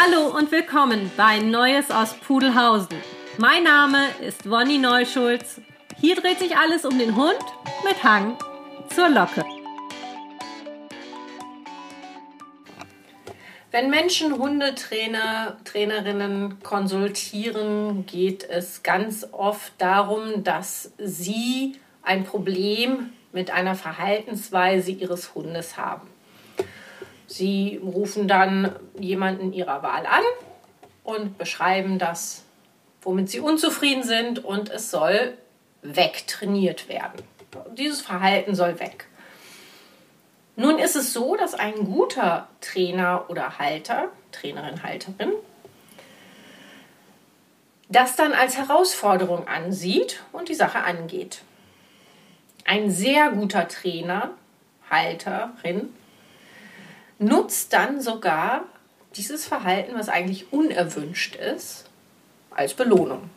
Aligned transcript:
Hallo 0.00 0.28
und 0.28 0.52
willkommen 0.52 1.10
bei 1.16 1.40
Neues 1.40 1.90
aus 1.90 2.14
Pudelhausen. 2.14 2.98
Mein 3.36 3.64
Name 3.64 4.06
ist 4.20 4.48
Wonny 4.48 4.78
Neuschulz. 4.78 5.60
Hier 6.00 6.14
dreht 6.14 6.38
sich 6.38 6.56
alles 6.56 6.84
um 6.84 6.96
den 6.96 7.16
Hund 7.16 7.40
mit 7.84 8.04
Hang 8.04 8.38
zur 8.94 9.08
Locke. 9.08 9.44
Wenn 13.72 13.90
Menschen 13.90 14.38
Hundetrainer, 14.38 15.56
Trainerinnen 15.64 16.62
konsultieren, 16.62 18.06
geht 18.06 18.48
es 18.48 18.84
ganz 18.84 19.26
oft 19.32 19.72
darum, 19.78 20.44
dass 20.44 20.92
sie 20.98 21.76
ein 22.02 22.22
Problem 22.22 23.10
mit 23.32 23.50
einer 23.50 23.74
Verhaltensweise 23.74 24.92
ihres 24.92 25.34
Hundes 25.34 25.76
haben. 25.76 26.06
Sie 27.28 27.78
rufen 27.84 28.26
dann 28.26 28.74
jemanden 28.98 29.52
ihrer 29.52 29.82
Wahl 29.82 30.06
an 30.06 30.22
und 31.04 31.36
beschreiben 31.36 31.98
das, 31.98 32.42
womit 33.02 33.28
sie 33.28 33.40
unzufrieden 33.40 34.02
sind 34.02 34.42
und 34.42 34.70
es 34.70 34.90
soll 34.90 35.36
wegtrainiert 35.82 36.88
werden. 36.88 37.22
Dieses 37.76 38.00
Verhalten 38.00 38.54
soll 38.54 38.80
weg. 38.80 39.06
Nun 40.56 40.78
ist 40.78 40.96
es 40.96 41.12
so, 41.12 41.36
dass 41.36 41.54
ein 41.54 41.84
guter 41.84 42.48
Trainer 42.62 43.26
oder 43.28 43.58
Halter, 43.58 44.08
Trainerin, 44.32 44.82
Halterin, 44.82 45.32
das 47.90 48.16
dann 48.16 48.32
als 48.32 48.56
Herausforderung 48.56 49.46
ansieht 49.46 50.22
und 50.32 50.48
die 50.48 50.54
Sache 50.54 50.82
angeht. 50.82 51.42
Ein 52.64 52.90
sehr 52.90 53.30
guter 53.30 53.68
Trainer, 53.68 54.30
Halterin, 54.90 55.92
nutzt 57.18 57.72
dann 57.72 58.00
sogar 58.00 58.64
dieses 59.16 59.46
Verhalten, 59.46 59.94
was 59.96 60.08
eigentlich 60.08 60.52
unerwünscht 60.52 61.36
ist, 61.36 61.88
als 62.50 62.74
Belohnung. 62.74 63.30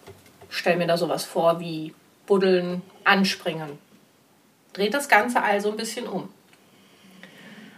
Stell 0.49 0.77
mir 0.77 0.87
da 0.87 0.97
sowas 0.97 1.23
vor 1.25 1.59
wie 1.59 1.93
buddeln, 2.25 2.81
anspringen. 3.03 3.79
Dreht 4.73 4.93
das 4.93 5.09
Ganze 5.09 5.41
also 5.41 5.71
ein 5.71 5.77
bisschen 5.77 6.07
um. 6.07 6.29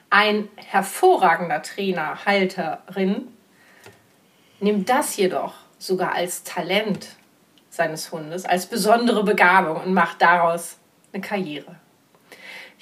Ein 0.09 0.49
hervorragender 0.55 1.61
Trainer, 1.63 2.25
Halterin, 2.25 3.27
nimmt 4.59 4.89
das 4.89 5.17
jedoch 5.17 5.55
sogar 5.79 6.13
als 6.13 6.43
Talent 6.43 7.07
seines 7.69 8.11
Hundes, 8.11 8.45
als 8.45 8.67
besondere 8.67 9.23
Begabung 9.23 9.81
und 9.81 9.93
macht 9.93 10.21
daraus 10.21 10.77
eine 11.11 11.21
Karriere. 11.21 11.75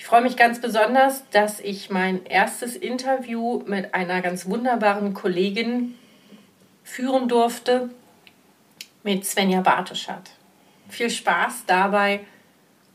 Ich 0.01 0.07
freue 0.07 0.23
mich 0.23 0.35
ganz 0.35 0.59
besonders, 0.59 1.29
dass 1.29 1.59
ich 1.59 1.91
mein 1.91 2.25
erstes 2.25 2.75
Interview 2.75 3.61
mit 3.67 3.93
einer 3.93 4.23
ganz 4.23 4.47
wunderbaren 4.47 5.13
Kollegin 5.13 5.93
führen 6.83 7.27
durfte, 7.27 7.91
mit 9.03 9.27
Svenja 9.27 9.61
Bartoschat. 9.61 10.31
Viel 10.89 11.11
Spaß 11.11 11.65
dabei 11.67 12.21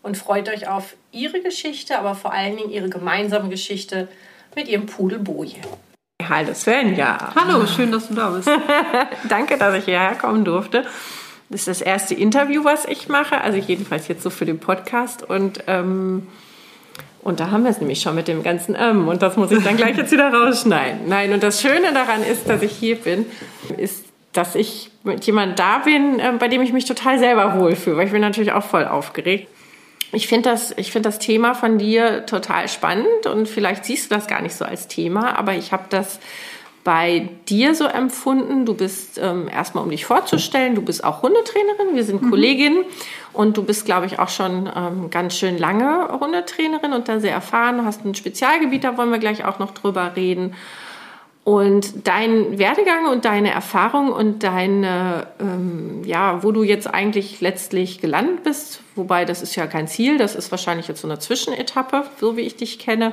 und 0.02 0.18
freut 0.18 0.48
euch 0.48 0.66
auf 0.66 0.96
ihre 1.12 1.40
Geschichte, 1.42 1.96
aber 1.96 2.16
vor 2.16 2.32
allen 2.32 2.56
Dingen 2.56 2.70
ihre 2.70 2.88
gemeinsame 2.88 3.50
Geschichte 3.50 4.08
mit 4.56 4.66
ihrem 4.66 4.86
Pudel 4.86 5.20
Boje. 5.20 5.60
Hallo 6.28 6.54
Svenja. 6.54 7.32
Hallo, 7.36 7.68
schön, 7.68 7.92
dass 7.92 8.08
du 8.08 8.14
da 8.14 8.30
bist. 8.30 8.50
Danke, 9.28 9.56
dass 9.58 9.76
ich 9.76 9.84
hierher 9.84 10.16
kommen 10.16 10.44
durfte. 10.44 10.82
Das 11.50 11.60
ist 11.60 11.68
das 11.68 11.82
erste 11.82 12.14
Interview, 12.16 12.64
was 12.64 12.84
ich 12.84 13.08
mache, 13.08 13.40
also 13.40 13.58
jedenfalls 13.58 14.08
jetzt 14.08 14.24
so 14.24 14.30
für 14.30 14.44
den 14.44 14.58
Podcast 14.58 15.22
und 15.22 15.62
ähm, 15.68 16.26
und 17.26 17.40
da 17.40 17.50
haben 17.50 17.64
wir 17.64 17.72
es 17.72 17.80
nämlich 17.80 18.00
schon 18.00 18.14
mit 18.14 18.28
dem 18.28 18.44
ganzen 18.44 18.76
Ähm 18.78 19.08
und 19.08 19.20
das 19.20 19.36
muss 19.36 19.50
ich 19.50 19.62
dann 19.64 19.76
gleich 19.76 19.96
jetzt 19.96 20.12
wieder 20.12 20.32
rausschneiden. 20.32 21.08
Nein, 21.08 21.32
und 21.32 21.42
das 21.42 21.60
Schöne 21.60 21.92
daran 21.92 22.22
ist, 22.22 22.48
dass 22.48 22.62
ich 22.62 22.70
hier 22.70 22.94
bin, 22.94 23.26
ist, 23.76 24.04
dass 24.32 24.54
ich 24.54 24.92
mit 25.02 25.24
jemandem 25.24 25.56
da 25.56 25.78
bin, 25.78 26.20
äh, 26.20 26.34
bei 26.38 26.46
dem 26.46 26.62
ich 26.62 26.72
mich 26.72 26.84
total 26.84 27.18
selber 27.18 27.58
wohlfühle, 27.58 27.96
weil 27.96 28.06
ich 28.06 28.12
bin 28.12 28.20
natürlich 28.20 28.52
auch 28.52 28.62
voll 28.62 28.84
aufgeregt. 28.84 29.48
Ich 30.12 30.28
finde 30.28 30.50
das, 30.50 30.72
find 30.80 31.04
das 31.04 31.18
Thema 31.18 31.54
von 31.54 31.78
dir 31.78 32.26
total 32.26 32.68
spannend 32.68 33.26
und 33.26 33.48
vielleicht 33.48 33.84
siehst 33.84 34.08
du 34.08 34.14
das 34.14 34.28
gar 34.28 34.40
nicht 34.40 34.54
so 34.54 34.64
als 34.64 34.86
Thema, 34.86 35.36
aber 35.36 35.54
ich 35.54 35.72
habe 35.72 35.86
das 35.90 36.20
bei 36.86 37.30
dir 37.48 37.74
so 37.74 37.84
empfunden? 37.84 38.64
Du 38.64 38.72
bist 38.72 39.18
ähm, 39.20 39.48
erstmal, 39.48 39.82
um 39.82 39.90
dich 39.90 40.06
vorzustellen, 40.06 40.76
du 40.76 40.82
bist 40.82 41.02
auch 41.02 41.20
Hundetrainerin, 41.20 41.96
wir 41.96 42.04
sind 42.04 42.22
mhm. 42.22 42.30
Kolleginnen 42.30 42.84
und 43.32 43.56
du 43.56 43.64
bist, 43.64 43.86
glaube 43.86 44.06
ich, 44.06 44.20
auch 44.20 44.28
schon 44.28 44.70
ähm, 44.72 45.10
ganz 45.10 45.34
schön 45.34 45.58
lange 45.58 46.08
Hundetrainerin 46.20 46.92
und 46.92 47.08
da 47.08 47.18
sehr 47.18 47.32
erfahren. 47.32 47.78
Du 47.78 47.84
hast 47.84 48.04
ein 48.04 48.14
Spezialgebiet, 48.14 48.84
da 48.84 48.96
wollen 48.96 49.10
wir 49.10 49.18
gleich 49.18 49.44
auch 49.44 49.58
noch 49.58 49.72
drüber 49.72 50.12
reden. 50.14 50.54
Und 51.42 52.06
dein 52.06 52.56
Werdegang 52.56 53.06
und 53.06 53.24
deine 53.24 53.50
Erfahrung 53.50 54.12
und 54.12 54.44
deine, 54.44 55.26
ähm, 55.40 56.02
ja, 56.04 56.44
wo 56.44 56.52
du 56.52 56.62
jetzt 56.62 56.86
eigentlich 56.86 57.40
letztlich 57.40 58.00
gelandet 58.00 58.44
bist, 58.44 58.80
wobei 58.94 59.24
das 59.24 59.42
ist 59.42 59.56
ja 59.56 59.66
kein 59.66 59.88
Ziel, 59.88 60.18
das 60.18 60.36
ist 60.36 60.52
wahrscheinlich 60.52 60.86
jetzt 60.86 61.00
so 61.00 61.08
eine 61.08 61.18
Zwischenetappe, 61.18 62.04
so 62.20 62.36
wie 62.36 62.42
ich 62.42 62.54
dich 62.54 62.78
kenne. 62.78 63.12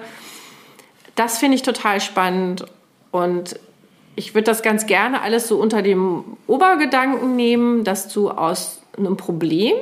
Das 1.16 1.40
finde 1.40 1.56
ich 1.56 1.64
total 1.64 2.00
spannend 2.02 2.66
und 3.14 3.60
ich 4.16 4.34
würde 4.34 4.46
das 4.46 4.64
ganz 4.64 4.88
gerne 4.88 5.22
alles 5.22 5.48
so 5.48 5.58
unter 5.58 5.84
dem 5.84 6.24
Obergedanken 6.48 7.36
nehmen, 7.36 7.84
dass 7.84 8.12
du 8.12 8.32
aus 8.32 8.82
einem 8.98 9.18
Problem, 9.18 9.76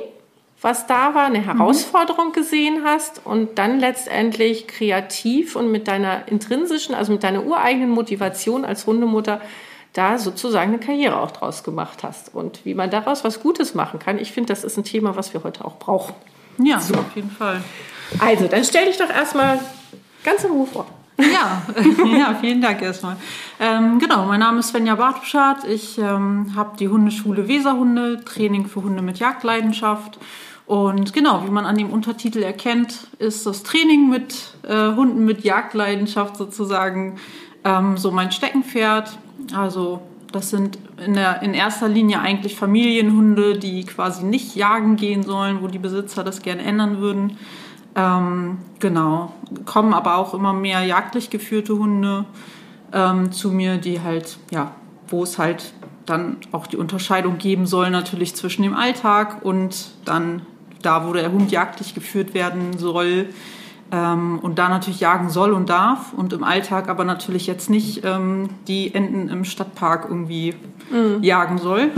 was 0.60 0.86
da 0.86 1.14
war, 1.14 1.24
eine 1.24 1.38
mhm. 1.38 1.44
Herausforderung 1.44 2.32
gesehen 2.32 2.82
hast 2.84 3.22
und 3.24 3.58
dann 3.58 3.80
letztendlich 3.80 4.66
kreativ 4.66 5.56
und 5.56 5.72
mit 5.72 5.88
deiner 5.88 6.28
intrinsischen, 6.28 6.94
also 6.94 7.10
mit 7.10 7.22
deiner 7.22 7.44
ureigenen 7.46 7.88
Motivation 7.88 8.66
als 8.66 8.86
Hundemutter 8.86 9.40
da 9.94 10.18
sozusagen 10.18 10.74
eine 10.74 10.78
Karriere 10.78 11.18
auch 11.18 11.30
draus 11.30 11.64
gemacht 11.64 12.02
hast. 12.02 12.34
Und 12.34 12.66
wie 12.66 12.74
man 12.74 12.90
daraus 12.90 13.24
was 13.24 13.40
Gutes 13.40 13.74
machen 13.74 13.98
kann, 13.98 14.18
ich 14.18 14.30
finde, 14.30 14.48
das 14.48 14.62
ist 14.62 14.76
ein 14.76 14.84
Thema, 14.84 15.16
was 15.16 15.32
wir 15.32 15.42
heute 15.42 15.64
auch 15.64 15.78
brauchen. 15.78 16.14
Ja, 16.58 16.80
so. 16.80 16.94
auf 16.96 17.16
jeden 17.16 17.30
Fall. 17.30 17.64
Also, 18.18 18.46
dann 18.46 18.62
stell 18.62 18.86
dich 18.86 18.98
doch 18.98 19.08
erstmal 19.08 19.58
ganz 20.22 20.44
in 20.44 20.50
Ruhe 20.50 20.66
vor. 20.66 20.86
Ja, 21.32 21.62
ja 22.18 22.34
vielen 22.40 22.60
Dank 22.60 22.82
erstmal. 22.82 23.16
Ähm, 23.60 23.98
genau, 23.98 24.24
mein 24.26 24.40
Name 24.40 24.60
ist 24.60 24.68
Svenja 24.68 24.94
Bartuschat. 24.94 25.64
Ich 25.64 25.98
ähm, 25.98 26.52
habe 26.56 26.76
die 26.78 26.88
Hundeschule 26.88 27.48
Weserhunde, 27.48 28.24
Training 28.24 28.66
für 28.66 28.82
Hunde 28.82 29.02
mit 29.02 29.18
Jagdleidenschaft. 29.18 30.18
Und 30.66 31.12
genau, 31.12 31.44
wie 31.46 31.50
man 31.50 31.66
an 31.66 31.76
dem 31.76 31.90
Untertitel 31.90 32.42
erkennt, 32.42 33.08
ist 33.18 33.46
das 33.46 33.62
Training 33.62 34.08
mit 34.08 34.54
äh, 34.62 34.94
Hunden 34.94 35.24
mit 35.24 35.44
Jagdleidenschaft 35.44 36.36
sozusagen 36.36 37.18
ähm, 37.64 37.96
so 37.96 38.10
mein 38.10 38.32
Steckenpferd. 38.32 39.18
Also 39.54 40.02
das 40.30 40.50
sind 40.50 40.78
in, 41.04 41.14
der, 41.14 41.42
in 41.42 41.52
erster 41.52 41.88
Linie 41.88 42.20
eigentlich 42.20 42.56
Familienhunde, 42.56 43.58
die 43.58 43.84
quasi 43.84 44.24
nicht 44.24 44.56
jagen 44.56 44.96
gehen 44.96 45.22
sollen, 45.24 45.58
wo 45.60 45.66
die 45.66 45.78
Besitzer 45.78 46.24
das 46.24 46.42
gerne 46.42 46.62
ändern 46.62 46.98
würden. 46.98 47.38
Ähm, 47.94 48.58
genau. 48.78 49.32
Kommen 49.66 49.94
aber 49.94 50.16
auch 50.16 50.34
immer 50.34 50.52
mehr 50.52 50.82
jagdlich 50.82 51.30
geführte 51.30 51.78
Hunde 51.78 52.24
ähm, 52.92 53.32
zu 53.32 53.50
mir, 53.50 53.76
die 53.76 54.00
halt, 54.00 54.38
ja, 54.50 54.72
wo 55.08 55.22
es 55.22 55.38
halt 55.38 55.72
dann 56.06 56.38
auch 56.52 56.66
die 56.66 56.76
Unterscheidung 56.76 57.38
geben 57.38 57.66
soll, 57.66 57.90
natürlich 57.90 58.34
zwischen 58.34 58.62
dem 58.62 58.74
Alltag 58.74 59.44
und 59.44 59.92
dann 60.04 60.42
da, 60.82 61.06
wo 61.06 61.12
der 61.12 61.30
Hund 61.30 61.52
jagdlich 61.52 61.94
geführt 61.94 62.34
werden 62.34 62.76
soll 62.76 63.26
ähm, 63.92 64.38
und 64.40 64.58
da 64.58 64.68
natürlich 64.68 65.00
jagen 65.00 65.30
soll 65.30 65.52
und 65.52 65.68
darf 65.68 66.12
und 66.12 66.32
im 66.32 66.42
Alltag 66.42 66.88
aber 66.88 67.04
natürlich 67.04 67.46
jetzt 67.46 67.70
nicht 67.70 68.04
ähm, 68.04 68.48
die 68.66 68.94
Enten 68.94 69.28
im 69.28 69.44
Stadtpark 69.44 70.06
irgendwie 70.08 70.54
mhm. 70.90 71.22
jagen 71.22 71.58
soll. 71.58 71.90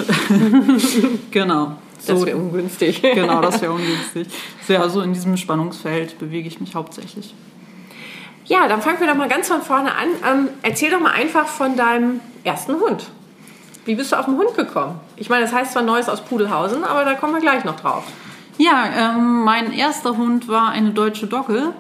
genau. 1.31 1.77
Das 2.05 2.21
so, 2.21 2.27
wäre 2.27 2.37
ungünstig. 2.37 3.03
genau, 3.15 3.41
das 3.41 3.61
wäre 3.61 3.73
ungünstig. 3.73 4.29
Sehr, 4.63 4.89
so 4.89 5.01
in 5.01 5.13
diesem 5.13 5.37
Spannungsfeld 5.37 6.19
bewege 6.19 6.49
ich 6.49 6.61
mich 6.61 6.75
hauptsächlich. 6.75 7.35
Ja, 8.47 8.69
dann 8.69 8.83
fangen 8.83 9.01
wir 9.01 9.07
doch 9.07 9.15
mal 9.15 9.29
ganz 9.29 9.49
von 9.49 9.63
vorne 9.63 9.95
an. 9.95 10.09
Ähm, 10.29 10.49
erzähl 10.63 10.91
doch 10.91 11.01
mal 11.01 11.13
einfach 11.13 11.47
von 11.47 11.77
deinem 11.77 12.21
ersten 12.43 12.75
Hund. 12.75 13.11
Wie 13.87 13.95
bist 13.95 14.13
du 14.13 14.17
auf 14.17 14.27
den 14.27 14.37
Hund 14.37 14.55
gekommen? 14.55 15.01
Ich 15.17 15.29
meine, 15.29 15.43
das 15.43 15.53
heißt 15.53 15.73
zwar 15.73 15.83
Neues 15.83 16.09
aus 16.09 16.23
Pudelhausen, 16.23 16.85
aber 16.85 17.05
da 17.05 17.15
kommen 17.15 17.35
wir 17.35 17.41
gleich 17.41 17.65
noch 17.65 17.77
drauf. 17.77 18.05
Ja, 18.57 18.85
ähm, 18.97 19.43
mein 19.43 19.73
erster 19.73 20.17
Hund 20.17 20.49
war 20.49 20.71
eine 20.71 20.91
deutsche 20.91 21.27
Dogge. 21.27 21.73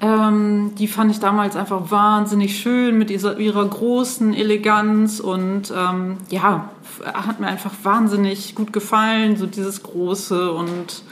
Ähm, 0.00 0.72
die 0.76 0.88
fand 0.88 1.10
ich 1.12 1.20
damals 1.20 1.56
einfach 1.56 1.90
wahnsinnig 1.90 2.58
schön 2.58 2.98
mit 2.98 3.08
dieser, 3.08 3.38
ihrer 3.38 3.64
großen 3.64 4.34
Eleganz 4.34 5.20
und 5.20 5.72
ähm, 5.74 6.18
ja, 6.28 6.70
hat 7.04 7.40
mir 7.40 7.46
einfach 7.46 7.72
wahnsinnig 7.82 8.54
gut 8.54 8.72
gefallen, 8.72 9.36
so 9.36 9.46
dieses 9.46 9.82
Große 9.82 10.52
und 10.52 11.02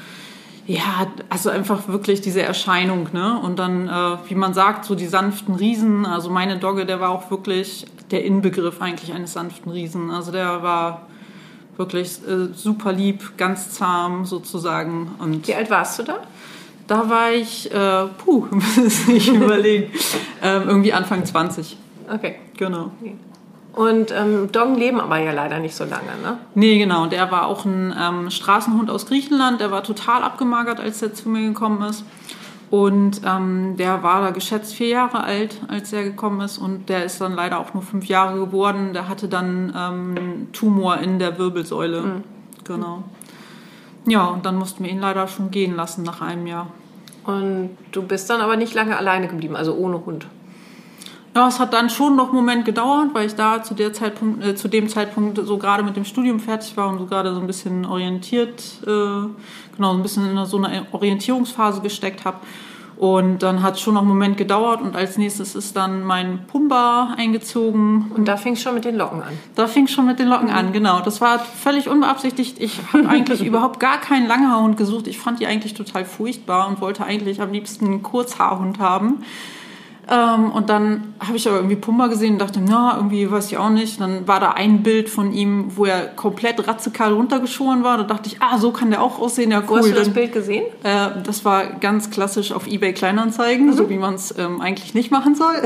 ja, 0.66 1.08
also 1.28 1.50
einfach 1.50 1.88
wirklich 1.88 2.20
diese 2.20 2.42
Erscheinung, 2.42 3.08
ne? 3.12 3.40
Und 3.42 3.58
dann, 3.58 3.88
äh, 3.88 4.18
wie 4.28 4.36
man 4.36 4.54
sagt, 4.54 4.84
so 4.84 4.94
die 4.94 5.06
sanften 5.06 5.56
Riesen. 5.56 6.06
Also 6.06 6.30
meine 6.30 6.58
Dogge, 6.58 6.86
der 6.86 7.00
war 7.00 7.10
auch 7.10 7.30
wirklich 7.30 7.86
der 8.10 8.24
Inbegriff 8.24 8.80
eigentlich 8.80 9.12
eines 9.12 9.32
sanften 9.32 9.72
Riesen. 9.72 10.10
Also 10.10 10.30
der 10.30 10.62
war 10.62 11.06
wirklich 11.76 12.20
äh, 12.28 12.52
super 12.54 12.92
lieb, 12.92 13.36
ganz 13.36 13.70
zahm 13.70 14.26
sozusagen. 14.26 15.10
Und 15.18 15.48
wie 15.48 15.54
alt 15.54 15.70
warst 15.70 15.98
du 15.98 16.02
da? 16.04 16.20
Da 16.86 17.08
war 17.08 17.32
ich, 17.32 17.72
äh, 17.72 18.06
puh, 18.18 18.46
muss 18.50 19.08
ich 19.08 19.28
überlegen, 19.32 19.90
ähm, 20.42 20.62
irgendwie 20.68 20.92
Anfang 20.92 21.24
20. 21.24 21.76
Okay. 22.12 22.36
Genau. 22.56 22.92
Okay. 23.00 23.16
Und 23.72 24.12
ähm, 24.12 24.50
Doggen 24.50 24.76
leben 24.76 25.00
aber 25.00 25.18
ja 25.18 25.32
leider 25.32 25.60
nicht 25.60 25.76
so 25.76 25.84
lange, 25.84 26.16
ne? 26.22 26.38
Nee, 26.54 26.78
genau. 26.78 27.06
Der 27.06 27.30
war 27.30 27.46
auch 27.46 27.64
ein 27.64 27.94
ähm, 27.98 28.30
Straßenhund 28.30 28.90
aus 28.90 29.06
Griechenland. 29.06 29.60
Der 29.60 29.70
war 29.70 29.84
total 29.84 30.22
abgemagert, 30.22 30.80
als 30.80 31.00
er 31.02 31.14
zu 31.14 31.28
mir 31.28 31.46
gekommen 31.46 31.82
ist. 31.82 32.04
Und 32.70 33.22
ähm, 33.24 33.76
der 33.76 34.02
war 34.02 34.22
da 34.22 34.30
geschätzt 34.30 34.74
vier 34.74 34.88
Jahre 34.88 35.22
alt, 35.22 35.60
als 35.68 35.92
er 35.92 36.04
gekommen 36.04 36.40
ist. 36.40 36.58
Und 36.58 36.88
der 36.88 37.04
ist 37.04 37.20
dann 37.20 37.34
leider 37.34 37.58
auch 37.58 37.74
nur 37.74 37.82
fünf 37.82 38.06
Jahre 38.06 38.38
geworden. 38.38 38.92
Der 38.92 39.08
hatte 39.08 39.28
dann 39.28 39.72
ähm, 39.76 40.48
Tumor 40.52 40.98
in 40.98 41.18
der 41.18 41.38
Wirbelsäule. 41.38 42.00
Mhm. 42.00 42.24
Genau. 42.64 43.04
Ja, 44.06 44.26
und 44.26 44.46
dann 44.46 44.56
mussten 44.56 44.84
wir 44.84 44.90
ihn 44.90 45.00
leider 45.00 45.28
schon 45.28 45.50
gehen 45.50 45.76
lassen 45.76 46.02
nach 46.02 46.20
einem 46.20 46.46
Jahr. 46.46 46.68
Und 47.24 47.76
du 47.92 48.02
bist 48.02 48.30
dann 48.30 48.40
aber 48.40 48.56
nicht 48.56 48.74
lange 48.74 48.96
alleine 48.96 49.28
geblieben, 49.28 49.56
also 49.56 49.74
ohne 49.74 50.04
Hund. 50.06 50.26
Ja, 51.34 51.46
es 51.46 51.60
hat 51.60 51.72
dann 51.72 51.90
schon 51.90 52.16
noch 52.16 52.28
einen 52.28 52.36
Moment 52.36 52.64
gedauert, 52.64 53.10
weil 53.12 53.26
ich 53.26 53.36
da 53.36 53.62
zu, 53.62 53.74
der 53.74 53.92
Zeitpunkt, 53.92 54.44
äh, 54.44 54.56
zu 54.56 54.66
dem 54.66 54.88
Zeitpunkt 54.88 55.38
so 55.44 55.58
gerade 55.58 55.84
mit 55.84 55.96
dem 55.96 56.04
Studium 56.04 56.40
fertig 56.40 56.76
war 56.76 56.88
und 56.88 56.98
so 56.98 57.06
gerade 57.06 57.32
so 57.32 57.40
ein 57.40 57.46
bisschen 57.46 57.86
orientiert, 57.86 58.62
äh, 58.82 58.86
genau, 58.86 59.92
so 59.92 59.98
ein 59.98 60.02
bisschen 60.02 60.36
in 60.36 60.44
so 60.44 60.56
einer 60.56 60.86
Orientierungsphase 60.92 61.82
gesteckt 61.82 62.24
habe. 62.24 62.38
Und 63.00 63.38
dann 63.38 63.62
hat 63.62 63.76
es 63.76 63.80
schon 63.80 63.94
noch 63.94 64.02
einen 64.02 64.10
Moment 64.10 64.36
gedauert 64.36 64.82
und 64.82 64.94
als 64.94 65.16
nächstes 65.16 65.54
ist 65.54 65.74
dann 65.74 66.04
mein 66.04 66.44
Pumba 66.46 67.14
eingezogen. 67.16 68.12
Und 68.14 68.28
da 68.28 68.36
fing 68.36 68.52
es 68.52 68.60
schon 68.60 68.74
mit 68.74 68.84
den 68.84 68.96
Locken 68.96 69.22
an. 69.22 69.38
Da 69.54 69.68
fing 69.68 69.84
es 69.84 69.92
schon 69.92 70.04
mit 70.04 70.18
den 70.18 70.28
Locken 70.28 70.48
mhm. 70.48 70.54
an, 70.54 70.72
genau. 70.74 71.00
Das 71.00 71.22
war 71.22 71.38
völlig 71.38 71.88
unbeabsichtigt. 71.88 72.60
Ich 72.60 72.78
habe 72.92 73.08
eigentlich 73.08 73.42
überhaupt 73.46 73.80
gar 73.80 74.02
keinen 74.02 74.28
Langhaarhund 74.28 74.76
gesucht. 74.76 75.06
Ich 75.06 75.18
fand 75.18 75.40
die 75.40 75.46
eigentlich 75.46 75.72
total 75.72 76.04
furchtbar 76.04 76.68
und 76.68 76.82
wollte 76.82 77.02
eigentlich 77.04 77.40
am 77.40 77.52
liebsten 77.52 77.86
einen 77.86 78.02
Kurzhaarhund 78.02 78.80
haben. 78.80 79.24
Ähm, 80.10 80.50
und 80.50 80.68
dann 80.68 81.14
habe 81.20 81.36
ich 81.36 81.46
aber 81.46 81.58
irgendwie 81.58 81.76
Pumba 81.76 82.08
gesehen 82.08 82.32
und 82.32 82.40
dachte, 82.40 82.60
na, 82.60 82.96
irgendwie 82.96 83.30
weiß 83.30 83.46
ich 83.46 83.58
auch 83.58 83.70
nicht. 83.70 84.00
Dann 84.00 84.26
war 84.26 84.40
da 84.40 84.50
ein 84.50 84.82
Bild 84.82 85.08
von 85.08 85.32
ihm, 85.32 85.76
wo 85.76 85.84
er 85.84 86.06
komplett 86.06 86.66
ratzekal 86.66 87.12
runtergeschoren 87.12 87.84
war. 87.84 87.96
Da 87.96 88.02
dachte 88.02 88.28
ich, 88.28 88.42
ah, 88.42 88.58
so 88.58 88.72
kann 88.72 88.90
der 88.90 89.02
auch 89.02 89.20
aussehen. 89.20 89.52
Ja, 89.52 89.60
cool. 89.60 89.68
Wo 89.68 89.76
hast 89.76 89.90
du 89.90 89.94
das 89.94 90.08
Bild 90.08 90.32
gesehen? 90.32 90.64
Äh, 90.82 91.22
das 91.22 91.44
war 91.44 91.64
ganz 91.74 92.10
klassisch 92.10 92.50
auf 92.50 92.66
eBay 92.66 92.92
Kleinanzeigen, 92.92 93.66
mhm. 93.66 93.72
so 93.72 93.88
wie 93.88 93.98
man 93.98 94.14
es 94.14 94.36
ähm, 94.36 94.60
eigentlich 94.60 94.94
nicht 94.94 95.12
machen 95.12 95.36
soll. 95.36 95.54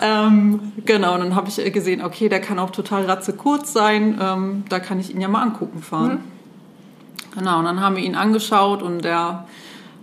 ähm, 0.00 0.60
genau, 0.86 1.14
und 1.14 1.20
dann 1.20 1.34
habe 1.34 1.48
ich 1.48 1.72
gesehen, 1.72 2.00
okay, 2.00 2.28
der 2.28 2.40
kann 2.40 2.60
auch 2.60 2.70
total 2.70 3.06
ratzekurz 3.06 3.72
sein. 3.72 4.20
Ähm, 4.22 4.64
da 4.68 4.78
kann 4.78 5.00
ich 5.00 5.12
ihn 5.12 5.20
ja 5.20 5.26
mal 5.26 5.42
angucken 5.42 5.82
fahren. 5.82 6.12
Mhm. 6.12 7.38
Genau, 7.40 7.58
und 7.58 7.64
dann 7.64 7.80
haben 7.80 7.96
wir 7.96 8.04
ihn 8.04 8.14
angeschaut 8.14 8.82
und 8.82 9.04
der 9.04 9.46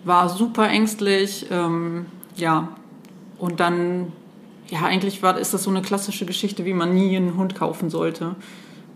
war 0.04 0.28
super 0.28 0.68
ängstlich. 0.68 1.46
Ähm, 1.50 2.08
ja, 2.36 2.68
und 3.42 3.60
dann, 3.60 4.12
ja, 4.70 4.82
eigentlich 4.84 5.24
war, 5.24 5.38
ist 5.40 5.52
das 5.54 5.64
so 5.64 5.72
eine 5.72 5.82
klassische 5.82 6.28
Geschichte, 6.28 6.64
wie 6.64 6.76
man 6.76 6.94
nie 6.94 7.18
einen 7.18 7.36
Hund 7.38 7.56
kaufen 7.56 7.90
sollte. 7.90 8.36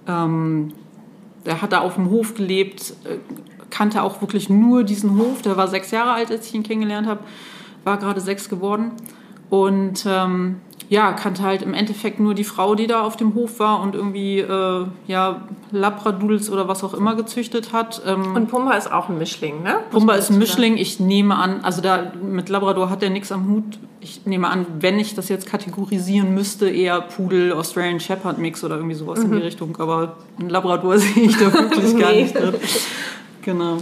Ähm, 0.07 0.71
der 1.47 1.63
hat 1.63 1.73
da 1.73 1.79
auf 1.79 1.95
dem 1.95 2.11
Hof 2.11 2.35
gelebt, 2.35 2.93
äh, 3.05 3.17
kannte 3.71 4.03
auch 4.03 4.21
wirklich 4.21 4.47
nur 4.47 4.83
diesen 4.83 5.17
Hof. 5.17 5.41
Der 5.41 5.57
war 5.57 5.67
sechs 5.67 5.89
Jahre 5.89 6.11
alt, 6.11 6.29
als 6.29 6.45
ich 6.45 6.53
ihn 6.53 6.61
kennengelernt 6.61 7.07
habe, 7.07 7.21
war 7.83 7.97
gerade 7.97 8.21
sechs 8.21 8.47
geworden. 8.47 8.91
Und 9.49 10.05
ähm, 10.07 10.57
ja, 10.89 11.13
kannte 11.13 11.43
halt 11.43 11.61
im 11.61 11.73
Endeffekt 11.73 12.19
nur 12.19 12.33
die 12.33 12.43
Frau, 12.43 12.75
die 12.75 12.87
da 12.87 13.01
auf 13.01 13.17
dem 13.17 13.33
Hof 13.33 13.59
war 13.59 13.81
und 13.81 13.95
irgendwie 13.95 14.39
äh, 14.39 14.85
ja, 15.07 15.41
Labradoodles 15.71 16.49
oder 16.49 16.67
was 16.67 16.83
auch 16.83 16.93
immer 16.93 17.15
gezüchtet 17.15 17.73
hat. 17.73 18.01
Ähm, 18.05 18.35
und 18.35 18.49
Pumba 18.49 18.73
ist 18.73 18.91
auch 18.91 19.09
ein 19.09 19.17
Mischling, 19.17 19.63
ne? 19.63 19.77
Pumba 19.91 20.15
ist 20.15 20.29
ein 20.29 20.37
Mischling. 20.37 20.77
Ich 20.77 20.99
nehme 20.99 21.35
an, 21.37 21.61
also 21.63 21.81
da 21.81 22.11
mit 22.21 22.49
Labrador 22.49 22.89
hat 22.89 23.01
er 23.01 23.09
nichts 23.09 23.31
am 23.31 23.49
Hut. 23.49 23.79
Ich 23.99 24.25
nehme 24.25 24.49
an, 24.49 24.67
wenn 24.79 24.99
ich 24.99 25.15
das 25.15 25.29
jetzt 25.29 25.47
kategorisieren 25.47 26.33
müsste, 26.35 26.69
eher 26.69 27.01
Pudel, 27.01 27.53
Australian 27.53 27.99
Shepherd 27.99 28.37
Mix 28.37 28.63
oder 28.63 28.75
irgendwie 28.75 28.95
sowas 28.95 29.19
mhm. 29.19 29.25
in 29.25 29.31
die 29.31 29.37
mhm. 29.37 29.43
Richtung. 29.43 29.77
Aber 29.79 30.17
ein 30.39 30.49
Labrador 30.49 30.97
sehe 30.99 31.23
ich 31.23 31.37
da 31.37 31.51
wirklich 31.51 31.97
gar 31.97 32.11
nicht 32.11 32.35
drin. 32.35 32.53
Genau. 33.41 33.77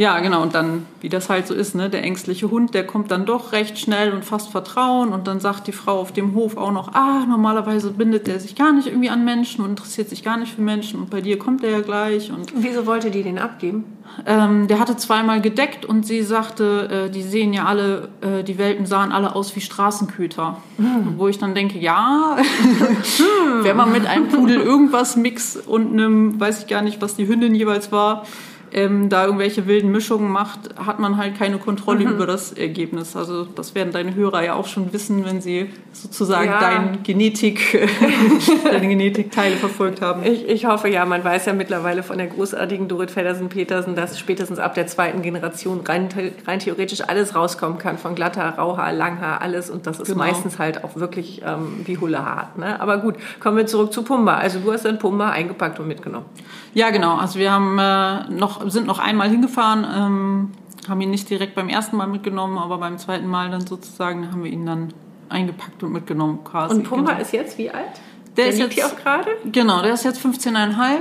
Ja, 0.00 0.18
genau. 0.20 0.40
Und 0.40 0.54
dann, 0.54 0.86
wie 1.02 1.10
das 1.10 1.28
halt 1.28 1.46
so 1.46 1.52
ist, 1.52 1.74
ne, 1.74 1.90
der 1.90 2.02
ängstliche 2.02 2.50
Hund, 2.50 2.72
der 2.72 2.86
kommt 2.86 3.10
dann 3.10 3.26
doch 3.26 3.52
recht 3.52 3.78
schnell 3.78 4.14
und 4.14 4.24
fast 4.24 4.50
Vertrauen. 4.50 5.12
Und 5.12 5.26
dann 5.26 5.40
sagt 5.40 5.66
die 5.66 5.72
Frau 5.72 6.00
auf 6.00 6.10
dem 6.10 6.34
Hof 6.34 6.56
auch 6.56 6.72
noch, 6.72 6.94
ah, 6.94 7.26
normalerweise 7.28 7.90
bindet 7.90 8.26
der 8.26 8.40
sich 8.40 8.54
gar 8.54 8.72
nicht 8.72 8.86
irgendwie 8.86 9.10
an 9.10 9.26
Menschen 9.26 9.62
und 9.62 9.72
interessiert 9.72 10.08
sich 10.08 10.22
gar 10.22 10.38
nicht 10.38 10.54
für 10.54 10.62
Menschen. 10.62 11.00
Und 11.00 11.10
bei 11.10 11.20
dir 11.20 11.38
kommt 11.38 11.62
er 11.62 11.70
ja 11.70 11.80
gleich. 11.82 12.32
Und 12.32 12.50
Wieso 12.56 12.86
wollte 12.86 13.10
die 13.10 13.22
den 13.22 13.38
abgeben? 13.38 13.84
Ähm, 14.24 14.68
der 14.68 14.78
hatte 14.78 14.96
zweimal 14.96 15.42
gedeckt 15.42 15.84
und 15.84 16.06
sie 16.06 16.22
sagte, 16.22 17.08
äh, 17.08 17.10
die 17.10 17.22
sehen 17.22 17.52
ja 17.52 17.66
alle, 17.66 18.08
äh, 18.22 18.42
die 18.42 18.56
Welpen 18.56 18.86
sahen 18.86 19.12
alle 19.12 19.36
aus 19.36 19.54
wie 19.54 19.60
Straßenköter. 19.60 20.56
Hm. 20.78 21.18
Wo 21.18 21.28
ich 21.28 21.36
dann 21.36 21.54
denke, 21.54 21.78
ja, 21.78 22.38
hm. 22.38 23.64
wenn 23.64 23.76
man 23.76 23.92
mit 23.92 24.06
einem 24.06 24.28
Pudel 24.28 24.62
irgendwas 24.62 25.16
mix 25.16 25.56
und 25.56 25.92
einem, 25.92 26.40
weiß 26.40 26.60
ich 26.60 26.68
gar 26.68 26.80
nicht, 26.80 27.02
was 27.02 27.16
die 27.16 27.28
Hündin 27.28 27.54
jeweils 27.54 27.92
war, 27.92 28.24
ähm, 28.72 29.08
da 29.08 29.24
irgendwelche 29.24 29.66
wilden 29.66 29.90
Mischungen 29.90 30.30
macht, 30.30 30.74
hat 30.76 30.98
man 30.98 31.16
halt 31.16 31.36
keine 31.38 31.58
Kontrolle 31.58 32.04
mhm. 32.04 32.12
über 32.12 32.26
das 32.26 32.52
Ergebnis. 32.52 33.16
Also 33.16 33.44
das 33.44 33.74
werden 33.74 33.92
deine 33.92 34.14
Hörer 34.14 34.44
ja 34.44 34.54
auch 34.54 34.66
schon 34.66 34.92
wissen, 34.92 35.24
wenn 35.24 35.40
sie 35.40 35.70
sozusagen 35.92 36.50
ja. 36.50 36.60
dein 36.60 37.02
Genetik, 37.02 37.88
deine 38.64 38.88
Genetikteile 38.88 39.56
verfolgt 39.56 40.00
haben. 40.00 40.24
Ich, 40.24 40.48
ich 40.48 40.66
hoffe 40.66 40.88
ja, 40.88 41.04
man 41.04 41.24
weiß 41.24 41.46
ja 41.46 41.52
mittlerweile 41.52 42.02
von 42.02 42.18
der 42.18 42.28
großartigen 42.28 42.88
Dorit 42.88 43.10
Feddersen-Petersen, 43.10 43.96
dass 43.96 44.18
spätestens 44.18 44.58
ab 44.58 44.74
der 44.74 44.86
zweiten 44.86 45.22
Generation 45.22 45.80
rein, 45.80 46.08
rein 46.46 46.58
theoretisch 46.60 47.02
alles 47.02 47.34
rauskommen 47.34 47.78
kann, 47.78 47.98
von 47.98 48.14
glatter, 48.14 48.48
Rauhaar, 48.50 48.92
Langhaar, 48.92 49.40
alles. 49.42 49.70
Und 49.70 49.86
das 49.86 49.98
ist 49.98 50.06
genau. 50.06 50.18
meistens 50.18 50.58
halt 50.58 50.84
auch 50.84 50.96
wirklich 50.96 51.42
ähm, 51.44 51.80
wie 51.84 51.98
Hulle 51.98 52.24
hart. 52.24 52.58
Ne? 52.58 52.80
Aber 52.80 52.98
gut, 52.98 53.16
kommen 53.40 53.56
wir 53.56 53.66
zurück 53.66 53.92
zu 53.92 54.02
Pumba. 54.02 54.36
Also 54.36 54.60
du 54.60 54.72
hast 54.72 54.84
dann 54.84 54.98
Pumba 54.98 55.30
eingepackt 55.30 55.80
und 55.80 55.88
mitgenommen. 55.88 56.26
Ja, 56.72 56.90
genau. 56.90 57.16
Also 57.16 57.38
wir 57.38 57.50
haben 57.50 57.78
äh, 57.78 58.30
noch, 58.32 58.59
sind 58.66 58.86
noch 58.86 58.98
einmal 58.98 59.28
hingefahren, 59.28 59.84
ähm, 59.84 60.50
haben 60.88 61.00
ihn 61.00 61.10
nicht 61.10 61.28
direkt 61.30 61.54
beim 61.54 61.68
ersten 61.68 61.96
Mal 61.96 62.06
mitgenommen, 62.06 62.58
aber 62.58 62.78
beim 62.78 62.98
zweiten 62.98 63.26
Mal 63.26 63.50
dann 63.50 63.66
sozusagen 63.66 64.30
haben 64.30 64.44
wir 64.44 64.50
ihn 64.50 64.66
dann 64.66 64.92
eingepackt 65.28 65.82
und 65.82 65.92
mitgenommen 65.92 66.40
quasi. 66.44 66.76
Und 66.76 66.82
Pumba 66.84 67.12
genau. 67.12 67.22
ist 67.22 67.32
jetzt 67.32 67.58
wie 67.58 67.70
alt? 67.70 68.00
Der, 68.36 68.44
der 68.44 68.52
ist 68.52 68.58
jetzt 68.58 68.74
hier 68.74 68.86
auch 68.86 68.96
gerade? 68.96 69.30
Genau, 69.44 69.82
der 69.82 69.94
ist 69.94 70.04
jetzt 70.04 70.24
15,5 70.24 71.00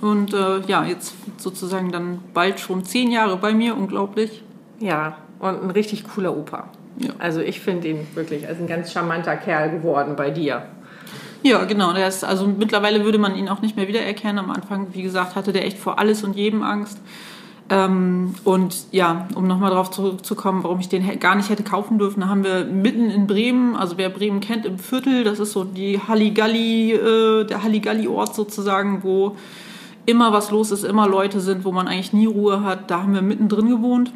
und 0.00 0.34
äh, 0.34 0.60
ja, 0.66 0.84
jetzt 0.84 1.14
sozusagen 1.36 1.92
dann 1.92 2.20
bald 2.34 2.60
schon 2.60 2.84
zehn 2.84 3.10
Jahre 3.10 3.36
bei 3.36 3.52
mir, 3.54 3.76
unglaublich. 3.76 4.42
Ja, 4.80 5.16
und 5.38 5.62
ein 5.62 5.70
richtig 5.70 6.04
cooler 6.04 6.36
Opa. 6.36 6.68
Ja. 6.98 7.10
Also 7.18 7.40
ich 7.40 7.60
finde 7.60 7.88
ihn 7.88 8.06
wirklich 8.14 8.46
als 8.46 8.58
ein 8.58 8.66
ganz 8.66 8.92
charmanter 8.92 9.36
Kerl 9.36 9.70
geworden 9.70 10.14
bei 10.16 10.30
dir. 10.30 10.66
Ja, 11.42 11.64
genau. 11.64 11.92
Der 11.92 12.08
ist, 12.08 12.24
also 12.24 12.46
mittlerweile 12.46 13.04
würde 13.04 13.18
man 13.18 13.36
ihn 13.36 13.48
auch 13.48 13.62
nicht 13.62 13.76
mehr 13.76 13.88
wiedererkennen. 13.88 14.38
Am 14.38 14.50
Anfang, 14.50 14.88
wie 14.92 15.02
gesagt, 15.02 15.34
hatte 15.34 15.52
der 15.52 15.66
echt 15.66 15.78
vor 15.78 15.98
alles 15.98 16.22
und 16.22 16.36
jedem 16.36 16.62
Angst. 16.62 17.00
Ähm, 17.68 18.34
und 18.44 18.74
ja, 18.90 19.28
um 19.34 19.46
nochmal 19.46 19.70
darauf 19.70 19.90
zurückzukommen, 19.90 20.62
warum 20.62 20.80
ich 20.80 20.88
den 20.88 21.18
gar 21.20 21.34
nicht 21.34 21.48
hätte 21.48 21.62
kaufen 21.62 21.98
dürfen, 21.98 22.28
haben 22.28 22.44
wir 22.44 22.64
mitten 22.64 23.08
in 23.10 23.26
Bremen, 23.26 23.76
also 23.76 23.96
wer 23.98 24.10
Bremen 24.10 24.40
kennt, 24.40 24.66
im 24.66 24.78
Viertel, 24.78 25.24
das 25.24 25.38
ist 25.38 25.52
so 25.52 25.64
die 25.64 25.98
Halligalli, 25.98 26.92
äh, 26.92 27.44
der 27.44 27.62
Halligalli-Ort 27.62 28.34
sozusagen, 28.34 29.02
wo 29.02 29.36
immer 30.06 30.32
was 30.32 30.50
los 30.50 30.70
ist, 30.70 30.84
immer 30.84 31.08
Leute 31.08 31.40
sind, 31.40 31.64
wo 31.64 31.72
man 31.72 31.88
eigentlich 31.88 32.12
nie 32.12 32.26
Ruhe 32.26 32.62
hat. 32.62 32.90
Da 32.90 33.02
haben 33.02 33.14
wir 33.14 33.22
mittendrin 33.22 33.68
gewohnt. 33.68 34.12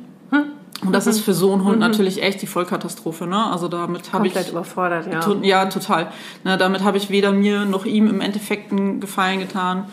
Und 0.85 0.93
das 0.93 1.07
mhm. 1.07 1.11
ist 1.13 1.21
für 1.21 1.35
so 1.35 1.53
einen 1.53 1.65
Hund 1.65 1.77
mhm. 1.77 1.81
natürlich 1.81 2.23
echt 2.23 2.43
die 2.43 2.47
Vollkatastrophe. 2.47 3.27
Ne? 3.27 3.51
Also 3.51 3.69
damit 3.69 4.13
habe 4.13 4.27
ich 4.27 4.35
komplett 4.35 4.53
überfordert, 4.53 5.07
ja. 5.11 5.21
To 5.21 5.39
ja, 5.43 5.67
total. 5.67 6.09
Ne, 6.45 6.59
damit 6.59 6.85
habe 6.85 6.99
ich 6.99 7.11
weder 7.11 7.33
mir 7.33 7.65
noch 7.65 7.87
ihm 7.87 8.09
im 8.09 8.21
Endeffekt 8.21 8.73
einen 8.73 9.01
Gefallen 9.01 9.41
getan. 9.41 9.87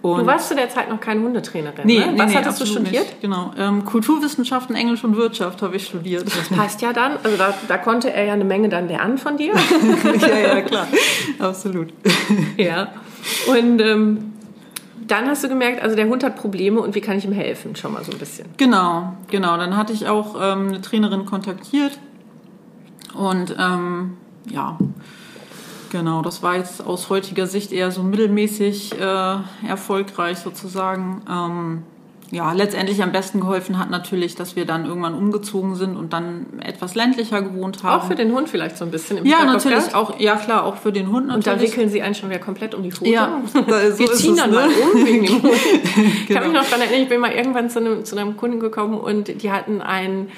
Und 0.00 0.20
du 0.20 0.26
warst 0.26 0.48
zu 0.48 0.54
der 0.54 0.70
Zeit 0.70 0.88
noch 0.88 1.00
keine 1.00 1.22
Hundetrainerin, 1.22 1.84
nee, 1.84 1.98
ne? 1.98 2.12
Nee, 2.12 2.18
Was 2.18 2.30
nee, 2.30 2.36
hattest 2.36 2.60
du 2.60 2.66
studiert? 2.66 3.06
Nicht. 3.06 3.20
Genau, 3.20 3.50
ähm, 3.58 3.84
Kulturwissenschaften, 3.84 4.76
Englisch 4.76 5.02
und 5.02 5.16
Wirtschaft 5.16 5.60
habe 5.60 5.74
ich 5.74 5.86
studiert. 5.86 6.24
Das 6.24 6.56
passt 6.56 6.82
ja 6.82 6.92
dann, 6.92 7.16
also 7.24 7.36
da, 7.36 7.52
da, 7.66 7.78
konnte 7.78 8.12
er 8.12 8.26
ja 8.26 8.32
eine 8.32 8.44
Menge 8.44 8.68
dann 8.68 8.86
lernen 8.86 9.18
von 9.18 9.36
dir. 9.36 9.54
ja, 10.20 10.38
ja, 10.38 10.60
klar, 10.62 10.86
absolut. 11.40 11.88
ja, 12.56 12.92
und 13.48 13.80
ähm, 13.80 14.34
dann 15.08 15.26
hast 15.26 15.44
du 15.44 15.48
gemerkt, 15.48 15.82
also 15.82 15.96
der 15.96 16.06
Hund 16.06 16.22
hat 16.22 16.36
Probleme 16.36 16.80
und 16.80 16.94
wie 16.94 17.00
kann 17.00 17.18
ich 17.18 17.24
ihm 17.24 17.32
helfen? 17.32 17.74
Schon 17.76 17.92
mal 17.92 18.04
so 18.04 18.12
ein 18.12 18.18
bisschen. 18.18 18.48
Genau, 18.56 19.14
genau. 19.30 19.56
Dann 19.56 19.76
hatte 19.76 19.92
ich 19.92 20.06
auch 20.06 20.36
ähm, 20.40 20.68
eine 20.68 20.80
Trainerin 20.80 21.26
kontaktiert 21.26 21.98
und 23.14 23.56
ähm, 23.58 24.16
ja, 24.50 24.78
genau, 25.90 26.22
das 26.22 26.42
war 26.42 26.56
jetzt 26.56 26.86
aus 26.86 27.10
heutiger 27.10 27.46
Sicht 27.46 27.72
eher 27.72 27.90
so 27.90 28.02
mittelmäßig 28.02 28.98
äh, 28.98 29.36
erfolgreich 29.66 30.38
sozusagen. 30.38 31.22
Ähm, 31.28 31.82
ja, 32.30 32.52
letztendlich 32.52 33.02
am 33.02 33.10
besten 33.10 33.40
geholfen 33.40 33.78
hat 33.78 33.90
natürlich, 33.90 34.34
dass 34.34 34.54
wir 34.54 34.66
dann 34.66 34.84
irgendwann 34.84 35.14
umgezogen 35.14 35.76
sind 35.76 35.96
und 35.96 36.12
dann 36.12 36.46
etwas 36.60 36.94
ländlicher 36.94 37.40
gewohnt 37.40 37.82
haben. 37.82 38.02
Auch 38.02 38.06
für 38.06 38.14
den 38.14 38.32
Hund 38.32 38.50
vielleicht 38.50 38.76
so 38.76 38.84
ein 38.84 38.90
bisschen 38.90 39.18
im 39.18 39.26
Ja, 39.26 39.44
natürlich 39.44 39.94
auch, 39.94 40.20
ja 40.20 40.36
klar, 40.36 40.64
auch 40.64 40.76
für 40.76 40.92
den 40.92 41.10
Hund 41.10 41.28
natürlich. 41.28 41.46
Und 41.46 41.46
da 41.46 41.60
wickeln 41.60 41.88
sie 41.88 42.02
einen 42.02 42.14
schon 42.14 42.28
wieder 42.28 42.40
komplett 42.40 42.74
um 42.74 42.82
die 42.82 42.92
Pfote. 42.92 43.10
Ja, 43.10 43.40
so 43.52 43.66
wir 43.66 44.12
ziehen 44.12 44.34
es, 44.34 44.40
dann 44.40 44.50
ne? 44.50 44.56
mal 44.56 44.68
um 44.68 45.06
wegen 45.06 45.24
dem 45.24 45.42
Hund. 45.42 45.52
genau. 45.52 46.08
Ich 46.28 46.34
kann 46.34 46.44
mich 46.44 46.52
noch 46.52 46.64
daran 46.64 46.82
erinnern, 46.82 47.02
ich 47.02 47.08
bin 47.08 47.20
mal 47.20 47.32
irgendwann 47.32 47.70
zu 47.70 47.78
einem, 47.78 48.04
zu 48.04 48.16
einem 48.16 48.36
Kunden 48.36 48.60
gekommen 48.60 48.98
und 48.98 49.42
die 49.42 49.50
hatten 49.50 49.80
einen 49.80 50.30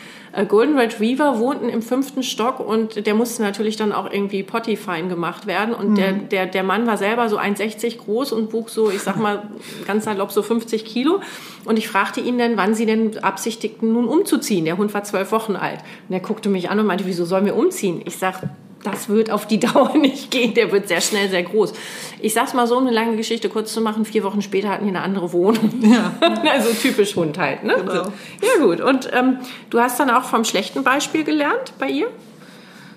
Golden 0.49 0.79
Retriever 0.79 1.41
wohnten 1.41 1.69
im 1.69 1.83
fünften 1.83 2.23
Stock 2.23 2.61
und 2.61 3.07
der 3.07 3.15
musste 3.15 3.43
natürlich 3.43 3.77
dann 3.77 3.93
auch 3.93 4.11
irgendwie 4.11 4.45
potty 4.45 4.77
fein 4.77 5.09
gemacht 5.09 5.47
werden. 5.47 5.75
Und 5.75 5.97
der, 5.97 6.13
der, 6.13 6.47
der 6.47 6.63
Mann 6.63 6.87
war 6.87 6.97
selber 6.97 7.29
so 7.29 7.37
1,60 7.37 7.99
groß 7.99 8.33
und 8.33 8.53
wog 8.53 8.71
so, 8.71 8.91
ich 8.91 9.01
sag 9.01 9.17
mal, 9.17 9.43
ganz 9.87 10.05
salopp 10.05 10.31
so 10.31 10.43
50 10.43 10.85
Kilo. 10.85 11.21
Und 11.65 11.79
ich 11.79 11.89
fragte 11.89 12.21
ihn 12.21 12.39
dann, 12.39 12.57
wann 12.57 12.75
sie 12.75 12.87
denn 12.87 13.19
absichtigten, 13.19 13.93
nun 13.93 14.07
umzuziehen. 14.07 14.65
Der 14.65 14.77
Hund 14.79 14.95
war 14.95 15.03
zwölf 15.03 15.33
Wochen 15.33 15.57
alt. 15.57 15.81
Und 16.09 16.15
er 16.15 16.21
guckte 16.21 16.49
mich 16.49 16.71
an 16.71 16.79
und 16.79 16.87
meinte, 16.87 17.07
wieso 17.07 17.25
sollen 17.25 17.45
wir 17.45 17.57
umziehen? 17.57 18.01
Ich 18.05 18.17
sag, 18.17 18.43
das 18.83 19.09
wird 19.09 19.31
auf 19.31 19.47
die 19.47 19.61
Dauer 19.61 19.97
nicht 19.97 20.31
gehen. 20.31 20.55
Der 20.55 20.73
wird 20.73 20.89
sehr 20.89 21.01
schnell 21.01 21.29
sehr 21.29 21.43
groß. 21.43 21.73
Ich 22.21 22.35
sag's 22.35 22.55
mal 22.55 22.67
so, 22.67 22.77
um 22.77 22.87
eine 22.87 22.95
lange 22.95 23.17
Geschichte 23.17 23.49
kurz 23.49 23.73
zu 23.73 23.81
machen. 23.81 24.05
Vier 24.05 24.25
Wochen 24.25 24.43
später 24.43 24.71
hatten 24.71 24.85
die 24.85 24.91
eine 24.91 25.03
andere 25.03 25.33
Wohnung. 25.33 25.83
Ja. 25.83 26.15
also 26.51 26.73
typisch 26.73 27.17
Hund 27.17 27.39
halt. 27.39 27.65
Ne? 27.65 27.75
Genau. 27.77 27.93
Ja 27.95 28.65
gut. 28.65 28.81
Und 28.81 29.11
ähm, 29.13 29.39
du 29.71 29.81
hast 29.81 30.01
dann 30.01 30.11
auch 30.11 30.25
vom 30.25 30.45
schlechten 30.45 30.83
Beispiel 30.83 31.25
gelernt 31.25 31.75
bei 31.79 31.89
ihr? 31.89 32.09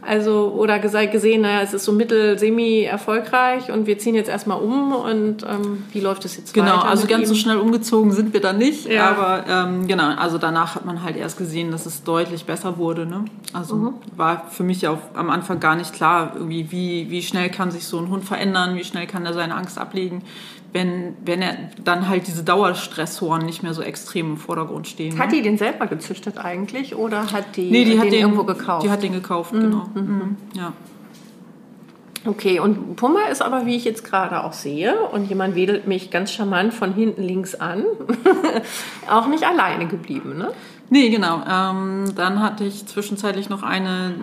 Also, 0.05 0.53
oder 0.57 0.75
gese- 0.75 1.07
gesehen, 1.07 1.41
naja, 1.41 1.61
es 1.61 1.73
ist 1.73 1.85
so 1.85 1.91
mittel, 1.91 2.37
semi 2.37 2.81
erfolgreich 2.83 3.71
und 3.71 3.87
wir 3.87 3.97
ziehen 3.97 4.15
jetzt 4.15 4.29
erstmal 4.29 4.59
um 4.61 4.91
und 4.93 5.43
ähm, 5.43 5.83
wie 5.91 5.99
läuft 5.99 6.25
es 6.25 6.37
jetzt 6.37 6.53
Genau, 6.53 6.77
weiter? 6.77 6.85
also 6.89 7.03
mit 7.03 7.11
ganz 7.11 7.23
ihm? 7.23 7.27
so 7.27 7.35
schnell 7.35 7.57
umgezogen 7.57 8.11
sind 8.11 8.33
wir 8.33 8.41
dann 8.41 8.57
nicht. 8.57 8.85
Ja. 8.87 9.09
Aber 9.09 9.45
ähm, 9.47 9.87
genau, 9.87 10.09
also 10.15 10.37
danach 10.37 10.75
hat 10.75 10.85
man 10.85 11.03
halt 11.03 11.15
erst 11.17 11.37
gesehen, 11.37 11.71
dass 11.71 11.85
es 11.85 12.03
deutlich 12.03 12.45
besser 12.45 12.77
wurde. 12.77 13.05
Ne? 13.05 13.25
Also 13.53 13.75
Mhm. 13.75 13.93
war 14.15 14.47
für 14.49 14.63
mich 14.63 14.87
auch 14.87 14.99
am 15.13 15.29
Anfang 15.29 15.59
gar 15.59 15.75
nicht 15.75 15.93
klar, 15.93 16.33
irgendwie, 16.35 16.71
wie, 16.71 17.09
wie 17.09 17.21
schnell 17.21 17.49
kann 17.49 17.71
sich 17.71 17.85
so 17.85 17.97
ein 17.99 18.09
Hund 18.09 18.23
verändern, 18.25 18.75
wie 18.75 18.83
schnell 18.83 19.07
kann 19.07 19.25
er 19.25 19.33
seine 19.33 19.55
Angst 19.55 19.77
ablegen, 19.77 20.23
wenn, 20.73 21.15
wenn 21.23 21.41
er 21.41 21.55
dann 21.83 22.09
halt 22.09 22.27
diese 22.27 22.43
Dauerstressoren 22.43 23.45
nicht 23.45 23.63
mehr 23.63 23.73
so 23.73 23.81
extrem 23.81 24.31
im 24.31 24.37
Vordergrund 24.37 24.87
stehen. 24.87 25.19
Hat 25.19 25.29
ne? 25.29 25.37
die 25.37 25.41
den 25.43 25.57
selber 25.57 25.87
gezüchtet 25.87 26.37
eigentlich 26.37 26.95
oder 26.95 27.31
hat 27.31 27.55
die, 27.55 27.69
Nee, 27.69 27.85
die 27.85 27.97
hat 27.97 28.05
den 28.05 28.11
den 28.11 28.21
irgendwo 28.21 28.43
gekauft? 28.43 28.83
Die 28.83 28.89
hat 28.89 29.03
den 29.03 29.13
gekauft, 29.13 29.51
genau. 29.51 29.85
Mhm. 29.93 30.35
Ja. 30.55 30.73
Okay, 32.25 32.59
und 32.59 32.95
Pummer 32.95 33.29
ist 33.29 33.41
aber, 33.41 33.65
wie 33.65 33.75
ich 33.75 33.83
jetzt 33.83 34.05
gerade 34.05 34.43
auch 34.43 34.53
sehe, 34.53 34.95
und 35.09 35.25
jemand 35.25 35.55
wedelt 35.55 35.87
mich 35.87 36.09
ganz 36.09 36.31
charmant 36.31 36.73
von 36.73 36.93
hinten 36.93 37.21
links 37.21 37.53
an, 37.53 37.83
auch 39.09 39.27
nicht 39.27 39.43
alleine 39.43 39.87
geblieben, 39.87 40.37
ne? 40.37 40.51
Nee, 40.89 41.09
genau. 41.09 41.41
Ähm, 41.49 42.13
dann 42.15 42.41
hatte 42.41 42.63
ich 42.63 42.85
zwischenzeitlich 42.85 43.49
noch 43.49 43.63
eine 43.63 44.13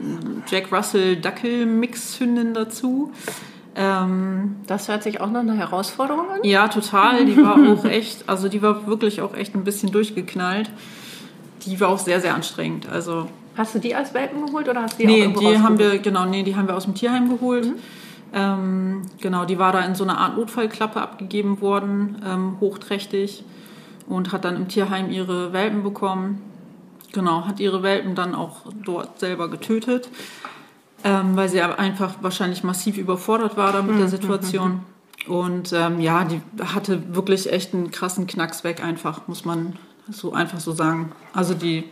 Jack 0.47 0.73
Russell 0.73 1.16
Dackel-Mix-Hündin 1.16 2.54
dazu. 2.54 3.12
Ähm, 3.80 4.56
Das 4.66 4.88
hört 4.88 5.02
sich 5.02 5.20
auch 5.22 5.30
nach 5.30 5.40
einer 5.40 5.56
Herausforderung 5.56 6.28
an. 6.30 6.40
ja, 6.42 6.68
total. 6.68 7.25
Die 7.25 7.37
war 7.37 7.56
auch 7.72 7.84
echt, 7.87 8.28
also 8.28 8.49
die 8.49 8.60
war 8.60 8.87
wirklich 8.87 9.22
auch 9.22 9.34
echt 9.34 9.54
ein 9.54 9.64
bisschen 9.64 9.90
durchgeknallt. 9.90 10.70
Die 11.64 11.80
war 11.80 11.88
auch 11.88 11.99
sehr, 11.99 12.20
sehr 12.20 12.34
anstrengend. 12.34 12.88
Also, 12.90 13.26
Hast 13.56 13.75
du 13.75 13.78
die 13.78 13.94
als 13.94 14.12
Welpen 14.14 14.44
geholt 14.46 14.68
oder 14.68 14.82
hast 14.82 14.94
du 14.94 14.99
die 14.99 15.06
nee, 15.06 15.14
auch 15.14 15.18
irgendwo 15.18 15.40
die 15.40 15.58
haben 15.58 15.78
wir, 15.78 15.99
genau, 15.99 16.25
nee, 16.26 16.42
die 16.42 16.56
haben 16.56 16.68
wir 16.68 16.76
aus 16.76 16.84
dem 16.84 16.94
Tierheim 16.94 17.28
geholt. 17.30 17.66
Mhm. 17.66 17.75
Ähm, 18.32 19.02
genau, 19.20 19.44
die 19.44 19.58
war 19.58 19.72
da 19.72 19.80
in 19.80 19.94
so 19.94 20.04
einer 20.04 20.18
Art 20.18 20.37
Notfallklappe 20.37 21.00
abgegeben 21.00 21.60
worden, 21.60 22.22
ähm, 22.25 22.56
hochträchtig. 22.60 23.44
Und 24.08 24.32
hat 24.32 24.44
dann 24.44 24.56
im 24.56 24.68
Tierheim 24.68 25.10
ihre 25.10 25.52
Welpen 25.52 25.82
bekommen. 25.84 26.42
Genau, 27.12 27.46
hat 27.46 27.60
ihre 27.60 27.82
Welpen 27.82 28.14
dann 28.14 28.34
auch 28.34 28.62
dort 28.84 29.20
selber 29.20 29.49
getötet, 29.49 30.08
ähm, 31.04 31.37
weil 31.37 31.49
sie 31.49 31.61
einfach 31.62 32.14
wahrscheinlich 32.21 32.64
massiv 32.64 32.97
überfordert 32.99 33.57
war 33.57 33.73
da 33.73 33.83
mit 33.83 33.95
Mhm, 33.97 33.99
der 33.99 34.09
Situation. 34.09 34.80
Und 35.26 35.73
ähm, 35.73 36.00
ja, 36.00 36.25
die 36.25 36.40
hatte 36.64 37.14
wirklich 37.14 37.52
echt 37.52 37.75
einen 37.75 37.90
krassen 37.90 38.26
Knacks 38.26 38.64
weg, 38.64 38.83
einfach, 38.83 39.28
muss 39.28 39.45
man 39.45 39.76
so 40.09 40.33
einfach 40.33 40.61
so 40.61 40.73
sagen. 40.73 41.12
Also 41.33 41.54
die 41.54 41.85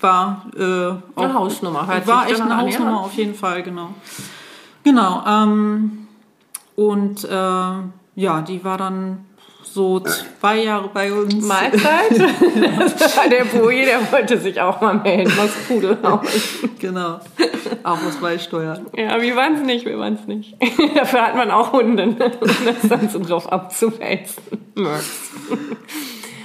war 0.00 0.46
äh, 0.56 0.88
auch, 1.14 1.34
Hausnummer, 1.34 1.86
hört 1.86 2.06
war 2.06 2.28
echt 2.28 2.40
eine 2.40 2.54
an, 2.54 2.68
ja. 2.68 2.72
Hausnummer 2.72 3.00
auf 3.00 3.14
jeden 3.14 3.34
Fall, 3.34 3.62
genau. 3.62 3.90
Genau, 4.82 5.24
ähm, 5.26 6.08
und 6.76 7.24
äh, 7.24 7.28
ja, 8.16 8.42
die 8.42 8.64
war 8.64 8.78
dann 8.78 9.24
so 9.74 9.98
zwei 9.98 10.62
Jahre 10.62 10.88
bei 10.88 11.12
uns. 11.12 11.44
Mahlzeit. 11.44 12.12
Das 12.12 13.16
war 13.16 13.28
der 13.28 13.44
Boje, 13.44 13.84
der 13.84 14.12
wollte 14.12 14.38
sich 14.38 14.60
auch 14.60 14.80
mal 14.80 14.94
melden, 14.94 15.32
was 15.36 15.50
Pudelhaus. 15.66 16.28
Genau. 16.78 17.18
Auch 17.82 17.98
was 18.06 18.16
beisteuern. 18.16 18.86
Ja, 18.96 19.20
wir 19.20 19.34
waren 19.34 19.54
es 19.54 19.62
nicht, 19.62 19.84
wir 19.84 19.98
waren 19.98 20.14
es 20.14 20.26
nicht. 20.26 20.56
Dafür 20.94 21.26
hat 21.26 21.34
man 21.34 21.50
auch 21.50 21.72
Hunde, 21.72 22.06
ne? 22.06 22.32
um 22.40 22.48
das 22.64 22.88
dann 22.88 23.08
so 23.08 23.18
drauf 23.18 23.50
abzuwälzen. 23.50 24.42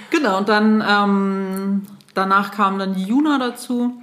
Genau, 0.09 0.37
und 0.39 0.49
dann 0.49 0.83
ähm, 0.87 1.83
danach 2.15 2.51
kam 2.51 2.79
dann 2.79 2.95
die 2.95 3.03
Juna 3.03 3.37
dazu. 3.37 4.01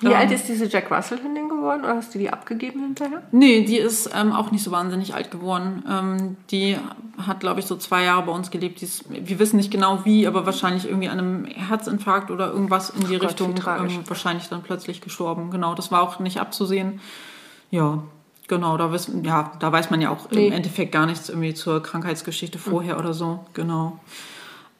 Wie 0.00 0.06
Ähm, 0.06 0.14
alt 0.14 0.32
ist 0.32 0.48
diese 0.48 0.66
Jack 0.66 0.90
Russell-Hündin 0.90 1.48
geworden 1.48 1.84
oder 1.84 1.96
hast 1.96 2.14
du 2.14 2.18
die 2.18 2.28
abgegeben 2.28 2.80
hinterher? 2.80 3.22
Nee, 3.30 3.64
die 3.64 3.76
ist 3.78 4.10
ähm, 4.14 4.32
auch 4.32 4.50
nicht 4.50 4.64
so 4.64 4.72
wahnsinnig 4.72 5.14
alt 5.14 5.30
geworden. 5.30 5.84
Ähm, 5.88 6.36
die 6.50 6.76
hat, 7.24 7.40
glaube 7.40 7.60
ich, 7.60 7.66
so 7.66 7.76
zwei 7.76 8.02
Jahre 8.04 8.24
bei 8.24 8.32
uns 8.32 8.50
gelebt. 8.50 8.80
Die 8.80 8.84
ist, 8.84 9.04
wir 9.08 9.38
wissen 9.38 9.56
nicht 9.56 9.70
genau 9.70 10.04
wie, 10.04 10.26
aber 10.26 10.44
wahrscheinlich 10.44 10.86
irgendwie 10.86 11.08
an 11.08 11.18
einem 11.18 11.44
Herzinfarkt 11.44 12.30
oder 12.32 12.48
irgendwas 12.52 12.90
in 12.90 13.06
die 13.06 13.16
Gott, 13.18 13.28
Richtung 13.28 13.54
ähm, 13.56 14.00
wahrscheinlich 14.06 14.48
dann 14.48 14.62
plötzlich 14.62 15.00
gestorben. 15.00 15.50
Genau, 15.50 15.74
das 15.74 15.92
war 15.92 16.02
auch 16.02 16.18
nicht 16.18 16.40
abzusehen. 16.40 17.00
Ja, 17.70 18.02
genau, 18.48 18.76
da, 18.76 18.90
wissen, 18.92 19.24
ja, 19.24 19.52
da 19.60 19.70
weiß 19.70 19.90
man 19.90 20.00
ja 20.00 20.10
auch 20.10 20.30
Nee. 20.30 20.48
im 20.48 20.52
Endeffekt 20.52 20.90
gar 20.92 21.06
nichts 21.06 21.28
irgendwie 21.28 21.54
zur 21.54 21.80
Krankheitsgeschichte 21.82 22.58
vorher 22.58 22.98
oder 22.98 23.14
so. 23.14 23.46
Genau. 23.54 24.00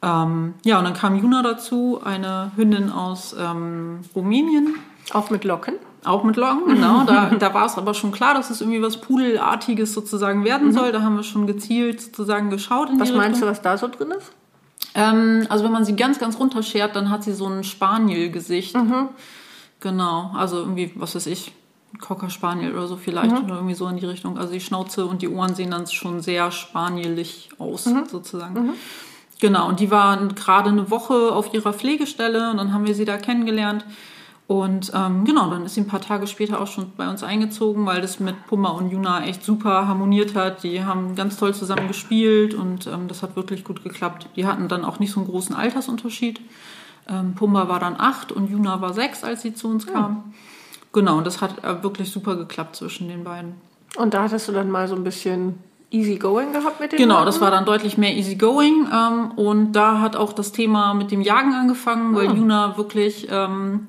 Ähm, 0.01 0.53
ja, 0.63 0.77
und 0.77 0.83
dann 0.83 0.93
kam 0.93 1.15
Juna 1.17 1.41
dazu, 1.41 2.01
eine 2.03 2.51
Hündin 2.57 2.91
aus 2.91 3.35
ähm, 3.39 4.01
Rumänien. 4.13 4.75
Auch 5.13 5.29
mit 5.29 5.43
Locken? 5.43 5.75
Auch 6.05 6.23
mit 6.23 6.35
Locken, 6.35 6.67
genau. 6.75 7.03
Da, 7.05 7.29
da 7.39 7.53
war 7.53 7.65
es 7.65 7.77
aber 7.77 7.93
schon 7.93 8.11
klar, 8.11 8.33
dass 8.33 8.49
es 8.49 8.61
irgendwie 8.61 8.81
was 8.81 8.97
Pudelartiges 9.01 9.93
sozusagen 9.93 10.43
werden 10.43 10.71
soll. 10.71 10.91
Da 10.91 11.01
haben 11.01 11.15
wir 11.15 11.23
schon 11.23 11.47
gezielt 11.47 12.01
sozusagen 12.01 12.49
geschaut 12.49 12.91
Mhm. 12.93 12.99
Was 12.99 13.11
meinst 13.13 13.41
du, 13.41 13.45
was 13.45 13.61
da 13.61 13.77
so 13.77 13.87
drin 13.87 14.11
ist? 14.11 14.31
Ähm, 14.95 15.45
also 15.49 15.63
wenn 15.63 15.71
man 15.71 15.85
sie 15.85 15.95
ganz, 15.95 16.19
ganz 16.19 16.39
runterschert, 16.39 16.95
dann 16.95 17.09
hat 17.09 17.23
sie 17.23 17.33
so 17.33 17.45
ein 17.47 17.63
Spaniel-Gesicht. 17.63 18.75
Mhm. 18.75 19.09
Genau, 19.79 20.31
also 20.35 20.57
irgendwie, 20.57 20.91
was 20.95 21.15
weiß 21.15 21.27
ich, 21.27 21.51
Cocker 22.01 22.29
Spaniel 22.29 22.73
oder 22.73 22.87
so 22.87 22.95
vielleicht 22.97 23.31
Mhm. 23.31 23.45
oder 23.45 23.55
irgendwie 23.55 23.75
so 23.75 23.87
in 23.87 23.97
die 23.97 24.05
Richtung. 24.05 24.37
Also 24.37 24.53
die 24.53 24.59
Schnauze 24.59 25.05
und 25.05 25.21
die 25.21 25.29
Ohren 25.29 25.55
sehen 25.55 25.71
dann 25.71 25.87
schon 25.87 26.21
sehr 26.21 26.51
spanielig 26.51 27.49
aus 27.59 27.85
Mhm. 27.85 28.05
sozusagen. 28.09 28.73
Genau, 29.39 29.67
und 29.67 29.79
die 29.79 29.91
waren 29.91 30.33
gerade 30.35 30.69
eine 30.69 30.89
Woche 30.89 31.31
auf 31.31 31.53
ihrer 31.53 31.73
Pflegestelle 31.73 32.49
und 32.51 32.57
dann 32.57 32.73
haben 32.73 32.87
wir 32.87 32.95
sie 32.95 33.05
da 33.05 33.17
kennengelernt. 33.17 33.85
Und 34.47 34.93
ähm, 34.95 35.25
genau, 35.25 35.49
dann 35.49 35.65
ist 35.65 35.75
sie 35.75 35.81
ein 35.81 35.87
paar 35.87 35.99
Tage 35.99 36.25
später 36.25 36.61
auch 36.61 36.67
schon 36.67 36.93
bei 36.95 37.09
uns 37.09 37.21
eingezogen, 37.21 37.85
weil 37.85 37.99
das 37.99 38.21
mit 38.21 38.47
Pumba 38.47 38.69
und 38.69 38.89
Juna 38.89 39.25
echt 39.25 39.43
super 39.43 39.87
harmoniert 39.89 40.35
hat. 40.35 40.63
Die 40.63 40.85
haben 40.85 41.15
ganz 41.15 41.35
toll 41.35 41.53
zusammen 41.53 41.89
gespielt 41.89 42.53
und 42.53 42.87
ähm, 42.87 43.09
das 43.09 43.23
hat 43.23 43.35
wirklich 43.35 43.65
gut 43.65 43.83
geklappt. 43.83 44.27
Die 44.37 44.45
hatten 44.45 44.69
dann 44.69 44.85
auch 44.85 44.99
nicht 44.99 45.11
so 45.11 45.19
einen 45.19 45.27
großen 45.29 45.53
Altersunterschied. 45.53 46.39
Ähm, 47.09 47.35
Pumba 47.35 47.67
war 47.67 47.79
dann 47.81 47.95
acht 47.97 48.31
und 48.31 48.49
Juna 48.49 48.79
war 48.79 48.93
sechs, 48.93 49.23
als 49.25 49.41
sie 49.41 49.53
zu 49.53 49.67
uns 49.67 49.85
kam. 49.85 50.33
Genau, 50.93 51.17
und 51.17 51.27
das 51.27 51.41
hat 51.41 51.63
äh, 51.65 51.83
wirklich 51.83 52.09
super 52.09 52.37
geklappt 52.37 52.77
zwischen 52.77 53.09
den 53.09 53.25
beiden. 53.25 53.55
Und 53.97 54.13
da 54.13 54.23
hattest 54.23 54.47
du 54.47 54.53
dann 54.53 54.71
mal 54.71 54.87
so 54.87 54.95
ein 54.95 55.03
bisschen 55.03 55.59
easy 55.91 56.15
going 56.15 56.53
gehabt 56.53 56.79
mit 56.79 56.93
dem 56.93 56.97
Genau, 56.97 57.15
Hunden? 57.15 57.25
das 57.25 57.41
war 57.41 57.51
dann 57.51 57.65
deutlich 57.65 57.97
mehr 57.97 58.15
easygoing. 58.15 58.87
Ähm, 58.93 59.31
und 59.35 59.73
da 59.73 59.99
hat 59.99 60.15
auch 60.15 60.31
das 60.31 60.53
Thema 60.53 60.93
mit 60.93 61.11
dem 61.11 61.19
Jagen 61.21 61.53
angefangen, 61.53 62.15
weil 62.15 62.27
Juna 62.35 62.77
wirklich, 62.77 63.27
ähm, 63.29 63.87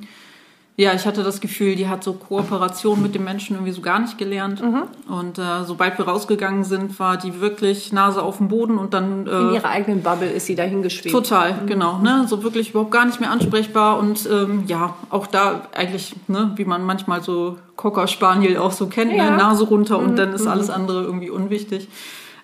ja, 0.80 0.94
ich 0.94 1.06
hatte 1.06 1.24
das 1.24 1.40
Gefühl, 1.40 1.74
die 1.74 1.88
hat 1.88 2.04
so 2.04 2.12
Kooperation 2.12 3.02
mit 3.02 3.12
dem 3.12 3.24
Menschen 3.24 3.56
irgendwie 3.56 3.72
so 3.72 3.80
gar 3.80 3.98
nicht 3.98 4.16
gelernt. 4.16 4.62
Und 5.08 5.36
äh, 5.36 5.64
sobald 5.64 5.98
wir 5.98 6.06
rausgegangen 6.06 6.62
sind, 6.62 7.00
war 7.00 7.16
die 7.16 7.40
wirklich 7.40 7.92
Nase 7.92 8.22
auf 8.22 8.36
dem 8.36 8.46
Boden 8.46 8.78
und 8.78 8.94
dann. 8.94 9.26
Äh, 9.26 9.30
In 9.30 9.54
ihrer 9.54 9.70
eigenen 9.70 10.02
Bubble 10.04 10.30
ist 10.30 10.46
sie 10.46 10.54
dahin 10.54 10.82
geschwebt. 10.82 11.12
Total, 11.12 11.58
genau. 11.66 11.98
Ne? 11.98 12.26
So 12.28 12.44
wirklich 12.44 12.70
überhaupt 12.70 12.92
gar 12.92 13.04
nicht 13.06 13.18
mehr 13.18 13.32
ansprechbar 13.32 13.98
und 13.98 14.28
ähm, 14.30 14.64
ja, 14.68 14.94
auch 15.10 15.26
da 15.26 15.62
eigentlich, 15.74 16.14
ne, 16.28 16.52
wie 16.54 16.64
man 16.64 16.84
manchmal 16.86 17.24
so 17.24 17.58
Cocker 17.74 18.06
Spaniel 18.06 18.58
auch 18.58 18.70
so 18.72 18.86
kennt, 18.86 19.12
Ja. 19.12 19.30
ne? 19.30 19.36
Nase 19.36 19.64
runter 19.64 19.98
und 19.98 20.14
dann 20.16 20.32
ist 20.32 20.46
alles 20.46 20.70
andere 20.70 21.02
irgendwie 21.02 21.30
unwichtig. 21.30 21.88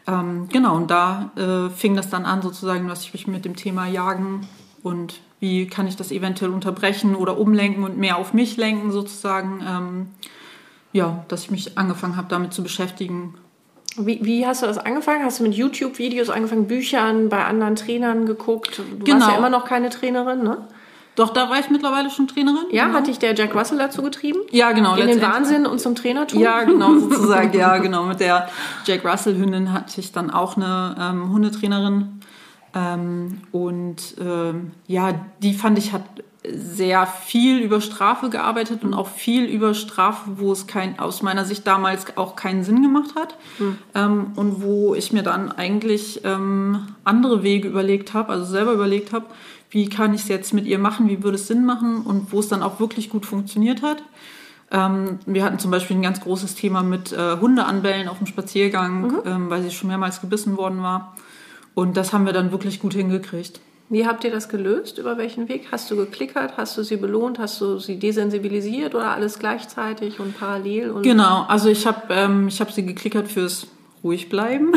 Ähm, 0.09 0.49
genau, 0.53 0.75
und 0.75 0.91
da 0.91 1.31
äh, 1.37 1.71
fing 1.71 1.95
das 1.95 2.11
dann 2.11 2.25
an 2.25 2.43
sozusagen, 2.43 2.89
dass 2.89 3.05
ich 3.05 3.13
mich 3.13 3.29
mit 3.29 3.45
dem 3.45 3.55
Thema 3.55 3.87
Jagen 3.87 4.47
und 4.83 5.21
wie 5.45 5.67
kann 5.67 5.87
ich 5.87 5.95
das 5.97 6.11
eventuell 6.11 6.51
unterbrechen 6.53 7.15
oder 7.15 7.39
umlenken 7.39 7.85
und 7.85 7.99
mehr 7.99 8.17
auf 8.17 8.33
mich 8.33 8.57
lenken 8.57 8.91
sozusagen. 8.91 9.61
Ähm, 9.69 10.07
ja, 10.93 11.25
dass 11.29 11.43
ich 11.45 11.51
mich 11.51 11.77
angefangen 11.77 12.17
habe, 12.17 12.29
damit 12.31 12.55
zu 12.55 12.63
beschäftigen, 12.63 13.35
Wie, 13.97 14.21
wie 14.25 14.47
hast 14.47 14.63
du 14.63 14.67
das 14.67 14.79
angefangen? 14.79 15.23
Hast 15.25 15.39
du 15.41 15.43
mit 15.45 15.55
YouTube-Videos 15.55 16.31
angefangen, 16.31 16.67
Büchern 16.67 17.29
bei 17.29 17.45
anderen 17.45 17.77
Trainern 17.77 18.27
geguckt? 18.27 18.79
Du 18.79 19.05
Genau. 19.05 19.19
warst 19.21 19.31
ja 19.33 19.37
immer 19.39 19.51
noch 19.51 19.65
keine 19.67 19.91
Trainerin, 19.91 20.43
ne? 20.43 20.57
Doch, 21.17 21.31
da 21.31 21.49
war 21.49 21.61
ich 21.61 21.71
mittlerweile 21.71 22.11
schon 22.11 22.27
Trainerin. 22.27 22.67
Ja, 22.73 22.87
genau. 22.87 22.97
hat 22.99 23.07
dich 23.07 23.19
der 23.21 23.35
Jack 23.37 23.55
Russell 23.55 23.79
dazu 23.79 24.03
getrieben? 24.03 24.41
Ja, 24.51 24.73
genau. 24.73 24.97
In 24.97 25.07
den 25.07 25.23
Wahnsinn 25.23 25.65
und 25.67 25.79
zum 25.81 25.95
Trainertum? 25.95 26.41
Ja, 26.41 26.65
genau, 26.65 26.93
sozusagen. 26.99 27.57
ja, 27.57 27.77
genau. 27.79 28.03
Mit 28.05 28.19
der 28.19 28.49
Jack 28.85 29.05
Russell-Hündin 29.05 29.73
hatte 29.73 30.01
ich 30.01 30.11
dann 30.11 30.31
auch 30.33 30.57
eine 30.57 30.97
ähm, 30.99 31.31
Hundetrainerin. 31.33 32.21
Ähm, 32.75 33.39
und 33.53 34.17
ähm, 34.21 34.73
ja, 34.87 35.15
die 35.43 35.55
fand 35.55 35.79
ich 35.79 35.93
hat 35.93 36.03
sehr 36.47 37.07
viel 37.07 37.61
über 37.61 37.81
Strafe 37.81 38.29
gearbeitet 38.29 38.85
und 38.85 38.93
auch 38.93 39.09
viel 39.09 39.45
über 39.47 39.73
Strafe, 39.73 40.33
wo 40.37 40.53
es 40.53 40.67
kein, 40.67 40.99
aus 40.99 41.23
meiner 41.23 41.47
Sicht 41.47 41.67
damals 41.67 42.17
auch 42.19 42.37
keinen 42.37 42.65
Sinn 42.65 42.83
gemacht 42.83 43.15
hat. 43.17 43.39
Mhm. 43.59 43.79
Ähm, 43.95 44.27
und 44.37 44.63
wo 44.63 44.95
ich 44.95 45.13
mir 45.13 45.23
dann 45.23 45.51
eigentlich 45.51 46.21
ähm, 46.25 46.89
andere 47.03 47.43
Wege 47.43 47.69
überlegt 47.69 48.13
habe, 48.13 48.31
also 48.31 48.45
selber 48.45 48.73
überlegt 48.73 49.13
habe, 49.13 49.27
wie 49.71 49.89
kann 49.89 50.13
ich 50.13 50.23
es 50.23 50.29
jetzt 50.29 50.53
mit 50.53 50.67
ihr 50.67 50.79
machen, 50.79 51.09
wie 51.09 51.23
würde 51.23 51.37
es 51.37 51.47
Sinn 51.47 51.65
machen 51.65 52.03
und 52.03 52.31
wo 52.31 52.41
es 52.41 52.49
dann 52.49 52.63
auch 52.63 52.79
wirklich 52.79 53.09
gut 53.09 53.25
funktioniert 53.25 53.83
hat. 53.83 54.03
Ähm, 54.71 55.21
wir 55.25 55.45
hatten 55.45 55.59
zum 55.59 55.71
Beispiel 55.71 55.97
ein 55.97 56.03
ganz 56.03 56.21
großes 56.21 56.57
Thema 56.57 56.83
mit 56.83 57.13
äh, 57.13 57.39
Hundeanbellen 57.41 58.07
auf 58.07 58.19
dem 58.19 58.27
Spaziergang, 58.27 59.01
mhm. 59.01 59.19
ähm, 59.25 59.51
weil 59.51 59.63
sie 59.63 59.71
schon 59.71 59.89
mehrmals 59.89 60.21
gebissen 60.21 60.59
worden 60.59 60.83
war. 60.83 61.17
Und 61.75 61.97
das 61.97 62.13
haben 62.13 62.27
wir 62.27 62.33
dann 62.33 62.53
wirklich 62.53 62.81
gut 62.81 62.95
hingekriegt. 62.95 63.61
Wie 63.91 64.07
habt 64.07 64.25
ihr 64.25 64.31
das 64.31 64.49
gelöst? 64.49 64.99
Über 64.99 65.19
welchen 65.19 65.49
Weg? 65.49 65.69
Hast 65.71 65.91
du 65.91 65.97
geklickert? 65.97 66.57
Hast 66.57 66.77
du 66.79 66.83
sie 66.83 66.97
belohnt? 66.97 67.39
Hast 67.39 67.61
du 67.61 67.79
sie 67.79 67.99
desensibilisiert 67.99 68.95
oder 68.95 69.11
alles 69.11 69.39
gleichzeitig 69.39 70.21
und 70.21 70.39
parallel? 70.39 70.91
Und 70.91 71.03
genau, 71.03 71.45
also 71.49 71.69
ich 71.69 71.87
habe 71.87 72.03
ähm, 72.15 72.49
hab 72.49 72.73
sie 72.73 72.87
geklickert 72.87 73.29
fürs 73.29 73.67
ruhig 74.03 74.29
bleiben 74.29 74.73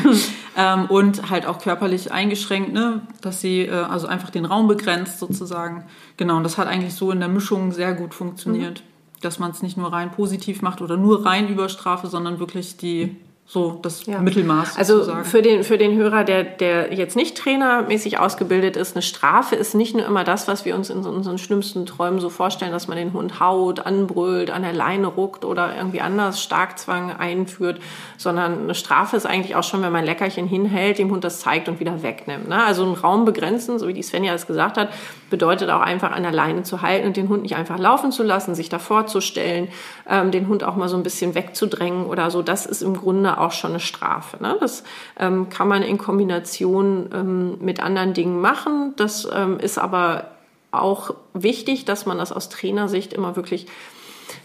ähm, 0.56 0.86
und 0.86 1.30
halt 1.30 1.46
auch 1.46 1.58
körperlich 1.58 2.10
eingeschränkt, 2.10 2.72
ne? 2.72 3.02
dass 3.20 3.40
sie 3.40 3.62
äh, 3.62 3.70
also 3.70 4.08
einfach 4.08 4.30
den 4.30 4.44
Raum 4.44 4.66
begrenzt 4.66 5.20
sozusagen. 5.20 5.84
Genau, 6.16 6.36
und 6.36 6.42
das 6.42 6.58
hat 6.58 6.66
eigentlich 6.66 6.94
so 6.94 7.12
in 7.12 7.20
der 7.20 7.28
Mischung 7.28 7.70
sehr 7.70 7.94
gut 7.94 8.14
funktioniert, 8.14 8.80
mhm. 8.80 9.20
dass 9.20 9.38
man 9.38 9.52
es 9.52 9.62
nicht 9.62 9.76
nur 9.76 9.92
rein 9.92 10.10
positiv 10.10 10.60
macht 10.60 10.82
oder 10.82 10.96
nur 10.96 11.24
rein 11.24 11.48
über 11.48 11.68
Strafe, 11.68 12.08
sondern 12.08 12.40
wirklich 12.40 12.76
die 12.76 13.16
so 13.46 13.78
das 13.82 14.06
ja. 14.06 14.20
Mittelmaß. 14.20 14.78
Also 14.78 15.04
für 15.22 15.42
den, 15.42 15.64
für 15.64 15.76
den 15.76 15.96
Hörer, 15.96 16.24
der, 16.24 16.44
der 16.44 16.94
jetzt 16.94 17.14
nicht 17.14 17.36
trainermäßig 17.36 18.18
ausgebildet 18.18 18.76
ist, 18.76 18.96
eine 18.96 19.02
Strafe 19.02 19.54
ist 19.54 19.74
nicht 19.74 19.94
nur 19.94 20.06
immer 20.06 20.24
das, 20.24 20.48
was 20.48 20.64
wir 20.64 20.74
uns 20.74 20.88
in 20.88 21.04
unseren 21.04 21.36
schlimmsten 21.36 21.84
Träumen 21.84 22.20
so 22.20 22.30
vorstellen, 22.30 22.72
dass 22.72 22.88
man 22.88 22.96
den 22.96 23.12
Hund 23.12 23.40
haut, 23.40 23.80
anbrüllt, 23.80 24.50
an 24.50 24.62
der 24.62 24.72
Leine 24.72 25.08
ruckt 25.08 25.44
oder 25.44 25.76
irgendwie 25.76 26.00
anders 26.00 26.42
Starkzwang 26.42 27.12
einführt, 27.12 27.80
sondern 28.16 28.62
eine 28.62 28.74
Strafe 28.74 29.16
ist 29.16 29.26
eigentlich 29.26 29.56
auch 29.56 29.62
schon, 29.62 29.82
wenn 29.82 29.92
man 29.92 30.00
ein 30.00 30.06
Leckerchen 30.06 30.46
hinhält, 30.46 30.98
dem 30.98 31.10
Hund 31.10 31.22
das 31.22 31.40
zeigt 31.40 31.68
und 31.68 31.80
wieder 31.80 32.02
wegnimmt. 32.02 32.48
Ne? 32.48 32.64
Also 32.64 32.82
einen 32.82 32.94
Raum 32.94 33.26
begrenzen, 33.26 33.78
so 33.78 33.86
wie 33.88 33.94
die 33.94 34.02
Svenja 34.02 34.32
das 34.32 34.46
gesagt 34.46 34.78
hat, 34.78 34.88
bedeutet 35.28 35.68
auch 35.68 35.80
einfach 35.80 36.12
an 36.12 36.22
der 36.22 36.32
Leine 36.32 36.62
zu 36.62 36.80
halten 36.80 37.06
und 37.06 37.16
den 37.18 37.28
Hund 37.28 37.42
nicht 37.42 37.56
einfach 37.56 37.78
laufen 37.78 38.10
zu 38.10 38.22
lassen, 38.22 38.54
sich 38.54 38.70
davor 38.70 39.06
zu 39.06 39.20
stellen, 39.20 39.68
ähm, 40.08 40.30
den 40.30 40.48
Hund 40.48 40.64
auch 40.64 40.76
mal 40.76 40.88
so 40.88 40.96
ein 40.96 41.02
bisschen 41.02 41.34
wegzudrängen 41.34 42.06
oder 42.06 42.30
so. 42.30 42.40
Das 42.40 42.64
ist 42.64 42.80
im 42.80 42.96
Grunde 42.96 43.33
auch 43.38 43.52
schon 43.52 43.70
eine 43.70 43.80
Strafe. 43.80 44.42
Ne? 44.42 44.56
Das 44.60 44.84
ähm, 45.18 45.48
kann 45.48 45.68
man 45.68 45.82
in 45.82 45.98
Kombination 45.98 47.10
ähm, 47.12 47.58
mit 47.60 47.80
anderen 47.80 48.14
Dingen 48.14 48.40
machen. 48.40 48.94
Das 48.96 49.28
ähm, 49.32 49.58
ist 49.58 49.78
aber 49.78 50.28
auch 50.70 51.14
wichtig, 51.32 51.84
dass 51.84 52.06
man 52.06 52.18
das 52.18 52.32
aus 52.32 52.48
Trainersicht 52.48 53.12
immer 53.12 53.36
wirklich 53.36 53.66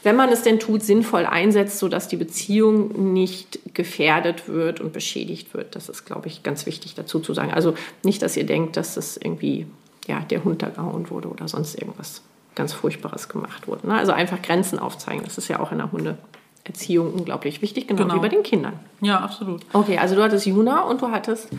wenn 0.04 0.16
man 0.16 0.30
es 0.30 0.44
denn 0.44 0.60
tut, 0.60 0.84
sinnvoll 0.84 1.26
einsetzt, 1.26 1.80
sodass 1.80 2.08
die 2.08 2.18
Beziehung 2.18 3.14
nicht 3.14 3.60
gefährdet 3.74 4.48
wird 4.48 4.80
und 4.80 4.94
beschädigt 4.94 5.54
wird. 5.54 5.76
Das 5.76 5.90
ist, 5.90 6.06
glaube 6.06 6.28
ich, 6.28 6.44
ganz 6.44 6.66
wichtig 6.66 6.96
dazu 6.96 7.20
zu 7.20 7.34
sagen. 7.34 7.54
Also 7.54 7.76
nicht, 8.04 8.22
dass 8.22 8.38
ihr 8.38 8.46
denkt, 8.46 8.78
dass 8.78 8.96
das 8.96 9.18
irgendwie 9.18 9.68
ja, 10.08 10.22
der 10.22 10.44
Hund 10.44 10.62
da 10.62 10.70
gehauen 10.70 11.10
wurde 11.10 11.28
oder 11.28 11.48
sonst 11.48 11.76
irgendwas 11.76 12.22
ganz 12.56 12.74
Furchtbares 12.74 13.30
gemacht 13.30 13.68
wurde. 13.68 13.88
Ne? 13.88 13.94
Also 13.94 14.12
einfach 14.12 14.42
Grenzen 14.42 14.80
aufzeigen. 14.80 15.24
Das 15.24 15.38
ist 15.38 15.48
ja 15.48 15.60
auch 15.60 15.72
in 15.72 15.78
der 15.78 15.92
Hundeerziehung 16.70 17.14
unglaublich 17.14 17.62
wichtig, 17.62 17.88
genau, 17.88 18.04
genau, 18.04 18.16
wie 18.16 18.20
bei 18.20 18.30
den 18.30 18.44
Kindern. 18.44 18.74
Ja, 19.02 19.20
absolut. 19.20 19.62
Okay, 19.74 19.98
also 19.98 20.16
du 20.16 20.24
hattest 20.24 20.46
Juna 20.46 20.82
und 20.82 21.02
du 21.02 21.10
hattest 21.12 21.50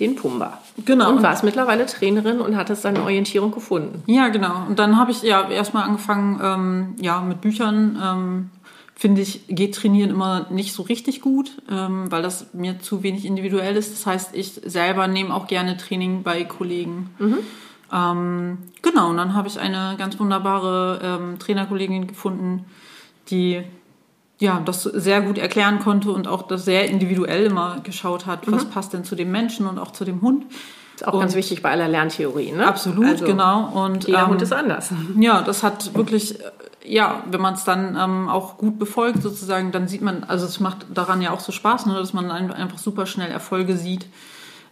den 0.00 0.16
Pumba. 0.16 0.58
Genau. 0.84 1.10
Und 1.10 1.22
warst 1.22 1.44
mittlerweile 1.44 1.86
Trainerin 1.86 2.40
und 2.40 2.56
hattest 2.56 2.84
deine 2.84 3.02
Orientierung 3.02 3.50
gefunden. 3.50 4.02
Ja, 4.06 4.28
genau. 4.28 4.66
Und 4.68 4.78
dann 4.78 4.98
habe 4.98 5.10
ich 5.10 5.22
ja 5.22 5.48
erstmal 5.50 5.84
angefangen, 5.84 6.40
ähm, 6.42 6.96
ja, 7.00 7.20
mit 7.20 7.40
Büchern. 7.40 7.98
Ähm, 8.02 8.50
finde 8.94 9.20
ich, 9.20 9.46
geht 9.48 9.74
Trainieren 9.74 10.10
immer 10.10 10.46
nicht 10.50 10.72
so 10.72 10.82
richtig 10.82 11.22
gut, 11.22 11.60
ähm, 11.68 12.10
weil 12.10 12.22
das 12.22 12.54
mir 12.54 12.78
zu 12.78 13.02
wenig 13.02 13.24
individuell 13.24 13.74
ist. 13.76 13.92
Das 13.92 14.06
heißt, 14.06 14.34
ich 14.34 14.52
selber 14.64 15.08
nehme 15.08 15.34
auch 15.34 15.48
gerne 15.48 15.76
Training 15.76 16.22
bei 16.22 16.44
Kollegen. 16.44 17.10
Mhm. 17.18 17.38
Ähm, 17.92 18.58
genau, 18.80 19.10
und 19.10 19.16
dann 19.16 19.34
habe 19.34 19.48
ich 19.48 19.58
eine 19.58 19.96
ganz 19.98 20.18
wunderbare 20.20 21.00
ähm, 21.02 21.38
Trainerkollegin 21.38 22.06
gefunden, 22.06 22.64
die 23.28 23.64
ja, 24.42 24.60
das 24.64 24.82
sehr 24.82 25.22
gut 25.22 25.38
erklären 25.38 25.78
konnte 25.78 26.10
und 26.10 26.26
auch 26.26 26.42
das 26.42 26.64
sehr 26.64 26.88
individuell 26.88 27.44
immer 27.46 27.78
geschaut 27.82 28.26
hat, 28.26 28.50
was 28.50 28.64
mhm. 28.64 28.70
passt 28.70 28.92
denn 28.92 29.04
zu 29.04 29.14
dem 29.14 29.30
Menschen 29.30 29.66
und 29.66 29.78
auch 29.78 29.92
zu 29.92 30.04
dem 30.04 30.20
Hund. 30.20 30.44
Ist 30.96 31.06
auch 31.06 31.14
und 31.14 31.20
ganz 31.20 31.34
wichtig 31.34 31.62
bei 31.62 31.70
aller 31.70 31.88
Lerntheorie, 31.88 32.52
ne? 32.52 32.66
Absolut, 32.66 33.06
also, 33.06 33.24
genau. 33.24 33.68
Und 33.68 34.06
jeder 34.06 34.22
ähm, 34.22 34.28
Hund 34.28 34.42
ist 34.42 34.52
anders. 34.52 34.90
Ja, 35.18 35.42
das 35.42 35.62
hat 35.62 35.94
wirklich, 35.94 36.40
äh, 36.40 36.44
ja, 36.84 37.22
wenn 37.30 37.40
man 37.40 37.54
es 37.54 37.64
dann 37.64 37.96
ähm, 37.96 38.28
auch 38.28 38.58
gut 38.58 38.78
befolgt 38.78 39.22
sozusagen, 39.22 39.70
dann 39.70 39.86
sieht 39.88 40.02
man, 40.02 40.24
also 40.24 40.44
es 40.44 40.60
macht 40.60 40.86
daran 40.92 41.22
ja 41.22 41.30
auch 41.30 41.40
so 41.40 41.52
Spaß, 41.52 41.86
ne, 41.86 41.94
dass 41.94 42.12
man 42.12 42.30
einfach 42.30 42.78
super 42.78 43.06
schnell 43.06 43.30
Erfolge 43.30 43.76
sieht 43.76 44.06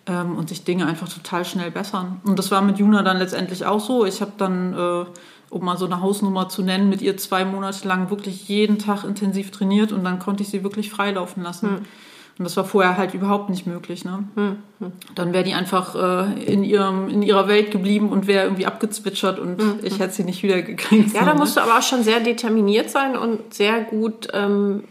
ähm, 0.06 0.36
und 0.36 0.48
sich 0.48 0.64
Dinge 0.64 0.86
einfach 0.86 1.08
total 1.08 1.44
schnell 1.44 1.70
bessern. 1.70 2.20
Und 2.24 2.38
das 2.38 2.50
war 2.50 2.60
mit 2.60 2.78
Juna 2.78 3.02
dann 3.02 3.18
letztendlich 3.18 3.64
auch 3.64 3.80
so. 3.80 4.04
Ich 4.04 4.20
habe 4.20 4.32
dann, 4.36 4.74
äh, 4.74 5.04
um 5.50 5.64
mal 5.64 5.76
so 5.76 5.84
eine 5.84 6.00
Hausnummer 6.00 6.48
zu 6.48 6.62
nennen, 6.62 6.88
mit 6.88 7.02
ihr 7.02 7.16
zwei 7.16 7.44
Monate 7.44 7.86
lang 7.86 8.08
wirklich 8.08 8.48
jeden 8.48 8.78
Tag 8.78 9.04
intensiv 9.04 9.50
trainiert 9.50 9.92
und 9.92 10.04
dann 10.04 10.18
konnte 10.18 10.42
ich 10.42 10.48
sie 10.48 10.62
wirklich 10.62 10.90
freilaufen 10.90 11.42
lassen. 11.42 11.68
Hm. 11.68 11.76
Und 12.38 12.44
das 12.44 12.56
war 12.56 12.64
vorher 12.64 12.96
halt 12.96 13.12
überhaupt 13.12 13.50
nicht 13.50 13.66
möglich. 13.66 14.06
Ne? 14.06 14.24
Hm, 14.34 14.56
hm. 14.78 14.92
Dann 15.14 15.34
wäre 15.34 15.44
die 15.44 15.52
einfach 15.52 15.94
äh, 15.94 16.42
in, 16.44 16.64
ihrem, 16.64 17.10
in 17.10 17.20
ihrer 17.20 17.48
Welt 17.48 17.70
geblieben 17.70 18.08
und 18.08 18.26
wäre 18.26 18.44
irgendwie 18.44 18.64
abgezwitschert 18.64 19.38
und 19.38 19.60
hm, 19.60 19.80
ich 19.82 19.98
hätte 19.98 20.14
sie 20.14 20.24
nicht 20.24 20.42
wieder 20.42 20.62
gekriegt. 20.62 21.12
Ja, 21.12 21.26
da 21.26 21.34
musst 21.38 21.58
du 21.58 21.60
aber 21.60 21.76
auch 21.76 21.82
schon 21.82 22.02
sehr 22.02 22.20
determiniert 22.20 22.88
sein 22.88 23.14
und 23.14 23.52
sehr 23.52 23.82
gut 23.82 24.28
ähm, 24.32 24.84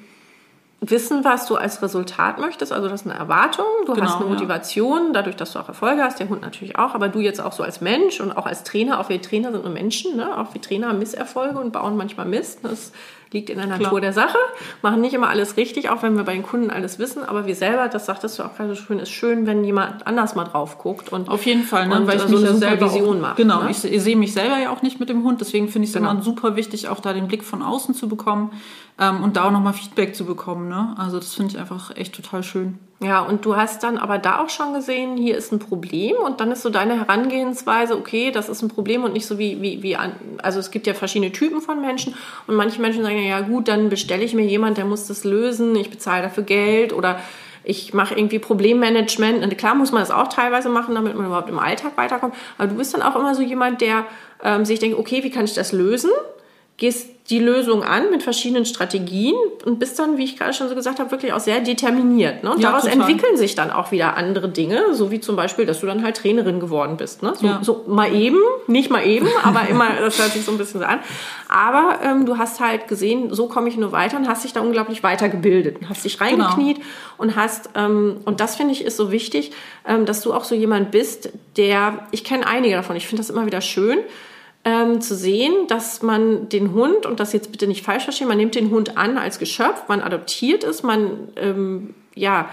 wissen, 0.82 1.26
was 1.26 1.46
du 1.46 1.56
als 1.56 1.82
Resultat 1.82 2.40
möchtest. 2.40 2.72
Also 2.72 2.88
das 2.88 3.02
ist 3.02 3.08
eine 3.08 3.20
Erwartung, 3.20 3.66
du 3.86 3.94
genau, 3.94 4.08
hast 4.08 4.18
eine 4.18 4.30
Motivation, 4.30 5.08
ja. 5.08 5.12
dadurch, 5.14 5.36
dass 5.36 5.54
du 5.54 5.60
auch 5.60 5.68
Erfolge 5.68 6.04
hast, 6.04 6.20
der 6.20 6.30
Hund 6.30 6.42
natürlich 6.42 6.78
auch, 6.78 6.96
aber 6.96 7.10
du 7.10 7.20
jetzt 7.20 7.42
auch 7.42 7.52
so 7.52 7.64
als 7.64 7.82
Mensch 7.82 8.22
und 8.22 8.32
auch 8.32 8.46
als 8.46 8.64
Trainer, 8.64 9.00
auch 9.00 9.10
wir 9.10 9.22
Trainer 9.22 9.52
sind 9.52 9.66
nur 9.66 9.74
Menschen, 9.74 10.16
ne? 10.16 10.38
auch 10.38 10.54
wir 10.54 10.62
Trainer 10.62 10.90
haben 10.90 11.00
Misserfolge 11.00 11.60
und 11.60 11.72
bauen 11.72 11.98
manchmal 11.98 12.26
Mist. 12.26 12.60
Das 12.64 12.92
liegt 13.32 13.50
in 13.50 13.58
der 13.58 13.68
Natur 13.68 13.90
Klar. 13.90 14.02
der 14.02 14.14
Sache, 14.14 14.38
machen 14.82 15.02
nicht 15.02 15.14
immer 15.14 15.30
alles 15.30 15.58
richtig, 15.58 15.90
auch 15.90 16.02
wenn 16.02 16.18
wir 16.18 16.24
bei 16.24 16.34
den 16.34 16.44
Kunden 16.44 16.72
alles 16.72 16.98
wissen, 16.98 17.24
aber 17.24 17.46
wir 17.46 17.56
selber, 17.56 17.88
das 17.88 18.06
sagtest 18.06 18.40
du 18.40 18.44
auch 18.44 18.56
gerade 18.56 18.70
so 18.70 18.82
schön, 18.82 19.00
ist 19.00 19.12
schön, 19.12 19.46
wenn 19.46 19.64
jemand 19.64 20.08
anders 20.08 20.36
mal 20.36 20.46
drauf 20.46 20.78
guckt 20.78 21.10
und 21.10 21.30
auf 21.30 21.46
jeden 21.46 21.64
Fall, 21.64 21.88
ne? 21.88 21.96
und, 21.96 22.08
weil 22.08 22.18
ich 22.18 22.24
so 22.24 22.30
mich 22.30 22.48
eine 22.48 22.54
Supervision 22.54 23.22
mache. 23.22 23.36
Genau, 23.36 23.64
ne? 23.64 23.72
ich, 23.72 23.84
ich, 23.84 24.02
sehe 24.02 24.16
mich 24.16 24.34
selber 24.34 24.58
ja 24.58 24.72
auch 24.72 24.82
nicht 24.82 25.00
mit 25.00 25.10
dem 25.10 25.24
Hund, 25.24 25.42
deswegen 25.42 25.68
finde 25.68 25.84
ich 25.86 25.92
es 25.92 25.98
genau. 25.98 26.12
immer 26.12 26.22
super 26.22 26.56
wichtig, 26.56 26.88
auch 26.90 27.00
da 27.00 27.14
den 27.14 27.28
Blick 27.28 27.44
von 27.44 27.62
außen 27.62 27.94
zu 27.94 28.10
bekommen 28.10 28.52
ähm, 28.98 29.24
und 29.24 29.38
da 29.38 29.46
auch 29.46 29.52
nochmal 29.52 29.74
Feedback 29.74 30.16
zu 30.16 30.26
bekommen. 30.26 30.68
Ne? 30.68 30.96
Also 30.98 31.20
das 31.20 31.36
finde 31.36 31.54
ich 31.54 31.60
einfach 31.60 31.96
echt 31.96 32.16
total 32.16 32.44
schön. 32.44 32.80
Ja, 33.02 33.22
und 33.22 33.46
du 33.46 33.56
hast 33.56 33.84
dann 33.84 33.98
aber 33.98 34.18
da 34.18 34.42
auch 34.42 34.50
schon 34.50 34.74
gesehen, 34.74 35.16
hier 35.16 35.38
ist 35.38 35.54
ein 35.54 35.60
Problem 35.60 36.18
und 36.18 36.42
dann 36.42 36.52
ist 36.52 36.64
so 36.64 36.70
deine 36.70 36.98
Herangehensweise, 37.00 37.96
okay, 37.96 38.30
das 38.30 38.50
ist 38.50 38.62
ein 38.62 38.68
Problem 38.68 39.06
und 39.06 39.14
nicht 39.14 39.26
so 39.26 39.40
wie, 39.40 39.62
wie, 39.62 39.82
wie 39.82 39.96
an, 39.96 40.12
also 40.44 40.60
es 40.60 40.70
gibt 40.70 40.86
ja 40.86 40.94
verschiedene 40.94 41.32
Typen 41.32 41.62
von 41.62 41.80
Menschen 41.80 42.14
und 42.46 42.56
manche 42.56 42.82
Menschen 42.82 43.04
sagen 43.04 43.24
ja, 43.24 43.40
gut, 43.40 43.70
dann 43.70 43.88
bestelle 43.88 44.26
ich 44.26 44.34
mir 44.34 44.46
jemand, 44.46 44.78
der 44.78 44.84
muss 44.84 45.08
das 45.08 45.24
lösen, 45.24 45.78
ich 45.78 45.90
bezahle 45.90 46.24
dafür 46.24 46.44
Geld 46.44 46.92
oder 46.92 47.22
ich 47.64 47.94
mache 47.94 48.16
irgendwie 48.16 48.40
Problemmanagement. 48.40 49.44
Und 49.44 49.58
klar 49.58 49.76
muss 49.76 49.92
man 49.92 50.02
das 50.02 50.12
auch 50.12 50.28
teilweise 50.28 50.70
machen, 50.70 50.96
damit 50.96 51.16
man 51.16 51.26
überhaupt 51.26 51.50
im 51.50 51.60
Alltag 51.60 51.92
weiterkommt. 51.98 52.34
Aber 52.58 52.68
du 52.68 52.76
bist 52.76 52.94
dann 52.94 53.02
auch 53.02 53.16
immer 53.16 53.36
so 53.36 53.42
jemand, 53.42 53.82
der 53.82 54.06
ähm, 54.44 54.66
sich 54.66 54.80
denkt, 54.80 54.98
okay, 54.98 55.24
wie 55.24 55.30
kann 55.30 55.46
ich 55.46 55.54
das 55.54 55.72
lösen? 55.72 56.10
Gehst 56.78 57.10
die 57.30 57.38
Lösung 57.38 57.84
an 57.84 58.10
mit 58.10 58.24
verschiedenen 58.24 58.66
Strategien 58.66 59.36
und 59.64 59.78
bist 59.78 60.00
dann, 60.00 60.18
wie 60.18 60.24
ich 60.24 60.36
gerade 60.36 60.54
schon 60.54 60.68
so 60.68 60.74
gesagt 60.74 61.00
habe, 61.00 61.12
wirklich 61.12 61.32
auch 61.32 61.40
sehr 61.40 61.60
determiniert. 61.60 62.44
Ne? 62.44 62.52
Und 62.54 62.60
ja, 62.60 62.70
daraus 62.70 62.86
total. 62.86 63.02
entwickeln 63.02 63.38
sich 63.38 63.54
dann 63.54 63.70
auch 63.70 63.92
wieder 63.92 64.18
andere 64.18 64.50
Dinge, 64.50 64.96
so 64.96 65.12
wie 65.12 65.20
zum 65.20 65.36
Beispiel, 65.36 65.68
dass 65.68 65.82
du 65.82 65.86
dann 65.86 66.04
halt 66.04 66.18
Trainerin 66.18 66.60
geworden 66.60 66.98
bist. 66.98 67.22
Ne? 67.22 67.34
So, 67.36 67.46
ja. 67.46 67.60
so 67.62 67.86
mal 67.88 68.16
eben, 68.16 68.40
nicht 68.66 68.90
mal 68.90 69.06
eben, 69.06 69.28
aber 69.44 69.68
immer, 69.70 69.90
das 70.00 70.18
hört 70.18 70.32
sich 70.32 70.44
so 70.44 70.52
ein 70.52 70.58
bisschen 70.58 70.80
so 70.80 70.88
an. 70.88 71.00
Aber 71.48 72.00
ähm, 72.04 72.26
du 72.26 72.40
hast 72.40 72.60
halt 72.60 72.88
gesehen, 72.88 73.32
so 73.32 73.48
komme 73.48 73.70
ich 73.70 73.78
nur 73.78 73.92
weiter 73.92 74.18
und 74.18 74.28
hast 74.28 74.44
dich 74.44 74.54
da 74.54 74.62
unglaublich 74.62 75.04
weitergebildet 75.04 75.82
und 75.82 75.90
hast 75.90 76.04
dich 76.04 76.18
genau. 76.18 76.46
reingekniet 76.46 76.78
genau. 76.78 76.88
und 77.20 77.36
hast, 77.36 77.70
ähm, 77.76 78.22
und 78.26 78.40
das 78.40 78.56
finde 78.56 78.74
ich 78.74 78.84
ist 78.84 78.98
so 78.98 79.12
wichtig, 79.12 79.52
ähm, 79.88 80.08
dass 80.08 80.22
du 80.22 80.34
auch 80.34 80.46
so 80.46 80.56
jemand 80.56 80.90
bist, 80.90 81.30
der, 81.58 82.08
ich 82.10 82.24
kenne 82.24 82.48
einige 82.48 82.76
davon, 82.76 82.96
ich 82.96 83.06
finde 83.06 83.22
das 83.22 83.30
immer 83.30 83.46
wieder 83.46 83.62
schön, 83.62 84.00
ähm, 84.66 85.02
zu 85.02 85.16
sehen, 85.16 85.54
dass 85.68 86.02
man 86.02 86.50
den 86.50 86.74
Hund, 86.74 87.06
und 87.06 87.20
das 87.20 87.34
jetzt 87.34 87.52
bitte 87.52 87.68
nicht 87.68 87.84
falsch 87.84 88.04
verstehen, 88.04 88.28
man 88.28 88.38
nimmt 88.38 88.56
den 88.56 88.72
Hund 88.72 88.98
an 88.98 89.18
als 89.18 89.40
Geschöpf, 89.40 89.84
man 89.88 90.02
adoptiert 90.02 90.64
es, 90.64 90.84
man, 90.84 91.30
ähm, 91.38 91.94
ja, 92.16 92.50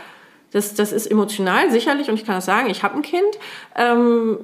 das, 0.53 0.75
das 0.75 0.93
ist 0.93 1.07
emotional 1.07 1.71
sicherlich, 1.71 2.09
und 2.09 2.15
ich 2.15 2.25
kann 2.25 2.37
das 2.37 2.47
sagen, 2.47 2.71
ich 2.71 2.83
habe 2.83 2.95
ein 2.95 3.03
Kind, 3.03 3.39
ähm, 3.75 4.39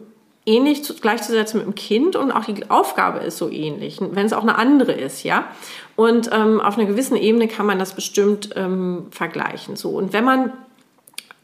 ähnlich 0.45 0.83
zu, 0.83 0.95
gleichzusetzen 0.95 1.59
mit 1.59 1.67
dem 1.67 1.75
Kind 1.75 2.17
und 2.17 2.33
auch 2.33 2.45
die 2.45 2.69
Aufgabe 2.69 3.21
ist 3.21 3.39
so 3.39 3.49
ähnlich, 3.49 3.99
wenn 4.01 4.27
es 4.27 4.33
auch 4.33 4.43
eine 4.43 4.57
andere 4.57 4.93
ist, 4.93 5.23
ja. 5.23 5.47
Und 5.95 6.31
ähm, 6.33 6.61
auf 6.61 6.77
einer 6.77 6.87
gewissen 6.87 7.17
Ebene 7.17 7.47
kann 7.47 7.67
man 7.67 7.79
das 7.79 7.95
bestimmt 7.95 8.51
ähm, 8.57 9.07
vergleichen. 9.11 9.77
So 9.77 9.91
und 9.91 10.13
wenn 10.13 10.25
man 10.25 10.53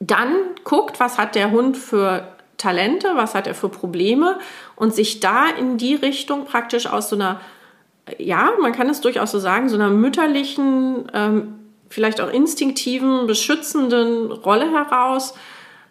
dann 0.01 0.33
guckt, 0.65 1.01
was 1.01 1.19
hat 1.19 1.35
der 1.35 1.51
Hund 1.51 1.77
für 1.77 2.27
Talente, 2.59 3.13
was 3.15 3.35
hat 3.35 3.47
er 3.47 3.55
für 3.55 3.69
Probleme? 3.69 4.39
Und 4.77 4.95
sich 4.95 5.21
da 5.21 5.49
in 5.49 5.79
die 5.79 5.95
Richtung 5.95 6.45
praktisch 6.45 6.87
aus 6.87 7.09
so 7.09 7.17
einer, 7.17 7.41
ja, 8.19 8.53
man 8.61 8.73
kann 8.73 8.91
es 8.91 9.01
durchaus 9.01 9.31
so 9.31 9.39
sagen, 9.39 9.69
so 9.69 9.77
einer 9.77 9.91
mütterlichen, 9.91 11.11
ähm, 11.15 11.55
vielleicht 11.89 12.21
auch 12.21 12.31
instinktiven, 12.31 13.27
beschützenden 13.27 14.31
Rolle 14.31 14.71
heraus 14.71 15.35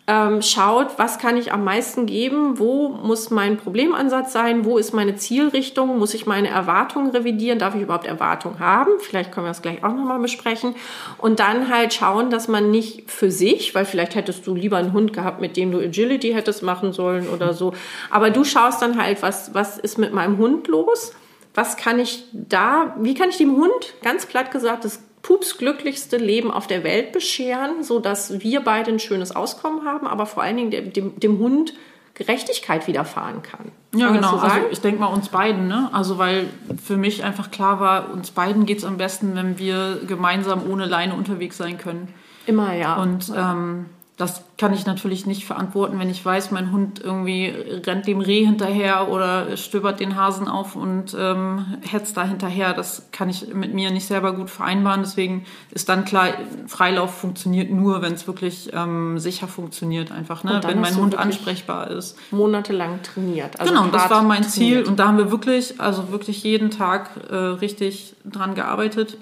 ähm, 0.09 0.41
schaut, 0.41 0.97
was 0.97 1.19
kann 1.19 1.35
ich 1.35 1.51
am 1.51 1.65
meisten 1.65 2.05
geben, 2.05 2.59
wo 2.59 2.87
muss 2.87 3.29
mein 3.29 3.57
Problemansatz 3.57 4.31
sein, 4.31 4.63
wo 4.63 4.77
ist 4.77 4.93
meine 4.93 5.17
Zielrichtung, 5.17 5.99
muss 5.99 6.13
ich 6.13 6.25
meine 6.25 6.47
Erwartungen 6.47 7.11
revidieren, 7.11 7.59
darf 7.59 7.75
ich 7.75 7.81
überhaupt 7.81 8.07
Erwartungen 8.07 8.59
haben, 8.59 8.91
vielleicht 9.01 9.33
können 9.33 9.45
wir 9.45 9.49
das 9.49 9.61
gleich 9.61 9.83
auch 9.83 9.93
nochmal 9.93 10.19
besprechen. 10.19 10.75
Und 11.17 11.41
dann 11.41 11.69
halt 11.69 11.93
schauen, 11.93 12.29
dass 12.29 12.47
man 12.47 12.71
nicht 12.71 13.11
für 13.11 13.31
sich, 13.31 13.75
weil 13.75 13.83
vielleicht 13.83 14.15
hättest 14.15 14.47
du 14.47 14.55
lieber 14.55 14.77
einen 14.77 14.93
Hund 14.93 15.11
gehabt, 15.11 15.41
mit 15.41 15.57
dem 15.57 15.71
du 15.71 15.79
Agility 15.79 16.31
hättest 16.31 16.63
machen 16.63 16.93
sollen 16.93 17.27
oder 17.27 17.53
so, 17.53 17.73
aber 18.09 18.29
du 18.29 18.45
schaust 18.45 18.81
dann 18.81 19.01
halt, 19.01 19.21
was, 19.21 19.53
was 19.53 19.77
ist 19.77 19.97
mit 19.97 20.13
meinem 20.13 20.37
Hund 20.37 20.69
los, 20.69 21.13
was 21.53 21.75
kann 21.75 21.99
ich 21.99 22.23
da, 22.31 22.95
wie 22.99 23.13
kann 23.13 23.29
ich 23.29 23.37
dem 23.37 23.57
Hund, 23.57 23.93
ganz 24.03 24.25
platt 24.25 24.51
gesagt, 24.51 24.85
das 24.85 25.01
pupsglücklichste 25.27 26.15
Leben 26.15 26.51
auf 26.51 26.67
der 26.67 26.85
Welt 26.85 27.11
bescheren, 27.11 27.83
sodass 27.83 28.39
wir 28.39 28.61
beide 28.61 28.91
ein 28.91 28.99
schönes 28.99 29.35
Auskommen 29.35 29.85
haben, 29.85 30.07
aber 30.07 30.25
vor 30.25 30.41
allen 30.41 30.55
Dingen 30.55 30.71
dem, 30.71 30.93
dem, 30.93 31.19
dem 31.19 31.39
Hund 31.39 31.73
Gerechtigkeit 32.13 32.87
widerfahren 32.87 33.43
kann. 33.43 33.73
Ja, 33.93 34.09
genau. 34.09 34.31
So 34.31 34.37
also 34.37 34.55
ich 34.71 34.79
denke 34.79 35.01
mal 35.01 35.07
uns 35.07 35.27
beiden, 35.27 35.67
ne? 35.67 35.89
Also 35.91 36.17
weil 36.17 36.47
für 36.81 36.95
mich 36.95 37.25
einfach 37.25 37.51
klar 37.51 37.81
war, 37.81 38.13
uns 38.13 38.31
beiden 38.31 38.65
geht 38.65 38.77
es 38.77 38.85
am 38.85 38.95
besten, 38.95 39.35
wenn 39.35 39.59
wir 39.59 39.99
gemeinsam 40.07 40.63
ohne 40.71 40.85
Leine 40.85 41.13
unterwegs 41.13 41.57
sein 41.57 41.77
können. 41.77 42.07
Immer, 42.45 42.73
ja. 42.73 42.95
Und 42.95 43.29
ähm, 43.35 43.87
das 44.17 44.41
kann 44.57 44.73
ich 44.73 44.87
natürlich 44.87 45.27
nicht 45.27 45.45
verantworten, 45.45 45.99
wenn 45.99 46.09
ich 46.09 46.25
weiß, 46.25 46.49
mein 46.49 46.71
Hund 46.71 46.99
irgendwie 46.99 47.53
rennt 47.85 48.07
dem 48.07 48.19
Reh 48.19 48.43
hinterher 48.43 49.09
oder 49.09 49.55
stöbert 49.57 49.99
den 49.99 50.15
Hasen 50.15 50.47
auf 50.47 50.75
und 50.75 51.15
ähm, 51.17 51.77
hetzt 51.87 52.17
da 52.17 52.23
hinterher. 52.23 52.73
Das 52.73 53.09
kann 53.11 53.29
ich 53.29 53.53
mit 53.53 53.75
mir 53.75 53.91
nicht 53.91 54.07
selber 54.07 54.33
gut 54.33 54.49
vereinbaren. 54.49 55.01
Deswegen 55.03 55.45
ist 55.69 55.87
dann 55.87 56.03
klar, 56.03 56.29
Freilauf 56.65 57.13
funktioniert 57.13 57.69
nur, 57.69 58.01
wenn 58.01 58.13
es 58.13 58.25
wirklich 58.25 58.71
ähm, 58.73 59.19
sicher 59.19 59.47
funktioniert, 59.47 60.11
einfach, 60.11 60.43
ne? 60.43 60.61
wenn 60.65 60.81
mein 60.81 60.95
Hund 60.95 61.15
ansprechbar 61.15 61.91
ist. 61.91 62.17
Monatelang 62.31 63.03
trainiert. 63.03 63.59
Also 63.59 63.71
genau, 63.71 63.85
das 63.89 64.09
war 64.09 64.23
mein 64.23 64.41
trainiert. 64.41 64.51
Ziel. 64.51 64.83
Und 64.87 64.97
da 64.97 65.09
haben 65.09 65.19
wir 65.19 65.29
wirklich, 65.29 65.79
also 65.79 66.11
wirklich 66.11 66.41
jeden 66.41 66.71
Tag 66.71 67.11
äh, 67.29 67.35
richtig 67.35 68.15
dran 68.25 68.55
gearbeitet. 68.55 69.15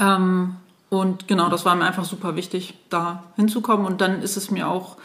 Ähm, 0.00 0.54
und 0.88 1.26
genau, 1.26 1.48
das 1.48 1.64
war 1.64 1.74
mir 1.74 1.84
einfach 1.84 2.04
super 2.04 2.36
wichtig, 2.36 2.74
da 2.90 3.24
hinzukommen. 3.36 3.86
Und 3.86 4.00
dann 4.00 4.22
ist 4.22 4.36
es 4.36 4.50
mir 4.50 4.68
auch 4.68 4.96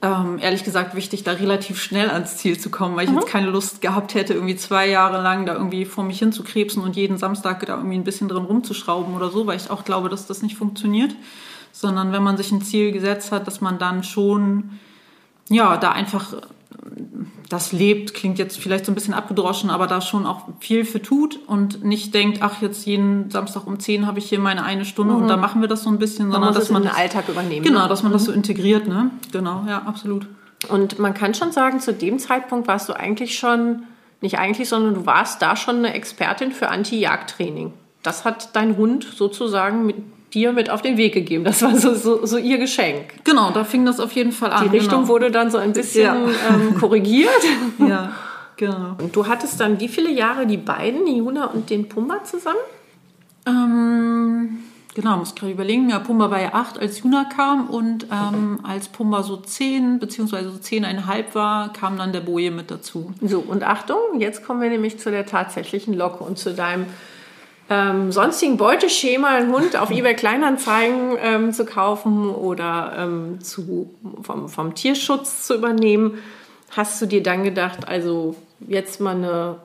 ähm, 0.00 0.38
ehrlich 0.40 0.64
gesagt 0.64 0.94
wichtig, 0.94 1.24
da 1.24 1.32
relativ 1.32 1.82
schnell 1.82 2.08
ans 2.10 2.36
Ziel 2.36 2.58
zu 2.58 2.70
kommen, 2.70 2.96
weil 2.96 3.04
ich 3.04 3.10
mhm. 3.10 3.18
jetzt 3.18 3.28
keine 3.28 3.50
Lust 3.50 3.80
gehabt 3.80 4.14
hätte, 4.14 4.32
irgendwie 4.32 4.56
zwei 4.56 4.88
Jahre 4.88 5.20
lang 5.20 5.44
da 5.44 5.54
irgendwie 5.54 5.84
vor 5.84 6.04
mich 6.04 6.20
hinzukrebsen 6.20 6.82
und 6.82 6.96
jeden 6.96 7.18
Samstag 7.18 7.66
da 7.66 7.76
irgendwie 7.76 7.96
ein 7.96 8.04
bisschen 8.04 8.28
drin 8.28 8.44
rumzuschrauben 8.44 9.14
oder 9.14 9.30
so, 9.30 9.46
weil 9.46 9.56
ich 9.56 9.70
auch 9.70 9.84
glaube, 9.84 10.08
dass 10.08 10.26
das 10.26 10.42
nicht 10.42 10.56
funktioniert. 10.56 11.14
Sondern 11.72 12.12
wenn 12.12 12.22
man 12.22 12.36
sich 12.36 12.50
ein 12.50 12.62
Ziel 12.62 12.92
gesetzt 12.92 13.30
hat, 13.30 13.46
dass 13.46 13.60
man 13.60 13.78
dann 13.78 14.02
schon 14.02 14.78
ja, 15.48 15.76
da 15.76 15.92
einfach 15.92 16.34
das 17.48 17.72
lebt, 17.72 18.12
klingt 18.12 18.38
jetzt 18.38 18.58
vielleicht 18.58 18.84
so 18.84 18.92
ein 18.92 18.94
bisschen 18.94 19.14
abgedroschen, 19.14 19.70
aber 19.70 19.86
da 19.86 20.00
schon 20.00 20.26
auch 20.26 20.42
viel 20.60 20.84
für 20.84 21.00
tut 21.00 21.40
und 21.46 21.82
nicht 21.82 22.12
denkt, 22.12 22.42
ach, 22.42 22.60
jetzt 22.60 22.84
jeden 22.84 23.30
Samstag 23.30 23.66
um 23.66 23.80
10 23.80 24.06
habe 24.06 24.18
ich 24.18 24.28
hier 24.28 24.38
meine 24.38 24.64
eine 24.64 24.84
Stunde 24.84 25.14
mhm. 25.14 25.22
und 25.22 25.28
da 25.28 25.36
machen 25.36 25.60
wir 25.62 25.68
das 25.68 25.82
so 25.82 25.90
ein 25.90 25.98
bisschen, 25.98 26.30
sondern 26.30 26.52
dass 26.52 26.70
man 26.70 26.82
den 26.82 26.92
Alltag 26.92 27.28
übernehmen. 27.28 27.64
Genau, 27.64 27.82
ne? 27.82 27.88
dass 27.88 28.02
man 28.02 28.12
mhm. 28.12 28.14
das 28.14 28.24
so 28.24 28.32
integriert, 28.32 28.86
ne? 28.86 29.10
Genau, 29.32 29.64
ja, 29.66 29.82
absolut. 29.82 30.26
Und 30.68 30.98
man 30.98 31.14
kann 31.14 31.34
schon 31.34 31.52
sagen, 31.52 31.80
zu 31.80 31.94
dem 31.94 32.18
Zeitpunkt 32.18 32.68
warst 32.68 32.88
du 32.88 32.92
eigentlich 32.92 33.38
schon, 33.38 33.84
nicht 34.20 34.38
eigentlich, 34.38 34.68
sondern 34.68 34.94
du 34.94 35.06
warst 35.06 35.40
da 35.40 35.56
schon 35.56 35.76
eine 35.76 35.94
Expertin 35.94 36.52
für 36.52 36.68
Anti-Jagd-Training. 36.68 37.72
Das 38.02 38.24
hat 38.24 38.54
dein 38.56 38.76
Hund 38.76 39.04
sozusagen 39.04 39.86
mit 39.86 39.96
dir 40.34 40.52
mit 40.52 40.70
auf 40.70 40.82
den 40.82 40.96
Weg 40.96 41.14
gegeben. 41.14 41.44
Das 41.44 41.62
war 41.62 41.76
so, 41.76 41.94
so, 41.94 42.24
so 42.26 42.36
ihr 42.36 42.58
Geschenk. 42.58 43.24
Genau, 43.24 43.50
da 43.50 43.64
fing 43.64 43.84
das 43.84 44.00
auf 44.00 44.12
jeden 44.12 44.32
Fall 44.32 44.50
an. 44.50 44.64
Die 44.64 44.76
Richtung 44.76 45.00
genau. 45.00 45.08
wurde 45.08 45.30
dann 45.30 45.50
so 45.50 45.58
ein 45.58 45.72
bisschen 45.72 46.04
ja. 46.04 46.14
ähm, 46.50 46.74
korrigiert. 46.78 47.30
ja, 47.78 48.12
genau. 48.56 48.96
Und 49.00 49.14
du 49.16 49.26
hattest 49.26 49.60
dann 49.60 49.80
wie 49.80 49.88
viele 49.88 50.10
Jahre 50.10 50.46
die 50.46 50.56
beiden, 50.56 51.06
die 51.06 51.16
Juna 51.16 51.46
und 51.46 51.70
den 51.70 51.88
Pumba 51.88 52.24
zusammen? 52.24 52.58
Ähm, 53.46 54.58
genau, 54.94 55.16
muss 55.16 55.34
gerade 55.34 55.52
überlegen. 55.52 55.88
Ja, 55.88 55.98
Pumba 55.98 56.30
war 56.30 56.40
ja 56.40 56.52
acht, 56.52 56.78
als 56.78 57.02
Juna 57.02 57.24
kam 57.24 57.70
und 57.70 58.06
ähm, 58.12 58.60
als 58.64 58.88
Pumba 58.88 59.22
so 59.22 59.36
zehn, 59.38 59.98
beziehungsweise 59.98 60.50
so 60.50 60.58
zehneinhalb 60.58 61.34
war, 61.34 61.72
kam 61.72 61.96
dann 61.96 62.12
der 62.12 62.20
Boje 62.20 62.50
mit 62.50 62.70
dazu. 62.70 63.14
So, 63.22 63.40
und 63.40 63.62
Achtung, 63.62 64.18
jetzt 64.18 64.44
kommen 64.44 64.60
wir 64.60 64.68
nämlich 64.68 64.98
zu 64.98 65.10
der 65.10 65.24
tatsächlichen 65.24 65.94
Locke 65.94 66.22
und 66.22 66.36
zu 66.36 66.52
deinem 66.52 66.84
ähm, 67.70 68.12
sonstigen 68.12 68.56
Beuteschema 68.56 69.28
einen 69.28 69.52
Hund 69.52 69.76
auf 69.76 69.90
eBay 69.90 70.14
Kleinanzeigen 70.16 71.16
ähm, 71.20 71.52
zu 71.52 71.64
kaufen 71.64 72.30
oder 72.30 72.94
ähm, 72.98 73.40
zu, 73.42 73.90
vom, 74.22 74.48
vom 74.48 74.74
Tierschutz 74.74 75.46
zu 75.46 75.54
übernehmen, 75.54 76.18
hast 76.70 77.00
du 77.00 77.06
dir 77.06 77.22
dann 77.22 77.44
gedacht, 77.44 77.86
also 77.86 78.34
jetzt 78.60 79.00
mal 79.00 79.16
eine, 79.16 79.56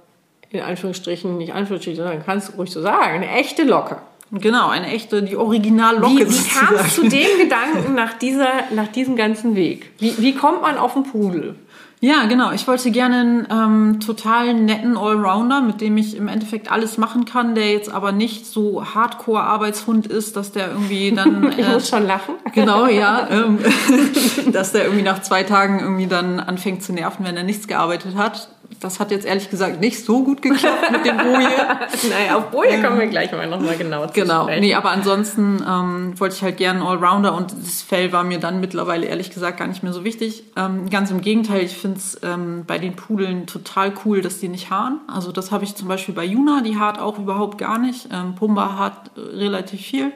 in 0.49 0.61
Anführungsstrichen, 0.61 1.37
nicht 1.37 1.53
Anführungsstrichen, 1.53 2.03
sondern 2.03 2.25
kannst 2.25 2.49
du 2.49 2.57
ruhig 2.57 2.71
so 2.71 2.81
sagen, 2.81 3.15
eine 3.15 3.29
echte 3.29 3.63
Locke. 3.63 3.97
Genau, 4.31 4.69
eine 4.69 4.87
echte, 4.87 5.21
die 5.21 5.35
Originallocke. 5.35 6.27
Wie, 6.27 6.33
wie 6.33 6.49
kamst 6.49 6.97
du 6.97 7.03
dem 7.03 7.27
Gedanken 7.39 7.93
nach, 7.93 8.13
dieser, 8.13 8.49
nach 8.73 8.87
diesem 8.87 9.15
ganzen 9.15 9.55
Weg? 9.55 9.91
Wie, 9.99 10.17
wie 10.17 10.33
kommt 10.33 10.61
man 10.61 10.77
auf 10.77 10.95
einen 10.95 11.05
Pudel? 11.05 11.55
Ja, 12.03 12.25
genau. 12.25 12.51
Ich 12.51 12.67
wollte 12.67 12.91
gerne 12.91 13.15
einen 13.15 13.47
ähm, 13.93 13.99
total 14.01 14.53
netten 14.55 14.97
Allrounder, 14.97 15.61
mit 15.61 15.79
dem 15.79 15.95
ich 15.95 16.17
im 16.17 16.27
Endeffekt 16.27 16.69
alles 16.69 16.97
machen 16.97 17.23
kann, 17.23 17.55
der 17.55 17.71
jetzt 17.71 17.89
aber 17.89 18.11
nicht 18.11 18.45
so 18.45 18.83
Hardcore-Arbeitshund 18.93 20.07
ist, 20.07 20.35
dass 20.35 20.51
der 20.51 20.67
irgendwie 20.67 21.13
dann. 21.13 21.43
Äh, 21.53 21.61
ich 21.61 21.67
muss 21.67 21.87
schon 21.87 22.05
lachen. 22.05 22.35
Genau, 22.53 22.87
ja. 22.87 23.27
Ähm, 23.31 23.59
dass 24.51 24.73
der 24.73 24.83
irgendwie 24.83 25.03
nach 25.03 25.21
zwei 25.21 25.43
Tagen 25.43 25.79
irgendwie 25.79 26.07
dann 26.07 26.39
anfängt 26.39 26.83
zu 26.83 26.91
nerven, 26.91 27.25
wenn 27.25 27.37
er 27.37 27.43
nichts 27.43 27.67
gearbeitet 27.67 28.15
hat. 28.17 28.49
Das 28.83 28.99
hat 28.99 29.11
jetzt 29.11 29.25
ehrlich 29.25 29.49
gesagt 29.49 29.79
nicht 29.79 30.03
so 30.03 30.23
gut 30.23 30.41
geklappt 30.41 30.91
mit 30.91 31.05
dem 31.05 31.17
Boje. 31.17 31.47
naja, 32.09 32.35
auf 32.37 32.51
Boje 32.51 32.81
kommen 32.81 32.99
wir 32.99 33.07
gleich 33.07 33.31
mal 33.31 33.47
nochmal 33.47 33.77
genau 33.77 34.05
zu 34.07 34.13
Genau, 34.13 34.43
sprechen. 34.43 34.61
nee, 34.61 34.75
aber 34.75 34.91
ansonsten 34.91 35.63
ähm, 35.67 36.19
wollte 36.19 36.35
ich 36.35 36.41
halt 36.43 36.57
gerne 36.57 36.83
Allrounder 36.85 37.33
und 37.35 37.51
das 37.51 37.81
Fell 37.81 38.11
war 38.11 38.23
mir 38.23 38.39
dann 38.39 38.59
mittlerweile 38.59 39.05
ehrlich 39.05 39.31
gesagt 39.31 39.57
gar 39.57 39.67
nicht 39.67 39.83
mehr 39.83 39.93
so 39.93 40.03
wichtig. 40.03 40.43
Ähm, 40.55 40.89
ganz 40.89 41.11
im 41.11 41.21
Gegenteil, 41.21 41.61
ich 41.63 41.77
finde 41.77 41.97
es 41.97 42.19
ähm, 42.23 42.65
bei 42.67 42.77
den 42.77 42.95
Pudeln 42.95 43.47
total 43.47 43.93
cool, 44.05 44.21
dass 44.21 44.39
die 44.39 44.49
nicht 44.49 44.69
haaren. 44.69 44.99
Also 45.07 45.31
das 45.31 45.51
habe 45.51 45.63
ich 45.63 45.75
zum 45.75 45.87
Beispiel 45.87 46.13
bei 46.13 46.25
Juna, 46.25 46.61
die 46.61 46.77
haart 46.77 46.99
auch 46.99 47.17
überhaupt 47.17 47.57
gar 47.57 47.77
nicht. 47.77 48.09
Ähm, 48.11 48.35
Pumba 48.35 48.77
hat 48.77 49.11
äh, 49.15 49.21
relativ 49.37 49.81
viel. 49.81 50.11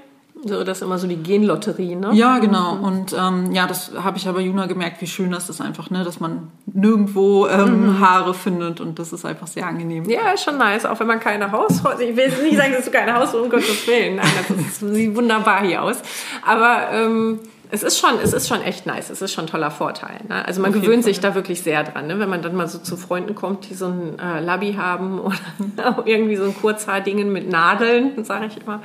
So, 0.45 0.63
das 0.63 0.77
ist 0.77 0.83
immer 0.83 0.97
so 0.97 1.07
die 1.07 1.17
Genlotterie, 1.17 1.95
ne? 1.95 2.11
Ja, 2.13 2.39
genau. 2.39 2.75
Mhm. 2.75 2.83
Und 2.83 3.15
ähm, 3.17 3.51
ja, 3.53 3.65
das 3.65 3.91
habe 3.95 4.17
ich 4.17 4.27
aber 4.27 4.39
Juna 4.39 4.67
gemerkt, 4.67 5.01
wie 5.01 5.07
schön 5.07 5.31
das 5.31 5.49
ist 5.49 5.61
einfach, 5.61 5.89
ne? 5.89 6.03
Dass 6.03 6.19
man 6.19 6.51
nirgendwo 6.65 7.47
ähm, 7.47 7.87
mhm. 7.87 7.99
Haare 7.99 8.33
findet 8.33 8.79
und 8.79 8.99
das 8.99 9.13
ist 9.13 9.25
einfach 9.25 9.47
sehr 9.47 9.65
angenehm. 9.65 10.07
Ja, 10.09 10.31
ist 10.31 10.43
schon 10.43 10.57
nice, 10.57 10.85
auch 10.85 10.99
wenn 10.99 11.07
man 11.07 11.19
keine 11.19 11.51
Hausfrau. 11.51 11.99
Ich 11.99 12.15
will 12.15 12.31
nicht 12.43 12.57
sagen, 12.57 12.73
dass 12.73 12.85
du 12.85 12.91
keine 12.91 13.13
Hausfrau, 13.15 13.39
um 13.39 13.49
Gottes 13.49 13.87
Willen. 13.87 14.17
Nein, 14.17 14.27
das 14.47 14.57
ist, 14.57 14.79
sieht 14.79 15.15
wunderbar 15.15 15.63
hier 15.63 15.81
aus. 15.81 15.97
Aber 16.45 16.91
ähm, 16.91 17.39
es 17.71 17.83
ist 17.83 17.99
schon, 17.99 18.11
es 18.23 18.33
ist 18.33 18.47
schon 18.47 18.61
echt 18.61 18.85
nice. 18.85 19.09
Es 19.09 19.21
ist 19.21 19.33
schon 19.33 19.45
ein 19.45 19.49
toller 19.49 19.71
Vorteil. 19.71 20.19
Ne? 20.29 20.45
Also 20.45 20.61
man 20.61 20.71
gewöhnt 20.71 21.03
sich 21.03 21.19
da 21.19 21.35
wirklich 21.35 21.61
sehr 21.61 21.83
dran, 21.83 22.07
ne? 22.07 22.19
wenn 22.19 22.29
man 22.29 22.41
dann 22.41 22.55
mal 22.55 22.67
so 22.67 22.79
zu 22.79 22.95
Freunden 22.95 23.35
kommt, 23.35 23.69
die 23.69 23.73
so 23.73 23.87
ein 23.87 24.19
äh, 24.19 24.39
Labby 24.39 24.73
haben 24.73 25.19
oder 25.19 26.03
irgendwie 26.05 26.37
so 26.37 26.45
ein 26.45 26.55
Kurzhaardingen 26.55 27.31
mit 27.31 27.49
Nadeln, 27.49 28.23
sage 28.23 28.45
ich 28.47 28.61
immer 28.61 28.81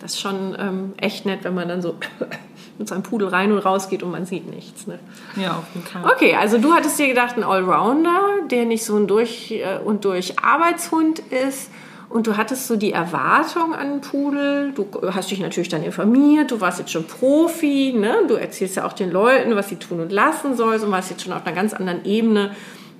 das 0.00 0.14
ist 0.14 0.20
schon 0.20 0.56
ähm, 0.58 0.94
echt 0.96 1.26
nett, 1.26 1.40
wenn 1.42 1.54
man 1.54 1.68
dann 1.68 1.82
so 1.82 1.96
mit 2.78 2.88
seinem 2.88 3.02
Pudel 3.02 3.28
rein 3.28 3.52
und 3.52 3.58
raus 3.58 3.88
geht 3.88 4.02
und 4.02 4.10
man 4.10 4.26
sieht 4.26 4.48
nichts. 4.48 4.86
Ne? 4.86 4.98
Ja, 5.36 5.52
auf 5.52 5.64
jeden 5.74 5.86
Fall. 5.86 6.04
Okay, 6.04 6.34
also 6.34 6.58
du 6.58 6.72
hattest 6.72 6.98
dir 6.98 7.08
gedacht, 7.08 7.36
ein 7.36 7.44
Allrounder, 7.44 8.20
der 8.50 8.64
nicht 8.64 8.84
so 8.84 8.96
ein 8.96 9.06
durch 9.06 9.50
äh, 9.50 9.78
und 9.84 10.04
durch 10.04 10.38
Arbeitshund 10.38 11.18
ist. 11.18 11.70
Und 12.08 12.28
du 12.28 12.36
hattest 12.36 12.68
so 12.68 12.76
die 12.76 12.92
Erwartung 12.92 13.74
an 13.74 13.80
einen 13.80 14.00
Pudel. 14.00 14.72
Du 14.72 14.86
hast 15.10 15.30
dich 15.30 15.40
natürlich 15.40 15.68
dann 15.68 15.82
informiert. 15.82 16.52
Du 16.52 16.60
warst 16.60 16.78
jetzt 16.78 16.92
schon 16.92 17.04
Profi. 17.04 17.92
Ne? 17.96 18.14
Du 18.28 18.34
erzählst 18.34 18.76
ja 18.76 18.86
auch 18.86 18.92
den 18.92 19.10
Leuten, 19.10 19.56
was 19.56 19.68
sie 19.68 19.76
tun 19.76 20.00
und 20.00 20.12
lassen 20.12 20.56
sollen 20.56 20.80
und 20.82 20.92
warst 20.92 21.10
jetzt 21.10 21.24
schon 21.24 21.32
auf 21.32 21.44
einer 21.44 21.54
ganz 21.54 21.74
anderen 21.74 22.04
Ebene, 22.04 22.52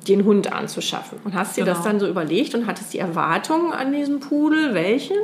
den 0.09 0.25
Hund 0.25 0.53
anzuschaffen. 0.53 1.19
Und 1.25 1.35
hast 1.35 1.57
dir 1.57 1.65
genau. 1.65 1.77
das 1.77 1.85
dann 1.85 2.01
so 2.01 2.09
überlegt 2.09 2.55
und 2.55 2.67
hattest 2.67 2.95
die 2.95 2.99
Erwartungen 2.99 3.73
an 3.73 3.93
diesen 3.93 4.19
Pudel. 4.19 4.75
Welchen? 4.75 5.17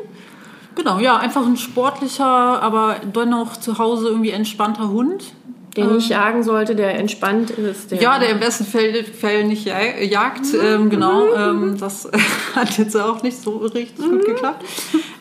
Genau, 0.74 0.98
ja, 0.98 1.16
einfach 1.18 1.44
ein 1.46 1.56
sportlicher, 1.56 2.24
aber 2.26 2.96
dennoch 3.14 3.56
zu 3.58 3.78
Hause 3.78 4.08
irgendwie 4.08 4.30
entspannter 4.30 4.88
Hund, 4.88 5.32
Der 5.76 5.86
nicht 5.86 6.08
jagen 6.10 6.42
sollte, 6.42 6.74
der 6.74 6.98
entspannt 6.98 7.50
ist. 7.50 7.90
Der 7.90 8.00
Ja, 8.00 8.18
der 8.18 8.30
im 8.30 8.40
besten 8.40 8.64
Fall, 8.66 9.04
Fall 9.04 9.44
nicht 9.44 9.64
ja- 9.64 9.78
jagt, 10.02 10.46
ähm, 10.62 10.90
genau. 10.90 11.24
Ähm, 11.34 11.78
das 11.78 12.10
hat 12.54 12.76
jetzt 12.78 12.94
auch 12.96 13.22
nicht 13.22 13.40
so 13.40 13.56
richtig 13.58 13.96
gut 14.06 14.24
geklappt. 14.26 14.64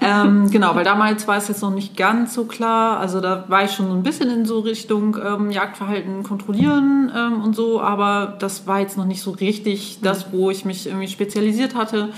Ähm, 0.01 0.49
genau, 0.51 0.75
weil 0.75 0.83
damals 0.83 1.27
war 1.27 1.37
es 1.37 1.47
jetzt 1.47 1.61
noch 1.61 1.71
nicht 1.71 1.95
ganz 1.95 2.33
so 2.33 2.45
klar. 2.45 2.99
Also 2.99 3.21
da 3.21 3.45
war 3.47 3.63
ich 3.63 3.71
schon 3.71 3.87
so 3.87 3.93
ein 3.93 4.03
bisschen 4.03 4.29
in 4.29 4.45
so 4.45 4.59
Richtung 4.59 5.17
ähm, 5.25 5.51
Jagdverhalten 5.51 6.23
kontrollieren 6.23 7.11
ähm, 7.15 7.41
und 7.41 7.55
so, 7.55 7.79
aber 7.81 8.35
das 8.39 8.67
war 8.67 8.79
jetzt 8.81 8.97
noch 8.97 9.05
nicht 9.05 9.21
so 9.21 9.31
richtig 9.31 9.99
das, 10.01 10.33
wo 10.33 10.49
ich 10.49 10.65
mich 10.65 10.87
irgendwie 10.87 11.07
spezialisiert 11.07 11.75
hatte. 11.75 12.09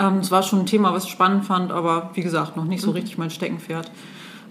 Ähm, 0.00 0.18
Es 0.18 0.30
war 0.30 0.42
schon 0.42 0.60
ein 0.60 0.66
Thema, 0.66 0.92
was 0.92 1.04
ich 1.04 1.10
spannend 1.10 1.44
fand, 1.44 1.70
aber 1.70 2.10
wie 2.14 2.22
gesagt, 2.22 2.56
noch 2.56 2.64
nicht 2.64 2.82
so 2.82 2.90
richtig 2.90 3.18
mein 3.18 3.30
Steckenpferd. 3.30 3.90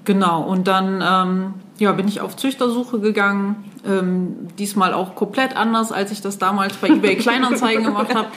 Genau, 0.05 0.41
und 0.43 0.67
dann 0.67 1.03
ähm, 1.05 1.53
ja, 1.77 1.91
bin 1.91 2.07
ich 2.07 2.21
auf 2.21 2.35
Züchtersuche 2.35 2.99
gegangen. 2.99 3.63
Ähm, 3.85 4.47
diesmal 4.57 4.93
auch 4.93 5.15
komplett 5.15 5.55
anders, 5.55 5.91
als 5.91 6.11
ich 6.11 6.21
das 6.21 6.37
damals 6.37 6.75
bei 6.77 6.87
eBay 6.87 7.15
Kleinanzeigen 7.17 7.83
gemacht 7.83 8.15
habe. 8.15 8.27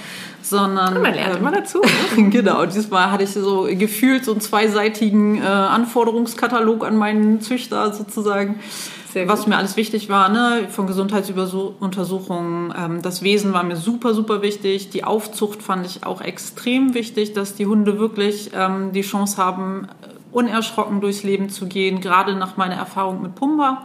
Sondern, 0.42 1.00
Man 1.00 1.14
lernt 1.14 1.36
ähm, 1.36 1.40
immer 1.40 1.52
dazu. 1.52 1.80
genau, 2.16 2.66
diesmal 2.66 3.12
hatte 3.12 3.24
ich 3.24 3.30
so 3.30 3.68
gefühlt 3.70 4.24
so 4.24 4.32
einen 4.32 4.40
zweiseitigen 4.40 5.40
äh, 5.40 5.46
Anforderungskatalog 5.46 6.84
an 6.84 6.96
meinen 6.96 7.40
Züchter 7.40 7.92
sozusagen. 7.92 8.58
Was 9.14 9.46
mir 9.46 9.56
alles 9.56 9.76
wichtig 9.76 10.08
war, 10.08 10.28
ne, 10.28 10.68
von 10.70 10.86
Gesundheitsuntersuchungen. 10.86 12.74
Ähm, 12.76 13.02
das 13.02 13.22
Wesen 13.22 13.52
war 13.52 13.62
mir 13.62 13.76
super, 13.76 14.14
super 14.14 14.42
wichtig. 14.42 14.90
Die 14.90 15.04
Aufzucht 15.04 15.62
fand 15.62 15.86
ich 15.86 16.04
auch 16.04 16.20
extrem 16.20 16.94
wichtig, 16.94 17.32
dass 17.32 17.54
die 17.54 17.66
Hunde 17.66 17.98
wirklich 17.98 18.50
ähm, 18.54 18.92
die 18.92 19.02
Chance 19.02 19.36
haben, 19.36 19.88
unerschrocken 20.32 21.00
durchs 21.00 21.22
Leben 21.22 21.50
zu 21.50 21.66
gehen, 21.66 22.00
gerade 22.00 22.34
nach 22.34 22.56
meiner 22.56 22.76
Erfahrung 22.76 23.22
mit 23.22 23.34
Pumba. 23.34 23.82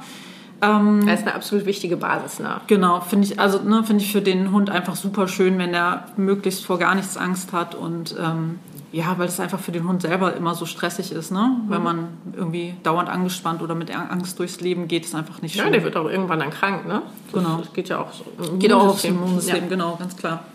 Das 0.60 1.20
ist 1.20 1.28
eine 1.28 1.36
absolut 1.36 1.66
wichtige 1.68 1.98
Basis 1.98 2.40
nach. 2.40 2.66
Genau, 2.66 3.00
finde 3.02 3.28
ich, 3.28 3.40
also 3.40 3.60
ne, 3.60 3.84
finde 3.84 4.04
ich 4.04 4.12
für 4.12 4.24
den 4.24 4.52
Hund 4.52 4.72
einfach 4.72 4.96
super 4.96 5.28
schön, 5.28 5.60
wenn 5.60 5.74
er 5.74 6.06
möglichst 6.18 6.66
vor 6.66 6.80
gar 6.80 6.96
nichts 6.96 7.16
Angst 7.16 7.54
hat 7.54 7.76
und 7.76 8.16
ähm, 8.20 8.58
ja, 8.92 9.16
weil 9.18 9.28
es 9.28 9.40
einfach 9.40 9.60
für 9.60 9.72
den 9.72 9.88
Hund 9.88 10.02
selber 10.02 10.36
immer 10.36 10.56
so 10.56 10.66
stressig 10.66 11.12
ist, 11.12 11.32
ne? 11.32 11.58
Wenn 11.68 11.84
man 11.84 12.08
irgendwie 12.34 12.76
dauernd 12.84 13.10
angespannt 13.10 13.62
oder 13.62 13.76
mit 13.76 13.96
Angst 13.96 14.40
durchs 14.40 14.62
Leben 14.62 14.88
geht, 14.88 15.06
ist 15.06 15.16
einfach 15.16 15.42
nicht 15.42 15.56
schön. 15.56 15.66
Ja, 15.66 15.72
der 15.72 15.84
wird 15.84 15.98
auch 15.98 16.10
irgendwann 16.10 16.40
dann 16.40 16.52
krank, 16.52 16.88
ne? 16.88 17.02
Das, 17.32 17.44
Genau. 17.44 17.58
Das 17.58 17.74
geht 17.74 17.90
ja 17.90 18.00
auch 18.00 18.14
so. 18.14 18.24
im 18.44 18.60
Geht 18.60 18.72
auch 18.72 18.88
aufs 18.88 19.04
Immunsystem. 19.04 19.64
Ja. 19.64 19.70
genau, 19.70 19.96
ganz 19.98 20.16
klar. 20.16 20.46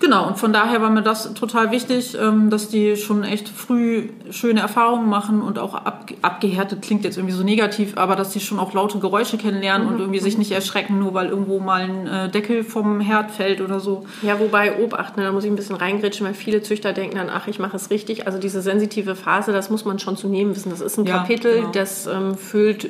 Genau, 0.00 0.26
und 0.26 0.38
von 0.38 0.52
daher 0.52 0.82
war 0.82 0.90
mir 0.90 1.02
das 1.02 1.34
total 1.34 1.70
wichtig, 1.70 2.16
ähm, 2.20 2.50
dass 2.50 2.68
die 2.68 2.96
schon 2.96 3.22
echt 3.22 3.48
früh 3.48 4.08
schöne 4.30 4.60
Erfahrungen 4.60 5.08
machen 5.08 5.42
und 5.42 5.58
auch 5.58 5.74
ab, 5.74 6.10
abgehärtet 6.22 6.82
klingt 6.82 7.04
jetzt 7.04 7.16
irgendwie 7.16 7.34
so 7.34 7.44
negativ, 7.44 7.96
aber 7.96 8.16
dass 8.16 8.30
die 8.30 8.40
schon 8.40 8.58
auch 8.58 8.72
laute 8.72 8.98
Geräusche 8.98 9.38
kennenlernen 9.38 9.86
und 9.86 10.00
irgendwie 10.00 10.20
sich 10.20 10.38
nicht 10.38 10.50
erschrecken, 10.50 10.98
nur 10.98 11.14
weil 11.14 11.28
irgendwo 11.28 11.60
mal 11.60 11.82
ein 11.82 12.06
äh, 12.06 12.28
Deckel 12.28 12.64
vom 12.64 13.00
Herd 13.00 13.30
fällt 13.30 13.60
oder 13.60 13.80
so. 13.80 14.06
Ja, 14.22 14.40
wobei 14.40 14.82
Obacht, 14.82 15.16
ne, 15.16 15.24
da 15.24 15.32
muss 15.32 15.44
ich 15.44 15.50
ein 15.50 15.56
bisschen 15.56 15.76
reingrätschen, 15.76 16.26
weil 16.26 16.34
viele 16.34 16.62
Züchter 16.62 16.92
denken 16.92 17.16
dann, 17.16 17.30
ach, 17.30 17.46
ich 17.46 17.58
mache 17.58 17.75
es 17.76 17.90
richtig. 17.90 18.26
Also 18.26 18.38
diese 18.38 18.60
sensitive 18.62 19.14
Phase, 19.14 19.52
das 19.52 19.70
muss 19.70 19.84
man 19.84 19.98
schon 19.98 20.16
zu 20.16 20.28
nehmen 20.28 20.54
wissen. 20.56 20.70
Das 20.70 20.80
ist 20.80 20.98
ein 20.98 21.06
Ja, 21.06 21.18
Kapitel, 21.18 21.56
genau. 21.60 21.70
das 21.72 22.06
ähm, 22.06 22.36
füllt 22.36 22.88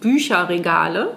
Bücherregale. 0.00 1.16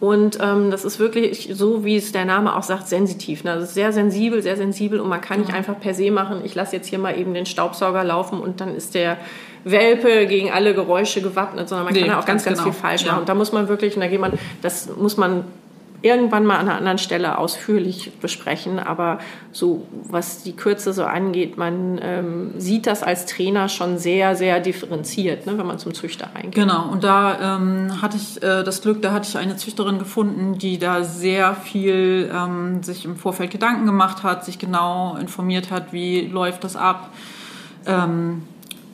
Und 0.00 0.38
ähm, 0.40 0.70
das 0.70 0.84
ist 0.84 1.00
wirklich 1.00 1.50
so, 1.54 1.84
wie 1.84 1.96
es 1.96 2.12
der 2.12 2.24
Name 2.24 2.54
auch 2.56 2.62
sagt, 2.62 2.86
sensitiv. 2.86 3.42
Ne? 3.42 3.50
Also 3.50 3.64
es 3.64 3.70
ist 3.70 3.74
sehr 3.74 3.92
sensibel, 3.92 4.40
sehr 4.42 4.56
sensibel 4.56 5.00
und 5.00 5.08
man 5.08 5.20
kann 5.20 5.40
nicht 5.40 5.52
einfach 5.52 5.80
per 5.80 5.92
se 5.92 6.12
machen, 6.12 6.42
ich 6.44 6.54
lasse 6.54 6.76
jetzt 6.76 6.86
hier 6.86 7.00
mal 7.00 7.18
eben 7.18 7.34
den 7.34 7.46
Staubsauger 7.46 8.04
laufen 8.04 8.38
und 8.38 8.60
dann 8.60 8.76
ist 8.76 8.94
der 8.94 9.16
Welpe 9.64 10.26
gegen 10.28 10.52
alle 10.52 10.72
Geräusche 10.72 11.20
gewappnet, 11.20 11.68
sondern 11.68 11.86
man 11.86 11.94
Nee, 11.94 12.02
kann 12.02 12.10
da 12.10 12.20
auch 12.20 12.24
ganz, 12.26 12.44
ganz 12.44 12.58
ganz, 12.58 12.58
genau. 12.60 12.70
viel 12.72 12.80
falsch 12.80 13.02
Ja. 13.02 13.08
machen. 13.12 13.20
Und 13.22 13.28
da 13.28 13.34
muss 13.34 13.50
man 13.50 13.68
wirklich, 13.68 13.96
und 13.96 14.00
da 14.02 14.06
geht 14.06 14.20
man, 14.20 14.34
das 14.62 14.88
muss 14.96 15.16
man 15.16 15.42
irgendwann 16.02 16.46
mal 16.46 16.56
an 16.56 16.68
einer 16.68 16.76
anderen 16.76 16.98
Stelle 16.98 17.38
ausführlich 17.38 18.12
besprechen. 18.20 18.78
Aber 18.78 19.18
so, 19.52 19.86
was 20.08 20.42
die 20.42 20.54
Kürze 20.54 20.92
so 20.92 21.04
angeht, 21.04 21.56
man 21.56 21.98
ähm, 22.02 22.52
sieht 22.56 22.86
das 22.86 23.02
als 23.02 23.26
Trainer 23.26 23.68
schon 23.68 23.98
sehr, 23.98 24.36
sehr 24.36 24.60
differenziert, 24.60 25.46
ne, 25.46 25.58
wenn 25.58 25.66
man 25.66 25.78
zum 25.78 25.94
Züchter 25.94 26.28
reingeht. 26.34 26.54
Genau, 26.54 26.88
und 26.90 27.02
da 27.02 27.56
ähm, 27.56 28.00
hatte 28.00 28.16
ich 28.16 28.42
äh, 28.42 28.62
das 28.62 28.82
Glück, 28.82 29.02
da 29.02 29.12
hatte 29.12 29.28
ich 29.28 29.36
eine 29.36 29.56
Züchterin 29.56 29.98
gefunden, 29.98 30.58
die 30.58 30.78
da 30.78 31.02
sehr 31.02 31.54
viel 31.54 32.30
ähm, 32.32 32.82
sich 32.82 33.04
im 33.04 33.16
Vorfeld 33.16 33.50
Gedanken 33.50 33.86
gemacht 33.86 34.22
hat, 34.22 34.44
sich 34.44 34.58
genau 34.58 35.16
informiert 35.16 35.70
hat, 35.70 35.92
wie 35.92 36.26
läuft 36.26 36.62
das 36.64 36.76
ab. 36.76 37.10
Ähm, 37.86 38.42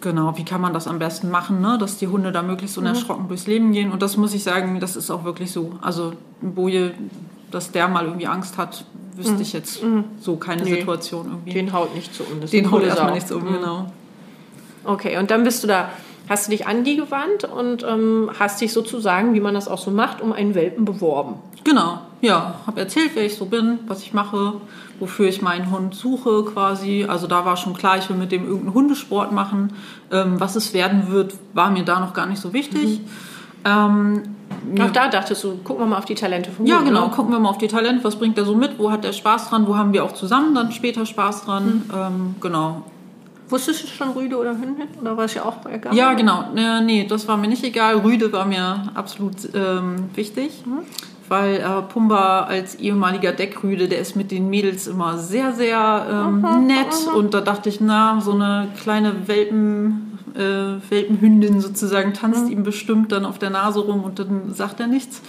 Genau, 0.04 0.36
wie 0.36 0.44
kann 0.44 0.60
man 0.60 0.74
das 0.74 0.86
am 0.86 0.98
besten 0.98 1.30
machen, 1.30 1.62
ne? 1.62 1.78
dass 1.80 1.96
die 1.96 2.08
Hunde 2.08 2.30
da 2.30 2.42
möglichst 2.42 2.76
unerschrocken 2.76 3.26
durchs 3.28 3.46
Leben 3.46 3.72
gehen. 3.72 3.90
Und 3.90 4.02
das 4.02 4.18
muss 4.18 4.34
ich 4.34 4.42
sagen, 4.44 4.78
das 4.78 4.96
ist 4.96 5.10
auch 5.10 5.24
wirklich 5.24 5.50
so. 5.50 5.72
Also 5.80 6.12
ein 6.42 6.54
Boje, 6.54 6.92
dass 7.50 7.72
der 7.72 7.88
mal 7.88 8.04
irgendwie 8.04 8.26
Angst 8.26 8.58
hat, 8.58 8.84
wüsste 9.16 9.40
ich 9.40 9.54
jetzt 9.54 9.80
so 10.20 10.36
keine 10.36 10.62
Nee. 10.64 10.74
Situation 10.80 11.26
irgendwie. 11.26 11.52
Den 11.54 11.72
haut 11.72 11.94
nicht 11.94 12.14
zu 12.14 12.22
um. 12.24 12.34
Das 12.42 12.44
ist 12.44 12.52
Den 12.52 12.70
haut 12.70 12.82
erstmal 12.82 13.12
nichts 13.14 13.32
um, 13.32 13.44
Mhm. 13.44 13.52
genau. 13.54 13.86
Okay, 14.84 15.16
und 15.16 15.30
dann 15.30 15.42
bist 15.44 15.62
du 15.62 15.68
da, 15.68 15.88
hast 16.28 16.48
du 16.48 16.50
dich 16.50 16.66
an 16.66 16.84
die 16.84 16.96
gewandt 16.96 17.44
und 17.44 17.82
ähm, 17.88 18.30
hast 18.38 18.60
dich 18.60 18.74
sozusagen, 18.74 19.32
wie 19.32 19.40
man 19.40 19.54
das 19.54 19.68
auch 19.68 19.78
so 19.78 19.90
macht, 19.90 20.20
um 20.20 20.32
einen 20.34 20.54
Welpen 20.54 20.84
beworben. 20.84 21.36
Genau, 21.64 22.00
ja, 22.24 22.54
habe 22.66 22.80
erzählt, 22.80 23.10
wer 23.14 23.24
ich 23.24 23.36
so 23.36 23.46
bin, 23.46 23.78
was 23.86 24.02
ich 24.02 24.12
mache, 24.12 24.54
wofür 24.98 25.28
ich 25.28 25.42
meinen 25.42 25.70
Hund 25.70 25.94
suche 25.94 26.44
quasi. 26.44 27.06
Also 27.08 27.26
da 27.26 27.44
war 27.44 27.56
schon 27.56 27.74
klar, 27.74 27.98
ich 27.98 28.08
will 28.08 28.16
mit 28.16 28.32
dem 28.32 28.44
irgendeinen 28.44 28.74
Hundesport 28.74 29.32
machen. 29.32 29.72
Ähm, 30.10 30.40
was 30.40 30.56
es 30.56 30.72
werden 30.72 31.10
wird, 31.10 31.34
war 31.52 31.70
mir 31.70 31.84
da 31.84 32.00
noch 32.00 32.14
gar 32.14 32.26
nicht 32.26 32.40
so 32.40 32.52
wichtig. 32.52 33.00
Ähm, 33.64 34.22
Auch 34.80 34.90
da 34.90 35.08
dachtest 35.08 35.42
du, 35.44 35.56
gucken 35.58 35.84
wir 35.84 35.86
mal 35.86 35.98
auf 35.98 36.04
die 36.04 36.14
Talente 36.14 36.50
vom 36.50 36.66
ja, 36.66 36.78
Hund, 36.78 36.86
genau, 36.86 37.06
ne? 37.06 37.12
gucken 37.14 37.32
wir 37.32 37.38
mal 37.38 37.48
auf 37.48 37.58
die 37.58 37.68
Talente, 37.68 38.04
was 38.04 38.16
bringt 38.16 38.36
er 38.36 38.44
so 38.44 38.54
mit, 38.54 38.78
wo 38.78 38.90
hat 38.90 39.04
er 39.04 39.12
Spaß 39.12 39.48
dran, 39.48 39.66
wo 39.66 39.76
haben 39.76 39.92
wir 39.92 40.04
auch 40.04 40.12
zusammen 40.12 40.54
dann 40.54 40.72
später 40.72 41.06
Spaß 41.06 41.44
dran. 41.44 41.82
Ähm, 41.94 42.34
genau, 42.40 42.82
Wusstest 43.48 43.82
du 43.82 43.86
schon 43.88 44.10
Rüde 44.10 44.36
oder 44.38 44.52
Hündin? 44.52 44.88
Oder 45.00 45.16
war 45.16 45.24
es 45.26 45.34
ja 45.34 45.44
auch 45.44 45.64
egal? 45.66 45.94
Ja, 45.94 46.14
genau. 46.14 46.44
Äh, 46.56 46.80
nee, 46.80 47.06
das 47.06 47.28
war 47.28 47.36
mir 47.36 47.48
nicht 47.48 47.62
egal. 47.62 47.98
Rüde 47.98 48.32
war 48.32 48.46
mir 48.46 48.84
absolut 48.94 49.36
ähm, 49.54 50.08
wichtig. 50.14 50.64
Weil 51.28 51.56
äh, 51.56 51.82
Pumba 51.82 52.42
als 52.42 52.74
ehemaliger 52.74 53.32
Deckrüde, 53.32 53.88
der 53.88 53.98
ist 53.98 54.14
mit 54.14 54.30
den 54.30 54.50
Mädels 54.50 54.86
immer 54.86 55.16
sehr, 55.18 55.52
sehr 55.52 56.06
ähm, 56.10 56.66
nett. 56.66 57.08
Und 57.14 57.32
da 57.32 57.40
dachte 57.40 57.68
ich, 57.68 57.80
na, 57.80 58.20
so 58.20 58.32
eine 58.32 58.68
kleine 58.80 59.26
Welpen, 59.26 60.18
äh, 60.34 60.90
Welpenhündin 60.90 61.60
sozusagen 61.60 62.12
tanzt 62.12 62.50
ihm 62.50 62.62
bestimmt 62.62 63.10
dann 63.12 63.24
auf 63.24 63.38
der 63.38 63.50
Nase 63.50 63.80
rum 63.80 64.04
und 64.04 64.18
dann 64.18 64.52
sagt 64.52 64.80
er 64.80 64.86
nichts. 64.86 65.22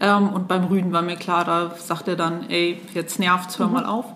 Ähm, 0.00 0.30
und 0.30 0.48
beim 0.48 0.64
Rüden 0.64 0.92
war 0.92 1.02
mir 1.02 1.16
klar, 1.16 1.44
da 1.44 1.72
sagt 1.76 2.08
er 2.08 2.16
dann, 2.16 2.48
ey, 2.48 2.80
jetzt 2.94 3.18
nervt's, 3.18 3.58
hör 3.58 3.68
mal 3.68 3.84
auf. 3.84 4.06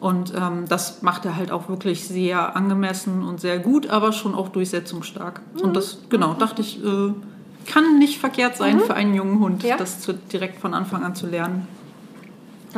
Und 0.00 0.34
ähm, 0.36 0.64
das 0.68 1.02
macht 1.02 1.24
er 1.24 1.36
halt 1.36 1.50
auch 1.50 1.68
wirklich 1.68 2.06
sehr 2.06 2.56
angemessen 2.56 3.22
und 3.22 3.40
sehr 3.40 3.58
gut, 3.58 3.88
aber 3.88 4.12
schon 4.12 4.34
auch 4.34 4.48
durchsetzungsstark. 4.48 5.40
Und 5.62 5.74
das, 5.76 5.98
genau, 6.10 6.34
dachte 6.34 6.60
ich, 6.60 6.84
äh, 6.84 7.12
kann 7.66 7.98
nicht 7.98 8.18
verkehrt 8.18 8.56
sein 8.56 8.80
für 8.80 8.94
einen 8.94 9.14
jungen 9.14 9.40
Hund, 9.40 9.62
Ja. 9.62 9.76
das 9.76 10.00
zu, 10.00 10.12
direkt 10.12 10.60
von 10.60 10.74
Anfang 10.74 11.02
an 11.04 11.14
zu 11.14 11.26
lernen. 11.26 11.66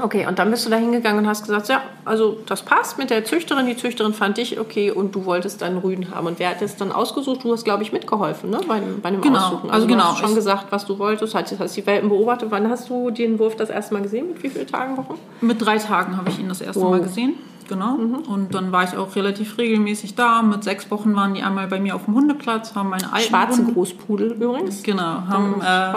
Okay, 0.03 0.27
und 0.27 0.39
dann 0.39 0.51
bist 0.51 0.67
du 0.67 0.71
da 0.71 0.77
hingegangen 0.77 1.21
und 1.25 1.29
hast 1.29 1.43
gesagt, 1.43 1.69
ja, 1.69 1.81
also 2.05 2.37
das 2.47 2.63
passt 2.63 2.99
mit 2.99 3.11
der 3.11 3.25
Züchterin. 3.25 3.67
Die 3.67 3.77
Züchterin 3.77 4.13
fand 4.13 4.37
dich 4.37 4.61
okay 4.61 4.91
und 4.91 5.15
du 5.15 5.25
wolltest 5.25 5.63
dann 5.63 5.79
Rüden 5.79 6.15
haben. 6.15 6.27
Und 6.27 6.39
wer 6.39 6.51
hat 6.51 6.61
das 6.61 6.77
dann 6.77 6.93
ausgesucht? 6.93 7.45
Du 7.45 7.53
hast, 7.53 7.65
glaube 7.65 7.83
ich, 7.83 7.93
mitgeholfen, 7.93 8.51
ne? 8.51 8.61
Bei, 8.69 8.81
dem- 8.81 9.01
bei 9.01 9.11
dem 9.11 9.21
Genau, 9.21 9.39
Aussuchen. 9.39 9.71
also 9.71 9.87
du 9.87 9.93
genau, 9.93 10.05
hast 10.11 10.19
schon 10.19 10.31
ich- 10.31 10.35
gesagt, 10.37 10.67
was 10.71 10.85
du 10.87 10.99
wolltest, 10.99 11.35
hast, 11.35 11.59
hast 11.59 11.77
die 11.77 11.87
Welpen 11.87 12.09
beobachtet. 12.09 12.51
Wann 12.51 12.69
hast 12.69 12.89
du 12.91 13.11
den 13.11 13.39
Wurf 13.39 13.57
das 13.57 13.71
erste 13.71 13.95
Mal 13.95 14.03
gesehen? 14.03 14.29
Mit 14.29 14.43
wie 14.43 14.49
vielen 14.51 14.67
Tagen, 14.67 14.97
Wochen? 14.97 15.15
Mit 15.41 15.65
drei 15.65 15.79
Tagen 15.79 16.17
habe 16.17 16.29
ich 16.31 16.39
ihn 16.39 16.49
das 16.49 16.61
erste 16.61 16.81
Wow. 16.83 16.91
Mal 16.91 17.01
gesehen. 17.01 17.35
Genau. 17.69 17.95
Und 18.29 18.55
dann 18.55 18.71
war 18.71 18.85
ich 18.85 18.97
auch 18.97 19.17
relativ 19.17 19.59
regelmäßig 19.59 20.15
da. 20.15 20.41
Mit 20.43 20.63
sechs 20.63 20.89
Wochen 20.93 21.17
waren 21.17 21.35
die 21.35 21.43
einmal 21.43 21.67
bei 21.67 21.81
mir 21.81 21.97
auf 21.97 22.05
dem 22.05 22.15
Hundeplatz, 22.15 22.77
haben 22.77 22.91
meine 22.91 23.13
alten 23.13 23.29
Schwarze 23.29 23.59
Hunde- 23.59 23.73
Großpudel 23.73 24.33
übrigens. 24.35 24.85
Genau, 24.85 25.03
haben, 25.03 25.61
äh. 25.61 25.93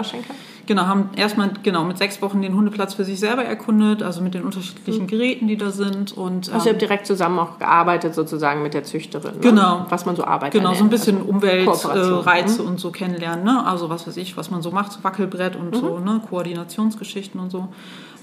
Genau, 0.66 0.86
haben 0.86 1.10
erstmal 1.16 1.50
genau, 1.62 1.84
mit 1.84 1.98
sechs 1.98 2.20
Wochen 2.22 2.42
den 2.42 2.54
Hundeplatz 2.54 2.94
für 2.94 3.04
sich 3.04 3.20
selber 3.20 3.44
erkundet, 3.44 4.02
also 4.02 4.22
mit 4.22 4.34
den 4.34 4.42
unterschiedlichen 4.42 5.06
Geräten, 5.06 5.48
die 5.48 5.56
da 5.56 5.70
sind. 5.70 6.12
Und, 6.12 6.52
Also 6.52 6.66
ihr 6.66 6.70
ähm, 6.70 6.74
habt 6.74 6.82
direkt 6.82 7.06
zusammen 7.06 7.38
auch 7.38 7.58
gearbeitet 7.58 8.14
sozusagen 8.14 8.62
mit 8.62 8.74
der 8.74 8.84
Züchterin. 8.84 9.34
Ne? 9.34 9.40
Genau. 9.40 9.86
Was 9.88 10.06
man 10.06 10.16
so 10.16 10.24
arbeitet. 10.24 10.60
Genau, 10.60 10.74
so 10.74 10.84
ein 10.84 10.90
bisschen 10.90 11.18
Also 11.18 11.30
Umweltreize 11.30 11.88
äh, 11.88 12.28
Reize 12.28 12.62
und 12.62 12.80
so 12.80 12.90
kennenlernen. 12.90 13.44
Ne? 13.44 13.66
Also 13.66 13.90
was 13.90 14.06
weiß 14.06 14.16
ich, 14.16 14.36
was 14.36 14.50
man 14.50 14.62
so 14.62 14.70
macht, 14.70 15.02
Wackelbrett 15.02 15.56
und 15.56 15.74
so, 15.74 15.98
ne? 15.98 16.20
Koordinationsgeschichten 16.28 17.40
und 17.40 17.50
so. 17.50 17.68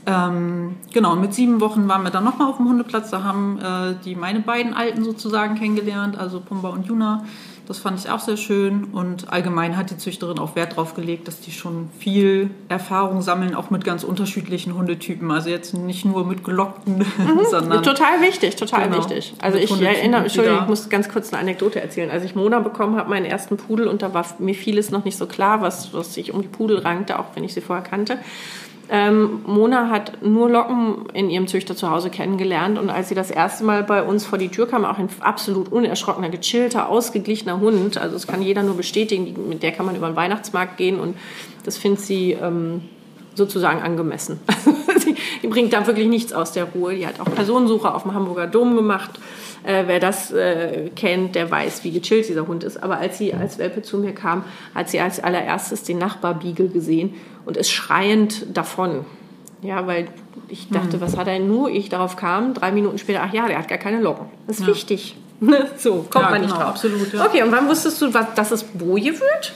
Ähm, 0.08 0.78
genau, 0.94 1.18
mit 1.18 1.34
sieben 1.34 1.60
Wochen 1.60 1.90
waren 1.90 2.04
wir 2.04 2.12
dann 2.12 2.24
nochmal 2.24 2.50
auf 2.50 2.58
dem 2.58 2.70
Hundeplatz. 2.70 3.10
Da 3.10 3.24
haben 3.24 3.60
äh, 3.60 3.96
die 4.06 4.16
meine 4.16 4.40
beiden 4.40 4.74
Alten 4.74 5.04
sozusagen 5.04 5.56
kennengelernt, 5.56 6.18
also 6.18 6.40
Pumba 6.40 6.70
und 6.70 6.86
Juna. 6.86 7.26
Das 7.68 7.80
fand 7.80 8.00
ich 8.00 8.10
auch 8.10 8.22
sehr 8.22 8.38
schön. 8.38 8.86
Und 8.94 9.32
allgemein 9.32 9.76
hat 9.76 9.92
die 9.92 9.98
Züchterin 9.98 10.40
auch 10.40 10.56
Wert 10.56 10.72
darauf 10.72 10.94
gelegt, 10.94 11.28
dass 11.28 11.42
die 11.42 11.52
schon 11.52 11.90
viel 12.00 12.50
Erfahrung 12.70 13.22
sammeln, 13.22 13.54
auch 13.56 13.70
mit 13.72 13.84
ganz 13.84 14.06
unterschiedlichen 14.06 14.74
Hundetypen. 14.74 15.30
Also 15.30 15.50
jetzt 15.50 15.74
nicht 15.74 16.06
nur 16.06 16.26
mit 16.26 16.46
gelockten, 16.46 17.00
mhm. 17.18 17.42
sondern. 17.52 17.84
Total 17.84 18.22
wichtig, 18.22 18.56
total 18.56 18.86
genau, 18.86 19.00
wichtig. 19.00 19.34
Also 19.40 19.58
ich 19.58 19.70
erinnere, 19.82 20.24
Entschuldigung, 20.24 20.62
ich 20.62 20.70
muss 20.70 20.88
ganz 20.88 21.10
kurz 21.10 21.34
eine 21.34 21.42
Anekdote 21.42 21.82
erzählen. 21.82 22.10
Als 22.10 22.24
ich 22.24 22.36
Mona 22.36 22.60
bekommen 22.60 22.96
habe, 22.96 23.10
meinen 23.10 23.26
ersten 23.26 23.58
Pudel, 23.58 23.90
und 23.90 24.02
da 24.02 24.14
war 24.14 24.26
mir 24.40 24.56
vieles 24.56 24.90
noch 24.90 25.04
nicht 25.04 25.18
so 25.18 25.26
klar, 25.26 25.62
was, 25.62 25.94
was 25.94 26.14
sich 26.14 26.34
um 26.34 26.42
die 26.42 26.48
Pudel 26.48 26.80
rankte, 26.80 27.20
auch 27.20 27.26
wenn 27.36 27.44
ich 27.44 27.54
sie 27.54 27.62
vorher 27.62 27.84
kannte. 27.84 28.18
Ähm, 28.90 29.42
Mona 29.46 29.90
hat 29.90 30.22
nur 30.24 30.50
Locken 30.50 31.10
in 31.14 31.30
ihrem 31.30 31.48
Züchter 31.48 31.76
zu 31.76 31.90
Hause 31.92 32.10
kennengelernt 32.10 32.80
und 32.80 32.90
als 32.90 33.10
sie 33.10 33.16
das 33.16 33.30
erste 33.30 33.66
Mal 33.66 33.84
bei 33.84 34.02
uns 34.02 34.26
vor 34.26 34.38
die 34.38 34.48
Tür 34.48 34.68
kam, 34.68 34.86
auch 34.86 34.98
ein 34.98 35.10
absolut 35.20 35.72
unerschrockener, 35.72 36.30
gechillter, 36.30 36.88
ausgeglichener 36.88 37.60
Hund, 37.60 37.98
also 37.98 38.14
das 38.14 38.28
kann 38.28 38.42
jeder 38.42 38.64
nur 38.64 38.78
bestätigen, 38.78 39.50
mit 39.50 39.62
der 39.62 39.74
kann 39.74 39.86
man 39.86 39.96
über 39.96 40.08
den 40.08 40.16
Weihnachtsmarkt 40.16 40.78
gehen 40.78 41.00
und 41.00 41.18
das 41.66 41.78
findet 41.78 42.00
sie 42.00 42.32
ähm, 42.32 42.82
sozusagen 43.36 43.82
angemessen. 43.82 44.40
die 45.44 45.48
bringt 45.48 45.74
da 45.74 45.86
wirklich 45.86 46.08
nichts 46.08 46.34
aus 46.34 46.52
der 46.52 46.66
Ruhe. 46.66 46.96
Die 46.96 47.06
hat 47.06 47.20
auch 47.20 47.34
Personensuche 47.34 47.94
auf 47.94 48.04
dem 48.04 48.14
Hamburger 48.14 48.48
Dom 48.48 48.76
gemacht. 48.76 49.12
Äh, 49.68 49.84
wer 49.88 50.00
das 50.00 50.32
äh, 50.32 50.90
kennt, 50.96 51.36
der 51.36 51.52
weiß, 51.52 51.84
wie 51.84 51.92
gechillt 51.92 52.30
dieser 52.30 52.48
Hund 52.48 52.64
ist. 52.64 52.82
Aber 52.82 53.00
als 53.00 53.18
sie 53.18 53.34
als 53.34 53.58
Welpe 53.58 53.82
zu 53.82 53.98
mir 53.98 54.14
kam, 54.14 54.46
hat 54.74 54.88
sie 54.88 55.02
als 55.02 55.20
allererstes 55.20 55.84
den 55.84 55.98
Nachbarbeagle 55.98 56.70
gesehen 56.70 57.16
und 57.46 57.58
ist 57.58 57.70
schreiend 57.70 58.46
davon. 58.56 59.04
Ja, 59.62 59.86
weil 59.86 60.08
ich 60.48 60.70
dachte, 60.70 60.94
hm. 60.94 61.02
was 61.02 61.18
hat 61.18 61.28
er 61.28 61.40
nur? 61.40 61.70
Ich 61.70 61.90
darauf 61.90 62.16
kam, 62.16 62.54
drei 62.54 62.72
Minuten 62.72 62.98
später, 62.98 63.24
ach 63.24 63.34
ja, 63.34 63.46
der 63.48 63.58
hat 63.58 63.68
gar 63.68 63.78
keine 63.78 64.00
Locken. 64.00 64.28
Das 64.48 64.60
ist 64.60 64.68
ja. 64.68 64.74
wichtig. 64.74 65.18
so, 65.78 66.06
kommt 66.10 66.24
ja, 66.24 66.32
man 66.32 66.40
nicht 66.40 66.54
genau, 66.54 66.64
drauf. 66.64 66.70
Absolut, 66.70 67.14
ja. 67.14 67.26
Okay, 67.26 67.44
und 67.44 67.52
wann 67.52 67.68
wusstest 67.68 68.02
du, 68.02 68.14
was, 68.14 68.34
dass 68.36 68.52
es 68.52 68.64
Boje 68.64 69.16
wird? 69.20 69.54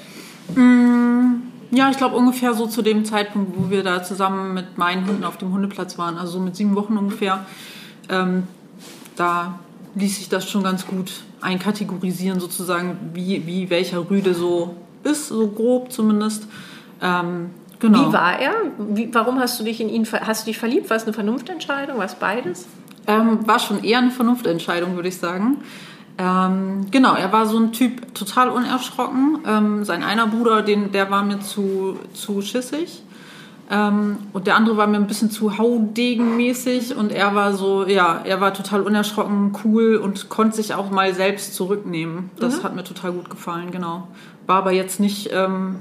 Mm, 0.58 1.36
ja, 1.72 1.90
ich 1.90 1.96
glaube 1.96 2.18
ungefähr 2.18 2.54
so 2.54 2.68
zu 2.68 2.82
dem 2.82 3.06
Zeitpunkt, 3.06 3.54
wo 3.56 3.70
wir 3.70 3.82
da 3.82 4.04
zusammen 4.04 4.56
mit 4.56 4.78
meinen 4.78 5.08
Hunden 5.08 5.24
auf 5.24 5.38
dem 5.38 5.54
Hundeplatz 5.54 5.98
waren, 5.98 6.18
also 6.18 6.34
so 6.34 6.40
mit 6.42 6.58
sieben 6.58 6.76
Wochen 6.76 6.98
ungefähr. 6.98 7.46
Ähm, 8.10 8.44
da 9.16 9.58
ließ 9.96 10.18
sich 10.18 10.30
das 10.30 10.50
schon 10.50 10.64
ganz 10.64 10.88
gut 10.88 11.12
einkategorisieren, 11.42 12.40
sozusagen, 12.40 13.12
wie, 13.14 13.46
wie 13.46 13.70
welcher 13.70 14.10
Rüde 14.10 14.34
so 14.34 14.76
ist, 15.04 15.28
so 15.28 15.48
grob 15.48 15.92
zumindest. 15.92 16.48
Ähm, 17.02 17.52
genau. 17.80 18.10
Wie 18.10 18.14
war 18.14 18.40
er? 18.40 18.54
Wie, 18.78 19.14
warum 19.14 19.40
hast 19.40 19.60
du 19.60 19.64
dich 19.64 19.82
in 19.82 19.90
ihn 19.90 20.08
hast 20.12 20.46
du 20.46 20.52
dich 20.52 20.58
verliebt? 20.58 20.90
War 20.90 20.98
es 20.98 21.04
eine 21.04 21.14
Vernunftentscheidung? 21.14 21.98
War 21.98 22.06
es 22.06 22.16
beides? 22.16 22.68
Ähm, 23.08 23.46
war 23.48 23.60
schon 23.60 23.84
eher 23.84 24.00
eine 24.00 24.12
Vernunftentscheidung, 24.12 24.96
würde 24.96 25.10
ich 25.10 25.18
sagen. 25.18 25.58
Ähm, 26.18 26.86
genau, 26.92 27.16
er 27.16 27.32
war 27.32 27.46
so 27.48 27.58
ein 27.58 27.72
Typ 27.72 28.14
total 28.14 28.50
unerschrocken. 28.50 29.40
Ähm, 29.48 29.86
sein 29.86 30.04
einer 30.04 30.28
Bruder, 30.28 30.62
den, 30.62 30.92
der 30.92 31.10
war 31.10 31.24
mir 31.24 31.40
zu, 31.40 31.98
zu 32.14 32.42
schissig. 32.42 33.02
Ähm, 33.70 34.18
und 34.34 34.48
der 34.48 34.56
andere 34.56 34.78
war 34.78 34.88
mir 34.88 34.98
ein 34.98 35.08
bisschen 35.08 35.32
zu 35.32 35.58
haudegenmäßig 35.58 36.96
und 36.96 37.12
er 37.12 37.36
war 37.36 37.54
so, 37.54 37.86
ja, 37.86 38.22
er 38.24 38.42
war 38.42 38.54
total 38.54 38.82
unerschrocken, 38.82 39.56
cool 39.64 39.96
und 39.96 40.30
konnte 40.30 40.58
sich 40.58 40.74
auch 40.74 40.92
mal 40.92 41.14
selbst 41.14 41.56
zurücknehmen. 41.56 42.32
Das 42.38 42.60
mhm. 42.60 42.64
hat 42.64 42.76
mir 42.76 42.84
total 42.84 43.14
gut 43.14 43.30
gefallen, 43.30 43.72
genau. 43.72 44.08
War 44.46 44.58
aber 44.58 44.72
jetzt 44.72 45.00
nicht, 45.00 45.30
ähm, 45.32 45.78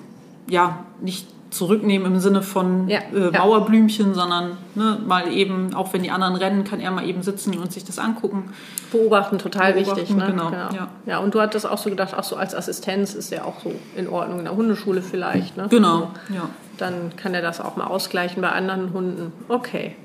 ja, 0.48 0.84
nicht 1.00 1.26
zurücknehmen 1.50 2.14
im 2.14 2.20
Sinne 2.20 2.42
von 2.42 2.88
ja, 2.88 3.00
äh, 3.12 3.36
Mauerblümchen, 3.36 4.08
ja. 4.08 4.14
sondern 4.14 4.56
ne, 4.74 4.98
mal 5.04 5.32
eben, 5.32 5.74
auch 5.74 5.92
wenn 5.92 6.02
die 6.02 6.10
anderen 6.10 6.36
rennen, 6.36 6.64
kann 6.64 6.80
er 6.80 6.90
mal 6.90 7.06
eben 7.06 7.22
sitzen 7.22 7.58
und 7.58 7.72
sich 7.72 7.84
das 7.84 7.98
angucken. 7.98 8.52
Beobachten, 8.92 9.38
total 9.38 9.72
Beobachten, 9.74 10.00
wichtig. 10.00 10.16
Ne? 10.16 10.26
Genau. 10.26 10.50
genau. 10.50 10.68
Ja. 10.72 10.88
ja, 11.06 11.18
und 11.18 11.34
du 11.34 11.40
hattest 11.40 11.66
auch 11.68 11.78
so 11.78 11.90
gedacht, 11.90 12.14
auch 12.14 12.24
so 12.24 12.36
als 12.36 12.54
Assistenz 12.54 13.14
ist 13.14 13.32
er 13.32 13.46
auch 13.46 13.60
so 13.62 13.72
in 13.96 14.08
Ordnung, 14.08 14.38
in 14.38 14.44
der 14.44 14.56
Hundeschule 14.56 15.02
vielleicht. 15.02 15.56
Ne? 15.56 15.66
Genau, 15.68 16.10
ja. 16.32 16.48
Dann 16.78 17.14
kann 17.16 17.35
er 17.35 17.42
das 17.42 17.61
auch 17.61 17.76
mal 17.76 17.87
ausgleichen 17.87 18.40
bei 18.40 18.50
anderen 18.50 18.92
Hunden. 18.92 19.33
Okay. 19.48 19.96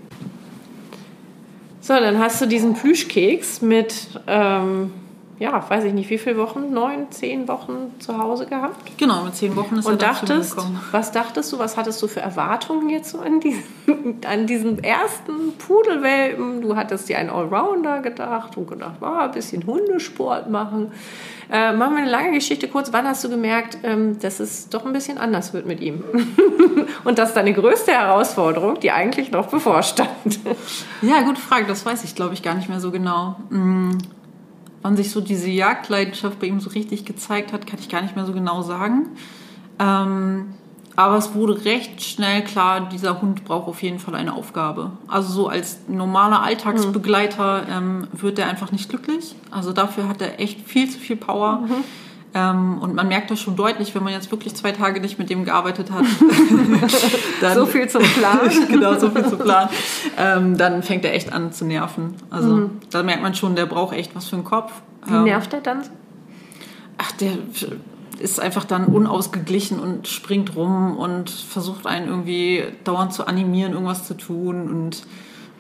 So, 1.82 1.94
dann 1.94 2.18
hast 2.18 2.42
du 2.42 2.48
diesen 2.48 2.74
Plüschkeks 2.74 3.62
mit 3.62 4.08
ähm, 4.28 4.92
ja, 5.38 5.70
weiß 5.70 5.84
ich 5.84 5.94
nicht, 5.94 6.10
wie 6.10 6.18
viele 6.18 6.38
Wochen, 6.38 6.72
neun, 6.72 7.12
zehn 7.12 7.48
Wochen 7.50 7.94
zu 8.00 8.18
Hause 8.18 8.46
gehabt. 8.46 8.98
Genau, 8.98 9.24
mit 9.24 9.36
zehn 9.36 9.56
Wochen 9.56 9.78
ist 9.78 9.86
Und 9.86 10.02
er 10.02 10.10
dachtest, 10.14 10.56
was 10.92 11.12
dachtest 11.12 11.52
du, 11.52 11.60
was 11.60 11.76
hattest 11.76 12.02
du 12.02 12.08
für 12.08 12.22
Erwartungen 12.22 12.90
jetzt 12.90 13.12
so 13.12 13.20
an 13.26 13.42
diesen, 13.42 13.64
an 14.26 14.48
diesen 14.48 14.82
ersten 14.82 15.54
Pudelwelpen? 15.58 16.62
Du 16.62 16.78
hattest 16.78 17.10
dir 17.10 17.18
einen 17.18 17.30
Allrounder 17.30 18.00
gedacht 18.00 18.56
und 18.56 18.70
gedacht, 18.70 18.96
oh, 19.02 19.06
ein 19.06 19.32
bisschen 19.32 19.66
Hundesport 19.66 20.50
machen. 20.50 20.92
Äh, 21.52 21.74
machen 21.74 21.96
wir 21.96 22.04
eine 22.04 22.12
lange 22.12 22.32
Geschichte 22.32 22.68
kurz. 22.68 22.92
Wann 22.94 23.06
hast 23.06 23.24
du 23.24 23.30
gemerkt, 23.30 23.78
ähm, 23.84 24.18
dass 24.20 24.40
es 24.40 24.70
doch 24.70 24.86
ein 24.86 24.94
bisschen 24.94 25.18
anders 25.18 25.54
wird 25.54 25.66
mit 25.66 25.82
ihm? 25.82 26.04
und 27.04 27.20
das 27.20 27.30
ist 27.30 27.36
deine 27.36 27.54
größte 27.54 27.92
Herausforderung, 27.92 28.80
die 28.80 28.92
eigentlich 28.92 29.32
noch 29.32 29.48
bevorstand. 29.48 30.10
ja, 31.02 31.22
gute 31.22 31.42
Frage. 31.42 31.66
Das 31.68 31.86
weiß 31.86 32.04
ich, 32.04 32.16
glaube 32.16 32.34
ich, 32.34 32.42
gar 32.42 32.56
nicht 32.56 32.70
mehr 32.70 32.80
so 32.80 32.90
genau. 32.90 33.36
Mm, 33.50 33.98
wann 34.86 34.96
sich 34.96 35.10
so 35.10 35.20
diese 35.20 35.50
Jagdleidenschaft 35.50 36.40
bei 36.40 36.46
ihm 36.46 36.60
so 36.60 36.70
richtig 36.70 37.06
gezeigt 37.06 37.54
hat, 37.54 37.66
kann 37.66 37.80
ich 37.80 37.90
gar 37.90 38.04
nicht 38.04 38.16
mehr 38.16 38.28
so 38.28 38.34
genau 38.34 38.62
sagen. 38.62 39.08
Ähm, 39.80 40.54
aber 40.96 41.18
es 41.18 41.34
wurde 41.34 41.66
recht 41.66 42.04
schnell 42.04 42.44
klar, 42.44 42.88
dieser 42.88 43.20
Hund 43.20 43.46
braucht 43.46 43.68
auf 43.68 43.82
jeden 43.82 43.98
Fall 43.98 44.14
eine 44.14 44.36
Aufgabe. 44.36 44.92
Also 45.08 45.34
so 45.34 45.48
als 45.48 45.80
normaler 45.88 46.44
Alltagsbegleiter 46.44 47.64
ähm, 47.68 48.08
wird 48.12 48.38
er 48.38 48.48
einfach 48.48 48.72
nicht 48.72 48.88
glücklich. 48.88 49.34
Also 49.50 49.74
dafür 49.74 50.08
hat 50.08 50.22
er 50.22 50.40
echt 50.40 50.62
viel 50.62 50.88
zu 50.88 51.00
viel 51.00 51.16
Power. 51.16 51.62
Mhm. 51.62 51.84
Ähm, 52.36 52.80
und 52.80 52.94
man 52.94 53.08
merkt 53.08 53.32
das 53.32 53.40
schon 53.40 53.56
deutlich, 53.56 53.96
wenn 53.96 54.04
man 54.04 54.12
jetzt 54.12 54.30
wirklich 54.30 54.54
zwei 54.56 54.74
Tage 54.74 55.00
nicht 55.00 55.18
mit 55.18 55.30
dem 55.30 55.46
gearbeitet 55.46 55.90
hat. 55.90 56.04
dann, 57.42 57.56
so 57.56 57.66
viel 57.66 57.88
zum 57.88 58.04
Plan. 58.04 58.40
genau, 58.68 59.00
so 59.00 59.10
viel 59.10 59.26
zum 59.26 59.40
Plan. 59.40 59.70
Ähm, 60.18 60.58
dann 60.58 60.84
fängt 60.84 61.06
er 61.06 61.14
echt 61.14 61.32
an 61.32 61.54
zu 61.54 61.64
nerven. 61.64 62.16
Also 62.30 62.50
mhm. 62.50 62.72
da 62.92 63.04
merkt 63.04 63.22
man 63.22 63.36
schon, 63.36 63.56
der 63.56 63.66
braucht 63.66 63.96
echt 63.96 64.14
was 64.18 64.28
für 64.28 64.36
den 64.36 64.44
Kopf. 64.44 64.74
Wie 65.06 65.14
ähm, 65.14 65.24
nervt 65.24 65.54
er 65.54 65.62
dann? 65.62 65.84
Ach, 66.98 67.14
der 67.14 67.32
ist 68.20 68.42
einfach 68.42 68.66
dann 68.66 68.86
unausgeglichen 68.86 69.80
und 69.80 70.10
springt 70.10 70.58
rum 70.58 70.98
und 70.98 71.30
versucht 71.30 71.88
einen 71.88 72.10
irgendwie 72.10 72.64
dauernd 72.84 73.14
zu 73.14 73.28
animieren, 73.28 73.72
irgendwas 73.72 74.06
zu 74.06 74.14
tun 74.14 74.70
und 74.70 75.04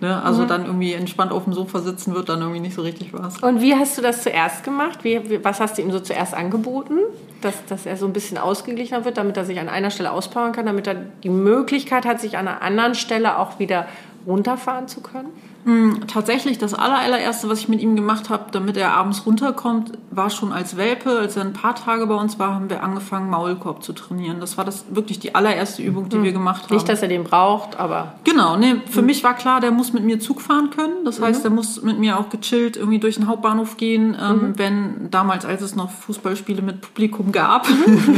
Ne? 0.01 0.21
Also 0.21 0.43
mhm. 0.43 0.47
dann 0.47 0.65
irgendwie 0.65 0.93
entspannt 0.93 1.31
auf 1.31 1.45
dem 1.45 1.53
Sofa 1.53 1.79
sitzen 1.79 2.13
wird 2.13 2.27
dann 2.27 2.41
irgendwie 2.41 2.59
nicht 2.59 2.75
so 2.75 2.81
richtig 2.81 3.13
was. 3.13 3.37
Und 3.41 3.61
wie 3.61 3.75
hast 3.75 3.97
du 3.97 4.01
das 4.01 4.23
zuerst 4.23 4.63
gemacht? 4.63 5.03
Wie, 5.03 5.43
was 5.43 5.59
hast 5.59 5.77
du 5.77 5.81
ihm 5.81 5.91
so 5.91 5.99
zuerst 5.99 6.33
angeboten? 6.33 6.99
Dass, 7.41 7.65
dass 7.65 7.85
er 7.85 7.95
so 7.95 8.05
ein 8.05 8.13
bisschen 8.13 8.37
ausgeglichener 8.37 9.05
wird, 9.05 9.17
damit 9.17 9.37
er 9.37 9.45
sich 9.45 9.59
an 9.59 9.69
einer 9.69 9.91
Stelle 9.91 10.11
auspowern 10.11 10.51
kann, 10.51 10.65
damit 10.65 10.87
er 10.87 10.95
die 11.23 11.29
Möglichkeit 11.29 12.05
hat, 12.05 12.19
sich 12.19 12.37
an 12.37 12.47
einer 12.47 12.61
anderen 12.61 12.95
Stelle 12.95 13.37
auch 13.39 13.59
wieder 13.59 13.87
runterfahren 14.27 14.87
zu 14.87 15.01
können? 15.01 15.29
Hm, 15.65 16.01
tatsächlich, 16.05 16.59
das 16.59 16.75
allererste, 16.75 17.49
was 17.49 17.59
ich 17.59 17.67
mit 17.67 17.81
ihm 17.81 17.95
gemacht 17.95 18.29
habe, 18.29 18.45
damit 18.51 18.77
er 18.77 18.93
abends 18.93 19.25
runterkommt, 19.25 19.93
war 20.11 20.29
schon 20.29 20.51
als 20.51 20.77
Welpe. 20.77 21.09
Als 21.17 21.35
er 21.37 21.41
ein 21.41 21.53
paar 21.53 21.73
Tage 21.73 22.05
bei 22.05 22.13
uns 22.13 22.37
war, 22.37 22.53
haben 22.53 22.69
wir 22.69 22.83
angefangen, 22.83 23.31
Maulkorb 23.31 23.83
zu 23.83 23.93
trainieren. 23.93 24.39
Das 24.39 24.59
war 24.59 24.65
das 24.65 24.85
wirklich 24.91 25.17
die 25.17 25.33
allererste 25.33 25.81
Übung, 25.81 26.07
die 26.09 26.17
mhm. 26.17 26.23
wir 26.23 26.31
gemacht 26.33 26.65
haben. 26.65 26.75
Nicht, 26.75 26.87
dass 26.87 27.01
er 27.01 27.07
den 27.07 27.23
braucht, 27.23 27.79
aber. 27.79 28.13
Genau, 28.25 28.57
nee, 28.57 28.75
für 28.91 29.01
mhm. 29.01 29.07
mich 29.07 29.23
war 29.23 29.33
klar, 29.33 29.59
der 29.59 29.71
muss 29.71 29.91
mit 29.91 30.03
mir 30.03 30.19
Zug 30.19 30.39
fahren 30.39 30.69
können. 30.69 31.03
Das 31.03 31.19
heißt, 31.19 31.39
mhm. 31.39 31.43
der 31.43 31.51
muss 31.51 31.81
mit 31.81 31.97
mir 31.97 32.19
auch 32.19 32.29
gechillt 32.29 32.77
irgendwie 32.77 32.99
durch 32.99 33.15
den 33.15 33.27
Hauptbahnhof 33.27 33.77
gehen, 33.77 34.15
ähm, 34.21 34.35
mhm. 34.35 34.59
wenn 34.59 35.09
damals, 35.09 35.45
als 35.45 35.63
es 35.63 35.75
noch 35.75 35.89
Fußballspiele 35.89 36.61
mit 36.61 36.81
Publikum 36.81 37.31
gab, 37.31 37.67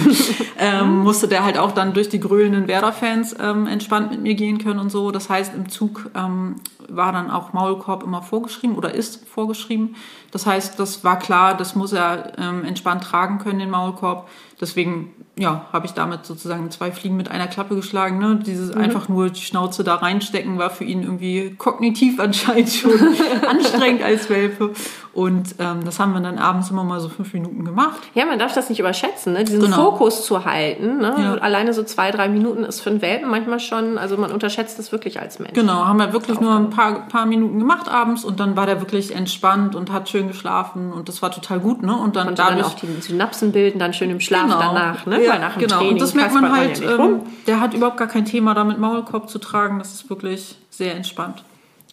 ähm, 0.59 0.99
musste 0.99 1.29
der 1.29 1.45
halt 1.45 1.57
auch 1.57 1.71
dann 1.71 1.93
durch 1.93 2.09
die 2.09 2.19
grölenden 2.19 2.67
Werder-Fans 2.67 3.37
ähm, 3.39 3.67
entspannt 3.67 4.11
mit 4.11 4.21
mir 4.21 4.35
gehen 4.35 4.57
können 4.57 4.79
und 4.81 4.91
so. 4.91 5.11
Das 5.11 5.29
heißt, 5.29 5.53
im 5.55 5.69
Zug 5.69 6.09
ähm, 6.13 6.55
war 6.89 7.11
dann 7.11 7.29
auch 7.29 7.36
Maulkorb 7.53 8.03
immer 8.03 8.21
vorgeschrieben 8.21 8.75
oder 8.75 8.93
ist 8.93 9.27
vorgeschrieben. 9.27 9.95
Das 10.31 10.45
heißt, 10.45 10.79
das 10.79 11.03
war 11.03 11.19
klar, 11.19 11.55
das 11.55 11.75
muss 11.75 11.93
er 11.93 12.37
ähm, 12.37 12.63
entspannt 12.63 13.03
tragen 13.03 13.39
können, 13.39 13.59
den 13.59 13.69
Maulkorb. 13.69 14.27
Deswegen 14.59 15.13
ja, 15.37 15.65
habe 15.71 15.85
ich 15.85 15.93
damit 15.93 16.25
sozusagen 16.25 16.69
zwei 16.71 16.91
Fliegen 16.91 17.15
mit 17.15 17.29
einer 17.29 17.47
Klappe 17.47 17.75
geschlagen. 17.75 18.17
Ne? 18.17 18.39
Dieses 18.43 18.73
mhm. 18.73 18.81
einfach 18.81 19.07
nur 19.07 19.29
die 19.29 19.41
Schnauze 19.41 19.83
da 19.83 19.95
reinstecken 19.95 20.57
war 20.57 20.69
für 20.69 20.83
ihn 20.83 21.03
irgendwie 21.03 21.55
kognitiv 21.57 22.19
anscheinend 22.19 22.69
schon 22.69 22.91
anstrengend 23.47 24.03
als 24.03 24.29
Welpe. 24.29 24.71
Und 25.13 25.55
ähm, 25.57 25.83
das 25.83 25.99
haben 25.99 26.13
wir 26.13 26.21
dann 26.21 26.37
abends 26.37 26.69
immer 26.69 26.83
mal 26.83 26.99
so 26.99 27.09
fünf 27.09 27.33
Minuten 27.33 27.65
gemacht. 27.65 27.97
Ja, 28.13 28.25
man 28.25 28.37
darf 28.37 28.53
das 28.53 28.69
nicht 28.69 28.79
überschätzen, 28.79 29.33
ne? 29.33 29.43
diesen 29.43 29.61
genau. 29.61 29.91
Fokus 29.91 30.23
zu 30.25 30.45
halten. 30.45 30.97
Ne? 30.97 31.15
Ja. 31.17 31.33
Alleine 31.35 31.73
so 31.73 31.81
zwei, 31.81 32.11
drei 32.11 32.29
Minuten 32.29 32.63
ist 32.63 32.81
für 32.81 32.91
einen 32.91 33.01
Welpen 33.01 33.29
manchmal 33.29 33.59
schon, 33.59 33.97
also 33.97 34.15
man 34.17 34.31
unterschätzt 34.31 34.77
das 34.77 34.91
wirklich 34.91 35.19
als 35.19 35.39
Mensch. 35.39 35.53
Genau, 35.53 35.85
haben 35.85 35.97
wir 35.97 36.13
wirklich 36.13 36.39
nur 36.39 36.55
ein 36.55 36.69
paar, 36.69 37.07
paar 37.07 37.25
Minuten 37.25 37.57
gemacht 37.57 37.89
abends 37.89 38.25
und 38.25 38.39
dann 38.39 38.55
war 38.55 38.67
der 38.67 38.79
wirklich 38.79 39.15
entspannt 39.15 39.75
und 39.75 39.91
hat 39.91 40.07
schön 40.07 40.27
geschlafen 40.27 40.93
und 40.93 41.09
das 41.09 41.21
war 41.23 41.31
total 41.31 41.59
gut. 41.59 41.81
Ne? 41.81 41.95
Und 41.95 42.15
dann, 42.15 42.35
dadurch, 42.35 42.57
dann 42.57 42.65
auch 42.65 42.75
die 42.75 43.01
Synapsen 43.01 43.51
bilden, 43.51 43.79
dann 43.79 43.93
schön 43.93 44.11
im 44.11 44.19
Schlaf 44.19 44.43
genau. 44.43 44.59
danach. 44.59 45.05
Ne? 45.07 45.26
Ja, 45.27 45.39
nach 45.39 45.53
dem 45.53 45.61
genau. 45.63 45.77
Training. 45.77 45.93
Und 45.93 46.01
das 46.01 46.13
merkt 46.13 46.33
man 46.33 46.55
halt, 46.55 46.79
ja 46.79 46.97
ähm, 46.97 47.21
der 47.45 47.59
hat 47.59 47.73
überhaupt 47.73 47.97
gar 47.97 48.07
kein 48.07 48.25
Thema 48.25 48.53
damit 48.53 48.77
Maulkorb 48.77 49.29
zu 49.29 49.39
tragen. 49.39 49.79
Das 49.79 49.93
ist 49.93 50.09
wirklich 50.09 50.57
sehr 50.69 50.95
entspannt. 50.95 51.43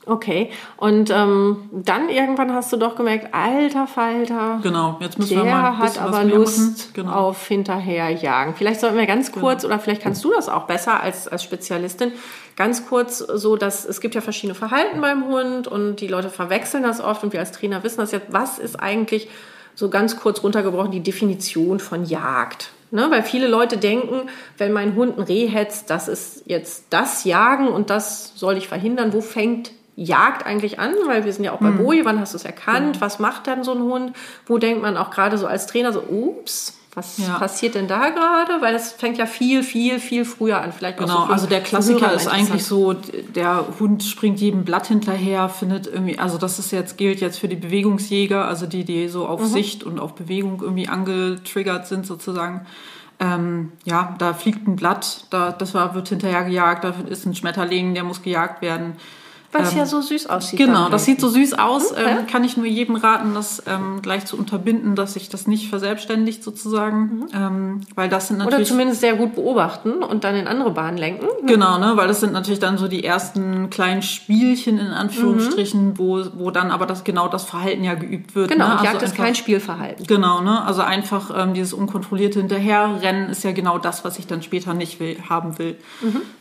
Okay. 0.06 0.50
Und 0.76 1.10
ähm, 1.10 1.68
dann 1.72 2.08
irgendwann 2.08 2.52
hast 2.52 2.72
du 2.72 2.76
doch 2.76 2.96
gemerkt, 2.96 3.34
alter 3.34 3.86
Falter. 3.86 4.60
Genau, 4.62 4.98
jetzt 5.00 5.18
müssen 5.18 5.34
der 5.34 5.44
wir 5.44 5.50
mal 5.50 5.70
ein 5.70 5.78
hat 5.78 5.98
aber 5.98 6.24
Lust. 6.24 6.94
Genau. 6.94 7.12
auf 7.12 7.46
Hinterherjagen. 7.46 8.54
Vielleicht 8.54 8.80
sollten 8.80 8.96
wir 8.96 9.06
ganz 9.06 9.32
kurz, 9.32 9.64
oder 9.64 9.78
vielleicht 9.78 10.02
kannst 10.02 10.22
du 10.24 10.32
das 10.32 10.48
auch 10.48 10.64
besser 10.64 11.00
als, 11.00 11.28
als 11.28 11.42
Spezialistin, 11.42 12.12
ganz 12.56 12.86
kurz 12.86 13.18
so, 13.18 13.56
dass 13.56 13.84
es 13.84 14.00
gibt 14.00 14.14
ja 14.14 14.20
verschiedene 14.20 14.54
Verhalten 14.54 15.00
beim 15.00 15.26
Hund 15.26 15.66
und 15.66 15.96
die 15.96 16.08
Leute 16.08 16.30
verwechseln 16.30 16.82
das 16.82 17.00
oft 17.00 17.22
und 17.24 17.32
wir 17.32 17.40
als 17.40 17.52
Trainer 17.52 17.82
wissen 17.82 17.98
das 17.98 18.12
jetzt. 18.12 18.26
Was 18.30 18.58
ist 18.58 18.76
eigentlich 18.76 19.28
so 19.74 19.88
ganz 19.88 20.16
kurz 20.16 20.42
runtergebrochen 20.42 20.90
die 20.90 21.02
Definition 21.02 21.80
von 21.80 22.04
Jagd? 22.04 22.70
Ne, 22.94 23.10
weil 23.10 23.24
viele 23.24 23.48
Leute 23.48 23.76
denken, 23.76 24.30
wenn 24.56 24.72
mein 24.72 24.94
Hund 24.94 25.18
ein 25.18 25.24
Reh 25.24 25.48
hetzt, 25.48 25.90
das 25.90 26.06
ist 26.06 26.44
jetzt 26.46 26.84
das 26.90 27.24
Jagen 27.24 27.66
und 27.66 27.90
das 27.90 28.34
soll 28.36 28.56
ich 28.56 28.68
verhindern. 28.68 29.12
Wo 29.12 29.20
fängt 29.20 29.72
Jagd 29.96 30.46
eigentlich 30.46 30.78
an? 30.78 30.94
Weil 31.06 31.24
wir 31.24 31.32
sind 31.32 31.42
ja 31.42 31.50
auch 31.50 31.58
bei 31.58 31.70
Hm. 31.70 31.78
Boje, 31.78 32.04
wann 32.04 32.20
hast 32.20 32.34
du 32.34 32.36
es 32.36 32.44
erkannt? 32.44 33.00
Was 33.00 33.18
macht 33.18 33.48
dann 33.48 33.64
so 33.64 33.72
ein 33.72 33.82
Hund? 33.82 34.12
Wo 34.46 34.58
denkt 34.58 34.80
man 34.80 34.96
auch 34.96 35.10
gerade 35.10 35.38
so 35.38 35.48
als 35.48 35.66
Trainer 35.66 35.92
so, 35.92 36.02
ups, 36.02 36.78
was 36.94 37.18
Ja. 37.18 37.38
passiert 37.38 37.74
denn 37.74 37.88
da 37.88 38.10
gerade? 38.10 38.60
Weil 38.60 38.72
das 38.72 38.92
fängt 38.92 39.18
ja 39.18 39.26
viel, 39.26 39.62
viel, 39.62 39.98
viel 39.98 40.24
früher 40.24 40.60
an. 40.60 40.72
Vielleicht 40.72 40.98
Genau, 40.98 41.26
so 41.26 41.32
also 41.32 41.46
der 41.46 41.60
Klassiker 41.60 42.12
ist 42.12 42.28
eigentlich 42.28 42.64
so, 42.64 42.92
der 42.92 43.66
Hund 43.80 44.02
springt 44.04 44.40
jedem 44.40 44.64
Blatt 44.64 44.86
hinterher, 44.86 45.48
findet 45.48 45.86
irgendwie, 45.86 46.18
also 46.18 46.38
das 46.38 46.58
ist 46.58 46.70
jetzt, 46.70 46.96
gilt 46.96 47.20
jetzt 47.20 47.38
für 47.38 47.48
die 47.48 47.56
Bewegungsjäger, 47.56 48.44
also 48.46 48.66
die, 48.66 48.84
die 48.84 49.08
so 49.08 49.24
Mhm. 49.24 49.26
auf 49.30 49.44
Sicht 49.46 49.82
und 49.84 49.98
auf 49.98 50.14
Bewegung 50.14 50.60
irgendwie 50.62 50.88
angetriggert 50.88 51.86
sind 51.86 52.06
sozusagen. 52.06 52.66
Ähm, 53.20 53.72
ja, 53.84 54.14
da 54.18 54.34
fliegt 54.34 54.66
ein 54.66 54.76
Blatt, 54.76 55.24
da, 55.30 55.52
das 55.52 55.72
war, 55.74 55.94
wird 55.94 56.08
hinterher 56.08 56.44
gejagt, 56.44 56.84
da 56.84 56.94
ist 57.08 57.26
ein 57.26 57.34
Schmetterling, 57.34 57.94
der 57.94 58.02
muss 58.04 58.22
gejagt 58.22 58.60
werden. 58.62 58.96
Was 59.62 59.74
ja 59.74 59.86
so 59.86 60.00
süß 60.00 60.26
aussieht. 60.28 60.58
Genau, 60.58 60.88
das 60.88 61.04
sieht 61.04 61.20
so 61.20 61.28
süß 61.28 61.54
aus. 61.54 61.92
Okay. 61.92 62.02
Ähm, 62.06 62.26
kann 62.26 62.44
ich 62.44 62.56
nur 62.56 62.66
jedem 62.66 62.96
raten, 62.96 63.34
das 63.34 63.62
ähm, 63.66 64.02
gleich 64.02 64.26
zu 64.26 64.36
unterbinden, 64.36 64.94
dass 64.96 65.14
sich 65.14 65.28
das 65.28 65.46
nicht 65.46 65.68
verselbstständigt 65.68 66.42
sozusagen. 66.42 67.26
Ähm, 67.32 67.80
weil 67.94 68.08
das 68.08 68.28
sind 68.28 68.36
Oder 68.36 68.46
natürlich. 68.46 68.68
zumindest 68.68 69.00
sehr 69.00 69.14
gut 69.14 69.34
beobachten 69.34 70.02
und 70.02 70.24
dann 70.24 70.34
in 70.34 70.46
andere 70.46 70.70
Bahnen 70.70 70.98
lenken. 70.98 71.26
Genau, 71.46 71.78
ne, 71.78 71.92
weil 71.96 72.08
das 72.08 72.20
sind 72.20 72.32
natürlich 72.32 72.60
dann 72.60 72.78
so 72.78 72.88
die 72.88 73.04
ersten 73.04 73.70
kleinen 73.70 74.02
Spielchen 74.02 74.78
in 74.78 74.88
Anführungsstrichen, 74.88 75.98
wo, 75.98 76.24
wo 76.34 76.50
dann 76.50 76.70
aber 76.70 76.86
das 76.86 77.04
genau 77.04 77.28
das 77.28 77.44
Verhalten 77.44 77.84
ja 77.84 77.94
geübt 77.94 78.34
wird. 78.34 78.50
Genau, 78.50 78.68
ne? 78.68 78.74
und 78.74 78.82
Jagd 78.82 78.94
Also 78.96 79.06
ist 79.06 79.16
kein 79.16 79.34
Spielverhalten. 79.34 80.06
Genau, 80.06 80.40
ne? 80.40 80.64
Also 80.64 80.82
einfach 80.82 81.30
ähm, 81.36 81.54
dieses 81.54 81.72
unkontrollierte 81.72 82.40
Hinterherrennen 82.40 83.30
ist 83.30 83.44
ja 83.44 83.52
genau 83.52 83.78
das, 83.78 84.04
was 84.04 84.18
ich 84.18 84.26
dann 84.26 84.42
später 84.42 84.74
nicht 84.74 85.00
will, 85.00 85.16
haben 85.28 85.58
will. 85.58 85.76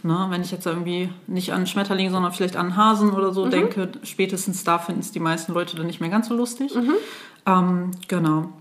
Ne? 0.03 0.27
Wenn 0.29 0.41
ich 0.41 0.51
jetzt 0.51 0.65
irgendwie 0.65 1.09
nicht 1.27 1.51
an 1.51 1.57
einen 1.57 1.67
Schmetterling, 1.67 2.11
sondern 2.11 2.31
vielleicht 2.31 2.55
an 2.55 2.67
einen 2.67 2.77
Hasen 3.07 3.17
oder 3.17 3.33
so 3.33 3.47
denke, 3.47 3.89
spätestens 4.03 4.63
da 4.63 4.79
finden 4.79 5.01
es 5.01 5.11
die 5.11 5.19
meisten 5.19 5.53
Leute 5.53 5.75
dann 5.75 5.87
nicht 5.87 6.01
mehr 6.01 6.09
ganz 6.09 6.27
so 6.27 6.35
lustig. 6.35 6.73
Ähm, 7.45 7.91
genau. 8.07 8.53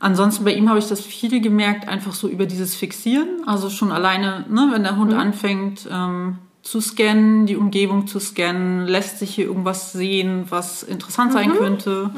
Ansonsten 0.00 0.44
bei 0.44 0.52
ihm 0.54 0.68
habe 0.68 0.80
ich 0.80 0.88
das 0.88 1.00
viel 1.00 1.40
gemerkt, 1.40 1.88
einfach 1.88 2.12
so 2.12 2.28
über 2.28 2.46
dieses 2.46 2.74
Fixieren. 2.74 3.42
Also 3.46 3.70
schon 3.70 3.92
alleine, 3.92 4.44
ne, 4.48 4.70
wenn 4.72 4.82
der 4.82 4.96
Hund 4.96 5.12
anfängt 5.14 5.86
ähm, 5.90 6.38
zu 6.62 6.80
scannen, 6.80 7.46
die 7.46 7.56
Umgebung 7.56 8.06
zu 8.06 8.18
scannen, 8.18 8.86
lässt 8.86 9.18
sich 9.18 9.34
hier 9.34 9.46
irgendwas 9.46 9.92
sehen, 9.92 10.46
was 10.48 10.82
interessant 10.82 11.32
sein 11.32 11.52
könnte. 11.52 12.10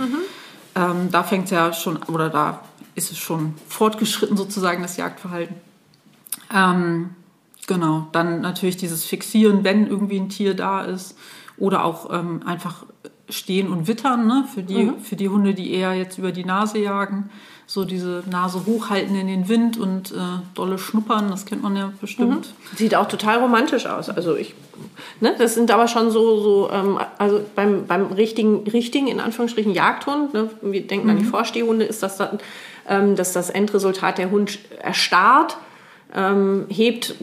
Ähm, 0.75 1.11
da 1.11 1.23
fängt 1.23 1.45
es 1.45 1.51
ja 1.51 1.73
schon, 1.73 1.99
oder 2.05 2.31
da 2.31 2.63
ist 2.95 3.11
es 3.11 3.19
schon 3.19 3.55
fortgeschritten 3.69 4.37
sozusagen, 4.37 4.83
das 4.83 4.97
Jagdverhalten. 4.97 5.57
Ähm, 6.55 7.11
genau, 7.67 8.09
dann 8.13 8.41
natürlich 8.41 8.77
dieses 8.77 9.05
Fixieren, 9.05 9.65
wenn 9.65 9.87
irgendwie 9.87 10.19
ein 10.19 10.29
Tier 10.29 10.55
da 10.55 10.83
ist. 10.83 11.17
Oder 11.57 11.85
auch 11.85 12.13
ähm, 12.13 12.43
einfach 12.45 12.85
stehen 13.29 13.69
und 13.69 13.89
wittern, 13.89 14.27
ne? 14.27 14.45
für, 14.53 14.63
die, 14.63 14.93
für 15.03 15.17
die 15.17 15.29
Hunde, 15.29 15.55
die 15.55 15.73
eher 15.73 15.95
jetzt 15.95 16.19
über 16.19 16.33
die 16.33 16.45
Nase 16.45 16.79
jagen. 16.79 17.31
So 17.67 17.87
diese 17.87 18.23
Nase 18.31 18.67
hochhalten 18.67 19.17
in 19.17 19.27
den 19.27 19.49
Wind 19.49 19.79
und 19.79 20.13
äh, 20.13 20.17
dolle 20.55 20.77
schnuppern, 20.77 21.31
das 21.31 21.47
kennt 21.47 21.63
man 21.63 21.75
ja 21.75 21.93
bestimmt. 21.99 22.53
Sieht 22.77 22.95
auch 22.95 23.09
total 23.09 23.39
romantisch 23.39 23.87
aus. 23.87 24.11
Also 24.11 24.37
ich, 24.37 24.55
ne, 25.21 25.35
das 25.39 25.55
sind 25.55 25.71
aber 25.71 25.89
schon 25.89 26.11
so, 26.11 26.41
so 26.41 26.71
ähm, 26.71 26.99
also 27.17 27.41
beim, 27.55 27.87
beim 27.87 28.13
richtigen, 28.13 28.67
richtigen, 28.67 29.07
in 29.07 29.19
Anführungsstrichen, 29.19 29.73
Jagdhund, 29.73 30.35
ne, 30.35 30.51
wir 30.61 30.87
denken 30.87 31.09
an 31.09 31.19
die 31.19 31.25
Vorstehhunde, 31.25 31.87
ist 31.87 32.03
das 32.03 32.19
dann, 32.19 32.39
ähm, 32.87 33.17
dass 33.17 33.33
das 33.33 33.49
Endresultat 33.49 34.19
der 34.19 34.31
Hund 34.31 34.59
erstarrt, 34.83 35.57
ähm, 36.15 36.67
hebt 36.69 37.15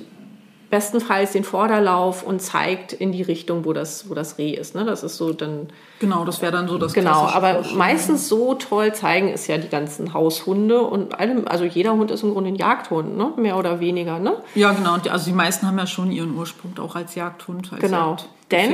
bestenfalls 0.72 1.34
den 1.34 1.44
Vorderlauf 1.44 2.24
und 2.24 2.42
zeigt 2.42 2.94
in 2.94 3.12
die 3.12 3.22
Richtung, 3.22 3.66
wo 3.66 3.74
das, 3.74 4.10
wo 4.10 4.16
das 4.16 4.38
Reh 4.38 4.52
ist. 4.52 4.74
Ne? 4.74 4.86
Das 4.86 5.04
ist 5.04 5.18
so 5.18 5.34
dann, 5.34 5.68
Genau, 6.00 6.24
das 6.24 6.42
wäre 6.42 6.54
dann 6.54 6.68
so 6.68 6.78
das 6.78 6.94
genau, 6.94 7.28
aber 7.28 7.64
meistens 7.76 8.28
so 8.30 8.56
toll 8.56 8.96
zeigen 8.96 9.28
es 9.28 9.46
ja 9.48 9.58
die 9.58 9.68
ganzen 9.68 10.14
Haushunde 10.14 10.82
und 10.82 11.20
allem, 11.20 11.48
also 11.48 11.66
jeder 11.66 11.92
Hund 11.92 12.10
ist 12.10 12.24
im 12.24 12.32
Grunde 12.32 12.50
ein 12.52 12.56
Jagdhund, 12.56 13.18
ne? 13.18 13.34
mehr 13.36 13.58
oder 13.58 13.82
weniger. 13.82 14.18
Ne? 14.18 14.38
Ja, 14.56 14.72
genau. 14.72 14.94
Und 14.96 15.06
die, 15.06 15.10
also 15.10 15.26
die 15.26 15.36
meisten 15.36 15.68
haben 15.68 15.78
ja 15.78 15.86
schon 15.86 16.10
ihren 16.10 16.36
Ursprung 16.36 16.74
auch 16.80 16.96
als 16.96 17.16
Jagdhund, 17.16 17.72
als 17.74 17.82
Genau. 17.82 18.16
Denn-. 18.50 18.74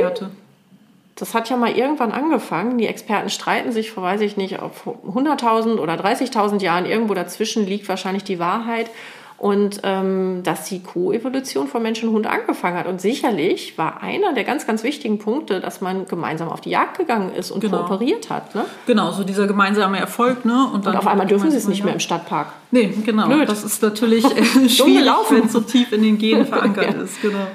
Das 1.16 1.34
hat 1.34 1.50
ja 1.50 1.58
mal 1.58 1.72
irgendwann 1.72 2.12
angefangen. 2.12 2.78
Die 2.78 2.86
Experten 2.86 3.32
streiten 3.32 3.72
sich 3.72 3.90
vor, 3.90 4.04
weiß 4.04 4.22
ich 4.22 4.38
nicht, 4.38 4.60
auf 4.60 4.86
100.000 4.86 5.80
oder 5.80 5.96
30.000 5.96 6.62
Jahren. 6.62 6.86
Irgendwo 6.86 7.16
dazwischen 7.16 7.66
liegt 7.66 7.90
wahrscheinlich 7.90 8.24
die 8.24 8.38
Wahrheit. 8.38 8.92
Und 9.38 9.82
ähm, 9.84 10.42
dass 10.44 10.64
die 10.64 10.82
Koevolution 10.82 11.68
von 11.68 11.84
Mensch 11.84 12.04
und 12.04 12.10
Hund 12.12 12.26
angefangen 12.26 12.76
hat. 12.76 12.88
Und 12.88 13.00
sicherlich 13.00 13.78
war 13.78 14.02
einer 14.02 14.34
der 14.34 14.44
ganz, 14.44 14.66
ganz 14.66 14.82
wichtigen 14.84 15.20
Punkte, 15.20 15.60
dass 15.60 15.80
man 15.80 16.08
gemeinsam 16.08 16.50
auf 16.50 16.60
die 16.62 16.72
Jagd 16.72 16.98
gegangen 16.98 17.32
ist 17.36 17.52
und 17.52 17.60
Genau. 17.60 17.78
kooperiert 17.84 18.32
hat. 18.32 18.56
Ne? 18.56 18.66
Genau, 18.88 19.12
so 19.12 19.24
dieser 19.24 19.46
gemeinsame 19.46 20.00
Erfolg, 20.00 20.44
ne? 20.44 20.66
Und, 20.66 20.74
Und 20.74 20.86
dann 20.88 20.98
auf 20.98 21.06
einmal 21.06 21.28
dürfen 21.28 21.52
sie 21.52 21.58
es 21.58 21.68
nicht 21.68 21.84
mehr 21.84 21.94
im 21.94 22.00
Jagd. 22.00 22.04
Stadtpark. 22.04 22.48
Nee, 22.70 22.94
genau. 23.06 23.28
Blöd. 23.28 23.48
Das 23.48 23.64
ist 23.64 23.82
natürlich 23.82 24.26
äh, 24.26 24.44
schwierig, 24.70 25.10
wenn 25.30 25.46
es 25.46 25.54
so 25.54 25.62
tief 25.62 25.92
in 25.94 26.04
den 26.04 26.18
Genen 26.18 26.46
verankert 26.48 26.96
ist. 27.02 27.22
Genau. 27.22 27.48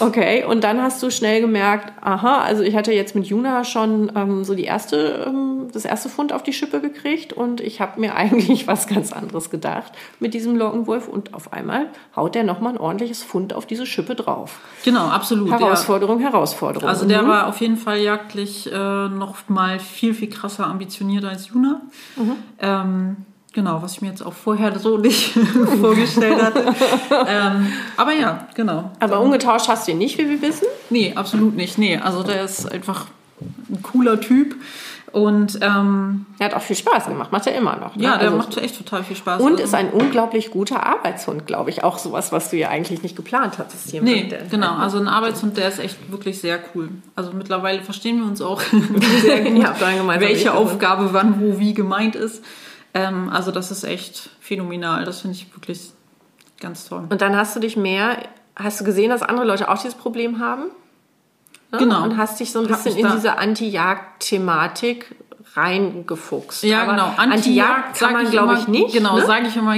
Okay, 0.00 0.44
und 0.44 0.64
dann 0.64 0.82
hast 0.82 1.00
du 1.02 1.10
schnell 1.10 1.40
gemerkt, 1.40 1.92
aha, 2.00 2.38
also 2.40 2.62
ich 2.64 2.74
hatte 2.74 2.92
jetzt 2.92 3.14
mit 3.14 3.26
Juna 3.26 3.62
schon 3.64 4.10
ähm, 4.16 4.42
so 4.44 4.54
die 4.54 4.64
erste, 4.64 5.24
ähm, 5.28 5.68
das 5.72 5.84
erste 5.84 6.08
Fund 6.08 6.32
auf 6.32 6.42
die 6.42 6.52
Schippe 6.52 6.80
gekriegt 6.80 7.32
und 7.32 7.60
ich 7.60 7.80
habe 7.80 8.00
mir 8.00 8.14
eigentlich 8.16 8.66
was 8.66 8.86
ganz 8.88 9.12
anderes 9.12 9.50
gedacht 9.50 9.92
mit 10.18 10.34
diesem 10.34 10.56
Lockenwolf 10.56 11.06
und 11.06 11.32
auf 11.34 11.52
einmal 11.52 11.86
haut 12.16 12.34
der 12.34 12.42
nochmal 12.42 12.72
ein 12.72 12.78
ordentliches 12.78 13.22
Fund 13.22 13.52
auf 13.54 13.66
diese 13.66 13.86
Schippe 13.86 14.16
drauf. 14.16 14.58
Genau, 14.84 15.06
absolut. 15.06 15.48
Der, 15.50 15.60
Herausforderung, 15.60 16.18
Herausforderung. 16.18 16.88
also 16.88 17.06
der 17.06 17.22
Mhm. 17.22 17.28
war 17.28 17.46
auf 17.46 17.60
jeden 17.60 17.76
Fall 17.76 17.98
jagdlich 17.98 18.70
äh, 18.72 19.08
noch 19.08 19.36
mal 19.48 19.78
viel, 19.78 20.12
viel 20.12 20.28
krasser 20.28 20.66
ambitioniert 20.66 21.24
als 21.24 21.48
Juna. 21.48 21.80
Mhm. 22.16 22.32
Ähm, 22.58 23.16
genau, 23.56 23.82
was 23.82 23.94
ich 23.94 24.02
mir 24.02 24.08
jetzt 24.10 24.24
auch 24.24 24.32
vorher 24.34 24.78
so 24.78 24.98
nicht 24.98 25.32
vorgestellt 25.80 26.40
hatte. 26.40 26.64
ähm, 27.26 27.72
aber 27.96 28.12
ja, 28.12 28.46
genau. 28.54 28.92
Aber 29.00 29.20
umgetauscht 29.20 29.66
hast 29.66 29.88
du 29.88 29.92
ihn 29.92 29.98
nicht, 29.98 30.16
wie 30.18 30.28
wir 30.28 30.40
wissen. 30.40 30.68
Nee, 30.90 31.12
absolut 31.16 31.56
nicht. 31.56 31.76
Nee, 31.78 31.96
also 31.98 32.22
der 32.22 32.44
ist 32.44 32.70
einfach 32.70 33.06
ein 33.40 33.82
cooler 33.82 34.20
Typ. 34.20 34.54
Und 35.12 35.60
ähm, 35.62 36.26
Er 36.38 36.46
hat 36.46 36.54
auch 36.54 36.60
viel 36.60 36.76
Spaß 36.76 37.06
gemacht, 37.06 37.32
macht 37.32 37.46
er 37.46 37.54
immer 37.54 37.76
noch. 37.76 37.96
Ne? 37.96 38.02
ja, 38.04 38.18
der 38.18 38.26
Also- 38.28 38.36
macht 38.36 38.56
echt 38.58 38.76
total 38.76 39.02
viel 39.02 39.16
Spaß. 39.16 39.40
Und 39.40 39.52
Also- 39.52 39.64
ist 39.64 39.74
ein 39.74 39.88
unglaublich 39.90 40.50
guter 40.50 40.84
Arbeitshund, 40.84 41.46
glaube 41.46 41.70
ich. 41.70 41.82
Auch 41.84 41.96
sowas, 41.96 42.32
was 42.32 42.50
du 42.50 42.56
ja 42.58 42.68
eigentlich 42.68 43.02
nicht 43.02 43.16
geplant 43.16 43.56
hattest. 43.58 43.90
Hier 43.92 44.02
Nee, 44.02 44.28
genau. 44.50 44.74
Also 44.74 44.98
ein 44.98 45.08
Arbeitshund, 45.08 45.56
der 45.56 45.68
ist 45.68 45.78
echt 45.78 45.96
wirklich 46.12 46.40
sehr 46.42 46.58
cool. 46.74 46.90
Also 47.14 47.30
mittlerweile 47.32 47.80
verstehen 47.80 48.18
wir 48.18 48.26
uns 48.26 48.42
auch 48.42 48.60
sehr 49.22 49.40
gut, 49.40 49.56
Ja, 49.62 49.74
welche 50.20 50.44
gefunden. 50.44 50.48
Aufgabe 50.50 51.08
wann, 51.12 51.40
wo, 51.40 51.58
wie 51.58 51.72
gemeint 51.72 52.14
ist. 52.14 52.44
Ähm, 52.96 53.28
also 53.28 53.50
das 53.50 53.70
ist 53.70 53.84
echt 53.84 54.30
phänomenal. 54.40 55.04
Das 55.04 55.20
finde 55.20 55.36
ich 55.36 55.54
wirklich 55.54 55.92
ganz 56.60 56.88
toll. 56.88 57.06
Und 57.10 57.20
dann 57.20 57.36
hast 57.36 57.54
du 57.54 57.60
dich 57.60 57.76
mehr, 57.76 58.22
hast 58.56 58.80
du 58.80 58.84
gesehen, 58.84 59.10
dass 59.10 59.22
andere 59.22 59.46
Leute 59.46 59.68
auch 59.68 59.76
dieses 59.76 59.94
Problem 59.94 60.40
haben? 60.40 60.70
Ne? 61.72 61.78
Genau. 61.78 62.02
Und 62.04 62.16
hast 62.16 62.40
dich 62.40 62.52
so 62.52 62.60
ein 62.60 62.66
bisschen 62.66 62.96
in 62.96 63.06
diese 63.12 63.36
Anti-Jagd-Thematik 63.36 65.14
reingefuchst. 65.54 66.64
Ja, 66.64 66.82
Aber 66.82 66.92
genau. 66.92 67.14
Anti-Jagd 67.16 67.98
kann 67.98 68.12
man, 68.12 68.30
glaube 68.30 68.54
ich, 68.54 68.68
nicht. 68.68 68.92
Genau, 68.92 69.16
ne? 69.16 69.24
sage 69.26 69.46
ich 69.48 69.56
immer 69.56 69.76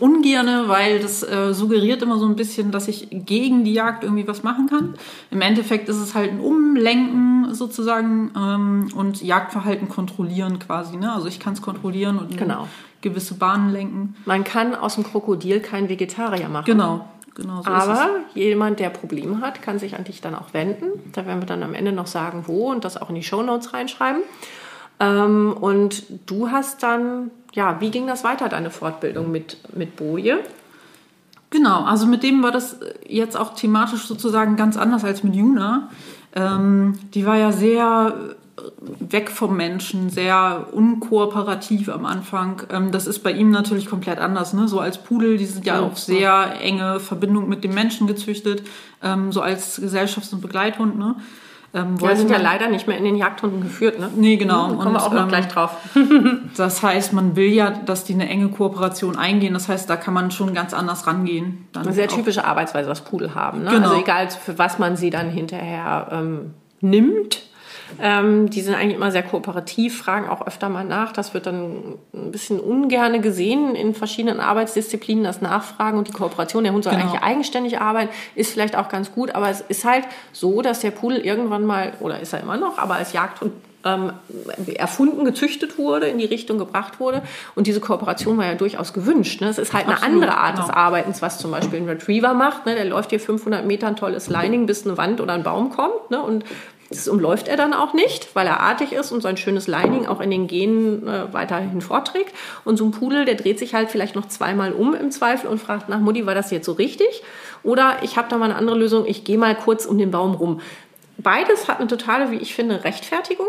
ungerne, 0.00 0.64
weil 0.68 1.00
das 1.00 1.22
äh, 1.22 1.52
suggeriert 1.52 2.02
immer 2.02 2.18
so 2.18 2.26
ein 2.26 2.36
bisschen, 2.36 2.70
dass 2.70 2.88
ich 2.88 3.08
gegen 3.10 3.64
die 3.64 3.74
Jagd 3.74 4.04
irgendwie 4.04 4.26
was 4.26 4.42
machen 4.42 4.68
kann. 4.68 4.94
Im 5.30 5.40
Endeffekt 5.40 5.88
ist 5.88 5.96
es 5.98 6.14
halt 6.14 6.30
ein 6.32 6.40
Umlenken 6.40 7.54
sozusagen 7.54 8.30
ähm, 8.36 8.88
und 8.94 9.22
Jagdverhalten 9.22 9.88
kontrollieren 9.88 10.58
quasi. 10.58 10.96
Ne? 10.96 11.12
Also 11.12 11.26
ich 11.28 11.40
kann 11.40 11.52
es 11.52 11.62
kontrollieren 11.62 12.18
und 12.18 12.36
Genau. 12.38 12.68
gewisse 13.00 13.34
Bahnen 13.34 13.70
lenken. 13.70 14.16
Man 14.24 14.44
kann 14.44 14.74
aus 14.74 14.94
dem 14.94 15.04
Krokodil 15.04 15.60
kein 15.60 15.88
Vegetarier 15.88 16.48
machen. 16.48 16.66
Genau, 16.66 17.06
genau 17.34 17.62
so 17.62 17.70
Aber 17.70 18.08
jemand, 18.34 18.80
der 18.80 18.90
Probleme 18.90 19.40
hat, 19.40 19.60
kann 19.62 19.78
sich 19.78 19.96
an 19.96 20.04
dich 20.04 20.20
dann 20.20 20.34
auch 20.34 20.54
wenden. 20.54 20.86
Da 21.12 21.26
werden 21.26 21.42
wir 21.42 21.46
dann 21.46 21.62
am 21.62 21.74
Ende 21.74 21.92
noch 21.92 22.06
sagen, 22.06 22.44
wo 22.46 22.70
und 22.70 22.84
das 22.84 22.96
auch 22.96 23.08
in 23.08 23.14
die 23.16 23.22
Shownotes 23.22 23.72
reinschreiben. 23.74 24.22
Ähm, 25.00 25.52
und 25.52 26.04
du 26.26 26.50
hast 26.50 26.82
dann, 26.82 27.30
ja, 27.52 27.80
wie 27.80 27.90
ging 27.90 28.06
das 28.06 28.24
weiter, 28.24 28.48
deine 28.48 28.70
Fortbildung 28.70 29.30
mit, 29.30 29.58
mit 29.74 29.96
Boje? 29.96 30.38
Genau, 31.50 31.84
also 31.84 32.06
mit 32.06 32.22
dem 32.22 32.42
war 32.42 32.52
das 32.52 32.78
jetzt 33.06 33.36
auch 33.36 33.54
thematisch 33.54 34.06
sozusagen 34.06 34.56
ganz 34.56 34.76
anders 34.76 35.04
als 35.04 35.22
mit 35.22 35.34
Juna. 35.34 35.88
Ähm, 36.34 36.98
die 37.14 37.24
war 37.24 37.36
ja 37.36 37.52
sehr 37.52 38.14
weg 39.00 39.30
vom 39.30 39.56
Menschen, 39.56 40.10
sehr 40.10 40.68
unkooperativ 40.72 41.88
am 41.88 42.06
Anfang. 42.06 42.62
Ähm, 42.70 42.92
das 42.92 43.06
ist 43.06 43.20
bei 43.20 43.32
ihm 43.32 43.50
natürlich 43.50 43.86
komplett 43.86 44.18
anders. 44.18 44.52
Ne? 44.52 44.68
So 44.68 44.80
als 44.80 44.98
Pudel, 44.98 45.38
die 45.38 45.46
sind 45.46 45.66
ja 45.66 45.80
auch 45.80 45.96
sehr 45.96 46.60
enge 46.60 47.00
Verbindung 47.00 47.48
mit 47.48 47.64
dem 47.64 47.74
Menschen 47.74 48.06
gezüchtet, 48.06 48.62
ähm, 49.02 49.32
so 49.32 49.40
als 49.40 49.80
Gesellschafts- 49.80 50.32
und 50.32 50.40
Begleithund. 50.40 50.98
Ne? 50.98 51.16
Ähm, 51.74 51.96
ja, 52.00 52.16
sind 52.16 52.30
ja 52.30 52.38
leider 52.38 52.68
nicht 52.68 52.86
mehr 52.86 52.96
in 52.96 53.04
den 53.04 53.16
Jagdhunden 53.16 53.60
geführt, 53.60 53.98
ne? 53.98 54.10
Nee, 54.16 54.36
genau. 54.36 54.68
Da 54.68 54.74
kommen 54.76 54.94
wir 54.94 55.02
auch 55.02 55.12
noch 55.12 55.24
ähm, 55.24 55.28
gleich 55.28 55.48
drauf. 55.48 55.76
das 56.56 56.82
heißt, 56.82 57.12
man 57.12 57.36
will 57.36 57.48
ja, 57.48 57.70
dass 57.70 58.04
die 58.04 58.14
eine 58.14 58.28
enge 58.28 58.48
Kooperation 58.48 59.16
eingehen. 59.16 59.52
Das 59.52 59.68
heißt, 59.68 59.88
da 59.88 59.96
kann 59.96 60.14
man 60.14 60.30
schon 60.30 60.54
ganz 60.54 60.72
anders 60.72 61.06
rangehen. 61.06 61.68
Eine 61.76 61.92
sehr 61.92 62.08
typische 62.08 62.44
Arbeitsweise, 62.44 62.88
was 62.88 63.02
Pudel 63.02 63.34
haben. 63.34 63.64
Ne? 63.64 63.70
Genau. 63.70 63.88
Also 63.88 64.00
egal, 64.00 64.30
für 64.30 64.58
was 64.58 64.78
man 64.78 64.96
sie 64.96 65.10
dann 65.10 65.28
hinterher 65.28 66.08
ähm, 66.10 66.54
nimmt, 66.80 67.47
ähm, 68.00 68.50
die 68.50 68.60
sind 68.60 68.74
eigentlich 68.74 68.96
immer 68.96 69.10
sehr 69.10 69.22
kooperativ, 69.22 69.98
fragen 69.98 70.28
auch 70.28 70.46
öfter 70.46 70.68
mal 70.68 70.84
nach. 70.84 71.12
Das 71.12 71.34
wird 71.34 71.46
dann 71.46 71.94
ein 72.12 72.30
bisschen 72.30 72.60
ungerne 72.60 73.20
gesehen 73.20 73.74
in 73.74 73.94
verschiedenen 73.94 74.40
Arbeitsdisziplinen, 74.40 75.24
das 75.24 75.40
Nachfragen 75.40 75.98
und 75.98 76.08
die 76.08 76.12
Kooperation. 76.12 76.64
Der 76.64 76.72
Hund 76.72 76.84
soll 76.84 76.94
genau. 76.94 77.06
eigentlich 77.06 77.22
eigenständig 77.22 77.80
arbeiten, 77.80 78.10
ist 78.34 78.52
vielleicht 78.52 78.76
auch 78.76 78.88
ganz 78.88 79.12
gut, 79.12 79.34
aber 79.34 79.48
es 79.48 79.60
ist 79.60 79.84
halt 79.84 80.04
so, 80.32 80.62
dass 80.62 80.80
der 80.80 80.90
Pudel 80.90 81.18
irgendwann 81.18 81.64
mal, 81.64 81.92
oder 82.00 82.20
ist 82.20 82.32
er 82.32 82.40
immer 82.40 82.56
noch, 82.56 82.78
aber 82.78 82.94
als 82.94 83.12
Jagdhund 83.12 83.52
ähm, 83.84 84.12
erfunden, 84.74 85.24
gezüchtet 85.24 85.78
wurde, 85.78 86.08
in 86.08 86.18
die 86.18 86.24
Richtung 86.24 86.58
gebracht 86.58 87.00
wurde. 87.00 87.22
Und 87.54 87.66
diese 87.66 87.80
Kooperation 87.80 88.36
war 88.36 88.46
ja 88.46 88.54
durchaus 88.54 88.92
gewünscht. 88.92 89.40
Ne? 89.40 89.48
Es 89.48 89.58
ist 89.58 89.72
halt 89.72 89.86
Absolut, 89.86 90.02
eine 90.02 90.14
andere 90.14 90.36
Art 90.36 90.56
genau. 90.56 90.66
des 90.66 90.76
Arbeitens, 90.76 91.22
was 91.22 91.38
zum 91.38 91.50
Beispiel 91.50 91.80
ein 91.80 91.88
Retriever 91.88 92.34
macht. 92.34 92.66
Ne? 92.66 92.74
Der 92.74 92.84
läuft 92.84 93.10
hier 93.10 93.20
500 93.20 93.64
Meter 93.66 93.86
ein 93.86 93.96
tolles 93.96 94.28
Lining, 94.28 94.66
bis 94.66 94.84
eine 94.84 94.96
Wand 94.96 95.20
oder 95.20 95.34
ein 95.34 95.42
Baum 95.42 95.70
kommt. 95.70 96.10
Ne? 96.10 96.20
Und 96.20 96.44
das 96.90 97.06
umläuft 97.06 97.48
er 97.48 97.56
dann 97.56 97.74
auch 97.74 97.92
nicht, 97.92 98.34
weil 98.34 98.46
er 98.46 98.60
artig 98.60 98.92
ist 98.92 99.12
und 99.12 99.20
sein 99.20 99.36
schönes 99.36 99.66
Lining 99.66 100.06
auch 100.06 100.20
in 100.20 100.30
den 100.30 100.46
Genen 100.46 101.06
äh, 101.06 101.32
weiterhin 101.32 101.82
vorträgt. 101.82 102.34
Und 102.64 102.78
so 102.78 102.86
ein 102.86 102.92
Pudel, 102.92 103.26
der 103.26 103.34
dreht 103.34 103.58
sich 103.58 103.74
halt 103.74 103.90
vielleicht 103.90 104.14
noch 104.14 104.26
zweimal 104.28 104.72
um 104.72 104.94
im 104.94 105.10
Zweifel 105.10 105.48
und 105.50 105.58
fragt 105.58 105.88
nach 105.90 106.00
Mutti, 106.00 106.24
war 106.24 106.34
das 106.34 106.50
jetzt 106.50 106.64
so 106.64 106.72
richtig? 106.72 107.22
Oder 107.62 107.96
ich 108.02 108.16
habe 108.16 108.28
da 108.30 108.38
mal 108.38 108.46
eine 108.46 108.56
andere 108.56 108.78
Lösung, 108.78 109.04
ich 109.06 109.24
gehe 109.24 109.36
mal 109.36 109.54
kurz 109.54 109.84
um 109.84 109.98
den 109.98 110.10
Baum 110.10 110.34
rum. 110.34 110.60
Beides 111.18 111.68
hat 111.68 111.78
eine 111.78 111.88
totale, 111.88 112.30
wie 112.30 112.36
ich 112.36 112.54
finde, 112.54 112.84
Rechtfertigung. 112.84 113.46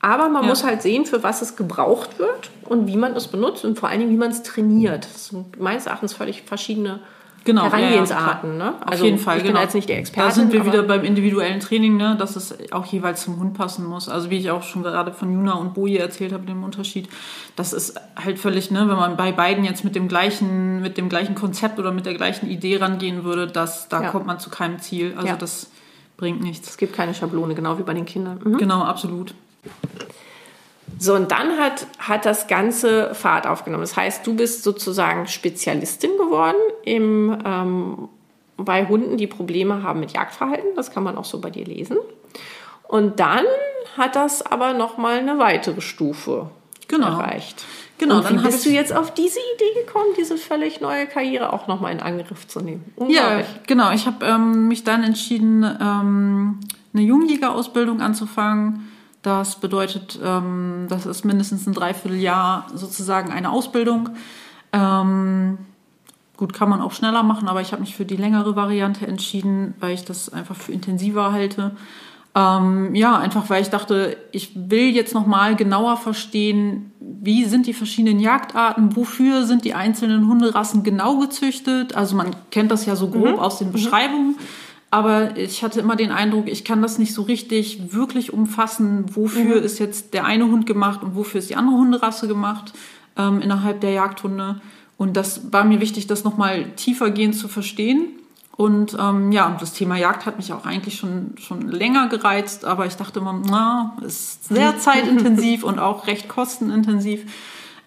Aber 0.00 0.28
man 0.28 0.44
ja. 0.44 0.48
muss 0.48 0.64
halt 0.64 0.80
sehen, 0.80 1.06
für 1.06 1.22
was 1.22 1.42
es 1.42 1.56
gebraucht 1.56 2.18
wird 2.18 2.50
und 2.64 2.86
wie 2.86 2.96
man 2.96 3.16
es 3.16 3.28
benutzt 3.28 3.64
und 3.64 3.78
vor 3.78 3.88
allen 3.88 3.98
Dingen, 4.00 4.12
wie 4.12 4.16
man 4.16 4.30
es 4.30 4.42
trainiert. 4.42 5.04
Das 5.04 5.26
sind 5.26 5.60
meines 5.60 5.86
Erachtens 5.86 6.14
völlig 6.14 6.42
verschiedene 6.42 7.00
genau, 7.44 7.64
Herangehensarten. 7.64 8.58
Ja, 8.58 8.64
ja. 8.64 8.70
Ne? 8.70 8.86
Also 8.86 9.02
Auf 9.02 9.06
jeden 9.06 9.18
Fall. 9.18 9.36
Ich 9.38 9.42
bin 9.42 9.52
genau. 9.52 9.62
jetzt 9.62 9.74
nicht 9.74 9.88
der 9.88 9.98
Experte. 9.98 10.28
Da 10.28 10.34
sind 10.34 10.52
wir 10.52 10.64
wieder 10.64 10.82
beim 10.82 11.04
individuellen 11.04 11.60
Training, 11.60 11.96
ne? 11.96 12.16
dass 12.18 12.36
es 12.36 12.72
auch 12.72 12.86
jeweils 12.86 13.22
zum 13.22 13.38
Hund 13.38 13.54
passen 13.54 13.86
muss. 13.86 14.08
Also 14.08 14.30
wie 14.30 14.38
ich 14.38 14.50
auch 14.50 14.62
schon 14.62 14.82
gerade 14.82 15.12
von 15.12 15.32
Juna 15.32 15.54
und 15.54 15.74
Boje 15.74 15.98
erzählt 15.98 16.32
habe, 16.32 16.46
dem 16.46 16.64
Unterschied. 16.64 17.08
Das 17.56 17.72
ist 17.72 18.00
halt 18.16 18.38
völlig, 18.38 18.70
ne, 18.70 18.80
wenn 18.88 18.96
man 18.96 19.16
bei 19.16 19.32
beiden 19.32 19.64
jetzt 19.64 19.84
mit 19.84 19.94
dem 19.94 20.08
gleichen, 20.08 20.80
mit 20.82 20.98
dem 20.98 21.08
gleichen 21.08 21.34
Konzept 21.34 21.78
oder 21.78 21.92
mit 21.92 22.06
der 22.06 22.14
gleichen 22.14 22.48
Idee 22.48 22.76
rangehen 22.76 23.24
würde, 23.24 23.46
dass 23.46 23.88
da 23.88 24.02
ja. 24.02 24.10
kommt 24.10 24.26
man 24.26 24.38
zu 24.38 24.50
keinem 24.50 24.78
Ziel. 24.78 25.14
Also 25.16 25.34
das 25.36 25.70
bringt 26.16 26.42
nichts. 26.42 26.70
Es 26.70 26.76
gibt 26.76 26.94
keine 26.94 27.14
Schablone, 27.14 27.54
genau 27.54 27.78
wie 27.78 27.82
bei 27.82 27.94
den 27.94 28.04
Kindern. 28.04 28.40
Mhm. 28.44 28.58
Genau, 28.58 28.82
absolut. 28.82 29.34
So, 30.98 31.14
und 31.14 31.30
dann 31.30 31.58
hat, 31.58 31.86
hat 31.98 32.26
das 32.26 32.46
Ganze 32.46 33.14
Fahrt 33.14 33.46
aufgenommen. 33.46 33.82
Das 33.82 33.96
heißt, 33.96 34.26
du 34.26 34.34
bist 34.34 34.62
sozusagen 34.62 35.26
Spezialistin 35.26 36.10
geworden 36.18 36.56
im, 36.84 37.38
ähm, 37.44 38.08
bei 38.56 38.86
Hunden, 38.86 39.16
die 39.16 39.26
Probleme 39.26 39.82
haben 39.82 40.00
mit 40.00 40.12
Jagdverhalten. 40.12 40.74
Das 40.76 40.90
kann 40.90 41.02
man 41.02 41.16
auch 41.16 41.24
so 41.24 41.40
bei 41.40 41.50
dir 41.50 41.64
lesen. 41.64 41.96
Und 42.86 43.20
dann 43.20 43.44
hat 43.96 44.16
das 44.16 44.44
aber 44.44 44.72
nochmal 44.72 45.18
eine 45.18 45.38
weitere 45.38 45.80
Stufe 45.80 46.50
genau. 46.88 47.06
erreicht. 47.06 47.64
Genau, 47.98 48.16
und 48.16 48.30
wie 48.30 48.34
dann 48.34 48.44
bist 48.44 48.64
du 48.64 48.70
jetzt 48.70 48.94
auf 48.94 49.12
diese 49.12 49.38
Idee 49.54 49.80
gekommen, 49.84 50.06
diese 50.18 50.38
völlig 50.38 50.80
neue 50.80 51.06
Karriere 51.06 51.52
auch 51.52 51.66
nochmal 51.66 51.92
in 51.92 52.00
Angriff 52.00 52.48
zu 52.48 52.60
nehmen? 52.60 52.84
Ja, 53.08 53.42
genau. 53.66 53.92
Ich 53.92 54.06
habe 54.06 54.24
ähm, 54.24 54.68
mich 54.68 54.84
dann 54.84 55.04
entschieden, 55.04 55.62
ähm, 55.64 56.60
eine 56.94 57.02
Jungjägerausbildung 57.02 58.00
anzufangen 58.00 58.90
das 59.22 59.56
bedeutet, 59.56 60.18
ähm, 60.22 60.86
das 60.88 61.06
ist 61.06 61.24
mindestens 61.24 61.66
ein 61.66 61.74
Dreivierteljahr 61.74 62.66
sozusagen 62.74 63.30
eine 63.30 63.50
Ausbildung. 63.50 64.10
Ähm, 64.72 65.58
gut, 66.36 66.54
kann 66.54 66.70
man 66.70 66.80
auch 66.80 66.92
schneller 66.92 67.22
machen, 67.22 67.48
aber 67.48 67.60
ich 67.60 67.72
habe 67.72 67.82
mich 67.82 67.94
für 67.94 68.06
die 68.06 68.16
längere 68.16 68.56
Variante 68.56 69.06
entschieden, 69.06 69.74
weil 69.78 69.92
ich 69.92 70.04
das 70.04 70.32
einfach 70.32 70.56
für 70.56 70.72
intensiver 70.72 71.32
halte. 71.32 71.72
Ähm, 72.34 72.94
ja, 72.94 73.18
einfach 73.18 73.50
weil 73.50 73.60
ich 73.60 73.70
dachte, 73.70 74.16
ich 74.30 74.52
will 74.54 74.90
jetzt 74.90 75.14
nochmal 75.14 75.56
genauer 75.56 75.96
verstehen, 75.96 76.92
wie 77.00 77.44
sind 77.44 77.66
die 77.66 77.74
verschiedenen 77.74 78.20
Jagdarten, 78.20 78.94
wofür 78.96 79.44
sind 79.44 79.64
die 79.64 79.74
einzelnen 79.74 80.28
Hunderassen 80.28 80.82
genau 80.84 81.18
gezüchtet. 81.18 81.96
Also 81.96 82.16
man 82.16 82.30
kennt 82.50 82.70
das 82.70 82.86
ja 82.86 82.94
so 82.94 83.08
grob 83.08 83.36
mhm. 83.36 83.38
aus 83.40 83.58
den 83.58 83.68
mhm. 83.68 83.72
Beschreibungen. 83.72 84.28
Mhm. 84.28 84.36
Aber 84.90 85.36
ich 85.36 85.62
hatte 85.62 85.78
immer 85.78 85.94
den 85.94 86.10
Eindruck, 86.10 86.48
ich 86.48 86.64
kann 86.64 86.82
das 86.82 86.98
nicht 86.98 87.14
so 87.14 87.22
richtig 87.22 87.92
wirklich 87.92 88.32
umfassen, 88.32 89.04
wofür 89.14 89.58
mhm. 89.58 89.62
ist 89.62 89.78
jetzt 89.78 90.14
der 90.14 90.24
eine 90.24 90.46
Hund 90.46 90.66
gemacht 90.66 91.02
und 91.02 91.14
wofür 91.14 91.38
ist 91.38 91.48
die 91.48 91.56
andere 91.56 91.76
Hunderasse 91.76 92.26
gemacht 92.26 92.72
ähm, 93.16 93.40
innerhalb 93.40 93.80
der 93.80 93.92
Jagdhunde. 93.92 94.60
Und 94.96 95.16
das 95.16 95.52
war 95.52 95.64
mir 95.64 95.80
wichtig, 95.80 96.08
das 96.08 96.24
nochmal 96.24 96.72
tiefergehend 96.72 97.36
zu 97.36 97.46
verstehen. 97.46 98.08
Und 98.56 98.96
ähm, 99.00 99.32
ja, 99.32 99.56
das 99.58 99.72
Thema 99.72 99.96
Jagd 99.96 100.26
hat 100.26 100.36
mich 100.36 100.52
auch 100.52 100.66
eigentlich 100.66 100.98
schon, 100.98 101.34
schon 101.38 101.68
länger 101.68 102.08
gereizt, 102.08 102.66
aber 102.66 102.84
ich 102.84 102.94
dachte 102.96 103.20
immer, 103.20 103.40
na, 103.48 103.96
ist 104.04 104.44
sehr 104.44 104.76
zeitintensiv 104.76 105.64
und 105.64 105.78
auch 105.78 106.06
recht 106.08 106.28
kostenintensiv. 106.28 107.24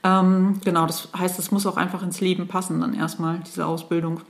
Ähm, 0.04 0.60
genau, 0.66 0.88
das 0.88 1.10
heißt, 1.16 1.38
es 1.38 1.52
muss 1.52 1.68
auch 1.68 1.78
einfach 1.78 2.02
ins 2.02 2.22
Leben 2.22 2.48
passen, 2.48 2.82
dann 2.82 2.94
erstmal 2.96 3.42
diese 3.46 3.68
Ausbildung. 3.68 4.22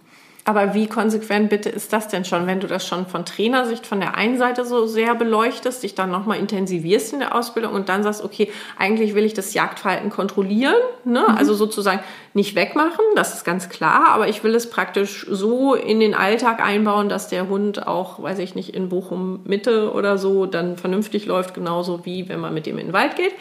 Aber 0.46 0.74
wie 0.74 0.88
konsequent 0.88 1.50
bitte 1.50 1.70
ist 1.70 1.94
das 1.94 2.10
denn 2.10 2.26
schon, 2.26 2.48
wenn 2.48 2.60
du 2.60 2.68
das 2.68 2.86
schon 2.86 3.06
von 3.06 3.26
Trainersicht 3.26 3.88
von 3.88 4.02
der 4.02 4.18
einen 4.18 4.38
Seite 4.38 4.66
so 4.66 4.86
sehr 4.86 5.16
beleuchtest, 5.16 5.84
dich 5.84 5.96
dann 5.96 6.12
nochmal 6.12 6.38
intensivierst 6.38 7.14
in 7.14 7.20
der 7.20 7.34
Ausbildung 7.34 7.74
und 7.74 7.88
dann 7.88 8.04
sagst, 8.04 8.24
okay, 8.24 8.52
eigentlich 8.78 9.16
will 9.16 9.24
ich 9.24 9.34
das 9.34 9.54
Jagdverhalten 9.54 10.10
kontrollieren, 10.10 10.76
ne? 11.06 11.24
Mhm. 11.28 11.38
also 11.38 11.54
sozusagen 11.54 12.02
nicht 12.34 12.56
wegmachen, 12.56 13.06
das 13.16 13.34
ist 13.34 13.46
ganz 13.46 13.70
klar, 13.70 14.10
aber 14.10 14.28
ich 14.28 14.44
will 14.44 14.54
es 14.54 14.70
praktisch 14.70 15.26
so 15.30 15.76
in 15.76 16.02
den 16.02 16.14
Alltag 16.14 16.62
einbauen, 16.66 17.08
dass 17.08 17.30
der 17.30 17.48
Hund 17.48 17.88
auch, 17.88 18.22
weiß 18.22 18.40
ich 18.40 18.54
nicht, 18.54 18.76
in 18.76 18.90
Bochum 18.90 19.42
Mitte 19.46 19.94
oder 19.94 20.18
so 20.18 20.46
dann 20.46 20.76
vernünftig 20.76 21.26
läuft, 21.26 21.54
genauso 21.54 22.06
wie 22.06 22.28
wenn 22.28 22.42
man 22.42 22.54
mit 22.54 22.66
dem 22.66 22.78
in 22.80 22.88
den 22.88 22.94
Wald 22.94 23.16
geht. 23.16 23.34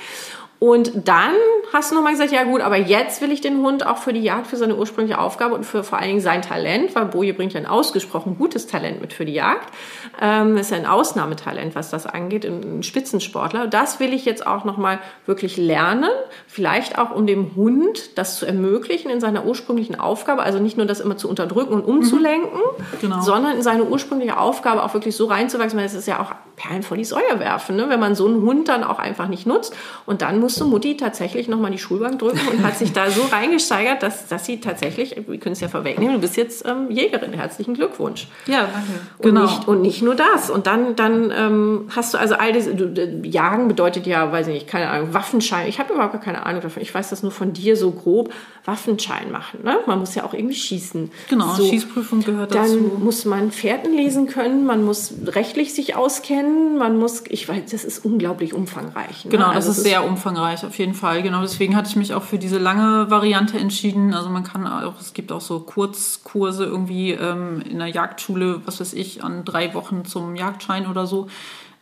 Und 0.62 1.08
dann 1.08 1.32
hast 1.72 1.90
du 1.90 1.96
nochmal 1.96 2.12
gesagt, 2.12 2.30
ja 2.30 2.44
gut, 2.44 2.60
aber 2.60 2.76
jetzt 2.76 3.20
will 3.20 3.32
ich 3.32 3.40
den 3.40 3.58
Hund 3.64 3.84
auch 3.84 3.96
für 3.96 4.12
die 4.12 4.20
Jagd, 4.20 4.46
für 4.46 4.56
seine 4.56 4.76
ursprüngliche 4.76 5.18
Aufgabe 5.18 5.56
und 5.56 5.66
für 5.66 5.82
vor 5.82 5.98
allen 5.98 6.06
Dingen 6.06 6.20
sein 6.20 6.40
Talent, 6.40 6.94
weil 6.94 7.06
Boje 7.06 7.34
bringt 7.34 7.52
ja 7.52 7.58
ein 7.58 7.66
ausgesprochen 7.66 8.38
gutes 8.38 8.68
Talent 8.68 9.00
mit 9.00 9.12
für 9.12 9.24
die 9.24 9.32
Jagd. 9.32 9.74
Ähm, 10.20 10.56
ist 10.56 10.70
ja 10.70 10.76
ein 10.76 10.86
Ausnahmetalent, 10.86 11.74
was 11.74 11.90
das 11.90 12.06
angeht, 12.06 12.44
ein 12.44 12.84
Spitzensportler. 12.84 13.66
Das 13.66 13.98
will 13.98 14.12
ich 14.12 14.24
jetzt 14.24 14.46
auch 14.46 14.64
nochmal 14.64 15.00
wirklich 15.26 15.56
lernen, 15.56 16.10
vielleicht 16.46 16.96
auch 16.96 17.10
um 17.10 17.26
dem 17.26 17.56
Hund 17.56 18.16
das 18.16 18.36
zu 18.36 18.46
ermöglichen 18.46 19.10
in 19.10 19.18
seiner 19.18 19.44
ursprünglichen 19.44 19.98
Aufgabe, 19.98 20.44
also 20.44 20.60
nicht 20.60 20.76
nur 20.76 20.86
das 20.86 21.00
immer 21.00 21.16
zu 21.16 21.28
unterdrücken 21.28 21.74
und 21.74 21.84
umzulenken, 21.84 22.60
mhm. 22.60 22.98
genau. 23.00 23.20
sondern 23.20 23.56
in 23.56 23.62
seine 23.62 23.82
ursprüngliche 23.82 24.38
Aufgabe 24.38 24.84
auch 24.84 24.94
wirklich 24.94 25.16
so 25.16 25.24
reinzuwachsen, 25.24 25.76
weil 25.76 25.86
es 25.86 25.94
ist 25.94 26.06
ja 26.06 26.20
auch 26.20 26.32
Perlen 26.54 26.82
vor 26.82 26.96
die 26.96 27.04
Säue 27.04 27.40
werfen, 27.40 27.74
ne? 27.76 27.88
wenn 27.88 27.98
man 27.98 28.14
so 28.14 28.26
einen 28.26 28.42
Hund 28.42 28.68
dann 28.68 28.84
auch 28.84 28.98
einfach 29.00 29.26
nicht 29.26 29.46
nutzt. 29.46 29.74
Und 30.06 30.22
dann 30.22 30.38
musste 30.52 30.64
Mutti 30.64 30.96
tatsächlich 30.96 31.48
nochmal 31.48 31.70
die 31.70 31.78
Schulbank 31.78 32.18
drücken 32.18 32.40
und 32.50 32.62
hat 32.62 32.78
sich 32.78 32.92
da 32.92 33.10
so 33.10 33.22
reingesteigert, 33.30 34.02
dass, 34.02 34.28
dass 34.28 34.44
sie 34.44 34.60
tatsächlich, 34.60 35.16
wir 35.26 35.38
können 35.38 35.54
es 35.54 35.60
ja 35.60 35.68
vorwegnehmen, 35.68 36.14
du 36.14 36.20
bist 36.20 36.36
jetzt 36.36 36.64
ähm, 36.66 36.90
Jägerin. 36.90 37.32
Herzlichen 37.32 37.74
Glückwunsch. 37.74 38.28
Ja, 38.46 38.68
danke. 38.72 38.92
Und, 39.18 39.24
genau. 39.24 39.42
nicht, 39.42 39.68
und 39.68 39.82
nicht 39.82 40.02
nur 40.02 40.14
das. 40.14 40.50
Und 40.50 40.66
dann, 40.66 40.96
dann 40.96 41.32
ähm, 41.34 41.88
hast 41.94 42.14
du 42.14 42.18
also 42.18 42.34
all 42.34 42.52
diese, 42.52 42.74
du, 42.74 43.26
Jagen 43.26 43.68
bedeutet 43.68 44.06
ja, 44.06 44.30
weiß 44.30 44.48
ich 44.48 44.54
nicht, 44.54 44.68
keine 44.68 44.88
Ahnung, 44.88 45.14
Waffenschein. 45.14 45.68
Ich 45.68 45.78
habe 45.78 45.94
überhaupt 45.94 46.20
keine 46.22 46.44
Ahnung 46.44 46.60
davon. 46.60 46.82
Ich 46.82 46.94
weiß 46.94 47.10
das 47.10 47.22
nur 47.22 47.32
von 47.32 47.52
dir 47.52 47.76
so 47.76 47.90
grob. 47.90 48.32
Waffenschein 48.64 49.32
machen. 49.32 49.60
Ne? 49.64 49.78
Man 49.86 49.98
muss 49.98 50.14
ja 50.14 50.22
auch 50.22 50.34
irgendwie 50.34 50.54
schießen. 50.54 51.10
Genau, 51.28 51.52
so, 51.54 51.68
Schießprüfung 51.68 52.22
gehört 52.22 52.54
dazu. 52.54 52.76
Dann 52.76 53.04
muss 53.04 53.24
man 53.24 53.50
Fährten 53.50 53.92
lesen 53.92 54.28
können, 54.28 54.64
man 54.66 54.84
muss 54.84 55.12
rechtlich 55.26 55.74
sich 55.74 55.96
auskennen, 55.96 56.78
man 56.78 56.96
muss, 56.96 57.24
ich 57.28 57.48
weiß, 57.48 57.72
das 57.72 57.84
ist 57.84 58.04
unglaublich 58.04 58.54
umfangreich. 58.54 59.24
Ne? 59.24 59.32
Genau, 59.32 59.48
also 59.48 59.68
das 59.68 59.78
ist 59.78 59.84
sehr 59.84 60.04
umfangreich, 60.04 60.31
auf 60.36 60.78
jeden 60.78 60.94
Fall. 60.94 61.22
Genau, 61.22 61.40
deswegen 61.40 61.76
hatte 61.76 61.88
ich 61.88 61.96
mich 61.96 62.14
auch 62.14 62.22
für 62.22 62.38
diese 62.38 62.58
lange 62.58 63.10
Variante 63.10 63.58
entschieden. 63.58 64.14
Also 64.14 64.30
man 64.30 64.44
kann 64.44 64.66
auch, 64.66 65.00
es 65.00 65.12
gibt 65.12 65.32
auch 65.32 65.40
so 65.40 65.60
Kurzkurse 65.60 66.64
irgendwie 66.64 67.12
ähm, 67.12 67.62
in 67.62 67.78
der 67.78 67.88
Jagdschule, 67.88 68.60
was 68.64 68.80
weiß 68.80 68.92
ich, 68.92 69.24
an 69.24 69.44
drei 69.44 69.74
Wochen 69.74 70.04
zum 70.04 70.36
Jagdschein 70.36 70.86
oder 70.86 71.06
so. 71.06 71.28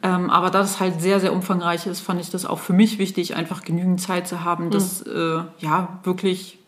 Ähm, 0.03 0.31
aber 0.31 0.51
da 0.51 0.61
das 0.61 0.81
halt 0.81 1.01
sehr, 1.01 1.21
sehr 1.21 1.33
umfangreich 1.33 1.87
ist, 1.87 2.01
fand 2.01 2.21
ich 2.21 2.31
das 2.31 2.47
auch 2.47 2.59
für 2.59 2.73
mich 2.73 2.99
wichtig, 2.99 3.35
einfach 3.35 3.63
genügend 3.63 4.01
Zeit 4.01 4.27
zu 4.27 4.45
haben, 4.45 4.71
das 4.71 5.05
mhm. 5.05 5.13
äh, 5.13 5.65
ja 5.65 5.99
wirklich 6.05 6.60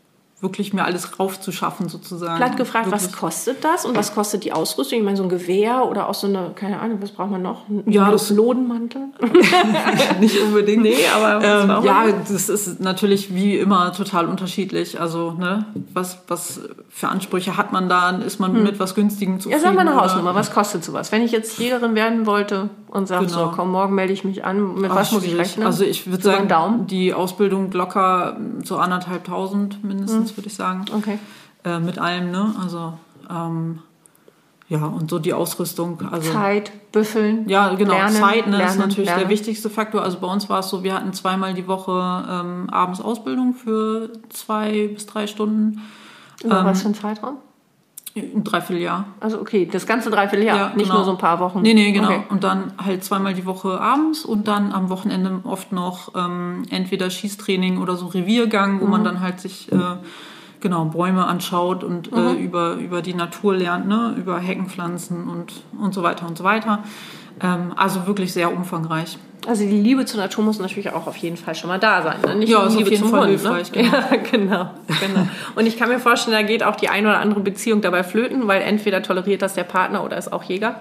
wirklich 0.43 0.75
mir 0.75 0.85
alles 0.85 1.19
raufzuschaffen 1.19 1.89
sozusagen. 1.89 2.37
Platt 2.37 2.57
gefragt, 2.57 2.87
wirklich. 2.87 3.05
was 3.05 3.13
kostet 3.13 3.65
das 3.65 3.85
und 3.85 3.97
was 3.97 4.13
kostet 4.15 4.45
die 4.45 4.53
Ausrüstung? 4.53 4.99
Ich 4.99 5.05
meine, 5.05 5.17
so 5.17 5.23
ein 5.23 5.29
Gewehr 5.29 5.87
oder 5.89 6.09
auch 6.09 6.15
so 6.15 6.27
eine, 6.27 6.51
keine 6.55 6.81
Ahnung, 6.81 6.99
was 7.01 7.13
braucht 7.13 7.31
man 7.31 7.43
noch? 7.43 7.69
Ein 7.69 7.85
Ja, 7.91 8.11
das- 8.11 8.29
Lodenmantel? 8.31 9.03
nicht 10.21 10.41
unbedingt. 10.41 10.83
Nee, 10.83 10.97
aber 11.15 11.45
ähm, 11.45 11.85
ja, 11.85 12.05
das 12.29 12.49
ist 12.49 12.81
natürlich 12.81 13.35
wie 13.35 13.57
immer 13.59 13.93
total 13.93 14.27
unterschiedlich. 14.27 15.01
Also, 15.01 15.33
ne, 15.33 15.65
was, 15.95 16.19
was 16.29 16.61
für 16.91 17.09
Ansprüche 17.09 17.57
hat 17.57 17.73
man 17.73 17.89
da? 17.89 18.11
Ist 18.11 18.41
man 18.41 18.63
mit 18.63 18.79
was 18.81 18.95
Günstigem 18.95 19.35
Ja, 19.35 19.41
zufrieden? 19.41 19.63
sag 19.63 19.75
mal 19.75 19.81
eine 19.83 19.93
oder- 19.93 20.03
Hausnummer, 20.03 20.35
was 20.35 20.53
kostet 20.53 20.85
sowas? 20.85 21.13
Wenn 21.13 21.23
ich 21.23 21.33
jetzt 21.33 21.59
Jägerin 21.59 21.95
werden 21.95 22.27
wollte 22.27 22.69
und 22.89 23.07
sage, 23.09 23.27
Genau. 23.27 23.45
so, 23.47 23.53
komm, 23.55 23.71
morgen 23.71 23.95
melde 23.95 24.13
ich 24.13 24.25
mich 24.25 24.45
an, 24.45 24.75
mit 24.75 24.91
Ach, 24.91 24.97
was 24.97 25.13
muss 25.13 25.25
ich 25.25 25.37
rechnen? 25.37 25.65
Also 25.67 25.85
ich 25.85 26.11
würde 26.11 26.23
sagen, 26.23 26.87
die 26.89 27.15
Ausbildung 27.15 27.71
locker 27.73 28.37
so 28.65 28.77
anderthalbtausend 28.77 29.83
mindestens, 29.85 30.32
würde 30.37 30.49
ich 30.49 30.55
sagen. 30.55 30.85
Okay. 30.93 31.19
Äh, 31.65 31.79
mit 31.79 31.99
allem, 31.99 32.31
ne? 32.31 32.55
Also, 32.61 32.95
ähm, 33.31 33.81
ja, 34.69 34.87
und 34.87 35.11
so 35.11 35.19
die 35.19 35.35
Ausrüstung. 35.35 36.01
Also, 36.11 36.33
Zeit, 36.33 36.73
büffeln. 36.93 37.49
Ja, 37.49 37.75
genau. 37.75 37.93
lernen, 37.93 38.17
Zeit 38.17 38.47
ne, 38.47 38.53
ist 38.53 38.59
lernen, 38.59 38.79
natürlich 38.79 39.07
lernen. 39.07 39.21
der 39.21 39.29
wichtigste 39.29 39.69
Faktor. 39.69 40.03
Also 40.03 40.19
bei 40.19 40.27
uns 40.27 40.49
war 40.49 40.61
es 40.61 40.71
so, 40.71 40.83
wir 40.83 40.95
hatten 40.95 41.13
zweimal 41.13 41.53
die 41.55 41.69
Woche 41.69 41.93
ähm, 41.93 42.71
abends 42.71 43.01
Ausbildung 43.01 43.55
für 43.55 44.11
zwei 44.31 44.89
bis 44.89 45.07
drei 45.07 45.27
Stunden. 45.27 45.83
Über 46.43 46.61
Ähm, 46.61 46.65
was 46.65 46.83
für 46.83 46.89
ein 46.89 46.95
Zeitraum? 46.95 47.37
Ein 48.15 48.45
Dreivierteljahr. 48.45 49.07
Also 49.21 49.41
okay, 49.41 49.67
das 49.71 49.87
ganze 49.87 50.11
Dreivierteljahr, 50.11 50.75
nicht 50.77 50.85
genau. 50.85 50.97
nur 50.97 51.05
so 51.05 51.11
ein 51.13 51.19
paar 51.19 51.41
Wochen. 51.41 51.63
Nee, 51.63 51.73
nee, 51.73 51.93
genau. 51.93 52.09
Okay. 52.09 52.25
Und 52.29 52.45
dann 52.45 52.73
halt 52.85 53.03
zweimal 53.05 53.33
die 53.33 53.47
Woche 53.47 53.81
abends 53.81 54.25
und 54.25 54.49
dann 54.49 54.73
am 54.73 54.91
Wochenende 54.91 55.41
oft 55.45 55.73
noch 55.73 56.13
ähm, 56.15 56.65
entweder 56.71 57.09
Schießtraining 57.09 57.79
oder 57.79 57.97
so 57.97 58.07
Reviergang, 58.09 58.81
wo 58.81 58.85
Mhm. 58.85 58.91
man 58.91 59.05
dann 59.05 59.21
halt 59.21 59.41
sich 59.41 59.73
äh, 59.73 59.77
genau 60.61 60.85
Bäume 60.85 61.27
anschaut 61.27 61.85
und 61.85 62.13
Mhm. 62.13 62.19
äh, 62.19 62.33
über, 62.35 62.75
über 62.75 63.01
die 63.01 63.15
Natur 63.15 63.57
lernt, 63.57 63.89
ne? 63.89 64.15
über 64.19 64.39
Heckenpflanzen 64.39 65.29
und, 65.29 65.63
und 65.81 65.95
so 65.95 66.03
weiter 66.03 66.27
und 66.27 66.37
so 66.37 66.45
weiter. 66.45 66.81
Ähm, 67.41 67.73
also 67.77 68.07
wirklich 68.07 68.33
sehr 68.33 68.53
umfangreich. 68.53 69.19
Also 69.47 69.65
die 69.65 69.81
Liebe 69.81 70.05
zur 70.05 70.21
Natur 70.21 70.45
muss 70.45 70.61
natürlich 70.61 70.93
auch 70.93 71.07
auf 71.09 71.17
jeden 71.17 71.37
Fall 71.37 71.55
schon 71.57 71.69
mal 71.69 71.81
da 71.81 72.03
sein. 72.03 72.21
Ne? 72.25 72.37
Nicht 72.37 72.49
Ja, 72.51 72.59
nur 72.59 72.67
ist 72.69 72.73
auf 72.75 72.79
Liebe 72.79 72.91
jeden 72.91 73.03
zum 73.03 73.11
Fall 73.11 73.29
Hund. 73.31 73.43
ne? 73.75 73.83
Ja, 73.83 74.17
genau, 74.31 74.71
genau. 74.87 75.27
Und 75.57 75.67
ich 75.67 75.77
kann 75.77 75.89
mir 75.89 75.99
vorstellen, 75.99 76.37
da 76.37 76.43
geht 76.43 76.63
auch 76.63 76.77
die 76.77 76.89
eine 76.89 77.09
oder 77.09 77.19
andere 77.19 77.41
Beziehung 77.41 77.81
dabei 77.81 78.05
flöten, 78.05 78.47
weil 78.47 78.63
entweder 78.63 79.03
toleriert 79.03 79.43
das 79.43 79.55
der 79.55 79.65
Partner 79.65 80.05
oder 80.05 80.17
ist 80.17 80.33
auch 80.33 80.45
Jäger. 80.45 80.77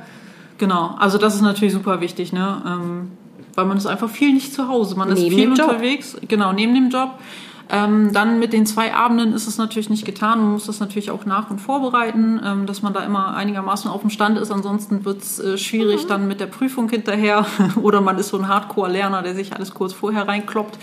Genau, 0.60 0.96
also 1.00 1.18
das 1.18 1.34
ist 1.34 1.42
natürlich 1.42 1.74
super 1.74 2.02
wichtig, 2.02 2.34
ne? 2.34 2.62
Ähm, 2.68 3.12
weil 3.56 3.66
man 3.66 3.78
ist 3.78 3.88
einfach 3.88 4.10
viel 4.10 4.32
nicht 4.32 4.54
zu 4.54 4.68
Hause. 4.68 4.96
Man 4.96 5.10
ist 5.10 5.20
Neben 5.20 5.36
viel 5.36 5.46
dem 5.46 5.56
Job. 5.56 5.70
unterwegs, 5.70 6.16
genau, 6.28 6.54
neben 6.54 6.76
dem 6.76 6.90
Job. 6.90 7.16
Ähm, 7.74 8.12
dann 8.12 8.38
mit 8.40 8.52
den 8.52 8.66
zwei 8.66 8.94
Abenden 8.94 9.34
ist 9.34 9.48
es 9.48 9.58
natürlich 9.58 9.90
nicht 9.90 10.04
getan. 10.04 10.40
Man 10.42 10.52
muss 10.52 10.66
das 10.66 10.82
natürlich 10.82 11.10
auch 11.10 11.26
nach- 11.26 11.50
und 11.50 11.60
vorbereiten, 11.60 12.42
ähm, 12.46 12.66
dass 12.66 12.82
man 12.82 12.94
da 12.94 13.00
immer 13.06 13.34
einigermaßen 13.34 13.90
auf 13.90 14.02
dem 14.02 14.10
Stand 14.10 14.38
ist. 14.38 14.52
Ansonsten 14.52 15.06
wird 15.06 15.22
es 15.22 15.40
äh, 15.40 15.58
schwierig 15.58 16.06
dann 16.06 16.28
mit 16.28 16.42
der 16.42 16.48
Prüfung 16.48 16.90
hinterher. 16.90 17.46
Oder 17.82 18.02
man 18.02 18.18
ist 18.18 18.28
so 18.30 18.38
ein 18.38 18.50
Hardcore-Lerner, 18.50 19.22
der 19.22 19.36
sich 19.36 19.54
alles 19.54 19.74
kurz 19.74 19.94
vorher 19.94 20.28
reinkloppt. 20.28 20.78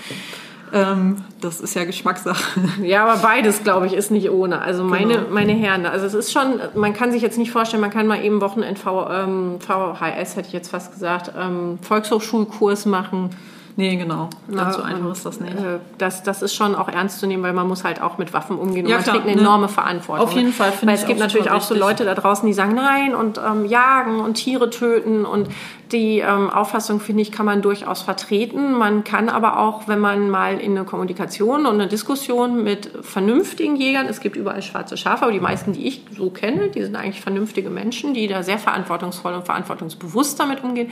Ähm, 0.73 1.17
das 1.41 1.61
ist 1.61 1.75
ja 1.75 1.85
Geschmackssache. 1.85 2.61
Ja, 2.83 3.07
aber 3.07 3.21
beides, 3.21 3.63
glaube 3.65 3.87
ich, 3.87 3.93
ist 3.93 4.11
nicht 4.11 4.31
ohne. 4.31 4.61
Also 4.61 4.83
meine, 4.85 5.15
Genau. 5.15 5.27
meine 5.31 5.53
Herren, 5.53 5.87
also 5.87 6.07
es 6.07 6.15
ist 6.15 6.33
schon, 6.33 6.61
man 6.75 6.95
kann 6.95 7.13
sich 7.13 7.23
jetzt 7.23 7.39
nicht 7.39 7.51
vorstellen, 7.51 7.81
man 7.81 7.91
kann 7.91 8.07
mal 8.07 8.23
eben 8.23 8.41
Wochenend 8.41 8.79
v, 8.79 9.09
ähm, 9.11 9.59
VHS, 9.61 10.37
hätte 10.37 10.49
ich 10.49 10.53
jetzt 10.53 10.71
fast 10.71 10.93
gesagt, 10.93 11.33
ähm, 11.39 11.79
Volkshochschulkurs 11.83 12.87
machen. 12.87 13.31
Nee, 13.79 13.95
genau. 13.95 14.29
Ganz 14.53 14.75
so 14.75 14.81
Ja, 14.83 14.89
einfach 14.89 15.05
und, 15.05 15.13
ist 15.13 15.25
das 15.25 15.39
nicht. 15.39 15.55
Äh, 15.55 15.79
das, 15.99 16.25
das 16.25 16.43
ist 16.43 16.53
schon 16.53 16.75
auch 16.75 16.89
ernst 16.89 17.21
zu 17.21 17.29
nehmen, 17.29 17.45
weil 17.45 17.53
man 17.53 17.69
muss 17.69 17.85
halt 17.85 18.03
auch 18.03 18.19
mit 18.19 18.33
Waffen 18.35 18.59
umgehen 18.59 18.87
und 18.87 18.91
Ja, 18.91 18.97
man 18.97 19.05
klar, 19.05 19.15
trägt 19.15 19.29
eine 19.29 19.37
ne? 19.37 19.41
enorme 19.41 19.69
Verantwortung. 19.69 20.27
Auf 20.27 20.33
jeden 20.33 20.53
Fall, 20.53 20.73
finde 20.73 20.89
Weil 20.89 21.01
es 21.01 21.07
gibt 21.07 21.21
auch 21.21 21.27
natürlich 21.27 21.49
auch 21.49 21.61
so. 21.61 21.77
Leute 21.77 22.05
da 22.05 22.17
draußen, 22.17 22.45
die 22.45 22.55
sagen 22.55 22.75
Nein 22.75 23.15
und 23.15 23.39
ähm, 23.39 23.65
jagen 23.67 24.19
und 24.19 24.35
Tiere 24.35 24.71
töten 24.71 25.25
und 25.25 25.49
die 25.93 26.19
ähm, 26.19 26.51
Auffassung, 26.51 27.01
finde 27.01 27.23
ich, 27.23 27.33
kann 27.33 27.47
man 27.47 27.63
durchaus 27.63 28.03
vertreten. 28.03 28.73
Man 28.73 29.05
kann 29.05 29.29
aber 29.29 29.59
auch, 29.59 29.89
wenn 29.89 30.01
man 30.01 30.31
mal 30.31 30.59
in 30.59 30.77
eine 30.77 30.85
Kommunikation 30.85 31.67
und 31.67 31.75
eine 31.75 31.89
Diskussion 31.89 32.63
mit 32.63 32.91
vernünftigen 33.03 33.77
Jägern, 33.77 34.07
es 34.07 34.21
gibt 34.21 34.37
überall 34.37 34.63
schwarze 34.63 34.97
Schafe, 34.97 35.25
aber 35.25 35.33
die 35.33 35.41
meisten, 35.41 35.73
die 35.73 35.87
ich 35.87 36.03
so 36.17 36.31
kenne, 36.31 36.69
die 36.69 36.83
sind 36.83 36.97
eigentlich 36.97 37.21
vernünftige 37.21 37.71
Menschen, 37.71 38.15
die 38.15 38.27
da 38.27 38.43
sehr 38.43 38.59
verantwortungsvoll 38.59 39.35
und 39.35 39.45
verantwortungsbewusst 39.45 40.39
damit 40.39 40.63
umgehen. 40.63 40.91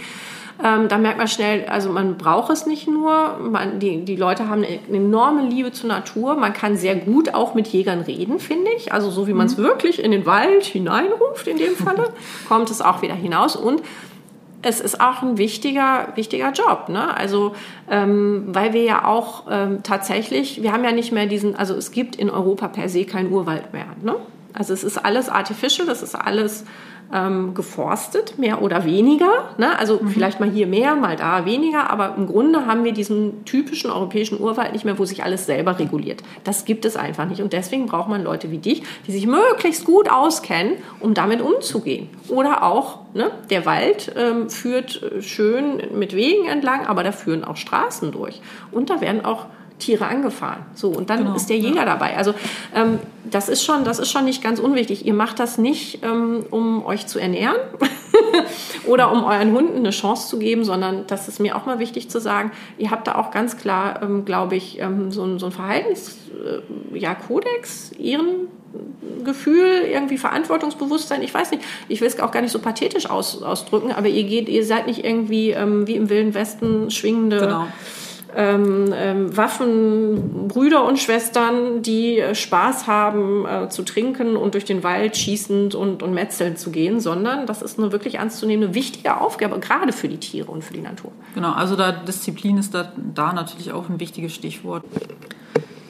Ähm, 0.63 0.89
da 0.89 0.97
merkt 0.97 1.19
man 1.19 1.29
schnell, 1.29 1.67
also 1.67 1.91
man 1.91 2.17
braucht 2.17 2.51
es 2.51 2.65
nicht 2.65 2.89
nur, 2.89 3.39
man, 3.39 3.79
die, 3.79 4.05
die 4.07 4.17
Leute 4.17 4.49
haben 4.49 4.65
eine 4.65 4.97
enorme 4.97 5.43
Liebe 5.43 5.71
zur 5.73 5.89
Natur. 5.89 6.35
Man 6.35 6.55
kann 6.55 6.77
sehr 6.77 6.97
gut 6.97 7.35
auch 7.35 7.55
mit 7.55 7.69
Jägern 7.69 8.01
reden, 8.01 8.39
finde 8.39 8.71
ich. 8.75 8.93
Also 8.93 9.11
so 9.11 9.27
wie 9.27 9.35
man 9.35 9.49
es 9.49 9.59
wirklich 9.59 10.03
in 10.03 10.13
den 10.13 10.25
Wald 10.25 10.65
hineinruft 10.65 11.47
in 11.47 11.59
dem 11.59 11.77
Falle, 11.77 12.09
kommt 12.49 12.71
es 12.71 12.81
auch 12.81 13.03
wieder 13.03 13.15
hinaus. 13.15 13.55
Und 13.55 13.83
es 14.67 14.81
ist 14.81 15.01
auch 15.01 15.23
ein 15.23 15.39
wichtiger, 15.39 16.09
wichtiger 16.17 16.51
Job. 16.51 16.89
Ne? 16.89 17.17
Also, 17.17 17.55
ähm, 17.89 18.47
weil 18.49 18.73
wir 18.73 18.83
ja 18.83 19.05
auch 19.05 19.45
ähm, 19.49 19.85
tatsächlich, 19.85 20.61
wir 20.61 20.73
haben 20.73 20.83
ja 20.83 20.91
nicht 20.91 21.13
mehr 21.13 21.27
diesen, 21.27 21.55
also 21.55 21.75
es 21.75 21.93
gibt 21.93 22.17
in 22.17 22.31
Europa 22.31 22.67
per 22.67 22.89
se 22.89 23.05
kein 23.05 23.31
Urwald 23.31 23.73
mehr. 23.73 23.87
Ne? 24.03 24.17
Also 24.53 24.73
es 24.73 24.83
ist 24.83 24.99
alles 24.99 25.29
artificial, 25.29 25.87
das 25.87 26.03
ist 26.03 26.17
alles 26.17 26.65
ähm, 27.13 27.55
geforstet, 27.55 28.39
mehr 28.39 28.63
oder 28.63 28.85
weniger. 28.85 29.51
Ne? 29.59 29.79
Also 29.79 30.01
vielleicht 30.07 30.41
mal 30.41 30.51
hier 30.51 30.67
mehr, 30.67 30.97
mal 30.97 31.17
da 31.17 31.45
weniger, 31.45 31.91
aber 31.91 32.15
im 32.17 32.27
Grunde 32.27 32.67
haben 32.67 32.85
wir 32.85 32.93
diesen 32.93 33.45
typischen 33.45 33.91
europäischen 33.91 34.41
Urwald 34.41 34.73
nicht 34.73 34.85
mehr, 34.85 34.99
wo 34.99 35.05
sich 35.05 35.23
alles 35.23 35.47
selber 35.47 35.79
reguliert. 35.79 36.23
Das 36.45 36.65
gibt 36.65 36.85
es 36.85 36.97
einfach 36.97 37.27
nicht. 37.27 37.43
Und 37.43 37.53
deswegen 37.53 37.87
braucht 37.87 38.09
man 38.09 38.23
Leute 38.23 38.51
wie 38.51 38.59
dich, 38.59 38.83
die 39.07 39.13
sich 39.13 39.27
möglichst 39.27 39.85
gut 39.85 40.11
auskennen, 40.11 40.75
um 41.01 41.15
damit 41.15 41.41
umzugehen. 41.41 42.09
Oder 42.29 42.63
auch, 42.63 43.01
ne, 43.15 43.31
der 43.51 43.67
Wald 43.67 44.13
ähm, 44.17 44.51
führt 44.51 45.03
äh, 45.03 45.23
schön 45.23 45.81
mit 45.95 46.15
Wegen 46.15 46.47
entlang, 46.47 46.87
aber 46.87 47.05
da 47.05 47.13
führen 47.13 47.45
auch 47.45 47.57
Straßen 47.57 48.11
durch. 48.11 48.41
Und 48.73 48.91
da 48.91 49.01
werden 49.01 49.25
auch 49.25 49.47
Tiere 49.79 50.07
angefahren. 50.07 50.63
So, 50.75 50.89
und 50.89 51.11
dann 51.11 51.19
Genau, 51.25 51.35
ist 51.37 51.51
der 51.51 51.59
Jäger 51.59 51.85
dabei. 51.85 52.17
Also 52.17 52.35
ähm, 52.75 52.99
das, 53.31 53.49
ist 53.49 53.63
schon, 53.65 53.85
das 53.85 53.99
ist 53.99 54.11
schon 54.11 54.25
nicht 54.25 54.43
ganz 54.43 54.59
unwichtig. 54.59 55.05
Ihr 55.07 55.15
macht 55.15 55.39
das 55.39 55.59
nicht, 55.59 56.03
ähm, 56.03 56.45
um 56.51 56.85
euch 56.87 57.07
zu 57.07 57.19
ernähren 57.19 57.57
oder 58.87 59.13
um 59.13 59.25
euren 59.25 59.53
Hunden 59.53 59.79
eine 59.79 59.91
Chance 59.91 60.29
zu 60.29 60.39
geben, 60.39 60.65
sondern 60.65 61.07
das 61.07 61.29
ist 61.29 61.41
mir 61.41 61.57
auch 61.57 61.67
mal 61.67 61.79
wichtig 61.79 62.09
zu 62.09 62.21
sagen, 62.21 62.53
ihr 62.79 62.91
habt 62.91 63.07
da 63.07 63.17
auch 63.17 63.31
ganz 63.31 63.57
klar, 63.59 64.01
ähm, 64.03 64.25
glaube 64.25 64.57
ich, 64.57 64.79
ähm, 64.81 65.11
so, 65.11 65.25
ein- 65.25 65.39
so 65.39 65.47
ein 65.47 65.53
Verhaltens, 65.53 66.17
äh, 66.93 66.99
ja, 66.99 67.17
ihren 67.99 68.49
Gefühl, 69.25 69.67
irgendwie 69.91 70.19
Verantwortungsbewusstsein, 70.19 71.23
ich 71.23 71.33
weiß 71.35 71.51
nicht, 71.51 71.63
ich 71.89 72.01
will 72.01 72.09
es 72.09 72.19
auch 72.21 72.31
gar 72.31 72.43
nicht 72.43 72.53
so 72.53 72.59
pathetisch 72.59 73.09
aus, 73.09 73.43
ausdrücken, 73.43 73.93
aber 73.93 74.09
ihr 74.09 74.25
geht, 74.25 74.49
ihr 74.49 74.65
seid 74.65 74.87
nicht 74.87 75.05
irgendwie 75.05 75.51
ähm, 75.51 75.87
wie 75.87 75.97
im 75.97 76.09
Wilden 76.11 76.35
Westen 76.35 76.91
schwingende 76.91 77.41
Genau. 77.41 77.67
Ähm, 78.37 78.93
ähm, 78.95 79.35
Waffen, 79.37 80.47
Brüder 80.47 80.85
und 80.85 80.99
Schwestern, 80.99 81.81
die 81.81 82.19
äh, 82.19 82.35
Spaß 82.35 82.87
haben 82.87 83.47
äh, 83.47 83.69
zu 83.71 83.83
trinken 83.83 84.37
und 84.37 84.53
durch 84.53 84.67
den 84.67 84.83
Wald 84.83 85.17
schießend 85.17 85.75
und, 85.75 86.03
und 86.03 86.13
metzeln 86.13 86.57
zu 86.57 86.71
gehen, 86.71 87.01
sondern 87.01 87.47
das 87.47 87.63
ist 87.63 87.79
eine 87.79 87.93
wirklich 87.93 88.17
ernstzunehmende, 88.17 88.75
wichtige 88.75 89.19
Aufgabe, 89.21 89.59
gerade 89.59 89.93
für 89.93 90.09
die 90.09 90.19
Tiere 90.19 90.51
und 90.51 90.63
für 90.63 90.75
die 90.75 90.83
Natur. 90.83 91.13
Genau, 91.35 91.53
also 91.53 91.77
da 91.77 91.93
Disziplin 91.93 92.59
ist 92.59 92.75
da, 92.75 92.93
da 93.15 93.33
natürlich 93.33 93.73
auch 93.73 93.89
ein 93.89 93.99
wichtiges 94.01 94.35
Stichwort. 94.35 94.85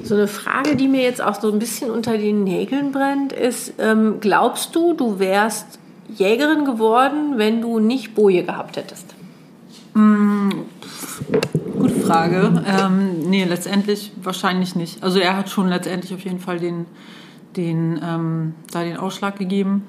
So 0.04 0.14
eine 0.14 0.28
Frage, 0.28 0.76
die 0.76 0.86
mir 0.86 1.02
jetzt 1.02 1.20
auch 1.20 1.40
so 1.40 1.50
ein 1.50 1.58
bisschen 1.58 1.90
unter 1.90 2.16
den 2.16 2.44
Nägeln 2.44 2.92
brennt, 2.92 3.32
ist, 3.32 3.74
ähm, 3.78 4.18
glaubst 4.20 4.76
du, 4.76 4.92
du 4.92 5.18
wärst 5.18 5.80
Jägerin 6.14 6.64
geworden, 6.64 7.38
wenn 7.38 7.60
du 7.60 7.80
nicht 7.80 8.14
Boje 8.14 8.44
gehabt 8.44 8.76
hättest? 8.76 9.16
Gute 11.78 11.94
Frage. 11.94 12.64
Ähm, 12.66 13.28
nee, 13.28 13.44
letztendlich 13.44 14.12
wahrscheinlich 14.22 14.74
nicht. 14.76 15.02
Also 15.02 15.18
er 15.18 15.36
hat 15.36 15.50
schon 15.50 15.68
letztendlich 15.68 16.14
auf 16.14 16.24
jeden 16.24 16.40
Fall 16.40 16.58
den, 16.58 16.86
den, 17.56 18.00
ähm, 18.02 18.54
da 18.72 18.82
den 18.82 18.96
Ausschlag 18.96 19.38
gegeben. 19.38 19.84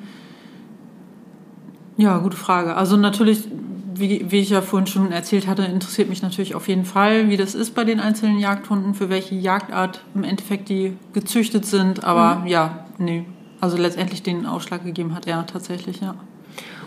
Ja, 1.98 2.18
gute 2.20 2.38
Frage. 2.38 2.76
Also 2.76 2.98
natürlich, 2.98 3.48
wie, 3.96 4.30
wie 4.30 4.40
ich 4.40 4.50
ja 4.50 4.62
vorhin 4.62 4.88
schon 4.88 5.12
erzählt 5.12 5.48
hatte, 5.48 5.64
interessiert 5.64 6.10
mich 6.10 6.22
natürlich 6.22 6.56
auf 6.56 6.68
jeden 6.68 6.86
Fall, 6.86 7.30
wie 7.30 7.38
das 7.38 7.56
ist 7.56 7.74
bei 7.74 7.84
den 7.84 8.00
einzelnen 8.00 8.40
Jagdhunden, 8.40 8.94
für 8.94 9.10
welche 9.10 9.36
Jagdart 9.36 10.04
im 10.14 10.24
Endeffekt 10.24 10.70
die 10.70 10.96
gezüchtet 11.14 11.66
sind. 11.66 12.04
Aber 12.04 12.44
ja, 12.48 12.86
nee. 12.98 13.26
Also 13.60 13.78
letztendlich 13.78 14.22
den 14.22 14.46
Ausschlag 14.46 14.84
gegeben 14.84 15.16
hat 15.16 15.26
er 15.26 15.46
tatsächlich, 15.48 16.02
ja. 16.02 16.14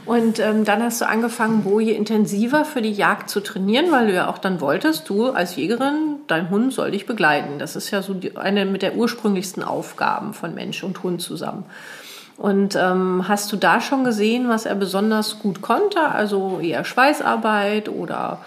Und 0.06 0.38
ähm, 0.38 0.64
dann 0.64 0.82
hast 0.82 1.00
du 1.00 1.06
angefangen, 1.06 1.62
Boje 1.62 1.92
intensiver 1.92 2.64
für 2.64 2.82
die 2.82 2.92
Jagd 2.92 3.28
zu 3.30 3.40
trainieren, 3.40 3.92
weil 3.92 4.08
du 4.08 4.14
ja 4.14 4.28
auch 4.28 4.38
dann 4.38 4.60
wolltest, 4.60 5.08
du 5.08 5.30
als 5.30 5.56
Jägerin, 5.56 6.16
dein 6.26 6.50
Hund 6.50 6.72
soll 6.72 6.90
dich 6.90 7.06
begleiten. 7.06 7.58
Das 7.58 7.76
ist 7.76 7.90
ja 7.90 8.02
so 8.02 8.14
die, 8.14 8.36
eine 8.36 8.64
mit 8.64 8.82
der 8.82 8.96
ursprünglichsten 8.96 9.62
Aufgaben 9.62 10.32
von 10.32 10.54
Mensch 10.54 10.82
und 10.82 11.02
Hund 11.02 11.20
zusammen. 11.20 11.64
Und 12.36 12.74
ähm, 12.74 13.28
hast 13.28 13.52
du 13.52 13.56
da 13.56 13.82
schon 13.82 14.02
gesehen, 14.02 14.48
was 14.48 14.64
er 14.64 14.74
besonders 14.74 15.38
gut 15.40 15.60
konnte? 15.60 16.00
Also 16.00 16.58
eher 16.60 16.84
Schweißarbeit 16.86 17.90
oder 17.90 18.38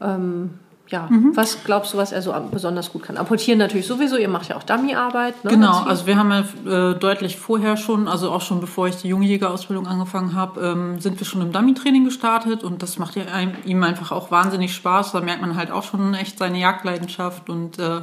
ähm, 0.00 0.58
ja, 0.90 1.08
was 1.34 1.64
glaubst 1.64 1.92
du, 1.92 1.98
was 1.98 2.12
er 2.12 2.22
so 2.22 2.34
besonders 2.50 2.92
gut 2.92 3.02
kann? 3.02 3.16
Apportieren 3.16 3.58
natürlich 3.58 3.86
sowieso, 3.86 4.16
ihr 4.16 4.28
macht 4.28 4.48
ja 4.48 4.56
auch 4.56 4.62
Dummy-Arbeit. 4.62 5.44
Ne? 5.44 5.50
Genau, 5.50 5.82
also 5.82 6.06
wir 6.06 6.16
haben 6.16 6.30
ja 6.30 6.90
äh, 6.90 6.98
deutlich 6.98 7.36
vorher 7.36 7.76
schon, 7.76 8.08
also 8.08 8.30
auch 8.30 8.40
schon 8.40 8.60
bevor 8.60 8.88
ich 8.88 8.96
die 8.96 9.08
Jungjägerausbildung 9.08 9.86
angefangen 9.86 10.34
habe, 10.34 10.60
ähm, 10.60 11.00
sind 11.00 11.20
wir 11.20 11.26
schon 11.26 11.42
im 11.42 11.52
Dummy-Training 11.52 12.04
gestartet 12.04 12.64
und 12.64 12.82
das 12.82 12.98
macht 12.98 13.16
ja 13.16 13.24
einem, 13.26 13.52
ihm 13.64 13.82
einfach 13.82 14.12
auch 14.12 14.30
wahnsinnig 14.30 14.74
Spaß. 14.74 15.12
Da 15.12 15.20
merkt 15.20 15.42
man 15.42 15.56
halt 15.56 15.70
auch 15.70 15.82
schon 15.82 16.14
echt 16.14 16.38
seine 16.38 16.58
Jagdleidenschaft 16.58 17.50
und 17.50 17.78
äh, 17.78 18.00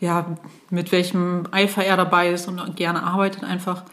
ja, 0.00 0.36
mit 0.70 0.92
welchem 0.92 1.44
Eifer 1.52 1.84
er 1.84 1.96
dabei 1.96 2.30
ist 2.30 2.48
und 2.48 2.74
gerne 2.74 3.02
arbeitet 3.02 3.44
einfach. 3.44 3.84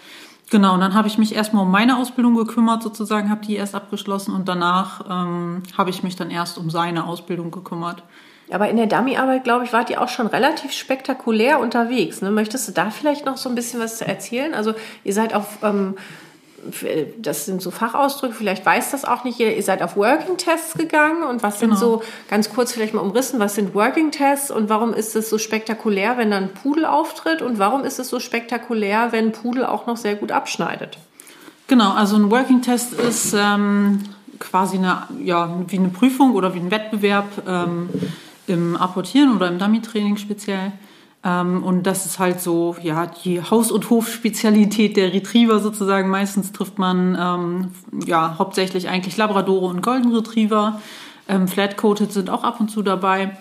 Genau, 0.49 0.75
und 0.75 0.79
dann 0.79 0.93
habe 0.93 1.09
ich 1.09 1.17
mich 1.17 1.35
erstmal 1.35 1.63
um 1.63 1.71
meine 1.71 1.97
Ausbildung 1.97 2.35
gekümmert, 2.35 2.81
sozusagen, 2.81 3.29
habe 3.29 3.45
die 3.45 3.55
erst 3.55 3.75
abgeschlossen 3.75 4.33
und 4.33 4.47
danach 4.47 5.01
ähm, 5.09 5.63
habe 5.77 5.89
ich 5.89 6.03
mich 6.03 6.15
dann 6.15 6.31
erst 6.31 6.57
um 6.57 6.69
seine 6.69 7.05
Ausbildung 7.05 7.51
gekümmert. 7.51 8.03
Aber 8.49 8.69
in 8.69 8.77
der 8.77 8.87
Dummy-Arbeit, 8.87 9.43
glaube 9.43 9.65
ich, 9.65 9.73
wart 9.73 9.89
ihr 9.89 10.01
auch 10.01 10.07
schon 10.07 10.27
relativ 10.27 10.71
spektakulär 10.71 11.59
unterwegs. 11.59 12.21
Ne? 12.21 12.31
Möchtest 12.31 12.67
du 12.69 12.71
da 12.71 12.91
vielleicht 12.91 13.25
noch 13.25 13.35
so 13.35 13.49
ein 13.49 13.55
bisschen 13.55 13.81
was 13.81 14.01
erzählen? 14.01 14.53
Also 14.53 14.73
ihr 15.03 15.13
seid 15.13 15.33
auf, 15.33 15.57
ähm, 15.63 15.95
das 17.19 17.45
sind 17.45 17.61
so 17.61 17.71
Fachausdrücke, 17.71 18.33
vielleicht 18.33 18.65
weiß 18.65 18.91
das 18.91 19.05
auch 19.05 19.23
nicht 19.23 19.39
jeder, 19.39 19.55
ihr 19.55 19.63
seid 19.63 19.81
auf 19.81 19.95
Working-Tests 19.95 20.73
gegangen 20.73 21.23
und 21.23 21.43
was 21.43 21.59
sind 21.59 21.69
Genau. 21.69 21.79
so, 21.79 22.03
ganz 22.29 22.49
kurz 22.49 22.73
vielleicht 22.73 22.93
mal 22.93 23.01
umrissen, 23.01 23.39
was 23.39 23.55
sind 23.55 23.73
Working-Tests 23.73 24.51
und 24.51 24.69
warum 24.69 24.93
ist 24.93 25.15
es 25.15 25.29
so 25.29 25.37
spektakulär, 25.37 26.17
wenn 26.17 26.31
dann 26.31 26.49
Pudel 26.49 26.85
auftritt 26.85 27.41
und 27.41 27.59
warum 27.59 27.83
ist 27.83 27.99
es 27.99 28.09
so 28.09 28.19
spektakulär, 28.19 29.11
wenn 29.11 29.31
Pudel 29.31 29.65
auch 29.65 29.87
noch 29.87 29.97
sehr 29.97 30.15
gut 30.15 30.31
abschneidet? 30.31 30.97
Genau, 31.67 31.91
also 31.91 32.15
ein 32.15 32.31
Working 32.31 32.61
Test 32.61 32.93
ist 32.93 33.33
ähm, 33.37 34.03
quasi 34.39 34.77
eine, 34.77 35.03
ja, 35.23 35.49
wie 35.67 35.77
eine 35.77 35.89
Prüfung 35.89 36.33
oder 36.33 36.53
wie 36.53 36.59
ein 36.59 36.71
Wettbewerb 36.71 37.27
ähm, 37.47 37.89
im 38.47 38.75
Apportieren 38.77 39.35
oder 39.35 39.47
im 39.49 39.59
Dummy-Training 39.59 40.17
speziell. 40.17 40.71
Ähm, 41.27 41.63
und 41.63 41.83
das 41.83 42.05
ist 42.05 42.19
halt 42.19 42.39
so, 42.39 42.75
ja, 42.81 43.05
die 43.05 43.41
Haus- 43.41 43.71
und 43.71 43.89
Hofspezialität 43.89 44.95
der 44.95 45.13
Retriever 45.13 45.59
sozusagen. 45.59 46.09
Meistens 46.09 46.53
trifft 46.53 46.79
man 46.79 47.17
ähm, 47.19 47.71
ja 48.05 48.35
hauptsächlich 48.39 48.87
eigentlich 48.87 49.17
Labradore 49.17 49.65
und 49.67 49.81
Golden 49.81 50.15
Retriever. 50.15 50.79
Ähm, 51.27 51.49
Flat-Coated 51.49 52.13
sind 52.13 52.29
auch 52.29 52.43
ab 52.43 52.61
und 52.61 52.69
zu 52.69 52.81
dabei. 52.81 53.35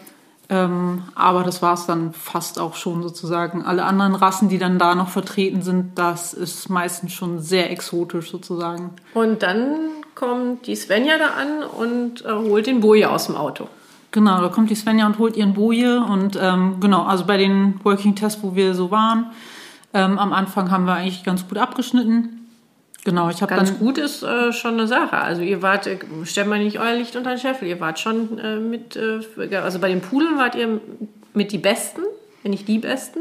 Ähm, 0.48 1.02
aber 1.14 1.42
das 1.42 1.62
war 1.62 1.74
es 1.74 1.86
dann 1.86 2.12
fast 2.12 2.58
auch 2.58 2.74
schon 2.74 3.02
sozusagen. 3.02 3.64
Alle 3.64 3.84
anderen 3.84 4.14
Rassen, 4.14 4.48
die 4.48 4.58
dann 4.58 4.78
da 4.78 4.94
noch 4.94 5.08
vertreten 5.08 5.62
sind, 5.62 5.96
das 5.96 6.34
ist 6.34 6.68
meistens 6.68 7.12
schon 7.12 7.40
sehr 7.40 7.70
exotisch 7.70 8.30
sozusagen. 8.30 8.90
Und 9.14 9.42
dann 9.42 9.76
kommt 10.14 10.66
die 10.66 10.76
Svenja 10.76 11.18
da 11.18 11.30
an 11.40 11.62
und 11.62 12.24
äh, 12.24 12.32
holt 12.32 12.66
den 12.66 12.80
Boje 12.80 13.10
aus 13.10 13.26
dem 13.26 13.36
Auto. 13.36 13.68
Genau, 14.16 14.40
da 14.40 14.48
kommt 14.48 14.70
die 14.70 14.74
Svenja 14.74 15.04
und 15.04 15.18
holt 15.18 15.36
ihren 15.36 15.52
Boje. 15.52 16.00
Und 16.00 16.38
ähm, 16.40 16.80
genau, 16.80 17.02
also 17.04 17.26
bei 17.26 17.36
den 17.36 17.78
Working 17.84 18.14
Tests, 18.14 18.42
wo 18.42 18.56
wir 18.56 18.72
so 18.72 18.90
waren, 18.90 19.26
ähm, 19.92 20.18
am 20.18 20.32
Anfang 20.32 20.70
haben 20.70 20.86
wir 20.86 20.94
eigentlich 20.94 21.22
ganz 21.22 21.46
gut 21.46 21.58
abgeschnitten. 21.58 22.48
Genau, 23.04 23.28
ich 23.28 23.42
habe 23.42 23.54
Ganz 23.54 23.72
dann 23.72 23.78
gut 23.78 23.98
ist 23.98 24.22
äh, 24.22 24.54
schon 24.54 24.72
eine 24.72 24.86
Sache. 24.86 25.18
Also 25.18 25.42
ihr 25.42 25.60
wart, 25.60 25.86
äh, 25.86 25.98
stellt 26.24 26.48
mal 26.48 26.58
nicht 26.58 26.80
euer 26.80 26.94
Licht 26.94 27.14
unter 27.14 27.28
den 27.28 27.38
Scheffel, 27.38 27.68
ihr 27.68 27.78
wart 27.78 28.00
schon 28.00 28.38
äh, 28.38 28.56
mit, 28.56 28.96
äh, 28.96 29.54
also 29.56 29.80
bei 29.80 29.88
den 29.88 30.00
Pudeln 30.00 30.38
wart 30.38 30.54
ihr 30.54 30.80
mit 31.34 31.52
die 31.52 31.58
Besten, 31.58 32.00
wenn 32.42 32.52
nicht 32.52 32.66
die 32.68 32.78
Besten. 32.78 33.18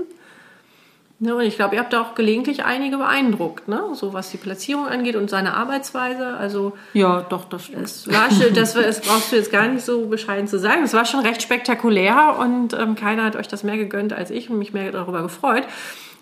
Ne, 1.17 1.33
und 1.33 1.43
ich 1.43 1.55
glaube, 1.55 1.75
ihr 1.75 1.81
habt 1.81 1.93
da 1.93 2.01
auch 2.01 2.13
gelegentlich 2.13 2.65
einige 2.65 2.97
beeindruckt, 2.97 3.69
ne? 3.69 3.81
so 3.93 4.11
was 4.11 4.31
die 4.31 4.37
Platzierung 4.37 4.85
angeht 4.85 5.15
und 5.15 5.29
seine 5.29 5.53
Arbeitsweise. 5.53 6.35
Also 6.35 6.73
ja, 6.93 7.21
doch, 7.21 7.45
das 7.45 7.65
stimmt. 7.65 7.85
es 7.85 8.07
war 8.09 8.27
das, 8.53 8.73
das 8.73 8.99
brauchst 8.99 9.31
du 9.31 9.37
jetzt 9.37 9.49
gar 9.49 9.65
nicht 9.69 9.85
so 9.85 10.07
bescheiden 10.07 10.49
zu 10.49 10.59
sagen. 10.59 10.83
Es 10.83 10.93
war 10.93 11.05
schon 11.05 11.21
recht 11.21 11.41
spektakulär 11.41 12.35
und 12.37 12.73
ähm, 12.73 12.95
keiner 12.95 13.23
hat 13.23 13.37
euch 13.37 13.47
das 13.47 13.63
mehr 13.63 13.77
gegönnt 13.77 14.11
als 14.11 14.29
ich 14.29 14.49
und 14.49 14.59
mich 14.59 14.73
mehr 14.73 14.91
darüber 14.91 15.21
gefreut. 15.21 15.63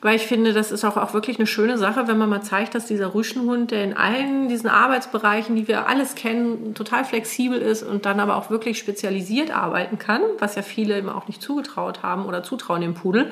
Weil 0.03 0.17
ich 0.17 0.27
finde, 0.27 0.53
das 0.53 0.71
ist 0.71 0.83
auch, 0.83 0.97
auch 0.97 1.15
wirklich 1.15 1.39
eine 1.39 1.47
schöne 1.47 1.79
Sache, 1.79 2.07
wenn 2.07 2.17
man 2.19 2.29
mal 2.29 2.43
zeigt, 2.43 2.75
dass 2.75 2.85
dieser 2.85 3.15
Rüschenhund, 3.15 3.71
der 3.71 3.85
in 3.85 3.97
allen 3.97 4.47
diesen 4.47 4.69
Arbeitsbereichen, 4.69 5.55
die 5.55 5.67
wir 5.67 5.87
alles 5.87 6.13
kennen, 6.13 6.75
total 6.75 7.03
flexibel 7.03 7.57
ist 7.57 7.81
und 7.81 8.05
dann 8.05 8.19
aber 8.19 8.35
auch 8.35 8.51
wirklich 8.51 8.77
spezialisiert 8.77 9.55
arbeiten 9.55 9.97
kann, 9.97 10.21
was 10.37 10.55
ja 10.55 10.61
viele 10.61 10.99
ihm 10.99 11.09
auch 11.09 11.27
nicht 11.27 11.41
zugetraut 11.41 12.03
haben 12.03 12.25
oder 12.25 12.43
zutrauen 12.43 12.81
dem 12.81 12.93
Pudel. 12.93 13.31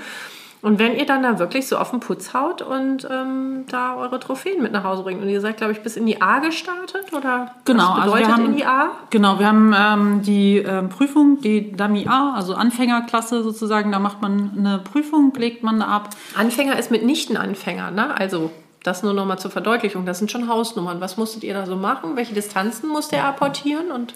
Und 0.62 0.78
wenn 0.78 0.96
ihr 0.96 1.06
dann 1.08 1.24
da 1.24 1.40
wirklich 1.40 1.68
so 1.68 1.78
auf 1.78 1.90
den 1.90 2.00
Putz 2.02 2.34
haut 2.36 2.62
und 2.62 3.08
ähm, 3.10 3.66
da 3.70 3.96
eure 3.96 4.20
Trophäen 4.20 4.62
mit 4.62 4.72
nach 4.72 4.84
Hause 4.84 5.02
bringt. 5.02 5.22
Und 5.22 5.28
ihr 5.30 5.42
seid, 5.42 5.58
glaube 5.58 5.74
ich, 5.74 5.82
bis 5.82 5.98
in 5.98 6.06
die 6.06 6.22
A 6.22 6.38
gestartet? 6.40 7.12
Oder 7.18 7.52
Genau, 7.66 7.84
was 7.84 7.90
also 8.04 8.06
wir 8.16 8.22
bedeutet 8.22 8.32
haben- 8.34 8.46
in 8.46 8.56
die 8.58 8.66
A? 8.66 8.92
Genau, 9.10 9.40
wir 9.40 9.48
haben 9.48 9.74
ähm, 9.76 10.22
die 10.22 10.58
ähm, 10.58 10.90
Prüfung, 10.90 11.42
die 11.42 11.72
Dummy 11.72 12.06
A, 12.08 12.34
also 12.36 12.54
Anfängerklasse 12.54 13.42
sozusagen. 13.42 13.92
Da 13.92 13.98
macht 14.00 14.22
man 14.22 14.52
eine 14.58 14.78
Prüfung, 14.80 15.34
legt 15.36 15.64
man 15.64 15.80
da 15.80 15.88
ab. 15.88 16.10
Anfänger 16.38 16.78
ist 16.78 16.92
mitnichten 16.92 17.38
Anfänger, 17.38 17.90
ne? 17.90 18.16
Also 18.16 18.52
das 18.84 19.02
nur 19.04 19.14
noch 19.14 19.26
mal 19.26 19.38
zur 19.38 19.52
Verdeutlichung. 19.52 20.06
Das 20.06 20.20
sind 20.20 20.32
schon 20.32 20.48
Hausnummern. 20.48 21.02
Was 21.02 21.18
musstet 21.18 21.44
ihr 21.44 21.54
da 21.54 21.66
so 21.66 21.76
machen? 21.76 22.16
Welche 22.16 22.34
Distanzen 22.34 22.90
musste 22.90 23.16
er 23.16 23.26
apportieren? 23.26 23.92
Und 23.92 24.14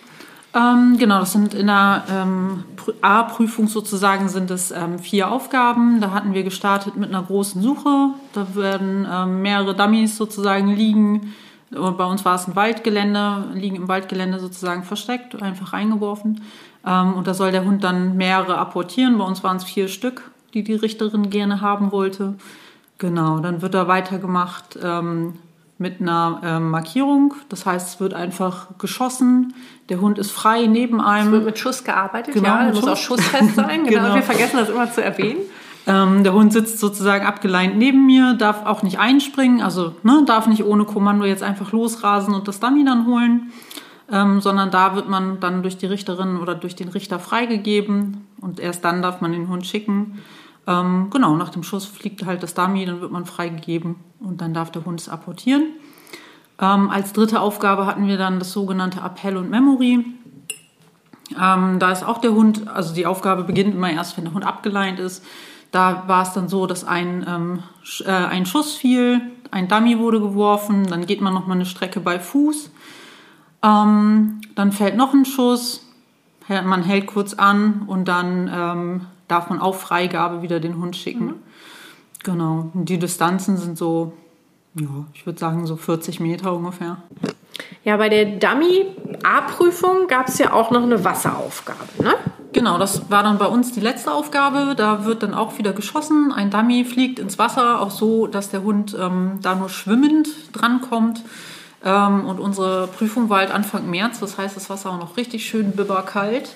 Ähm, 0.56 0.95
genau, 0.97 1.20
das 1.20 1.34
sind 1.34 1.53
in 1.53 1.68
der 1.68 2.06
ähm, 2.10 2.64
Prü- 2.78 2.93
A-Prüfung 3.01 3.68
sozusagen 3.68 4.30
sind 4.30 4.49
es 4.51 4.72
ähm, 4.72 4.99
vier 4.99 5.30
Aufgaben. 5.30 5.99
Da 5.99 6.12
hatten 6.12 6.34
wir 6.34 6.43
gestartet 6.43 6.95
mit 6.95 7.10
einer 7.10 7.24
großen 7.24 7.62
Suche. 7.62 8.12
Da 8.32 8.56
werden 8.56 9.06
ähm, 9.12 9.41
mehrere 9.41 9.76
Dummies 9.76 10.16
sozusagen 10.16 10.70
liegen. 10.70 11.34
Und 11.76 11.97
bei 11.97 12.06
uns 12.06 12.24
war 12.24 12.36
es 12.36 12.47
ein 12.47 12.56
Waldgelände, 12.56 13.49
liegen 13.53 13.76
im 13.76 13.88
Waldgelände 13.89 14.39
sozusagen 14.39 14.84
versteckt, 14.84 15.41
einfach 15.41 15.74
reingeworfen. 15.74 16.39
Ähm, 16.86 17.14
und 17.16 17.28
da 17.28 17.34
soll 17.34 17.51
der 17.51 17.66
Hund 17.66 17.84
dann 17.84 18.16
mehrere 18.16 18.58
apportieren. 18.58 19.18
Bei 19.18 19.26
uns 19.26 19.43
waren 19.43 19.58
es 19.58 19.66
vier 19.66 19.89
Stück, 19.89 20.32
die 20.53 20.64
die 20.64 20.76
Richterin 20.76 21.30
gerne 21.30 21.60
haben 21.60 21.91
wollte. 21.91 22.36
Genau, 22.97 23.39
dann 23.39 23.62
wird 23.62 23.74
da 23.74 23.89
weitergemacht 23.89 24.80
ähm, 24.82 25.34
mit 25.78 25.99
einer 25.99 26.62
Markierung. 26.62 27.34
Das 27.49 27.66
heißt, 27.66 27.89
es 27.89 27.99
wird 27.99 28.14
einfach 28.14 28.68
geschossen. 28.78 29.53
Der 29.89 30.01
Hund 30.01 30.17
ist 30.17 30.31
frei 30.31 30.65
neben 30.65 30.99
es 30.99 31.05
einem. 31.05 31.31
wird 31.31 31.45
mit 31.45 31.59
Schuss 31.59 31.83
gearbeitet. 31.83 32.33
Genau, 32.33 32.47
ja, 32.47 32.63
der 32.65 32.73
muss 32.73 32.83
auch 32.88 32.97
Schuss. 32.97 33.21
schussfest 33.21 33.55
sein. 33.55 33.86
Genau. 33.86 34.01
Genau. 34.03 34.15
Wir 34.15 34.23
vergessen 34.23 34.57
das 34.57 34.69
immer 34.69 34.91
zu 34.91 35.03
erwähnen. 35.03 35.39
Ähm, 35.88 36.23
der 36.23 36.33
Hund 36.33 36.51
sitzt 36.51 36.79
sozusagen 36.79 37.25
abgeleint 37.25 37.77
neben 37.77 38.05
mir, 38.07 38.33
darf 38.33 38.65
auch 38.65 38.81
nicht 38.81 38.97
einspringen, 38.97 39.61
also 39.61 39.93
ne, 40.01 40.23
darf 40.25 40.47
nicht 40.47 40.63
ohne 40.65 40.86
Kommando 40.86 41.25
jetzt 41.25 41.43
einfach 41.43 41.71
losrasen 41.71 42.33
und 42.33 42.47
das 42.47 42.59
Dummy 42.59 42.83
dann 42.83 43.05
holen, 43.05 43.51
ähm, 44.11 44.41
sondern 44.41 44.71
da 44.71 44.95
wird 44.95 45.07
man 45.07 45.39
dann 45.39 45.61
durch 45.61 45.77
die 45.77 45.86
Richterin 45.86 46.38
oder 46.39 46.55
durch 46.55 46.75
den 46.75 46.88
Richter 46.89 47.19
freigegeben 47.19 48.25
und 48.41 48.59
erst 48.59 48.83
dann 48.83 49.03
darf 49.03 49.21
man 49.21 49.31
den 49.31 49.47
Hund 49.47 49.67
schicken. 49.67 50.23
Ähm, 50.65 51.09
genau, 51.11 51.36
nach 51.36 51.49
dem 51.49 51.61
Schuss 51.61 51.86
fliegt 51.86 52.25
halt 52.25 52.41
das 52.41 52.55
Dummy, 52.55 52.88
dann 52.88 53.01
wird 53.01 53.11
man 53.11 53.25
freigegeben 53.25 53.97
und 54.19 54.41
dann 54.41 54.55
darf 54.55 54.71
der 54.71 54.86
Hund 54.86 54.99
es 54.99 55.07
apportieren. 55.07 55.65
Ähm, 56.60 56.89
als 56.89 57.14
dritte 57.14 57.39
Aufgabe 57.39 57.86
hatten 57.86 58.08
wir 58.08 58.18
dann 58.18 58.39
das 58.39 58.51
sogenannte 58.51 58.99
Appell 59.01 59.38
und 59.38 59.49
Memory. 59.49 60.06
Ähm, 61.41 61.80
da 61.80 61.91
ist 61.91 62.06
auch 62.06 62.20
der 62.20 62.34
Hund, 62.34 62.68
also 62.68 62.93
die 62.93 63.06
Aufgabe 63.06 63.43
beginnt 63.43 63.74
immer 63.76 63.91
erst, 63.91 64.16
wenn 64.18 64.26
der 64.26 64.34
Hund 64.34 64.45
abgeleint 64.45 64.99
ist. 64.99 65.24
Da 65.72 66.03
war 66.08 66.24
es 66.24 66.34
dann 66.34 66.47
so, 66.47 66.68
dass 66.68 66.86
ein, 66.86 67.26
ähm, 67.28 67.64
äh, 68.06 68.12
ein 68.12 68.45
Schuss 68.45 68.76
fiel, 68.76 69.22
ein 69.51 69.68
Dummy 69.68 69.99
wurde 69.99 70.20
geworfen, 70.20 70.86
dann 70.88 71.06
geht 71.06 71.22
man 71.22 71.34
noch 71.34 71.47
mal 71.47 71.56
eine 71.56 71.66
Strecke 71.66 71.99
bei 71.99 72.20
Fuß. 72.20 72.72
Ähm, 73.64 74.41
dann 74.56 74.72
fällt 74.72 74.95
noch 74.95 75.14
ein 75.14 75.26
Schuss, 75.26 75.86
man 76.47 76.84
hält 76.84 77.08
kurz 77.08 77.34
an 77.34 77.84
und 77.88 78.08
dann 78.08 78.49
ähm, 78.53 79.01
darf 79.28 79.49
man 79.49 79.60
auf 79.60 79.82
Freigabe 79.82 80.43
wieder 80.43 80.60
den 80.60 80.78
Hund 80.78 80.95
schicken. 80.95 81.34
Genau. 82.24 82.70
Und 82.74 82.89
die 82.89 82.99
Distanzen 82.99 83.58
sind 83.58 83.78
so, 83.78 84.14
ja, 84.76 85.05
ich 85.13 85.26
würde 85.26 85.39
sagen 85.39 85.65
so 85.65 85.76
40 85.76 86.19
Meter 86.19 86.53
ungefähr. 86.53 86.97
Ja, 87.84 87.97
bei 87.97 88.09
der 88.09 88.26
Dummy-A-Prüfung 88.26 90.07
gab 90.07 90.28
es 90.28 90.38
ja 90.38 90.51
auch 90.51 90.71
noch 90.71 90.84
eine 90.84 91.03
Wasseraufgabe, 91.03 92.03
ne? 92.03 92.15
Genau, 92.51 92.78
das 92.78 93.09
war 93.11 93.21
dann 93.21 93.38
bei 93.38 93.47
uns 93.47 93.73
die 93.73 93.82
letzte 93.82 94.13
Aufgabe. 94.13 94.76
Da 94.76 95.03
wird 95.03 95.23
dann 95.23 95.34
auch 95.34 95.57
wieder 95.57 95.73
geschossen. 95.73 96.32
Ein 96.32 96.49
Dummy 96.49 96.86
fliegt 96.86 97.19
ins 97.19 97.38
Wasser, 97.38 97.82
auch 97.82 97.91
so, 97.91 98.28
dass 98.28 98.49
der 98.49 98.63
Hund 98.63 98.95
ähm, 98.99 99.39
da 99.41 99.55
nur 99.55 99.67
schwimmend 99.67 100.30
drankommt. 100.53 101.21
Ähm, 101.84 102.26
und 102.26 102.39
unsere 102.39 102.88
Prüfung 102.88 103.30
war 103.30 103.39
halt 103.39 103.51
Anfang 103.51 103.89
März, 103.89 104.19
das 104.21 104.38
heißt, 104.38 104.55
das 104.55 104.69
Wasser 104.69 104.91
auch 104.91 104.99
noch 104.99 105.17
richtig 105.17 105.45
schön 105.45 105.73
bibberkalt. 105.73 106.55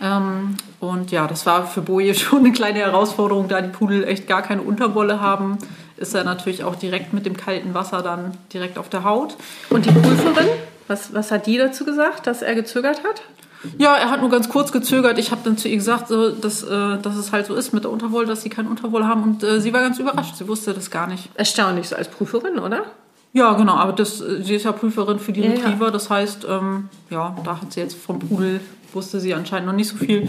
Ähm, 0.00 0.56
und 0.78 1.10
ja, 1.10 1.26
das 1.26 1.44
war 1.46 1.66
für 1.66 1.82
Boje 1.82 2.14
schon 2.14 2.38
eine 2.38 2.52
kleine 2.52 2.78
Herausforderung, 2.78 3.48
da 3.48 3.60
die 3.60 3.68
Pudel 3.68 4.04
echt 4.04 4.26
gar 4.26 4.42
keine 4.42 4.62
Unterwolle 4.62 5.20
haben. 5.20 5.58
Ist 6.00 6.14
er 6.14 6.24
natürlich 6.24 6.64
auch 6.64 6.76
direkt 6.76 7.12
mit 7.12 7.26
dem 7.26 7.36
kalten 7.36 7.74
Wasser 7.74 8.00
dann 8.02 8.32
direkt 8.52 8.78
auf 8.78 8.88
der 8.88 9.04
Haut. 9.04 9.36
Und 9.68 9.84
die 9.84 9.92
Prüferin, 9.92 10.48
was, 10.88 11.12
was 11.14 11.30
hat 11.30 11.46
die 11.46 11.58
dazu 11.58 11.84
gesagt, 11.84 12.26
dass 12.26 12.40
er 12.40 12.54
gezögert 12.54 13.04
hat? 13.04 13.22
Ja, 13.76 13.94
er 13.96 14.10
hat 14.10 14.22
nur 14.22 14.30
ganz 14.30 14.48
kurz 14.48 14.72
gezögert. 14.72 15.18
Ich 15.18 15.30
habe 15.30 15.42
dann 15.44 15.58
zu 15.58 15.68
ihr 15.68 15.76
gesagt, 15.76 16.08
so, 16.08 16.30
dass, 16.30 16.62
äh, 16.62 16.98
dass 16.98 17.16
es 17.16 17.32
halt 17.32 17.44
so 17.44 17.54
ist 17.54 17.74
mit 17.74 17.84
der 17.84 17.90
Unterwolle, 17.90 18.26
dass 18.26 18.42
sie 18.42 18.48
keine 18.48 18.70
Unterwolle 18.70 19.06
haben. 19.06 19.22
Und 19.22 19.42
äh, 19.42 19.60
sie 19.60 19.74
war 19.74 19.82
ganz 19.82 19.98
überrascht. 19.98 20.36
Sie 20.36 20.48
wusste 20.48 20.72
das 20.72 20.90
gar 20.90 21.06
nicht. 21.06 21.28
Erstaunlich 21.34 21.88
so 21.88 21.96
als 21.96 22.08
Prüferin, 22.08 22.58
oder? 22.58 22.84
Ja, 23.32 23.52
genau, 23.52 23.74
aber 23.74 23.92
das, 23.92 24.18
sie 24.18 24.54
ist 24.54 24.64
ja 24.64 24.72
Prüferin 24.72 25.18
für 25.18 25.32
die 25.32 25.42
Ja, 25.42 25.50
ja. 25.50 25.52
Retriever, 25.52 25.90
das 25.90 26.10
heißt, 26.10 26.46
ähm, 26.48 26.88
ja, 27.10 27.36
da 27.44 27.60
hat 27.60 27.72
sie 27.72 27.80
jetzt 27.80 27.96
vom 27.96 28.18
Pudel, 28.18 28.60
wusste 28.92 29.20
sie 29.20 29.34
anscheinend 29.34 29.66
noch 29.66 29.74
nicht 29.74 29.88
so 29.88 29.96
viel. 29.96 30.28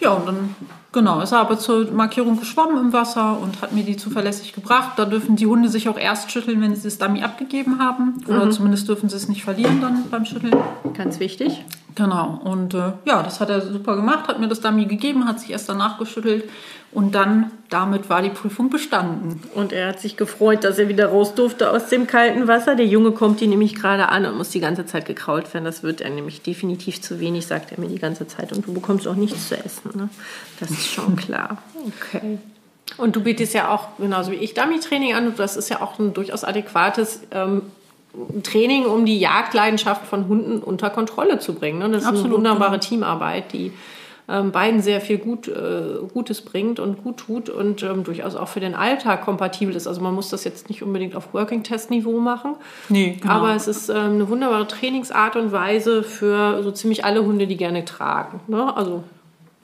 Ja, 0.00 0.14
und 0.14 0.26
dann, 0.26 0.56
genau, 0.92 1.20
ist 1.20 1.32
er 1.32 1.40
aber 1.40 1.58
zur 1.58 1.90
Markierung 1.90 2.38
geschwommen 2.38 2.78
im 2.78 2.92
Wasser 2.92 3.38
und 3.40 3.60
hat 3.62 3.72
mir 3.72 3.82
die 3.82 3.96
zuverlässig 3.96 4.52
gebracht. 4.52 4.92
Da 4.96 5.04
dürfen 5.04 5.36
die 5.36 5.46
Hunde 5.46 5.68
sich 5.68 5.88
auch 5.88 5.98
erst 5.98 6.30
schütteln, 6.30 6.60
wenn 6.60 6.76
sie 6.76 6.82
das 6.84 6.98
Dummy 6.98 7.22
abgegeben 7.22 7.80
haben. 7.80 8.22
Oder 8.28 8.50
zumindest 8.50 8.88
dürfen 8.88 9.08
sie 9.08 9.16
es 9.16 9.28
nicht 9.28 9.42
verlieren 9.42 9.80
dann 9.80 10.08
beim 10.10 10.24
Schütteln. 10.24 10.54
Ganz 10.94 11.18
wichtig. 11.18 11.64
Genau, 11.94 12.40
und 12.44 12.74
äh, 12.74 12.92
ja, 13.04 13.22
das 13.22 13.40
hat 13.40 13.50
er 13.50 13.60
super 13.60 13.96
gemacht, 13.96 14.28
hat 14.28 14.40
mir 14.40 14.48
das 14.48 14.60
Dummy 14.60 14.86
gegeben, 14.86 15.26
hat 15.26 15.40
sich 15.40 15.50
erst 15.50 15.68
danach 15.68 15.98
geschüttelt 15.98 16.44
und 16.92 17.14
dann, 17.14 17.50
damit 17.70 18.10
war 18.10 18.20
die 18.20 18.28
Prüfung 18.28 18.68
bestanden. 18.68 19.42
Und 19.54 19.72
er 19.72 19.88
hat 19.88 20.00
sich 20.00 20.18
gefreut, 20.18 20.62
dass 20.62 20.78
er 20.78 20.90
wieder 20.90 21.06
raus 21.06 21.34
durfte 21.34 21.70
aus 21.70 21.88
dem 21.88 22.06
kalten 22.06 22.48
Wasser. 22.48 22.76
Der 22.76 22.86
Junge 22.86 23.12
kommt 23.12 23.38
hier 23.38 23.48
nämlich 23.48 23.74
gerade 23.74 24.10
an 24.10 24.26
und 24.26 24.36
muss 24.36 24.50
die 24.50 24.60
ganze 24.60 24.84
Zeit 24.84 25.06
gekrault 25.06 25.52
werden. 25.54 25.64
Das 25.64 25.82
wird 25.82 26.02
er 26.02 26.10
nämlich 26.10 26.42
definitiv 26.42 27.00
zu 27.00 27.18
wenig, 27.18 27.46
sagt 27.46 27.72
er 27.72 27.80
mir 27.80 27.88
die 27.88 27.98
ganze 27.98 28.26
Zeit. 28.26 28.52
Und 28.52 28.66
du 28.66 28.74
bekommst 28.74 29.08
auch 29.08 29.14
nichts 29.14 29.48
zu 29.48 29.56
essen. 29.56 29.90
Ne? 29.94 30.10
Das 30.60 30.70
ist 30.70 30.86
schon 30.86 31.16
klar. 31.16 31.62
Okay. 31.86 32.38
Und 32.98 33.16
du 33.16 33.22
bietest 33.22 33.54
ja 33.54 33.70
auch, 33.70 33.88
genauso 33.96 34.30
wie 34.30 34.36
ich, 34.36 34.52
Dummy-Training 34.52 35.14
an. 35.14 35.28
Und 35.28 35.38
das 35.38 35.56
ist 35.56 35.70
ja 35.70 35.80
auch 35.80 35.98
ein 35.98 36.12
durchaus 36.12 36.44
adäquates 36.44 37.20
ähm, 37.30 37.62
Training, 38.42 38.84
um 38.84 39.06
die 39.06 39.18
Jagdleidenschaft 39.18 40.06
von 40.06 40.28
Hunden 40.28 40.58
unter 40.58 40.90
Kontrolle 40.90 41.38
zu 41.38 41.54
bringen. 41.54 41.78
Ne? 41.78 41.88
Das 41.88 42.02
ist 42.02 42.08
Absolut, 42.08 42.26
eine 42.26 42.36
wunderbare 42.36 42.80
Teamarbeit, 42.80 43.54
die 43.54 43.72
ähm, 44.28 44.52
beiden 44.52 44.80
sehr 44.80 45.00
viel 45.00 45.18
gut, 45.18 45.48
äh, 45.48 45.98
Gutes 46.12 46.42
bringt 46.42 46.78
und 46.78 47.02
gut 47.02 47.18
tut 47.18 47.50
und 47.50 47.82
ähm, 47.82 48.04
durchaus 48.04 48.36
auch 48.36 48.48
für 48.48 48.60
den 48.60 48.74
Alltag 48.74 49.24
kompatibel 49.24 49.74
ist. 49.74 49.86
Also 49.86 50.00
man 50.00 50.14
muss 50.14 50.28
das 50.28 50.44
jetzt 50.44 50.68
nicht 50.68 50.82
unbedingt 50.82 51.16
auf 51.16 51.34
Working-Test-Niveau 51.34 52.18
machen. 52.20 52.54
Nee, 52.88 53.18
genau. 53.20 53.34
Aber 53.34 53.54
es 53.54 53.66
ist 53.66 53.88
ähm, 53.88 53.96
eine 53.96 54.28
wunderbare 54.28 54.66
Trainingsart 54.68 55.36
und 55.36 55.52
Weise 55.52 56.02
für 56.02 56.62
so 56.62 56.70
ziemlich 56.70 57.04
alle 57.04 57.24
Hunde, 57.24 57.46
die 57.46 57.56
gerne 57.56 57.84
tragen. 57.84 58.40
Ne? 58.46 58.76
Also 58.76 59.02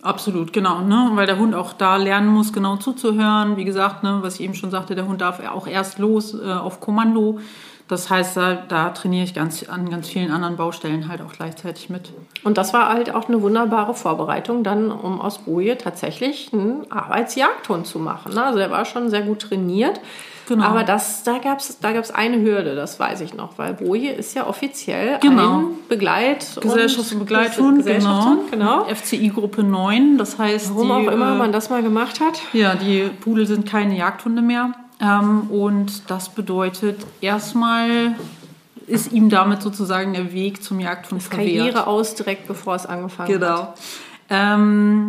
Absolut, 0.00 0.52
genau, 0.52 0.80
ne? 0.82 1.10
Weil 1.14 1.26
der 1.26 1.38
Hund 1.38 1.56
auch 1.56 1.72
da 1.72 1.96
lernen 1.96 2.28
muss, 2.28 2.52
genau 2.52 2.76
zuzuhören. 2.76 3.56
Wie 3.56 3.64
gesagt, 3.64 4.04
ne, 4.04 4.18
was 4.22 4.34
ich 4.36 4.42
eben 4.42 4.54
schon 4.54 4.70
sagte, 4.70 4.94
der 4.94 5.08
Hund 5.08 5.20
darf 5.20 5.44
auch 5.48 5.66
erst 5.66 5.98
los 5.98 6.34
äh, 6.34 6.52
auf 6.52 6.80
Kommando. 6.80 7.40
Das 7.88 8.10
heißt, 8.10 8.36
da, 8.36 8.54
da 8.68 8.90
trainiere 8.90 9.24
ich 9.24 9.34
ganz 9.34 9.62
an 9.68 9.88
ganz 9.88 10.08
vielen 10.08 10.30
anderen 10.30 10.56
Baustellen 10.56 11.08
halt 11.08 11.22
auch 11.22 11.32
gleichzeitig 11.32 11.88
mit. 11.88 12.12
Und 12.44 12.58
das 12.58 12.72
war 12.74 12.90
halt 12.90 13.14
auch 13.14 13.28
eine 13.28 13.40
wunderbare 13.40 13.94
Vorbereitung, 13.94 14.62
dann 14.62 14.90
um 14.90 15.20
aus 15.20 15.38
Boje 15.38 15.78
tatsächlich 15.78 16.50
einen 16.52 16.90
Arbeitsjagdhund 16.90 17.86
zu 17.86 17.98
machen. 17.98 18.34
ne? 18.34 18.44
Also 18.44 18.58
er 18.58 18.70
war 18.70 18.84
schon 18.84 19.08
sehr 19.10 19.22
gut 19.22 19.40
trainiert. 19.40 20.00
Genau. 20.48 20.64
Aber 20.64 20.82
das, 20.82 21.24
da 21.24 21.36
gab 21.38 21.58
es 21.58 21.78
da 21.80 21.92
gab's 21.92 22.10
eine 22.10 22.40
Hürde, 22.40 22.74
das 22.74 22.98
weiß 22.98 23.20
ich 23.20 23.34
noch, 23.34 23.58
weil 23.58 23.74
Boje 23.74 24.12
ist 24.12 24.34
ja 24.34 24.46
offiziell 24.46 25.18
Genau. 25.20 25.58
ein 25.58 25.64
Begleit- 25.90 26.58
Gesellschafts- 26.62 27.12
und 27.12 27.18
Begleithund, 27.18 27.76
Gesellschaftshund, 27.78 28.50
genau. 28.50 28.84
FCI 28.86 29.28
Gruppe 29.28 29.62
9, 29.62 30.16
das 30.16 30.38
heißt, 30.38 30.70
Warum 30.74 30.86
die, 31.02 31.08
auch 31.08 31.12
immer 31.12 31.34
äh, 31.34 31.38
man 31.38 31.52
das 31.52 31.68
mal 31.68 31.82
gemacht 31.82 32.20
hat. 32.20 32.40
Ja, 32.54 32.76
die 32.76 33.10
Pudel 33.20 33.46
sind 33.46 33.66
keine 33.68 33.94
Jagdhunde 33.94 34.40
mehr. 34.40 34.72
Ähm, 35.00 35.50
und 35.50 36.10
das 36.10 36.28
bedeutet, 36.30 37.00
erstmal 37.20 38.14
ist 38.86 39.12
ihm 39.12 39.28
damit 39.28 39.62
sozusagen 39.62 40.14
der 40.14 40.32
Weg 40.32 40.62
zum 40.62 40.80
Jagdhund 40.80 41.22
verwehrt. 41.22 41.56
Karriere 41.56 41.86
aus, 41.86 42.14
direkt 42.14 42.48
bevor 42.48 42.74
es 42.74 42.86
angefangen 42.86 43.28
hat. 43.28 43.40
Genau. 43.40 43.74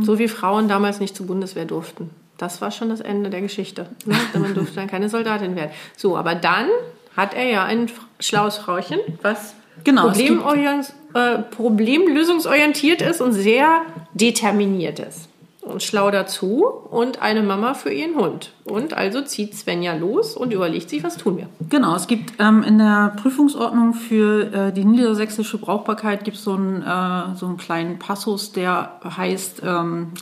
So 0.02 0.20
wie 0.20 0.28
Frauen 0.28 0.68
damals 0.68 1.00
nicht 1.00 1.16
zur 1.16 1.28
Bundeswehr 1.28 1.66
durften. 1.66 2.10
Das 2.38 2.62
war 2.62 2.72
schon 2.72 2.90
das 2.90 3.02
Ende 3.02 3.30
der 3.30 3.42
Geschichte. 3.42 3.88
Ne? 4.06 4.16
Man 4.40 4.54
durfte 4.54 4.76
dann 4.76 4.88
keine 4.88 5.10
Soldatin 5.10 5.56
werden. 5.56 5.72
So, 5.98 6.18
aber 6.18 6.36
dann 6.36 6.68
hat 7.16 7.34
er 7.34 7.44
ja 7.44 7.64
ein 7.66 7.90
schlaues 8.20 8.58
Frauchen, 8.58 9.00
was 9.22 9.56
Genau, 9.84 10.10
es 10.10 10.18
problemorient, 10.18 10.94
äh, 11.14 11.40
problemlösungsorientiert 11.40 13.02
ist 13.02 13.22
und 13.22 13.34
sehr 13.34 13.82
determiniert 14.14 15.00
ist. 15.00 15.29
Schlau 15.78 16.10
dazu 16.10 16.66
und 16.66 17.22
eine 17.22 17.44
Mama 17.44 17.74
für 17.74 17.92
ihren 17.92 18.16
Hund. 18.16 18.52
Und 18.64 18.94
also 18.94 19.22
zieht 19.22 19.56
Svenja 19.56 19.94
los 19.94 20.36
und 20.36 20.54
überlegt 20.54 20.90
sich, 20.90 21.04
was 21.04 21.18
tun 21.18 21.38
wir. 21.38 21.48
Genau, 21.70 21.96
es 21.96 22.08
gibt 22.08 22.34
ähm, 22.40 22.64
in 22.64 22.78
der 22.78 23.14
Prüfungsordnung 23.22 23.94
für 23.94 24.54
äh, 24.54 24.72
die 24.72 24.86
niedersächsische 24.86 25.58
Brauchbarkeit 25.58 26.24
gibt 26.24 26.38
so 26.38 26.54
einen, 26.54 26.82
äh, 26.82 27.36
so 27.36 27.46
einen 27.46 27.58
kleinen 27.58 28.00
Passus, 28.00 28.52
der 28.52 29.00
heißt, 29.04 29.62
ähm, 29.66 30.14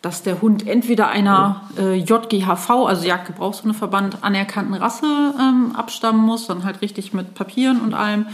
dass 0.00 0.22
der 0.22 0.42
Hund 0.42 0.66
entweder 0.66 1.08
einer 1.08 1.62
äh, 1.78 1.94
JGHV, 1.94 2.70
also 2.70 3.06
Jagdgebrauchshundeverband, 3.06 4.22
anerkannten 4.22 4.74
Rasse 4.74 5.06
ähm, 5.06 5.72
abstammen 5.74 6.20
muss, 6.20 6.46
dann 6.46 6.64
halt 6.64 6.82
richtig 6.82 7.12
mit 7.14 7.34
Papieren 7.34 7.80
und 7.80 7.94
allem, 7.94 8.26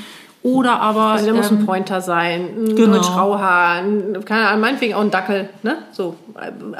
oder 0.43 0.81
aber 0.81 1.03
Also 1.13 1.27
der 1.27 1.35
muss 1.35 1.51
ähm, 1.51 1.59
ein 1.59 1.67
Pointer 1.67 2.01
sein, 2.01 2.49
ein 2.65 2.77
genau. 2.77 2.97
Deutsch-Rauhaar, 2.97 3.75
ein- 3.83 4.25
keine 4.25 4.49
Ahnung, 4.49 4.61
meinetwegen 4.63 4.95
auch 4.95 5.01
ein 5.03 5.11
Dackel, 5.11 5.49
ne? 5.63 5.79
So, 5.93 6.17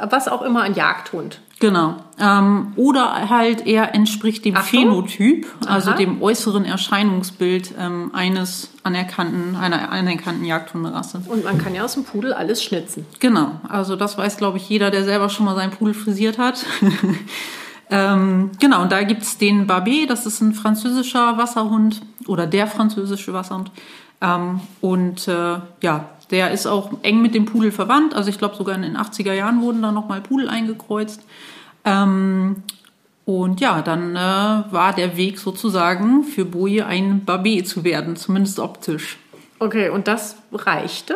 was 0.09 0.27
auch 0.27 0.41
immer, 0.41 0.61
ein 0.63 0.73
Jagdhund. 0.73 1.39
Genau. 1.59 1.93
Ähm, 2.19 2.73
oder 2.75 3.29
halt 3.29 3.67
er 3.67 3.93
entspricht 3.93 4.45
dem 4.45 4.55
Achtung. 4.57 4.79
Phänotyp, 4.79 5.45
also 5.67 5.91
Aha. 5.91 5.97
dem 5.97 6.19
äußeren 6.19 6.65
Erscheinungsbild 6.65 7.75
ähm, 7.79 8.09
eines 8.15 8.71
anerkannten, 8.83 9.55
einer 9.55 9.91
anerkannten 9.91 10.43
Jagdhunderasse. 10.43 11.21
Und 11.27 11.43
man 11.43 11.59
kann 11.59 11.75
ja 11.75 11.83
aus 11.83 11.93
dem 11.93 12.03
Pudel 12.03 12.33
alles 12.33 12.63
schnitzen. 12.63 13.05
Genau. 13.19 13.51
Also 13.69 13.95
das 13.95 14.17
weiß, 14.17 14.37
glaube 14.37 14.57
ich, 14.57 14.67
jeder, 14.69 14.89
der 14.89 15.03
selber 15.03 15.29
schon 15.29 15.45
mal 15.45 15.55
seinen 15.55 15.69
Pudel 15.69 15.93
frisiert 15.93 16.39
hat. 16.39 16.65
ähm, 17.91 18.51
genau, 18.59 18.81
und 18.81 18.91
da 18.91 19.03
gibt's 19.03 19.37
den 19.37 19.67
Barbet, 19.67 20.09
das 20.09 20.25
ist 20.25 20.41
ein 20.41 20.53
französischer 20.53 21.37
Wasserhund 21.37 22.01
oder 22.27 22.47
der 22.47 22.65
französische 22.67 23.33
Wasserhund. 23.33 23.69
Ähm, 24.21 24.61
und 24.79 25.27
äh, 25.27 25.59
ja, 25.81 26.09
der 26.31 26.51
ist 26.51 26.65
auch 26.65 26.91
eng 27.03 27.21
mit 27.21 27.35
dem 27.35 27.45
Pudel 27.45 27.71
verwandt. 27.71 28.13
Also 28.15 28.29
ich 28.29 28.37
glaube, 28.37 28.55
sogar 28.55 28.75
in 28.75 28.81
den 28.83 28.97
80er 28.97 29.33
Jahren 29.33 29.61
wurden 29.61 29.81
da 29.81 29.91
nochmal 29.91 30.21
Pudel 30.21 30.47
eingekreuzt. 30.47 31.21
Ähm, 31.83 32.63
und 33.25 33.61
ja, 33.61 33.81
dann 33.81 34.15
äh, 34.15 34.19
war 34.71 34.93
der 34.95 35.17
Weg 35.17 35.37
sozusagen 35.37 36.23
für 36.23 36.45
Boje 36.45 36.85
ein 36.85 37.25
Barbet 37.25 37.67
zu 37.67 37.83
werden, 37.83 38.15
zumindest 38.15 38.59
optisch. 38.59 39.17
Okay, 39.59 39.89
und 39.89 40.07
das 40.07 40.37
reichte, 40.51 41.15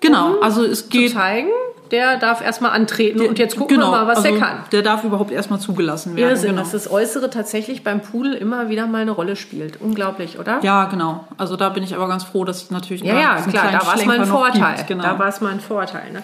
Genau, 0.00 0.38
also 0.40 0.64
es 0.64 0.84
zu 0.84 0.90
geht. 0.90 1.12
zeigen, 1.12 1.50
der 1.90 2.18
darf 2.18 2.40
erstmal 2.40 2.72
antreten 2.72 3.20
und 3.20 3.38
jetzt 3.38 3.56
gucken 3.56 3.78
wir 3.78 3.86
mal, 3.86 4.06
was 4.06 4.18
also 4.18 4.30
der 4.30 4.38
kann. 4.38 4.58
Der 4.72 4.82
darf 4.82 5.04
überhaupt 5.04 5.30
erstmal 5.30 5.58
zugelassen 5.58 6.16
werden. 6.16 6.30
Irrsinn, 6.30 6.50
genau. 6.50 6.62
dass 6.62 6.72
das 6.72 6.90
Äußere 6.90 7.30
tatsächlich 7.30 7.84
beim 7.84 8.00
Pudel 8.00 8.34
immer 8.34 8.68
wieder 8.68 8.86
mal 8.86 9.02
eine 9.02 9.12
Rolle 9.12 9.36
spielt. 9.36 9.80
Unglaublich, 9.80 10.38
oder? 10.38 10.60
Ja, 10.62 10.86
genau. 10.86 11.26
Also 11.36 11.56
da 11.56 11.68
bin 11.70 11.82
ich 11.82 11.94
aber 11.94 12.08
ganz 12.08 12.24
froh, 12.24 12.44
dass 12.44 12.64
es 12.64 12.70
natürlich 12.70 13.02
Ja, 13.02 13.18
ja, 13.18 13.36
klar, 13.40 13.72
da 13.72 13.86
war 13.86 13.96
es 13.96 14.04
mal 14.04 14.20
ein 14.20 14.26
Vorteil. 14.26 14.76
Gibt. 14.76 14.88
Genau. 14.88 15.02
Da 15.02 15.18
war 15.18 15.28
es 15.28 15.40
mal 15.40 15.52
ein 15.52 15.60
Vorteil. 15.60 16.12
Ne? 16.12 16.22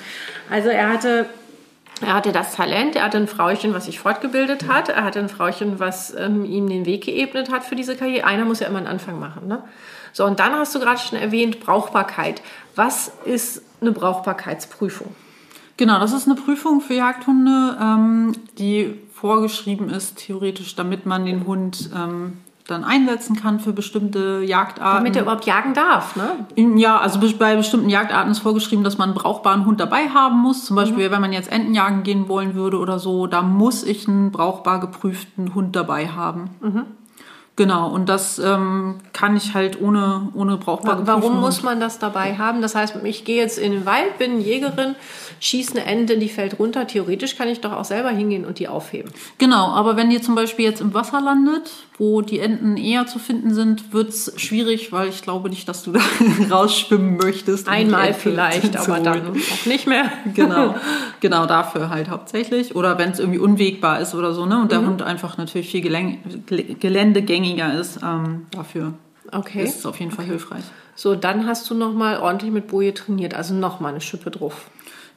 Also 0.50 0.68
er 0.68 0.88
hatte, 0.90 1.26
er 2.00 2.14
hatte 2.14 2.32
das 2.32 2.54
Talent, 2.54 2.96
er 2.96 3.04
hatte 3.04 3.16
ein 3.16 3.28
Frauchen, 3.28 3.74
was 3.74 3.86
sich 3.86 3.98
fortgebildet 3.98 4.68
hat, 4.68 4.88
er 4.88 5.04
hatte 5.04 5.18
ein 5.18 5.28
Frauchen, 5.28 5.80
was 5.80 6.14
ähm, 6.14 6.44
ihm 6.44 6.68
den 6.68 6.86
Weg 6.86 7.04
geebnet 7.04 7.50
hat 7.50 7.64
für 7.64 7.76
diese 7.76 7.96
Karriere. 7.96 8.26
Einer 8.26 8.44
muss 8.44 8.60
ja 8.60 8.66
immer 8.66 8.78
einen 8.78 8.86
Anfang 8.86 9.18
machen. 9.18 9.48
Ne? 9.48 9.62
So, 10.12 10.24
und 10.24 10.38
dann 10.38 10.52
hast 10.52 10.74
du 10.74 10.80
gerade 10.80 11.00
schon 11.00 11.18
erwähnt, 11.18 11.60
Brauchbarkeit. 11.60 12.42
Was 12.76 13.12
ist 13.24 13.62
eine 13.80 13.92
Brauchbarkeitsprüfung? 13.92 15.14
Genau, 15.76 15.98
das 15.98 16.12
ist 16.12 16.26
eine 16.26 16.36
Prüfung 16.36 16.80
für 16.80 16.94
Jagdhunde, 16.94 17.76
ähm, 17.80 18.32
die 18.58 18.94
vorgeschrieben 19.12 19.88
ist, 19.90 20.16
theoretisch, 20.18 20.76
damit 20.76 21.06
man 21.06 21.24
den 21.24 21.46
Hund 21.46 21.90
ähm, 21.96 22.34
dann 22.66 22.84
einsetzen 22.84 23.36
kann 23.36 23.60
für 23.60 23.72
bestimmte 23.72 24.40
Jagdarten. 24.42 24.98
Damit 25.04 25.16
er 25.16 25.22
überhaupt 25.22 25.44
jagen 25.46 25.74
darf, 25.74 26.16
ne? 26.16 26.46
Ja, 26.78 26.98
also 26.98 27.18
be- 27.20 27.34
bei 27.38 27.56
bestimmten 27.56 27.90
Jagdarten 27.90 28.30
ist 28.30 28.38
vorgeschrieben, 28.38 28.84
dass 28.84 28.96
man 28.98 29.10
einen 29.10 29.18
brauchbaren 29.18 29.66
Hund 29.66 29.80
dabei 29.80 30.08
haben 30.08 30.38
muss. 30.38 30.64
Zum 30.64 30.76
Beispiel, 30.76 31.10
wenn 31.10 31.20
man 31.20 31.32
jetzt 31.32 31.50
Enten 31.52 31.74
jagen 31.74 32.04
gehen 32.04 32.28
wollen 32.28 32.54
würde 32.54 32.78
oder 32.78 32.98
so, 32.98 33.26
da 33.26 33.42
muss 33.42 33.82
ich 33.82 34.08
einen 34.08 34.30
brauchbar 34.30 34.80
geprüften 34.80 35.54
Hund 35.54 35.74
dabei 35.76 36.08
haben. 36.08 36.50
Genau, 37.56 37.88
und 37.88 38.08
das 38.08 38.40
ähm, 38.40 38.96
kann 39.12 39.36
ich 39.36 39.54
halt 39.54 39.80
ohne, 39.80 40.28
ohne 40.34 40.56
brauchbar 40.56 41.06
Warum 41.06 41.40
muss 41.40 41.62
man 41.62 41.78
das 41.78 42.00
dabei 42.00 42.36
haben? 42.36 42.60
Das 42.62 42.74
heißt, 42.74 42.96
ich 43.04 43.24
gehe 43.24 43.36
jetzt 43.36 43.58
in 43.58 43.70
den 43.70 43.86
Wald, 43.86 44.18
bin 44.18 44.40
Jägerin, 44.40 44.96
schieße 45.46 45.72
eine 45.72 45.84
Ente, 45.84 46.16
die 46.16 46.30
fällt 46.30 46.58
runter. 46.58 46.86
Theoretisch 46.86 47.36
kann 47.36 47.48
ich 47.48 47.60
doch 47.60 47.72
auch 47.72 47.84
selber 47.84 48.08
hingehen 48.08 48.46
und 48.46 48.58
die 48.58 48.66
aufheben. 48.68 49.10
Genau, 49.36 49.66
aber 49.68 49.94
wenn 49.96 50.10
ihr 50.10 50.22
zum 50.22 50.34
Beispiel 50.34 50.64
jetzt 50.64 50.80
im 50.80 50.94
Wasser 50.94 51.20
landet, 51.20 51.70
wo 51.98 52.22
die 52.22 52.38
Enten 52.38 52.78
eher 52.78 53.06
zu 53.06 53.18
finden 53.18 53.52
sind, 53.52 53.92
wird's 53.92 54.32
schwierig, 54.40 54.90
weil 54.90 55.08
ich 55.10 55.20
glaube 55.20 55.50
nicht, 55.50 55.68
dass 55.68 55.82
du 55.82 55.92
da 55.92 56.00
rausschwimmen 56.50 57.18
möchtest. 57.18 57.68
Einmal 57.68 58.14
vielleicht, 58.14 58.74
aber 58.76 59.00
dann 59.00 59.32
auch 59.32 59.66
nicht 59.66 59.86
mehr. 59.86 60.10
Genau, 60.34 60.76
genau 61.20 61.44
dafür 61.44 61.90
halt 61.90 62.08
hauptsächlich. 62.08 62.74
Oder 62.74 62.96
wenn 62.98 63.10
es 63.10 63.18
irgendwie 63.18 63.38
unwegbar 63.40 64.00
ist 64.00 64.14
oder 64.14 64.32
so, 64.32 64.46
ne? 64.46 64.58
Und 64.62 64.72
der 64.72 64.80
Mhm. 64.80 64.86
Hund 64.86 65.02
einfach 65.02 65.36
natürlich 65.36 65.70
viel 65.70 65.82
Geläng 65.82 66.20
Gel- 66.46 66.74
geländegängiger 66.80 67.78
ist, 67.78 68.00
ähm, 68.02 68.46
dafür 68.50 68.94
Okay. 69.30 69.62
ist 69.62 69.78
es 69.80 69.86
auf 69.86 70.00
jeden 70.00 70.10
Fall 70.12 70.24
hilfreich. 70.24 70.64
So, 70.96 71.14
dann 71.16 71.46
hast 71.46 71.68
du 71.68 71.74
noch 71.74 71.92
mal 71.92 72.18
ordentlich 72.20 72.50
mit 72.52 72.68
Boje 72.68 72.94
trainiert, 72.94 73.34
also 73.34 73.52
noch 73.52 73.80
mal 73.80 73.88
eine 73.88 74.00
Schippe 74.00 74.30
drauf. 74.30 74.68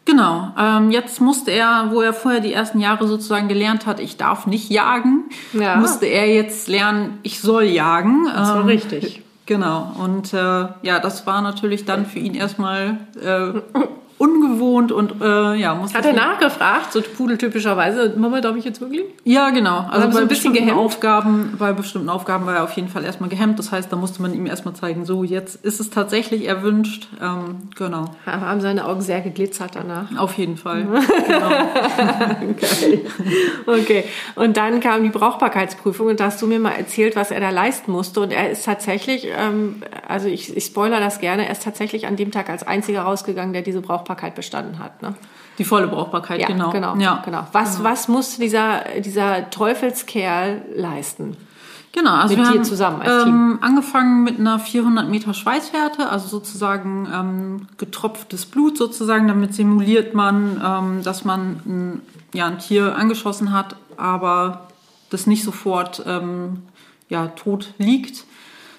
Genau. 0.08 0.54
Ähm, 0.58 0.90
jetzt 0.90 1.20
musste 1.20 1.52
er, 1.52 1.90
wo 1.92 2.00
er 2.02 2.14
vorher 2.14 2.40
die 2.40 2.54
ersten 2.54 2.80
Jahre 2.80 3.08
sozusagen 3.08 3.50
gelernt 3.50 3.86
hat, 3.86 4.00
ich 4.00 4.16
darf 4.16 4.48
nicht 4.48 4.70
jagen, 4.72 5.26
Ja. 5.52 5.76
musste 5.76 6.06
er 6.06 6.34
jetzt 6.34 6.70
lernen, 6.70 7.20
ich 7.24 7.42
soll 7.42 7.66
jagen. 7.66 8.26
Das 8.34 8.50
war 8.50 8.62
Ähm, 8.62 8.66
richtig. 8.68 9.22
Genau. 9.46 9.92
Und 10.02 10.34
äh, 10.34 10.38
ja, 10.38 11.00
das 11.02 11.28
war 11.28 11.42
natürlich 11.42 11.84
dann 11.86 12.06
für 12.06 12.20
ihn 12.20 12.36
erstmal 12.36 12.98
äh, 13.22 13.60
ungewohnt 14.18 14.92
und 14.92 15.22
äh, 15.22 15.56
ja, 15.56 15.76
musste 15.76 15.98
Hat 15.98 16.06
er 16.06 16.14
nachgefragt, 16.14 16.92
so 16.92 17.02
pudeltypischerweise, 17.02 18.16
Mama, 18.18 18.42
darf 18.42 18.56
ich 18.56 18.66
jetzt 18.66 18.82
wirklich? 18.82 19.06
Ja, 19.24 19.52
genau. 19.52 19.86
Also 19.90 20.08
Sie 20.08 20.14
bei 20.14 20.22
ein 20.22 20.28
bisschen 20.28 20.28
bestimmten 20.28 20.58
gehemmt? 20.58 20.78
Aufgaben, 20.78 21.56
bei 21.60 21.72
bestimmten 21.74 22.10
Aufgaben 22.10 22.48
war 22.48 22.56
er 22.56 22.64
auf 22.64 22.72
jeden 22.74 22.88
Fall 22.88 23.04
erstmal 23.04 23.30
gehemmt. 23.30 23.60
Das 23.60 23.72
heißt, 23.72 23.92
da 23.92 23.96
musste 23.96 24.22
man 24.24 24.34
ihm 24.34 24.48
erstmal 24.48 24.74
zeigen, 24.74 25.06
so 25.06 25.24
jetzt 25.24 25.64
ist 25.64 25.80
es 25.80 25.92
tatsächlich 25.92 26.48
erwünscht. 26.48 27.08
Ähm, 27.22 27.70
genau. 27.76 28.06
Haben 28.26 28.62
seine 28.62 28.86
Augen 28.88 29.02
sehr 29.02 29.22
geglitzert 29.22 29.76
danach. 29.76 30.18
Auf 30.18 30.38
jeden 30.38 30.58
Fall. 30.58 30.88
Geil. 32.60 33.02
Okay. 33.68 34.04
Und 34.36 34.58
dann 34.58 34.80
kam 34.80 35.04
die 35.04 35.10
Brauchbarkeitsprüfung 35.10 36.08
und 36.08 36.20
da 36.20 36.26
hast 36.26 36.42
du 36.42 36.48
mir 36.48 36.60
mal 36.60 36.72
erzählt, 36.72 37.16
was 37.16 37.30
er 37.30 37.40
da 37.40 37.52
leisten 37.52 37.92
musste. 37.92 38.22
Und 38.22 38.32
er 38.32 38.50
ist 38.50 38.66
tatsächlich, 38.66 39.28
ähm, 39.38 39.84
also 40.08 40.28
ich, 40.28 40.58
ich 40.58 40.66
spoiler 40.66 41.00
das 41.00 41.20
gerne, 41.20 41.46
er 41.46 41.52
ist 41.52 41.64
tatsächlich 41.64 42.08
an 42.08 42.16
dem 42.16 42.32
Tag 42.32 42.50
als 42.50 42.66
einziger 42.66 43.02
rausgegangen, 43.02 43.54
der 43.54 43.62
diese 43.62 43.82
Brauchbarkeit 43.82 44.07
bestanden 44.36 44.80
hat. 44.80 45.02
Ne? 45.02 45.16
Die 45.58 45.64
volle 45.64 45.88
Brauchbarkeit, 45.88 46.40
Ja, 46.40 46.48
genau. 46.48 46.72
genau. 46.72 46.96
Ja. 46.98 47.22
genau. 47.26 47.48
Was, 47.52 47.84
was 47.84 48.08
musste 48.08 48.42
dieser, 48.42 48.84
dieser 49.00 49.50
Teufelskerl 49.50 50.64
leisten? 50.76 51.38
Genau, 51.94 52.14
also 52.14 52.36
Mit 52.36 52.46
wir 52.46 52.50
haben 52.54 52.64
zusammen 52.64 53.02
als 53.02 53.26
ähm, 53.26 53.58
angefangen 53.62 54.24
mit 54.24 54.40
einer 54.40 54.60
400 54.60 55.10
Meter 55.10 55.34
Schweißwerte, 55.34 56.10
also 56.10 56.28
sozusagen 56.28 57.08
ähm, 57.12 57.68
getropftes 57.78 58.46
Blut 58.46 58.78
sozusagen. 58.78 59.28
Damit 59.28 59.56
simuliert 59.56 60.14
man, 60.14 60.62
ähm, 60.64 61.04
dass 61.04 61.26
man 61.26 61.62
ein, 61.66 62.02
ja, 62.34 62.46
ein 62.46 62.60
Tier 62.60 62.96
angeschossen 62.96 63.52
hat, 63.52 63.78
aber 63.96 64.68
das 65.10 65.26
nicht 65.26 65.44
sofort 65.44 66.04
ähm, 66.06 66.64
ja, 67.10 67.28
tot 67.30 67.74
liegt, 67.80 68.26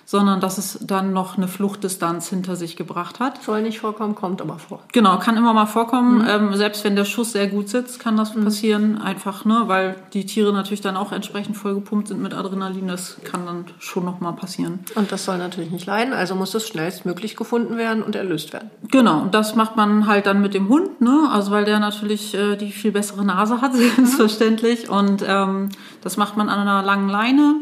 sondern 0.09 0.41
dass 0.41 0.57
es 0.57 0.79
dann 0.81 1.13
noch 1.13 1.37
eine 1.37 1.49
Fluchtdistanz 1.49 2.31
hinter 2.31 2.57
sich 2.57 2.77
gebracht 2.77 3.21
hat. 3.21 3.43
Soll 3.43 3.61
nicht 3.61 3.81
vorkommen, 3.81 4.15
kommt 4.15 4.41
aber 4.41 4.59
vor. 4.59 4.81
Genau, 4.91 5.19
kann 5.19 5.37
immer 5.37 5.53
mal 5.53 5.67
vorkommen. 5.67 6.23
Mhm. 6.23 6.27
Ähm, 6.27 6.57
selbst 6.57 6.83
wenn 6.83 6.97
der 6.97 7.05
Schuss 7.05 7.33
sehr 7.33 7.47
gut 7.47 7.69
sitzt, 7.69 8.01
kann 8.01 8.17
das 8.17 8.33
passieren. 8.33 8.97
Einfach, 8.97 9.45
ne, 9.45 9.65
weil 9.67 9.97
die 10.15 10.25
Tiere 10.25 10.55
natürlich 10.55 10.81
dann 10.81 10.97
auch 10.97 11.13
entsprechend 11.13 11.59
vollgepumpt 11.59 12.09
sind 12.09 12.23
mit 12.23 12.33
Adrenalin. 12.33 12.89
Das 12.89 13.19
kann 13.23 13.45
dann 13.45 13.67
schon 13.81 14.07
noch 14.07 14.21
mal 14.21 14.33
passieren. 14.33 14.79
Und 14.95 15.13
das 15.13 15.27
soll 15.27 15.37
natürlich 15.37 15.71
nicht 15.71 15.85
leiden, 15.85 16.15
also 16.15 16.35
muss 16.35 16.55
es 16.55 16.67
schnellstmöglich 16.67 17.37
gefunden 17.37 17.77
werden 17.77 18.03
und 18.03 18.17
erlöst 18.17 18.55
werden. 18.55 18.71
Genau, 18.91 19.21
und 19.21 19.35
das 19.35 19.57
macht 19.57 19.77
man 19.77 20.07
halt 20.07 20.25
dann 20.25 20.41
mit 20.41 20.55
dem 20.55 20.71
Hund, 20.71 21.03
ne? 21.03 21.29
Also 21.31 21.51
weil 21.51 21.67
der 21.67 21.81
natürlich 21.81 22.35
äh, 22.35 22.57
die 22.57 22.73
viel 22.73 22.93
bessere 22.93 23.27
Nase 23.27 23.61
hat, 23.61 23.75
selbstverständlich. 23.77 24.89
Und 24.89 25.23
ähm, 25.29 25.69
das 26.01 26.17
macht 26.17 26.39
man 26.39 26.49
an 26.49 26.61
einer 26.61 26.83
langen 26.83 27.11
Leine. 27.11 27.57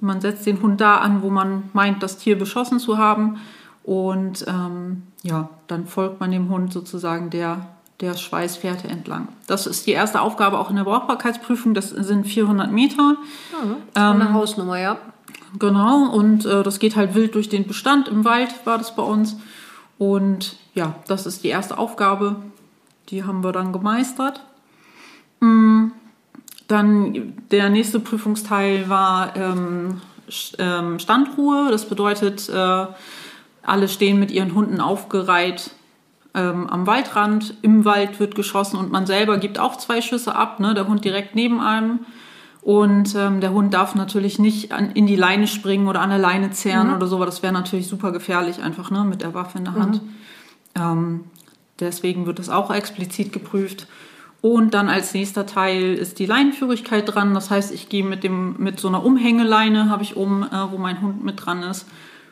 Man 0.00 0.20
setzt 0.20 0.46
den 0.46 0.60
Hund 0.60 0.80
da 0.80 0.98
an, 0.98 1.22
wo 1.22 1.30
man 1.30 1.70
meint, 1.72 2.02
das 2.02 2.18
Tier 2.18 2.38
beschossen 2.38 2.78
zu 2.78 2.98
haben. 2.98 3.38
Und 3.82 4.44
ähm, 4.48 5.04
ja, 5.22 5.48
dann 5.68 5.86
folgt 5.86 6.20
man 6.20 6.30
dem 6.30 6.48
Hund 6.48 6.72
sozusagen 6.72 7.30
der, 7.30 7.66
der 8.00 8.14
Schweißfährte 8.14 8.88
entlang. 8.88 9.28
Das 9.46 9.66
ist 9.66 9.86
die 9.86 9.92
erste 9.92 10.20
Aufgabe 10.20 10.58
auch 10.58 10.70
in 10.70 10.76
der 10.76 10.84
Brauchbarkeitsprüfung. 10.84 11.72
Das 11.72 11.90
sind 11.90 12.26
400 12.26 12.70
Meter. 12.70 13.16
Eine 13.94 14.32
Hausnummer, 14.32 14.78
ja. 14.78 14.98
Genau, 15.58 16.10
und 16.10 16.44
äh, 16.44 16.62
das 16.62 16.78
geht 16.78 16.96
halt 16.96 17.14
wild 17.14 17.34
durch 17.34 17.48
den 17.48 17.66
Bestand. 17.66 18.08
Im 18.08 18.24
Wald 18.24 18.50
war 18.66 18.78
das 18.78 18.94
bei 18.94 19.02
uns. 19.02 19.36
Und 19.98 20.56
ja, 20.74 20.96
das 21.06 21.26
ist 21.26 21.44
die 21.44 21.48
erste 21.48 21.78
Aufgabe. 21.78 22.36
Die 23.08 23.24
haben 23.24 23.42
wir 23.42 23.52
dann 23.52 23.72
gemeistert. 23.72 24.42
Mm, 25.40 25.88
Dann 26.68 27.34
der 27.50 27.70
nächste 27.70 28.00
Prüfungsteil 28.00 28.88
war 28.88 29.36
ähm, 29.36 30.00
ähm, 30.58 30.98
Standruhe. 30.98 31.68
Das 31.70 31.88
bedeutet, 31.88 32.48
äh, 32.48 32.86
alle 33.62 33.88
stehen 33.88 34.18
mit 34.18 34.30
ihren 34.30 34.54
Hunden 34.54 34.80
aufgereiht 34.80 35.70
ähm, 36.34 36.68
am 36.68 36.86
Waldrand. 36.86 37.54
Im 37.62 37.84
Wald 37.84 38.20
wird 38.20 38.34
geschossen 38.34 38.76
und 38.78 38.90
man 38.90 39.06
selber 39.06 39.38
gibt 39.38 39.58
auch 39.58 39.76
zwei 39.76 40.00
Schüsse 40.00 40.34
ab. 40.34 40.60
Ne? 40.60 40.74
Der 40.74 40.88
Hund 40.88 41.04
direkt 41.04 41.34
neben 41.34 41.60
einem. 41.60 42.00
Und 42.62 43.14
ähm, 43.14 43.40
der 43.40 43.52
Hund 43.52 43.72
darf 43.72 43.94
natürlich 43.94 44.40
nicht 44.40 44.72
an, 44.72 44.90
in 44.90 45.06
die 45.06 45.14
Leine 45.14 45.46
springen 45.46 45.86
oder 45.86 46.00
an 46.00 46.10
der 46.10 46.18
Leine 46.18 46.50
zehren 46.50 46.92
oder 46.92 47.06
so, 47.06 47.20
weil 47.20 47.26
das 47.26 47.44
wäre 47.44 47.52
natürlich 47.52 47.86
super 47.86 48.10
gefährlich 48.10 48.60
einfach 48.60 48.90
ne? 48.90 49.04
mit 49.04 49.22
der 49.22 49.34
Waffe 49.34 49.58
in 49.58 49.64
der 49.64 49.74
Hand. 49.74 50.00
Ähm, 50.74 51.24
deswegen 51.78 52.26
wird 52.26 52.40
das 52.40 52.48
auch 52.48 52.74
explizit 52.74 53.32
geprüft. 53.32 53.86
Und 54.42 54.74
dann 54.74 54.88
als 54.88 55.12
nächster 55.14 55.46
Teil 55.46 55.94
ist 55.94 56.18
die 56.18 56.26
Leinenführigkeit 56.26 57.12
dran. 57.12 57.34
Das 57.34 57.50
heißt, 57.50 57.72
ich 57.72 57.88
gehe 57.88 58.04
mit 58.04 58.22
dem 58.22 58.56
mit 58.58 58.78
so 58.78 58.88
einer 58.88 59.04
Umhängeleine 59.04 59.90
habe 59.90 60.02
ich 60.02 60.16
um, 60.16 60.42
äh, 60.44 60.48
wo 60.70 60.78
mein 60.78 61.00
Hund 61.00 61.24
mit 61.24 61.44
dran 61.44 61.62
ist. 61.62 61.86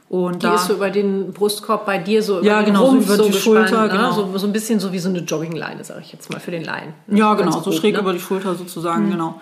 Und 0.09 0.43
Die 0.43 0.47
da 0.47 0.55
ist 0.57 0.67
so 0.67 0.75
über 0.75 0.91
den 0.91 1.33
Brustkorb 1.33 1.87
bei 1.87 1.99
dir, 1.99 2.23
so 2.23 2.39
über 2.39 2.47
Ja, 2.47 2.63
genau, 2.63 2.85
so 2.85 2.91
Rumpf 2.93 3.07
über 3.07 3.17
die 3.17 3.31
gespannt, 3.31 3.69
Schulter, 3.69 3.83
ne? 3.85 3.89
genau. 3.89 4.13
so, 4.13 4.39
so 4.39 4.47
ein 4.47 4.53
bisschen 4.53 4.79
so 4.79 4.93
wie 4.93 4.99
so 4.99 5.09
eine 5.09 5.21
Joggingleine, 5.21 5.83
sage 5.83 6.03
ich 6.03 6.13
jetzt 6.13 6.31
mal, 6.31 6.39
für 6.39 6.51
den 6.51 6.63
Laien. 6.63 6.93
Ja, 7.09 7.35
Ganz 7.35 7.41
genau, 7.41 7.63
so 7.65 7.71
grob, 7.71 7.81
schräg 7.81 7.95
ne? 7.95 8.01
über 8.01 8.13
die 8.13 8.21
Schulter 8.21 8.55
sozusagen, 8.55 9.11
genau. 9.11 9.41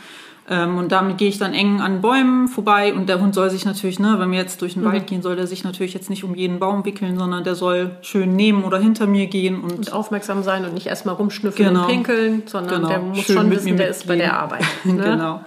Ähm, 0.50 0.76
und 0.76 0.90
damit 0.90 1.18
gehe 1.18 1.28
ich 1.28 1.38
dann 1.38 1.54
eng 1.54 1.80
an 1.80 2.00
Bäumen 2.00 2.48
vorbei 2.48 2.92
und 2.92 3.08
der 3.08 3.20
Hund 3.20 3.32
soll 3.34 3.48
sich 3.48 3.64
natürlich, 3.64 4.00
ne, 4.00 4.16
wenn 4.18 4.32
wir 4.32 4.38
jetzt 4.40 4.60
durch 4.60 4.74
den 4.74 4.84
Wald 4.84 5.06
gehen, 5.06 5.22
soll 5.22 5.36
der 5.36 5.46
sich 5.46 5.62
natürlich 5.62 5.94
jetzt 5.94 6.10
nicht 6.10 6.24
um 6.24 6.34
jeden 6.34 6.58
Baum 6.58 6.84
wickeln, 6.84 7.16
sondern 7.16 7.44
der 7.44 7.54
soll 7.54 7.92
schön 8.02 8.34
neben 8.34 8.64
oder 8.64 8.78
hinter 8.80 9.06
mir 9.06 9.28
gehen 9.28 9.60
und, 9.60 9.72
Und 9.72 9.92
aufmerksam 9.92 10.42
sein 10.42 10.64
und 10.64 10.74
nicht 10.74 10.88
erstmal 10.88 11.14
rumschnüffeln 11.14 11.68
Genau. 11.68 11.82
und 11.82 11.88
pinkeln, 11.88 12.42
sondern 12.46 12.76
Genau. 12.82 12.88
der 12.88 12.98
muss 12.98 13.18
Schön 13.24 13.36
schon 13.36 13.50
wissen, 13.52 13.76
der 13.76 13.88
ist 13.88 14.06
bei 14.08 14.16
der 14.16 14.36
Arbeit. 14.38 14.64
Ne? 14.84 14.96
genau. 14.96 15.40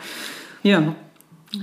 Ja, 0.63 0.81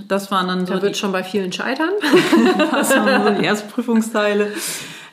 das 0.08 0.30
waren 0.30 0.48
dann 0.48 0.66
so 0.66 0.74
Da 0.74 0.82
wird 0.82 0.96
schon 0.98 1.12
bei 1.12 1.24
vielen 1.24 1.52
scheitern. 1.52 1.90
das 2.70 2.94
waren 2.94 3.24
so 3.34 3.40
die 3.40 3.44
Erstprüfungsteile. 3.46 4.52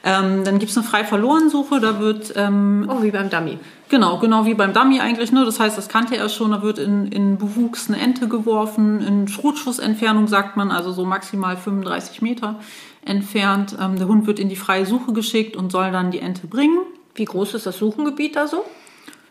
Ähm, 0.04 0.44
dann 0.44 0.60
gibt's 0.60 0.78
eine 0.78 0.86
Frei-Verloren-Suche, 0.86 1.80
da 1.80 2.00
wird 2.00 2.34
ähm, 2.36 2.90
Oh, 2.90 3.02
wie 3.02 3.12
beim 3.12 3.30
Dummy. 3.30 3.58
Genau, 3.90 4.20
genau 4.20 4.46
wie 4.46 4.54
beim 4.54 4.72
Dummy 4.72 5.00
eigentlich. 5.00 5.32
Ne? 5.32 5.44
Das 5.46 5.60
heißt, 5.60 5.76
das 5.78 5.90
kannte 5.90 6.16
er 6.16 6.30
schon. 6.30 6.52
Da 6.52 6.62
wird 6.62 6.78
in, 6.78 7.08
in 7.08 7.38
Bewuchs 7.38 7.90
eine 7.90 8.00
Ente 8.00 8.28
geworfen, 8.28 9.02
in 9.02 9.28
Schrotschussentfernung 9.28 10.28
sagt 10.28 10.58
man, 10.58 10.70
also 10.70 10.92
so 10.92 11.06
maximal 11.06 11.58
35 11.58 12.22
Meter 12.22 12.60
entfernt. 13.04 13.76
Ähm, 13.82 13.98
der 13.98 14.08
Hund 14.08 14.28
wird 14.28 14.40
in 14.40 14.48
die 14.48 14.56
freie 14.56 14.86
Suche 14.86 15.12
geschickt 15.14 15.56
und 15.56 15.72
soll 15.72 15.92
dann 15.92 16.12
die 16.12 16.20
Ente 16.20 16.46
bringen. 16.46 16.78
Wie 17.16 17.26
groß 17.26 17.56
ist 17.56 17.66
das 17.66 17.80
Suchengebiet 17.80 18.36
da 18.36 18.48
so? 18.48 18.64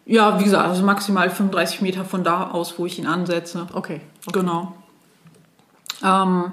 Ja, 0.04 0.40
wie 0.40 0.44
gesagt, 0.44 0.66
also 0.66 0.82
maximal 0.82 1.30
35 1.30 1.80
Meter 1.82 2.04
von 2.04 2.24
da 2.24 2.50
aus, 2.50 2.78
wo 2.78 2.86
ich 2.86 2.98
ihn 2.98 3.06
ansetze. 3.06 3.68
Okay. 3.72 4.00
Genau. 4.32 4.74
Ähm, 6.02 6.52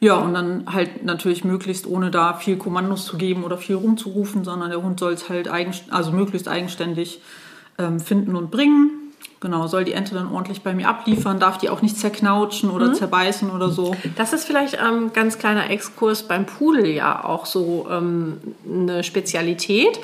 ja, 0.00 0.14
und 0.16 0.32
dann 0.32 0.64
halt 0.72 1.04
natürlich 1.04 1.44
möglichst 1.44 1.86
ohne 1.86 2.10
da 2.10 2.32
viel 2.32 2.56
Kommandos 2.56 3.04
zu 3.04 3.18
geben 3.18 3.44
oder 3.44 3.58
viel 3.58 3.76
rumzurufen, 3.76 4.44
sondern 4.44 4.70
der 4.70 4.82
Hund 4.82 4.98
soll 4.98 5.12
es 5.12 5.28
halt 5.28 5.48
eigen, 5.48 5.74
also 5.90 6.10
möglichst 6.10 6.48
eigenständig 6.48 7.20
ähm, 7.78 8.00
finden 8.00 8.34
und 8.34 8.50
bringen. 8.50 8.92
Genau, 9.40 9.66
soll 9.66 9.84
die 9.84 9.92
Ente 9.92 10.14
dann 10.14 10.32
ordentlich 10.32 10.62
bei 10.62 10.74
mir 10.74 10.88
abliefern, 10.88 11.38
darf 11.38 11.58
die 11.58 11.70
auch 11.70 11.80
nicht 11.82 11.98
zerknautschen 11.98 12.70
oder 12.70 12.92
zerbeißen 12.92 13.50
oder 13.50 13.70
so. 13.70 13.94
Das 14.16 14.32
ist 14.34 14.44
vielleicht 14.44 14.78
ein 14.78 14.94
ähm, 14.94 15.12
ganz 15.12 15.38
kleiner 15.38 15.70
Exkurs 15.70 16.22
beim 16.22 16.44
Pudel 16.46 16.86
ja 16.86 17.24
auch 17.24 17.46
so 17.46 17.86
ähm, 17.90 18.38
eine 18.66 19.02
Spezialität, 19.02 19.98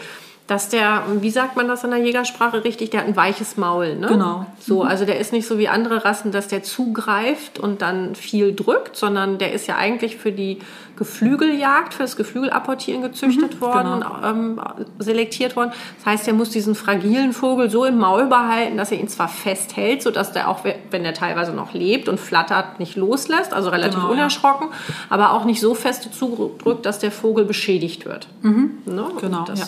dass 0.47 0.69
der, 0.69 1.03
wie 1.21 1.31
sagt 1.31 1.57
man 1.57 1.67
das 1.67 1.83
in 1.83 1.91
der 1.91 1.99
Jägersprache 1.99 2.63
richtig, 2.63 2.91
der 2.91 3.01
hat 3.01 3.09
ein 3.09 3.17
weiches 3.17 3.57
Maul. 3.57 3.97
Ne? 3.97 4.07
Genau. 4.07 4.47
So, 4.61 4.83
also 4.83 5.05
der 5.05 5.19
ist 5.19 5.33
nicht 5.33 5.47
so 5.47 5.59
wie 5.59 5.69
andere 5.69 6.05
Rassen, 6.05 6.31
dass 6.31 6.47
der 6.47 6.63
zugreift 6.63 7.59
und 7.59 7.83
dann 7.83 8.15
viel 8.15 8.55
drückt, 8.55 8.97
sondern 8.97 9.39
der 9.39 9.53
ist 9.53 9.67
ja 9.67 9.77
eigentlich 9.77 10.17
für 10.17 10.31
die 10.31 10.59
Geflügeljagd, 10.97 11.93
für 11.95 12.05
das 12.05 12.17
Geflügelapportieren 12.17 13.03
gezüchtet 13.03 13.61
worden, 13.61 14.05
ähm, 14.25 14.61
selektiert 14.99 15.57
worden. 15.57 15.73
Das 15.99 16.07
heißt, 16.07 16.29
er 16.29 16.35
muss 16.35 16.51
diesen 16.51 16.75
fragilen 16.75 17.33
Vogel 17.33 17.69
so 17.69 17.85
im 17.85 17.99
Maul 17.99 18.27
behalten, 18.27 18.77
dass 18.77 18.93
er 18.93 19.01
ihn 19.01 19.09
zwar 19.09 19.29
festhält, 19.29 20.03
sodass 20.03 20.33
der 20.33 20.49
auch, 20.49 20.61
wenn 20.91 21.03
der 21.03 21.13
teilweise 21.13 21.53
noch 21.53 21.75
lebt 21.75 22.09
und 22.09 22.19
flattert, 22.19 22.79
nicht 22.79 22.97
loslässt, 22.97 23.53
also 23.53 23.69
relativ 23.71 23.97
Genau, 23.97 24.07
ja. 24.09 24.13
unerschrocken, 24.13 24.69
aber 25.11 25.33
auch 25.33 25.45
nicht 25.45 25.61
so 25.61 25.75
fest 25.75 26.09
zudrückt, 26.13 26.87
dass 26.87 26.99
der 26.99 27.11
Vogel 27.11 27.45
beschädigt 27.45 28.05
wird. 28.07 28.29
Ne? 28.43 29.07
Genau, 29.21 29.45
Das 29.45 29.59
ja. 29.61 29.67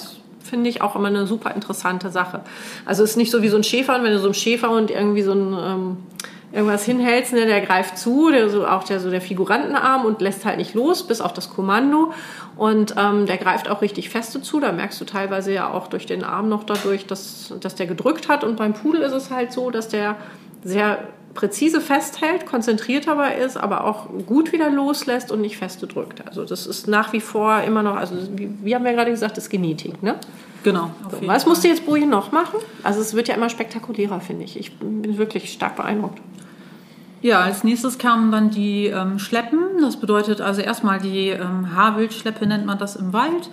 Finde 0.48 0.70
ich 0.70 0.82
auch 0.82 0.96
immer 0.96 1.08
eine 1.08 1.26
super 1.26 1.54
interessante 1.54 2.10
Sache. 2.10 2.40
Also 2.84 3.04
es 3.04 3.10
ist 3.10 3.16
nicht 3.16 3.30
so 3.30 3.42
wie 3.42 3.48
so 3.48 3.56
ein 3.56 3.64
Schäfer, 3.64 4.02
wenn 4.02 4.12
du 4.12 4.18
so 4.18 4.26
einem 4.26 4.34
Schäferhund 4.34 4.90
irgendwie 4.90 5.22
so 5.22 5.32
ein 5.32 5.52
ähm, 5.52 5.96
irgendwas 6.52 6.84
hinhältst, 6.84 7.34
ne, 7.34 7.46
der 7.46 7.60
greift 7.60 7.98
zu, 7.98 8.30
der 8.30 8.48
so 8.48 8.66
auch 8.66 8.84
der 8.84 9.00
so 9.00 9.10
der 9.10 9.20
Figurantenarm 9.20 10.04
und 10.04 10.20
lässt 10.20 10.44
halt 10.44 10.56
nicht 10.56 10.74
los, 10.74 11.06
bis 11.06 11.20
auf 11.20 11.32
das 11.32 11.50
Kommando. 11.50 12.12
Und 12.56 12.94
ähm, 12.96 13.26
der 13.26 13.36
greift 13.36 13.68
auch 13.68 13.82
richtig 13.82 14.08
feste 14.08 14.40
zu. 14.40 14.58
Da 14.58 14.72
merkst 14.72 15.00
du 15.00 15.04
teilweise 15.04 15.52
ja 15.52 15.70
auch 15.70 15.88
durch 15.88 16.06
den 16.06 16.24
Arm 16.24 16.48
noch 16.48 16.64
dadurch, 16.64 17.06
dass, 17.06 17.54
dass 17.60 17.74
der 17.74 17.86
gedrückt 17.86 18.28
hat. 18.28 18.44
Und 18.44 18.56
beim 18.56 18.72
Pudel 18.72 19.02
ist 19.02 19.12
es 19.12 19.30
halt 19.30 19.52
so, 19.52 19.70
dass 19.70 19.88
der 19.88 20.16
sehr 20.64 20.98
präzise 21.34 21.80
festhält, 21.80 22.46
konzentriert 22.46 23.06
dabei 23.06 23.36
ist, 23.36 23.56
aber 23.56 23.84
auch 23.84 24.08
gut 24.26 24.52
wieder 24.52 24.70
loslässt 24.70 25.30
und 25.30 25.40
nicht 25.40 25.56
feste 25.56 25.86
drückt. 25.86 26.26
Also 26.26 26.44
das 26.44 26.66
ist 26.66 26.88
nach 26.88 27.12
wie 27.12 27.20
vor 27.20 27.60
immer 27.60 27.82
noch, 27.82 27.96
also 27.96 28.14
wie, 28.34 28.50
wie 28.62 28.74
haben 28.74 28.84
wir 28.84 28.92
gerade 28.92 29.10
gesagt, 29.10 29.36
das 29.36 29.44
ist 29.44 29.50
Genetik, 29.50 30.02
ne? 30.02 30.16
Genau. 30.64 30.90
So, 31.10 31.26
was 31.26 31.46
musst 31.46 31.62
du 31.62 31.68
jetzt 31.68 31.86
Boje 31.86 32.06
noch 32.06 32.32
machen? 32.32 32.58
Also 32.82 33.00
es 33.00 33.14
wird 33.14 33.28
ja 33.28 33.36
immer 33.36 33.48
spektakulärer, 33.48 34.20
finde 34.20 34.44
ich. 34.44 34.58
Ich 34.58 34.76
bin 34.78 35.16
wirklich 35.16 35.52
stark 35.52 35.76
beeindruckt. 35.76 36.20
Ja, 37.20 37.40
als 37.40 37.64
nächstes 37.64 37.98
kamen 37.98 38.30
dann 38.30 38.50
die 38.50 38.86
ähm, 38.86 39.18
Schleppen. 39.18 39.60
Das 39.80 39.96
bedeutet 39.96 40.40
also 40.40 40.60
erstmal 40.60 41.00
die 41.00 41.28
ähm, 41.28 41.74
Haarwildschleppe 41.74 42.46
nennt 42.46 42.66
man 42.66 42.78
das 42.78 42.96
im 42.96 43.12
Wald. 43.12 43.50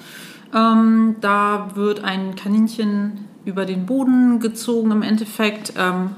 Ähm, 0.53 1.15
da 1.21 1.69
wird 1.76 2.03
ein 2.03 2.36
Kaninchen 2.36 3.26
über 3.43 3.65
den 3.65 3.86
Boden 3.86 4.39
gezogen 4.39 4.91
im 4.91 5.01
Endeffekt 5.01 5.73
ähm, 5.78 6.11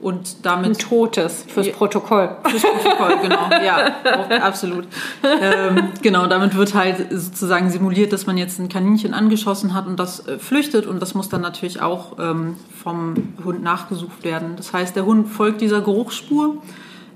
und 0.00 0.18
Ein 0.20 0.42
damit 0.42 0.78
totes 0.80 1.44
fürs 1.48 1.66
Ja. 1.66 1.72
Protokoll. 1.74 2.36
Fürs 2.46 2.62
Protokoll, 2.62 3.18
genau. 3.22 3.50
Ja, 3.64 3.94
auch, 4.04 4.30
absolut. 4.42 4.86
Ähm, 5.22 5.88
genau, 6.02 6.26
damit 6.26 6.56
wird 6.56 6.74
halt 6.74 7.06
sozusagen 7.10 7.70
simuliert, 7.70 8.12
dass 8.12 8.26
man 8.26 8.38
jetzt 8.38 8.58
ein 8.58 8.68
Kaninchen 8.68 9.12
angeschossen 9.12 9.74
hat 9.74 9.86
und 9.86 9.98
das 9.98 10.26
äh, 10.26 10.38
flüchtet 10.38 10.86
und 10.86 11.00
das 11.00 11.14
muss 11.14 11.28
dann 11.28 11.42
natürlich 11.42 11.82
auch 11.82 12.18
ähm, 12.18 12.56
vom 12.82 13.14
Hund 13.44 13.62
nachgesucht 13.62 14.24
werden. 14.24 14.54
Das 14.56 14.72
heißt, 14.72 14.96
der 14.96 15.04
Hund 15.04 15.28
folgt 15.28 15.60
dieser 15.60 15.82
Geruchsspur. 15.82 16.56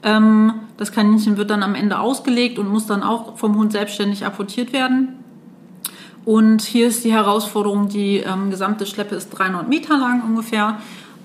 Ähm, 0.03 0.53
das 0.76 0.93
Kaninchen 0.93 1.39
wird 1.39 1.51
dann 1.51 1.62
am 1.62 1.74
Ende 1.74 1.99
ausgelegt 1.99 2.59
und 2.59 2.68
muss 2.68 2.87
dann 2.87 3.03
auch 3.03 3.39
vom 3.39 3.57
Hund 3.57 3.72
selbstständig 3.72 4.26
apportiert 4.26 4.72
werden. 4.72 5.20
Und 6.26 6.62
hier 6.62 6.87
ist 6.87 7.05
die 7.05 7.12
Herausforderung, 7.12 7.89
die 7.89 8.18
ähm, 8.18 8.51
gesamte 8.51 8.87
Schleppe 8.87 9.14
ist 9.14 9.30
300 9.30 9.68
Meter 9.68 9.99
lang 9.99 10.22
ungefähr. 10.22 10.78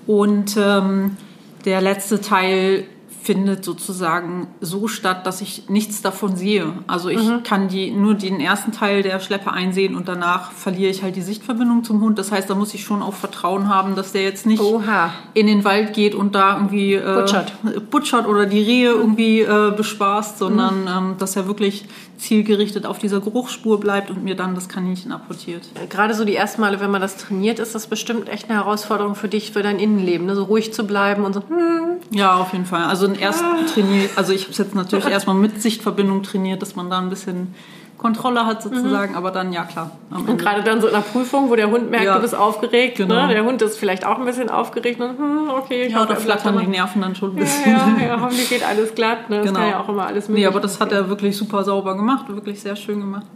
Und 0.06 0.56
ähm, 0.58 1.16
der 1.64 1.80
letzte 1.80 2.20
Teil 2.20 2.86
findet 3.22 3.64
sozusagen 3.64 4.48
so 4.60 4.88
statt, 4.88 5.26
dass 5.26 5.42
ich 5.42 5.68
nichts 5.68 6.00
davon 6.00 6.36
sehe. 6.36 6.72
Also 6.86 7.10
ich 7.10 7.20
kann 7.44 7.68
die, 7.68 7.90
nur 7.90 8.14
den 8.14 8.40
ersten 8.40 8.72
Teil 8.72 9.02
der 9.02 9.20
Schleppe 9.20 9.52
einsehen 9.52 9.94
und 9.94 10.08
danach 10.08 10.52
verliere 10.52 10.90
ich 10.90 11.02
halt 11.02 11.16
die 11.16 11.22
Sichtverbindung 11.22 11.84
zum 11.84 12.00
Hund. 12.00 12.18
Das 12.18 12.32
heißt, 12.32 12.48
da 12.48 12.54
muss 12.54 12.72
ich 12.72 12.82
schon 12.82 13.02
auch 13.02 13.14
Vertrauen 13.14 13.68
haben, 13.68 13.94
dass 13.94 14.12
der 14.12 14.22
jetzt 14.22 14.46
nicht 14.46 14.62
Oha. 14.62 15.12
in 15.34 15.46
den 15.46 15.64
Wald 15.64 15.92
geht 15.92 16.14
und 16.14 16.34
da 16.34 16.56
irgendwie 16.56 16.94
äh, 16.94 17.14
Butschert. 17.14 17.52
butschert 17.90 18.26
oder 18.26 18.46
die 18.46 18.62
Rehe 18.62 18.90
irgendwie 18.90 19.42
äh, 19.42 19.70
bespaßt, 19.76 20.38
sondern 20.38 20.88
ähm, 20.88 21.14
dass 21.18 21.36
er 21.36 21.46
wirklich 21.46 21.84
zielgerichtet 22.20 22.86
auf 22.86 22.98
dieser 22.98 23.20
Geruchsspur 23.20 23.80
bleibt 23.80 24.10
und 24.10 24.22
mir 24.22 24.34
dann 24.34 24.54
das 24.54 24.68
Kaninchen 24.68 25.10
apportiert. 25.10 25.68
Gerade 25.88 26.14
so 26.14 26.24
die 26.24 26.36
ersten 26.36 26.60
Male, 26.60 26.80
wenn 26.80 26.90
man 26.90 27.00
das 27.00 27.16
trainiert, 27.16 27.58
ist 27.58 27.74
das 27.74 27.86
bestimmt 27.86 28.28
echt 28.28 28.50
eine 28.50 28.58
Herausforderung 28.58 29.14
für 29.14 29.28
dich, 29.28 29.52
für 29.52 29.62
dein 29.62 29.78
Innenleben. 29.78 30.26
Ne? 30.26 30.34
So 30.34 30.44
ruhig 30.44 30.72
zu 30.72 30.86
bleiben 30.86 31.24
und 31.24 31.32
so, 31.32 31.40
hm, 31.40 31.98
Ja, 32.10 32.36
auf 32.36 32.52
jeden 32.52 32.66
Fall. 32.66 32.84
Also 32.84 33.10
erst 33.12 33.42
trainiert, 33.72 34.10
also 34.16 34.32
ich 34.32 34.42
habe 34.42 34.52
es 34.52 34.58
jetzt 34.58 34.74
natürlich 34.74 35.06
erstmal 35.10 35.36
mit 35.36 35.60
Sichtverbindung 35.62 36.22
trainiert, 36.22 36.62
dass 36.62 36.76
man 36.76 36.90
da 36.90 36.98
ein 36.98 37.10
bisschen 37.10 37.54
Kontrolle 38.00 38.46
hat 38.46 38.62
sozusagen, 38.62 39.14
aber 39.14 39.30
dann 39.30 39.52
ja 39.52 39.64
klar. 39.64 39.90
Und 40.10 40.38
gerade 40.38 40.62
dann 40.62 40.80
so 40.80 40.86
in 40.86 40.94
der 40.94 41.02
Prüfung, 41.02 41.50
wo 41.50 41.54
der 41.54 41.70
Hund 41.70 41.90
merkt, 41.90 42.06
Ja. 42.06 42.14
du 42.14 42.22
bist 42.22 42.34
aufgeregt. 42.34 42.96
Genau. 42.96 43.26
Ne? 43.26 43.34
Der 43.34 43.44
Hund 43.44 43.60
ist 43.60 43.78
vielleicht 43.78 44.06
auch 44.06 44.18
ein 44.18 44.24
bisschen 44.24 44.48
aufgeregt. 44.48 44.98
Und, 45.02 45.18
hm, 45.18 45.50
okay, 45.50 45.82
ich 45.84 45.92
Ja, 45.92 46.06
da 46.06 46.14
er 46.14 46.20
flattern 46.20 46.58
die. 46.58 46.66
Nerven 46.66 47.02
dann 47.02 47.14
schon 47.14 47.32
ein 47.32 47.36
bisschen. 47.36 47.70
Ja, 47.72 47.88
ja, 48.00 48.06
ja, 48.06 48.20
hoffentlich 48.22 48.48
geht 48.48 48.66
alles 48.66 48.94
glatt. 48.94 49.28
Ne? 49.28 49.36
Das 49.40 49.48
Genau. 49.48 49.58
kann 49.60 49.68
ja 49.68 49.80
auch 49.80 49.88
immer 49.90 50.06
alles 50.06 50.28
Nee, 50.28 50.32
möglich 50.32 50.46
aber 50.48 50.60
das 50.60 50.80
hat 50.80 50.92
er 50.92 51.10
wirklich 51.10 51.36
super 51.36 51.62
sauber 51.62 51.94
gemacht, 51.94 52.26
wirklich 52.28 52.62
sehr 52.62 52.74
schön 52.74 53.00
gemacht. 53.00 53.26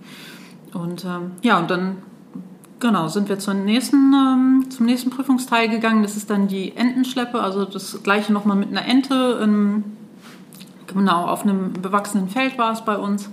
Und 0.72 1.04
ähm, 1.04 1.32
ja, 1.42 1.58
und 1.58 1.70
dann 1.70 1.98
genau 2.80 3.08
sind 3.08 3.28
wir 3.28 3.38
zur 3.38 3.52
nächsten, 3.52 4.14
ähm, 4.14 4.64
zum 4.70 4.86
nächsten 4.86 5.10
Prüfungsteil 5.10 5.68
gegangen. 5.68 6.02
Das 6.02 6.16
ist 6.16 6.30
dann 6.30 6.48
die 6.48 6.74
Entenschleppe, 6.74 7.38
also 7.38 7.66
das 7.66 8.02
gleiche 8.02 8.32
nochmal 8.32 8.56
mit 8.56 8.70
einer 8.70 8.88
Ente. 8.88 9.40
Ähm, 9.42 9.84
genau, 10.86 11.26
auf 11.26 11.42
einem 11.42 11.74
bewachsenen 11.74 12.28
Feld 12.30 12.56
war 12.56 12.72
es 12.72 12.80
bei 12.80 12.96
uns. 12.96 13.28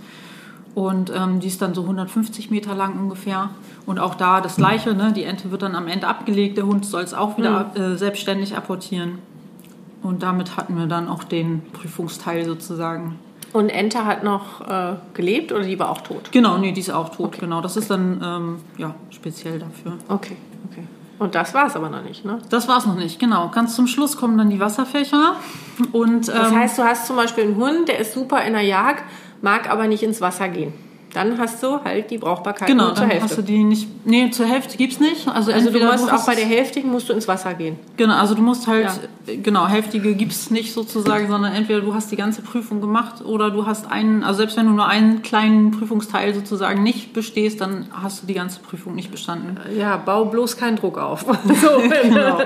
Und 0.74 1.12
ähm, 1.14 1.40
die 1.42 1.48
ist 1.48 1.62
dann 1.62 1.74
so 1.74 1.82
150 1.82 2.50
Meter 2.50 2.76
lang 2.76 2.98
ungefähr. 2.98 3.50
Und 3.86 4.00
auch 4.00 4.16
da 4.16 4.40
das 4.40 4.56
Gleiche, 4.56 4.94
ne? 4.94 5.12
die 5.14 5.24
Ente 5.24 5.52
wird 5.52 5.64
dann 5.64 5.76
am 5.76 5.88
Ende 5.88 6.08
abgelegt, 6.08 6.58
der 6.58 6.66
Hund 6.66 6.86
soll 6.86 7.04
es 7.04 7.14
auch 7.14 7.38
wieder 7.38 7.72
äh, 7.76 7.98
selbstständig 7.98 8.56
apportieren. 8.56 9.20
Und 10.02 10.24
damit 10.24 10.58
hatten 10.58 10.78
wir 10.78 10.88
dann 10.88 11.08
auch 11.08 11.24
den 11.24 11.62
Prüfungsteil 11.74 12.46
sozusagen. 12.46 13.20
Und 13.54 13.70
Ente 13.70 14.06
hat 14.06 14.24
noch 14.24 14.62
äh, 14.62 14.96
gelebt 15.14 15.52
oder 15.52 15.64
die 15.64 15.78
war 15.78 15.90
auch 15.90 16.02
tot? 16.02 16.32
Genau, 16.32 16.58
nee, 16.58 16.72
die 16.72 16.80
ist 16.80 16.92
auch 16.92 17.10
tot, 17.10 17.38
genau. 17.38 17.62
Das 17.62 17.76
ist 17.76 17.92
dann 17.92 18.22
ähm, 18.24 18.58
ja, 18.78 18.96
speziell 19.10 19.60
dafür. 19.60 19.98
Okay, 20.08 20.38
okay. 20.70 20.84
Und 21.20 21.36
das 21.36 21.54
war 21.54 21.68
es 21.68 21.76
aber 21.76 21.90
noch 21.90 22.02
nicht, 22.02 22.26
ne? 22.26 22.40
Das 22.50 22.68
war's 22.68 22.86
noch 22.86 22.96
nicht, 22.96 23.20
genau. 23.20 23.50
Ganz 23.50 23.76
zum 23.76 23.88
Schluss 23.88 24.18
kommen 24.18 24.38
dann 24.38 24.50
die 24.50 24.60
Wasserfächer. 24.60 25.36
Und, 25.92 26.30
ähm, 26.30 26.36
Das 26.36 26.52
heißt, 26.52 26.78
du 26.80 26.84
hast 26.84 27.08
zum 27.08 27.18
Beispiel 27.18 27.44
einen 27.44 27.58
Hund, 27.58 27.90
der 27.90 28.00
ist 28.00 28.14
super 28.14 28.44
in 28.44 28.54
der 28.54 28.64
Jagd, 28.64 29.04
mag 29.42 29.70
aber 29.70 29.88
nicht 29.88 30.04
ins 30.04 30.22
Wasser 30.22 30.50
gehen. 30.50 30.74
Dann 31.14 31.38
hast 31.38 31.62
du 31.62 31.80
halt 31.84 32.10
die 32.10 32.18
Brauchbarkeit 32.18 32.68
genau, 32.68 32.86
nur 32.88 32.96
zur 32.96 33.06
dann 33.08 33.22
hast 33.22 33.32
du 33.32 33.36
Hälfte. 33.38 33.44
die 33.44 33.64
nicht. 33.64 33.88
Nee, 34.06 34.30
zur 34.32 34.46
Hälfte 34.46 34.78
gibt's 34.78 35.00
nicht. 35.00 35.28
Also, 35.28 35.52
Also 35.52 35.70
du 35.70 35.80
musst 35.80 36.12
auch 36.12 36.26
bei 36.26 36.32
es- 36.34 36.38
der 36.40 36.48
Hälftigen 36.48 36.90
musst 36.90 37.10
du 37.10 37.14
ins 37.14 37.28
Wasser 37.28 37.54
gehen. 37.54 37.78
Genau, 37.98 38.16
also 38.16 38.34
du 38.34 38.42
musst 38.42 38.66
halt, 38.68 38.88
äh, 39.28 39.38
genau, 39.38 39.68
Hälftige 39.68 40.16
gibt's 40.16 40.50
nicht 40.52 40.74
sozusagen, 40.74 41.28
sondern 41.28 41.54
entweder 41.54 41.82
du 41.82 41.94
hast 41.94 42.12
die 42.12 42.16
ganze 42.16 42.42
Prüfung 42.42 42.80
gemacht 42.82 43.24
oder 43.26 43.52
du 43.52 43.66
hast 43.66 43.92
einen, 43.92 44.24
also 44.24 44.38
selbst 44.38 44.56
wenn 44.58 44.66
du 44.68 44.72
nur 44.72 44.88
einen 44.88 45.22
kleinen 45.22 45.72
Prüfungsteil 45.72 46.34
sozusagen 46.34 46.82
nicht 46.82 47.14
bestehst, 47.14 47.60
dann 47.62 47.88
hast 47.92 48.24
du 48.24 48.28
die 48.28 48.34
ganze 48.34 48.62
Prüfung 48.62 48.96
nicht 48.96 49.12
bestanden. 49.12 49.58
Ja, 49.78 49.98
bau 49.98 50.26
bloß 50.26 50.56
keinen 50.58 50.78
Druck 50.78 50.98
auf. 50.98 51.22
so, 51.62 51.82
Genau. 52.04 52.40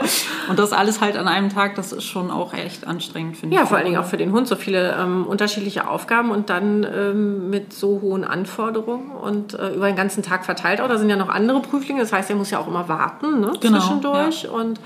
Und 0.49 0.57
das 0.59 0.73
alles 0.73 1.01
halt 1.01 1.17
an 1.17 1.27
einem 1.27 1.49
Tag, 1.49 1.75
das 1.75 1.93
ist 1.93 2.03
schon 2.05 2.31
auch 2.31 2.53
echt 2.53 2.87
anstrengend, 2.87 3.37
finde 3.37 3.55
ich. 3.55 3.59
Ja, 3.59 3.65
vor 3.67 3.77
allen 3.77 3.85
Dingen 3.85 3.97
auch 3.97 4.05
für 4.05 4.17
den 4.17 4.31
Hund 4.31 4.47
so 4.47 4.55
viele 4.55 4.95
ähm, 4.99 5.25
unterschiedliche 5.27 5.87
Aufgaben 5.87 6.31
und 6.31 6.49
dann 6.49 6.83
ähm, 6.83 7.49
mit 7.49 7.71
so 7.73 7.99
hohen 8.01 8.23
Anforderungen 8.23 8.54
und 8.57 9.53
äh, 9.53 9.73
über 9.75 9.87
den 9.87 9.95
ganzen 9.95 10.23
Tag 10.23 10.45
verteilt. 10.45 10.81
Auch 10.81 10.87
da 10.87 10.97
sind 10.97 11.09
ja 11.09 11.15
noch 11.15 11.29
andere 11.29 11.61
Prüflinge, 11.61 12.01
das 12.01 12.11
heißt, 12.13 12.29
er 12.29 12.35
muss 12.35 12.51
ja 12.51 12.59
auch 12.59 12.67
immer 12.67 12.87
warten 12.89 13.39
ne, 13.41 13.53
Genau, 13.59 13.79
zwischendurch 13.79 14.49
und 14.49 14.79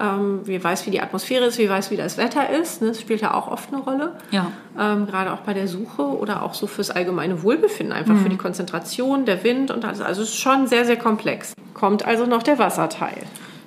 ähm, 0.00 0.40
wie 0.44 0.62
weiß, 0.62 0.86
wie 0.86 0.90
die 0.90 1.00
Atmosphäre 1.00 1.46
ist, 1.46 1.58
wie 1.58 1.68
weiß, 1.68 1.90
wie 1.90 1.96
das 1.96 2.16
Wetter 2.16 2.48
ist. 2.50 2.80
Ne? 2.80 2.88
Das 2.88 3.00
spielt 3.00 3.20
ja 3.20 3.34
auch 3.34 3.48
oft 3.48 3.72
eine 3.72 3.82
Rolle. 3.82 4.12
Ja. 4.30 4.46
Ähm, 4.78 5.06
gerade 5.06 5.32
auch 5.32 5.40
bei 5.40 5.52
der 5.52 5.66
Suche 5.66 6.02
oder 6.02 6.42
auch 6.44 6.54
so 6.54 6.66
fürs 6.68 6.90
allgemeine 6.90 7.42
Wohlbefinden, 7.42 7.92
einfach 7.92 8.16
für 8.16 8.28
die 8.28 8.36
Konzentration, 8.36 9.24
der 9.24 9.42
Wind 9.42 9.70
und 9.72 9.84
alles. 9.84 10.00
Also 10.00 10.22
es 10.22 10.28
ist 10.28 10.38
schon 10.38 10.68
sehr, 10.68 10.84
sehr 10.84 10.96
komplex. 10.96 11.54
Kommt 11.74 12.06
also 12.06 12.24
noch 12.24 12.42
der 12.44 12.58
Wasserteil. 12.58 13.24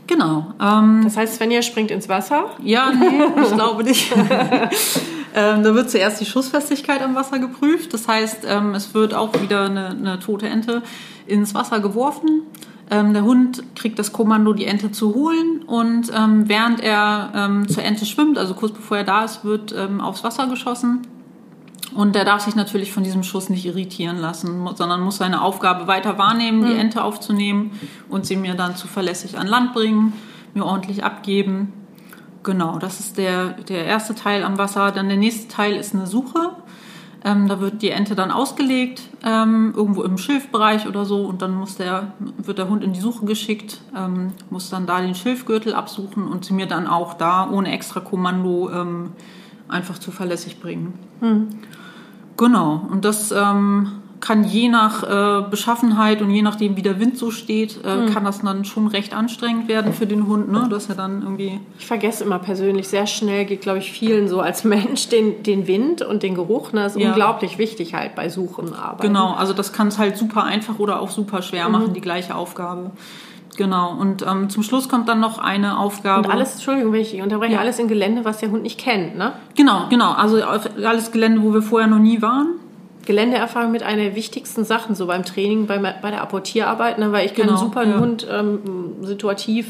Genau. 0.08 0.54
Ähm, 0.62 1.02
Das 1.04 1.18
heißt, 1.18 1.36
Svenja 1.36 1.62
springt 1.62 1.92
ins 1.92 2.08
Wasser. 2.10 2.46
Ja, 2.62 2.92
nee, 2.92 3.22
ich 3.44 3.52
glaube 3.54 3.84
nicht. 3.84 4.14
ähm, 5.34 5.64
da 5.64 5.74
wird 5.74 5.90
zuerst 5.90 6.22
die 6.22 6.26
Schussfestigkeit 6.26 7.02
am 7.02 7.16
Wasser 7.16 7.40
geprüft. 7.40 7.94
Das 7.94 8.08
heißt, 8.08 8.46
ähm, 8.48 8.76
es 8.76 8.94
wird 8.94 9.14
auch 9.14 9.34
wieder 9.42 9.66
eine, 9.66 9.90
eine 9.90 10.20
tote 10.20 10.48
Ente 10.48 10.84
ins 11.26 11.54
Wasser 11.54 11.80
geworfen. 11.80 12.44
Ähm, 12.92 13.14
der 13.14 13.24
Hund 13.24 13.64
kriegt 13.76 13.98
das 13.98 14.14
Kommando, 14.14 14.54
die 14.54 14.66
Ente 14.66 14.92
zu 14.92 15.16
holen. 15.16 15.64
Und 15.66 16.12
ähm, 16.16 16.48
während 16.48 16.82
er 16.82 17.32
ähm, 17.36 17.68
zur 17.68 17.84
Ente 17.84 18.06
schwimmt, 18.06 18.38
also 18.38 18.54
kurz 18.54 18.74
bevor 18.74 18.98
er 18.98 19.04
da 19.04 19.24
ist, 19.24 19.44
wird 19.44 19.74
ähm, 19.76 20.02
aufs 20.02 20.24
Wasser 20.24 20.48
geschossen. 20.48 21.02
Und 21.96 22.16
der 22.16 22.26
darf 22.26 22.42
sich 22.42 22.56
natürlich 22.56 22.92
von 22.92 23.04
diesem 23.04 23.24
Schuss 23.24 23.50
nicht 23.50 23.66
irritieren 23.66 24.18
lassen, 24.18 24.68
sondern 24.76 25.02
muss 25.02 25.18
seine 25.18 25.42
Aufgabe 25.42 25.88
weiter 25.88 26.18
wahrnehmen, 26.18 26.66
die 26.66 26.74
Ente 26.74 27.04
aufzunehmen 27.04 27.72
und 28.10 28.26
sie 28.26 28.36
mir 28.36 28.56
dann 28.56 28.76
zuverlässig 28.76 29.38
an 29.38 29.46
Land 29.46 29.74
bringen, 29.74 30.14
mir 30.56 30.66
ordentlich 30.66 31.04
abgeben. 31.04 31.72
Genau, 32.44 32.78
das 32.78 33.00
ist 33.00 33.18
der, 33.18 33.54
der 33.54 33.86
erste 33.86 34.16
Teil 34.16 34.44
am 34.44 34.58
Wasser. 34.58 34.92
Dann 34.92 35.08
der 35.08 35.18
nächste 35.18 35.48
Teil 35.48 35.76
ist 35.76 35.96
eine 35.96 36.08
Suche. 36.08 36.52
Ähm, 37.26 37.48
da 37.48 37.62
wird 37.62 37.82
die 37.82 37.90
Ente 37.90 38.16
dann 38.16 38.32
ausgelegt, 38.32 39.02
ähm, 39.24 39.74
irgendwo 39.76 40.04
im 40.04 40.18
Schilfbereich 40.18 40.88
oder 40.88 41.06
so. 41.06 41.22
Und 41.26 41.42
dann 41.42 41.56
muss 41.56 41.78
der, 41.78 42.12
wird 42.20 42.58
der 42.58 42.68
Hund 42.68 42.84
in 42.84 42.92
die 42.92 43.00
Suche 43.00 43.26
geschickt, 43.26 43.80
ähm, 43.96 44.34
muss 44.50 44.70
dann 44.70 44.86
da 44.86 45.00
den 45.00 45.16
Schilfgürtel 45.16 45.74
absuchen 45.74 46.28
und 46.28 46.44
sie 46.44 46.54
mir 46.54 46.68
dann 46.68 46.86
auch 46.86 47.14
da 47.14 47.50
ohne 47.50 47.72
extra 47.72 48.02
Kommando 48.02 48.70
ähm, 48.70 49.14
einfach 49.70 49.98
zuverlässig 49.98 50.60
bringen. 50.60 51.00
Genau, 52.36 52.86
und 52.92 53.06
das 53.06 53.32
ähm, 53.32 54.03
kann 54.26 54.46
je 54.46 54.70
nach 54.70 55.04
äh, 55.04 55.44
Beschaffenheit 55.50 56.22
und 56.22 56.30
je 56.30 56.42
nachdem, 56.42 56.78
wie 56.78 56.82
der 56.82 56.98
Wind 56.98 57.18
so 57.18 57.30
steht, 57.30 57.84
äh, 57.84 58.10
kann 58.10 58.24
das 58.24 58.40
dann 58.42 58.64
schon 58.64 58.88
recht 58.88 59.14
anstrengend 59.14 59.68
werden 59.68 59.92
für 59.92 60.06
den 60.08 60.28
Hund, 60.28 60.50
ne? 60.50 60.68
dass 60.70 60.88
er 60.88 60.96
dann 60.96 61.22
irgendwie 61.24 61.60
Ich 61.78 61.86
vergesse 61.86 62.24
immer 62.24 62.40
persönlich 62.40 62.88
sehr 62.88 63.06
schnell, 63.06 63.44
geht 63.44 63.60
glaube 63.62 63.80
ich 63.80 63.92
vielen 63.92 64.30
so 64.30 64.40
als 64.40 64.64
Mensch, 64.76 65.10
den, 65.10 65.44
den 65.44 65.68
Wind 65.68 66.02
und 66.04 66.24
den 66.24 66.36
Geruch. 66.36 66.72
Ne? 66.72 66.84
Das 66.84 66.96
ist 66.96 67.02
Ja. 67.02 67.10
unglaublich 67.10 67.58
wichtig 67.58 67.94
halt 67.96 68.16
bei 68.16 68.30
Suchen 68.30 68.74
arbeiten. 68.74 69.02
Genau, 69.02 69.34
also 69.34 69.52
das 69.52 69.74
kann 69.74 69.90
es 69.90 70.00
halt 70.00 70.16
super 70.16 70.46
einfach 70.46 70.80
oder 70.80 71.02
auch 71.02 71.10
super 71.10 71.42
schwer 71.42 71.68
machen, 71.68 71.94
die 71.94 72.00
gleiche 72.02 72.34
Aufgabe. 72.36 72.92
Genau, 73.58 73.94
und 73.94 74.26
ähm, 74.26 74.50
zum 74.50 74.64
Schluss 74.64 74.88
kommt 74.90 75.10
dann 75.10 75.20
noch 75.20 75.38
eine 75.38 75.78
Aufgabe. 75.78 76.28
Und 76.28 76.34
alles, 76.34 76.54
Entschuldigung, 76.54 76.94
wenn 76.94 77.02
ich 77.02 77.22
unterbreche, 77.22 77.54
Ja. 77.54 77.60
alles 77.60 77.78
in 77.78 77.88
Gelände, 77.88 78.24
was 78.26 78.38
der 78.40 78.50
Hund 78.52 78.64
nicht 78.64 78.80
kennt. 78.80 79.16
Ne? 79.18 79.34
Genau, 79.56 79.88
genau, 79.90 80.14
also 80.14 80.42
auf 80.44 80.70
alles 80.84 81.12
Gelände, 81.12 81.44
wo 81.44 81.54
wir 81.54 81.62
vorher 81.62 81.88
noch 81.90 82.00
nie 82.00 82.22
waren. 82.22 82.48
Geländeerfahrung 83.06 83.72
mit 83.72 83.84
einer 83.84 84.04
der 84.04 84.16
wichtigsten 84.16 84.64
Sachen 84.64 84.96
so 84.96 85.08
beim 85.08 85.24
Training, 85.26 85.68
bei, 85.68 85.78
bei 85.78 86.12
der 86.12 86.22
Apportierarbeit, 86.22 86.98
ne? 87.00 87.12
weil 87.12 87.26
ich 87.26 87.34
kann 87.34 87.48
Genau, 87.48 87.60
super 87.60 87.82
einen 87.82 87.92
ja. 87.92 88.00
Hund 88.00 88.28
ähm, 88.30 88.96
situativ 89.02 89.68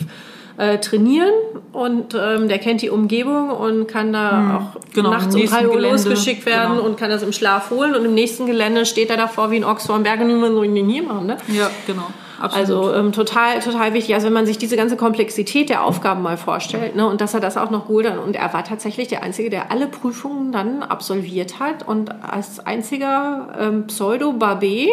äh, 0.58 0.78
trainieren 0.80 1.34
und 1.72 2.16
ähm, 2.16 2.48
der 2.48 2.60
kennt 2.60 2.82
die 2.82 2.90
Umgebung 2.90 3.50
und 3.50 3.88
kann 3.88 4.14
da 4.14 4.58
auch 4.58 4.94
genau, 4.94 5.12
nachts 5.12 5.28
um 5.28 5.32
drei 5.32 5.40
nächsten 5.40 5.66
Uhr 5.66 5.74
Gelände, 5.74 5.96
losgeschickt 5.96 6.46
werden 6.46 6.78
genau. 6.78 6.88
und 6.88 6.98
kann 6.98 7.10
das 7.10 7.24
im 7.24 7.34
Schlaf 7.34 7.72
holen 7.72 7.96
und 7.96 8.06
im 8.06 8.14
nächsten 8.14 8.46
Gelände 8.46 8.86
steht 8.86 9.10
er 9.10 9.18
davor 9.18 9.52
wie 9.52 9.58
ein 9.58 9.64
Ochs 9.64 9.88
vor 9.88 9.96
dem 9.96 10.04
Berg 10.04 10.22
und 10.22 10.40
nur 10.40 10.52
so 10.52 10.64
in 10.64 10.76
den 10.76 10.90
hier 10.90 11.04
machen. 11.04 11.26
Ne? 11.26 11.38
Ja, 11.48 11.70
genau. 11.88 12.08
Absolut. 12.44 12.70
Also 12.70 12.94
ähm, 12.94 13.12
total, 13.14 13.60
total 13.62 13.94
wichtig. 13.94 14.14
Also 14.16 14.28
wenn 14.28 14.34
man 14.34 14.46
sich 14.46 14.58
diese 14.58 14.76
ganze 14.76 14.98
Komplexität 14.98 15.70
der 15.70 15.84
Aufgaben 15.84 16.22
mal 16.22 16.36
vorstellt, 16.36 16.94
ne, 16.94 17.08
und 17.08 17.22
dass 17.22 17.34
er 17.34 17.40
das 17.40 17.56
auch 17.56 17.70
noch 17.70 17.86
gut 17.86 18.06
hat. 18.06 18.18
Und 18.18 18.36
er 18.36 18.54
war 18.54 18.66
tatsächlich 18.66 19.08
der 19.08 19.24
Einzige, 19.24 19.50
der 19.50 19.72
alle 19.72 19.88
Prüfungen 19.88 20.52
dann 20.52 20.84
absolviert 20.84 21.60
hat 21.60 21.88
und 21.88 22.12
als 22.22 22.60
einziger 22.60 23.56
ähm, 23.58 23.88
Pseudo-Barbet 23.88 24.90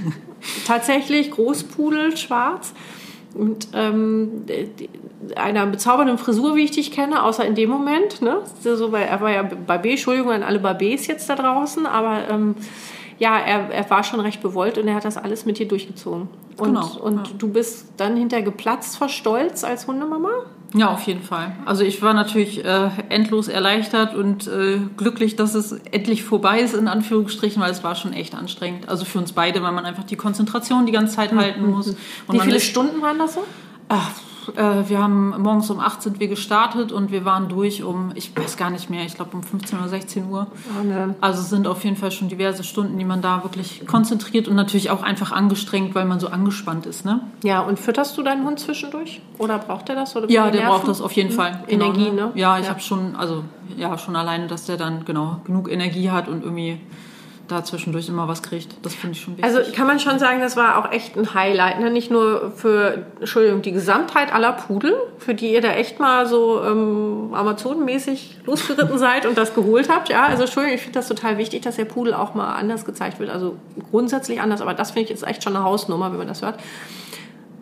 tatsächlich 0.66 1.30
Großpudel, 1.30 2.16
schwarz. 2.16 2.72
Und 3.38 3.68
ähm, 3.72 4.46
einer 5.36 5.66
bezaubernden 5.66 6.18
Frisur, 6.18 6.56
wie 6.56 6.64
ich 6.64 6.72
dich 6.72 6.90
kenne, 6.90 7.22
außer 7.22 7.44
in 7.44 7.54
dem 7.54 7.70
Moment. 7.70 8.20
Ne? 8.20 8.40
So, 8.62 8.90
weil 8.90 9.06
er 9.06 9.20
war 9.20 9.30
ja 9.30 9.42
Barbet, 9.42 9.92
Entschuldigung 9.92 10.32
an 10.32 10.42
alle 10.42 10.58
Barbets 10.58 11.06
jetzt 11.06 11.30
da 11.30 11.36
draußen, 11.36 11.86
aber 11.86 12.28
ähm, 12.28 12.56
ja, 13.18 13.38
er, 13.38 13.70
er 13.70 13.90
war 13.90 14.04
schon 14.04 14.20
recht 14.20 14.40
bewollt 14.42 14.78
und 14.78 14.86
er 14.88 14.94
hat 14.94 15.04
das 15.04 15.16
alles 15.16 15.44
mit 15.44 15.58
dir 15.58 15.66
durchgezogen. 15.66 16.28
Und, 16.56 16.66
Genau, 16.66 16.98
und 17.00 17.26
ja. 17.26 17.32
du 17.38 17.48
bist 17.48 17.88
dann 17.96 18.16
hinterher 18.16 18.44
geplatzt 18.44 18.96
vor 18.96 19.08
Stolz 19.08 19.64
als 19.64 19.86
Hundemama? 19.86 20.30
Ja, 20.74 20.92
auf 20.92 21.02
jeden 21.02 21.22
Fall. 21.22 21.52
Also 21.64 21.82
ich 21.82 22.02
war 22.02 22.12
natürlich 22.12 22.64
äh, 22.64 22.90
endlos 23.08 23.48
erleichtert 23.48 24.14
und 24.14 24.46
äh, 24.48 24.80
glücklich, 24.96 25.34
dass 25.34 25.54
es 25.54 25.72
endlich 25.72 26.24
vorbei 26.24 26.60
ist, 26.60 26.74
in 26.74 26.88
Anführungsstrichen, 26.88 27.62
weil 27.62 27.70
es 27.70 27.82
war 27.82 27.94
schon 27.94 28.12
echt 28.12 28.34
anstrengend. 28.34 28.88
Also 28.88 29.06
für 29.06 29.18
uns 29.18 29.32
beide, 29.32 29.62
weil 29.62 29.72
man 29.72 29.86
einfach 29.86 30.04
die 30.04 30.16
Konzentration 30.16 30.84
die 30.84 30.92
ganze 30.92 31.16
Zeit 31.16 31.32
halten 31.32 31.70
muss. 31.70 31.88
Und 31.88 31.98
Wie 32.32 32.40
viele 32.40 32.60
Stunden 32.60 33.00
waren 33.00 33.18
das 33.18 33.34
so? 33.34 33.44
Ach, 33.88 34.10
äh, 34.56 34.88
wir 34.88 35.02
haben 35.02 35.34
morgens 35.42 35.68
um 35.70 35.80
8 35.80 36.02
sind 36.02 36.20
wir 36.20 36.28
gestartet 36.28 36.92
und 36.92 37.10
wir 37.10 37.24
waren 37.24 37.48
durch 37.48 37.82
um, 37.82 38.12
ich 38.14 38.36
weiß 38.36 38.56
gar 38.56 38.70
nicht 38.70 38.88
mehr, 38.90 39.04
ich 39.04 39.14
glaube 39.14 39.36
um 39.36 39.42
15 39.42 39.78
oder 39.78 39.88
16 39.88 40.28
Uhr. 40.30 40.46
Wahnsinn. 40.74 41.14
Also 41.20 41.40
es 41.42 41.50
sind 41.50 41.66
auf 41.66 41.84
jeden 41.84 41.96
Fall 41.96 42.10
schon 42.10 42.28
diverse 42.28 42.64
Stunden, 42.64 42.98
die 42.98 43.04
man 43.04 43.20
da 43.22 43.42
wirklich 43.42 43.86
konzentriert 43.86 44.48
und 44.48 44.56
natürlich 44.56 44.90
auch 44.90 45.02
einfach 45.02 45.32
angestrengt, 45.32 45.94
weil 45.94 46.04
man 46.04 46.20
so 46.20 46.28
angespannt 46.28 46.86
ist. 46.86 47.04
Ne? 47.04 47.20
Ja, 47.42 47.60
und 47.60 47.78
fütterst 47.78 48.16
du 48.16 48.22
deinen 48.22 48.44
Hund 48.44 48.58
zwischendurch? 48.60 49.20
Oder 49.38 49.58
braucht 49.58 49.88
er 49.88 49.94
das? 49.96 50.14
Oder 50.16 50.30
Ja, 50.30 50.50
der 50.50 50.60
Nerven? 50.62 50.68
braucht 50.76 50.88
das 50.88 51.00
auf 51.00 51.12
jeden 51.12 51.30
Fall. 51.30 51.64
Energie, 51.68 52.10
Genau, 52.10 52.26
ne? 52.26 52.32
Ja, 52.34 52.58
ich 52.58 52.64
Ja. 52.64 52.70
habe 52.70 52.80
schon, 52.80 53.16
also 53.16 53.44
ja, 53.76 53.96
schon 53.98 54.16
alleine, 54.16 54.46
dass 54.46 54.66
der 54.66 54.76
dann 54.76 55.04
genau 55.04 55.40
genug 55.44 55.70
Energie 55.70 56.10
hat 56.10 56.28
und 56.28 56.42
irgendwie 56.44 56.80
da 57.48 57.64
zwischendurch 57.64 58.08
immer 58.08 58.28
was 58.28 58.42
kriegt. 58.42 58.76
Das 58.82 58.94
finde 58.94 59.16
ich 59.16 59.22
schon 59.22 59.36
wichtig. 59.36 59.44
Also 59.44 59.72
kann 59.72 59.86
man 59.86 59.98
schon 59.98 60.18
sagen, 60.18 60.40
das 60.40 60.56
war 60.56 60.78
auch 60.78 60.92
echt 60.92 61.16
ein 61.16 61.34
Highlight. 61.34 61.80
Ne? 61.80 61.90
Nicht 61.90 62.10
nur 62.10 62.52
für, 62.52 63.06
Entschuldigung, 63.18 63.62
die 63.62 63.72
Gesamtheit 63.72 64.32
aller 64.32 64.52
Pudel, 64.52 64.94
für 65.18 65.34
die 65.34 65.52
ihr 65.52 65.60
da 65.60 65.72
echt 65.72 65.98
mal 65.98 66.26
so 66.26 66.62
ähm, 66.62 67.30
Amazonenmäßig 67.32 68.38
losgeritten 68.44 68.98
seid 68.98 69.26
und 69.26 69.36
das 69.38 69.54
geholt 69.54 69.88
habt. 69.88 70.10
Ja, 70.10 70.26
also 70.26 70.44
Entschuldigung, 70.44 70.76
ich 70.76 70.82
finde 70.82 70.98
das 70.98 71.08
total 71.08 71.38
wichtig, 71.38 71.62
dass 71.62 71.76
der 71.76 71.86
Pudel 71.86 72.14
auch 72.14 72.34
mal 72.34 72.54
anders 72.54 72.84
gezeigt 72.84 73.18
wird. 73.18 73.30
Also 73.30 73.56
grundsätzlich 73.90 74.40
anders, 74.40 74.60
aber 74.60 74.74
das 74.74 74.90
finde 74.90 75.04
ich 75.04 75.10
jetzt 75.10 75.26
echt 75.26 75.42
schon 75.42 75.56
eine 75.56 75.64
Hausnummer, 75.64 76.10
wenn 76.10 76.18
man 76.18 76.28
das 76.28 76.42
hört. 76.42 76.60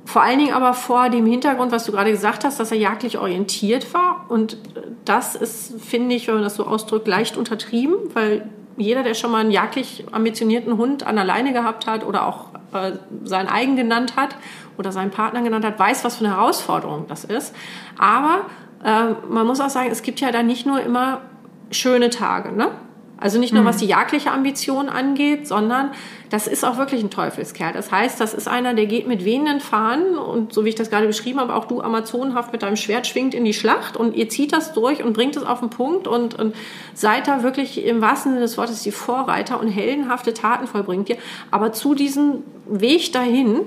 Vor 0.05 0.23
allen 0.23 0.39
Dingen 0.39 0.55
aber 0.55 0.73
vor 0.73 1.11
dem 1.11 1.27
Hintergrund, 1.27 1.73
was 1.73 1.85
du 1.85 1.93
gerade 1.93 2.11
gesagt 2.11 2.45
hast, 2.45 2.59
dass 2.61 2.71
er 2.71 2.79
jagdlich 2.79 3.19
orientiert 3.19 3.93
war. 3.93 4.27
Und 4.29 4.57
das 5.05 5.35
ist, 5.35 5.81
finde 5.81 6.15
ich, 6.15 6.27
wenn 6.29 6.35
man 6.35 6.45
das 6.45 6.55
so 6.55 6.67
ausdrückt, 6.67 7.09
leicht 7.09 7.37
untertrieben, 7.37 7.97
weil 8.15 8.49
jeder, 8.77 9.03
der 9.03 9.15
schon 9.15 9.31
mal 9.31 9.41
einen 9.41 9.51
jagdlich 9.51 10.05
ambitionierten 10.13 10.77
Hund 10.77 11.07
an 11.07 11.17
der 11.17 11.25
Leine 11.25 11.53
gehabt 11.53 11.87
hat 11.87 12.05
oder 12.05 12.27
auch 12.27 12.47
äh, 12.73 12.93
seinen 13.25 13.49
eigen 13.49 13.77
genannt 13.77 14.17
hat 14.17 14.37
oder 14.79 14.93
seinen 14.93 15.11
Partner 15.11 15.43
genannt 15.43 15.65
hat, 15.65 15.79
weiß, 15.79 16.05
was 16.05 16.17
für 16.17 16.25
eine 16.25 16.37
Herausforderung 16.37 17.07
das 17.09 17.25
ist. 17.25 17.55
Aber 17.99 18.47
äh, 18.85 19.15
man 19.29 19.47
muss 19.47 19.61
auch 19.61 19.71
sagen, 19.71 19.91
es 19.91 20.03
gibt 20.03 20.21
ja 20.21 20.31
da 20.31 20.43
nicht 20.43 20.67
nur 20.67 20.81
immer 20.81 21.23
schöne 21.71 22.11
Tage, 22.11 22.53
ne? 22.53 22.71
Also 23.19 23.39
nicht 23.39 23.55
nur 23.55 23.65
was 23.65 23.79
die 23.79 23.87
jagdliche 23.87 24.31
Ambition 24.31 24.91
angeht, 24.91 25.49
sondern 25.49 25.93
das 26.29 26.47
ist 26.47 26.65
auch 26.65 26.77
wirklich 26.77 27.03
ein 27.03 27.09
Teufelskerl. 27.09 27.73
Das 27.73 27.91
heißt, 27.91 28.21
das 28.21 28.35
ist 28.35 28.47
einer, 28.47 28.75
der 28.75 28.85
geht 28.85 29.07
mit 29.07 29.25
wehenden 29.25 29.61
Fahnen 29.61 30.19
und 30.19 30.53
so 30.53 30.67
wie 30.67 30.69
ich 30.69 30.75
das 30.75 30.91
gerade 30.91 31.07
beschrieben 31.07 31.41
habe, 31.41 31.55
auch 31.55 31.65
du 31.65 31.81
amazonenhaft 31.81 32.53
mit 32.53 32.63
deinem 32.63 32.77
Schwert 32.77 33.07
schwingt 33.07 33.33
in 33.33 33.45
die 33.47 33.55
Schlacht 33.55 33.97
und 33.97 34.15
ihr 34.15 34.29
zieht 34.29 34.53
das 34.53 34.75
durch 34.75 35.03
und 35.03 35.15
bringt 35.15 35.35
es 35.37 35.45
auf 35.45 35.61
den 35.61 35.71
Punkt 35.71 36.07
und, 36.07 36.35
und 36.39 36.55
seid 36.93 37.27
da 37.27 37.43
wirklich 37.43 37.83
im 37.87 38.03
wahrsten 38.03 38.33
Sinne 38.33 38.43
des 38.43 38.59
Wortes 38.59 38.83
die 38.83 38.93
Vorreiter 38.93 39.61
und 39.61 39.69
heldenhafte 39.69 40.35
Taten 40.35 40.67
vollbringt 40.67 41.09
ihr. 41.09 41.17
Aber 41.51 41.73
zu 41.73 41.95
diesem 41.95 42.43
Weg 42.67 43.13
dahin, 43.13 43.61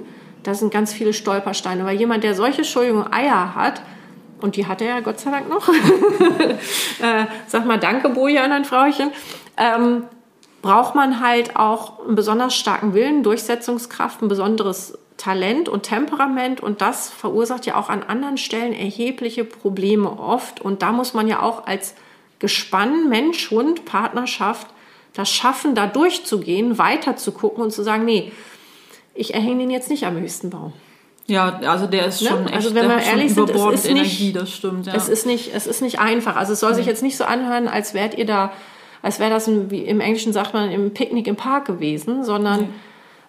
da 0.43 0.53
sind 0.53 0.71
ganz 0.71 0.93
viele 0.93 1.13
Stolpersteine, 1.13 1.85
weil 1.85 1.97
jemand, 1.97 2.23
der 2.23 2.35
solche, 2.35 2.59
Entschuldigung, 2.59 3.11
Eier 3.11 3.55
hat, 3.55 3.81
und 4.41 4.55
die 4.55 4.67
hat 4.67 4.81
er 4.81 4.87
ja 4.87 4.99
Gott 4.99 5.19
sei 5.19 5.31
Dank 5.31 5.49
noch. 5.49 5.69
äh, 5.69 7.25
sag 7.47 7.65
mal 7.65 7.79
Danke, 7.79 8.09
Bojan, 8.09 8.51
ein 8.51 8.65
Frauchen. 8.65 9.11
Ähm, 9.57 10.03
braucht 10.61 10.95
man 10.95 11.21
halt 11.21 11.55
auch 11.55 12.05
einen 12.05 12.15
besonders 12.15 12.55
starken 12.55 12.93
Willen, 12.93 13.23
Durchsetzungskraft, 13.23 14.21
ein 14.21 14.27
besonderes 14.27 14.97
Talent 15.17 15.69
und 15.69 15.83
Temperament. 15.83 16.61
Und 16.61 16.81
das 16.81 17.09
verursacht 17.09 17.65
ja 17.65 17.75
auch 17.75 17.89
an 17.89 18.03
anderen 18.03 18.37
Stellen 18.37 18.73
erhebliche 18.73 19.43
Probleme 19.43 20.19
oft. 20.19 20.61
Und 20.61 20.81
da 20.81 20.91
muss 20.91 21.13
man 21.13 21.27
ja 21.27 21.41
auch 21.41 21.65
als 21.67 21.95
Gespann, 22.39 23.09
Mensch, 23.09 23.51
Hund, 23.51 23.85
Partnerschaft 23.85 24.67
das 25.13 25.29
schaffen, 25.29 25.75
da 25.75 25.87
durchzugehen, 25.87 26.77
weiter 26.77 27.17
zu 27.17 27.31
gucken 27.31 27.63
und 27.63 27.71
zu 27.71 27.83
sagen, 27.83 28.05
nee, 28.05 28.31
ich 29.13 29.33
erhänge 29.33 29.59
den 29.59 29.69
jetzt 29.69 29.89
nicht 29.89 30.05
am 30.05 30.17
höchsten 30.17 30.49
Baum. 30.49 30.73
Ja, 31.29 31.59
also 31.65 31.87
der 31.87 32.07
ist 32.07 32.21
Ne? 32.21 32.27
schon 32.29 32.45
echt, 32.47 32.55
Also 32.55 32.75
wenn 32.75 32.87
wir 32.89 32.97
ehrlich 32.97 33.33
sind, 33.33 33.49
es 33.49 33.55
ist 33.55 33.83
nicht- 33.85 33.89
Energie, 33.89 34.33
das 34.33 34.51
stimmt. 34.51 34.85
Ja. 34.87 34.93
Es 34.95 35.07
ist 35.07 35.25
nicht, 35.25 35.51
es 35.53 35.67
ist 35.67 35.81
nicht 35.81 35.99
einfach. 35.99 36.35
Also 36.35 36.53
es 36.53 36.59
soll 36.59 36.73
sich 36.75 36.85
jetzt 36.85 37.03
nicht 37.03 37.15
so 37.17 37.23
anhören, 37.23 37.67
als 37.67 37.93
wärt 37.93 38.17
ihr 38.17 38.25
da, 38.25 38.51
als 39.01 39.19
wäre 39.19 39.29
das 39.29 39.47
ein, 39.47 39.71
wie 39.71 39.79
im 39.83 40.01
Englischen 40.01 40.33
sagt 40.33 40.53
man, 40.53 40.69
im 40.71 40.91
Picknick 40.93 41.27
im 41.27 41.35
Park 41.37 41.65
gewesen, 41.65 42.23
sondern 42.25 42.69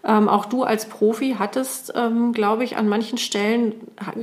ähm, 0.02 0.28
auch 0.28 0.47
du 0.47 0.62
als 0.64 0.86
Profi 0.89 1.36
hattest, 1.39 1.93
ähm, 1.94 2.32
glaube 2.32 2.64
ich, 2.64 2.77
an 2.78 2.89
manchen 2.89 3.18
Stellen, 3.18 3.74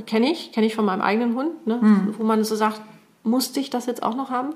kenne 0.06 0.30
ich, 0.32 0.50
kenne 0.52 0.66
ich 0.66 0.74
von 0.74 0.84
meinem 0.84 1.00
eigenen 1.00 1.34
Hund, 1.36 1.66
ne? 1.66 1.80
Hm. 1.80 2.14
wo 2.18 2.24
man 2.24 2.42
so 2.44 2.56
sagt, 2.56 2.80
musste 3.22 3.60
ich 3.60 3.70
das 3.70 3.86
jetzt 3.86 4.02
auch 4.02 4.16
noch 4.16 4.30
haben? 4.30 4.54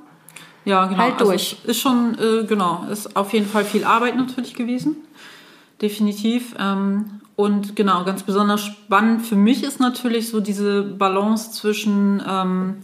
Ja, 0.64 0.86
genau. 0.86 0.98
Halt 1.00 1.20
durch. 1.20 1.56
Also 1.60 1.70
ist 1.70 1.80
schon, 1.80 2.16
äh, 2.18 2.44
genau, 2.44 2.84
ist 2.90 3.16
auf 3.16 3.32
jeden 3.32 3.46
Fall 3.46 3.64
viel 3.64 3.84
Arbeit 3.84 4.16
natürlich 4.16 4.54
gewesen. 4.54 4.96
Definitiv. 5.80 6.54
Ähm, 6.58 7.20
und 7.36 7.74
genau, 7.76 8.04
ganz 8.04 8.22
besonders 8.22 8.60
spannend 8.62 9.22
für 9.26 9.36
mich 9.36 9.62
ist 9.64 9.80
natürlich 9.80 10.28
so 10.28 10.40
diese 10.40 10.82
Balance 10.82 11.52
zwischen 11.52 12.22
ähm, 12.28 12.76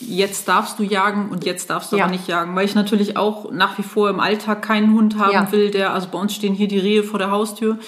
jetzt 0.00 0.48
darfst 0.48 0.78
du 0.78 0.82
jagen 0.82 1.28
und 1.30 1.44
jetzt 1.44 1.70
darfst 1.70 1.92
du 1.92 1.96
Ja. 1.96 2.04
aber 2.04 2.12
nicht 2.12 2.26
jagen. 2.28 2.54
Weil 2.56 2.64
ich 2.64 2.74
natürlich 2.74 3.16
auch 3.16 3.50
nach 3.50 3.78
wie 3.78 3.82
vor 3.82 4.10
im 4.10 4.20
Alltag 4.20 4.62
keinen 4.62 4.92
Hund 4.94 5.18
haben 5.18 5.32
Ja. 5.32 5.52
will, 5.52 5.70
der, 5.70 5.92
also 5.94 6.08
bei 6.10 6.18
uns 6.18 6.34
stehen 6.34 6.54
hier 6.54 6.68
die 6.68 6.78
Rehe 6.78 7.02
vor 7.04 7.18
der 7.18 7.30
Haustür 7.30 7.78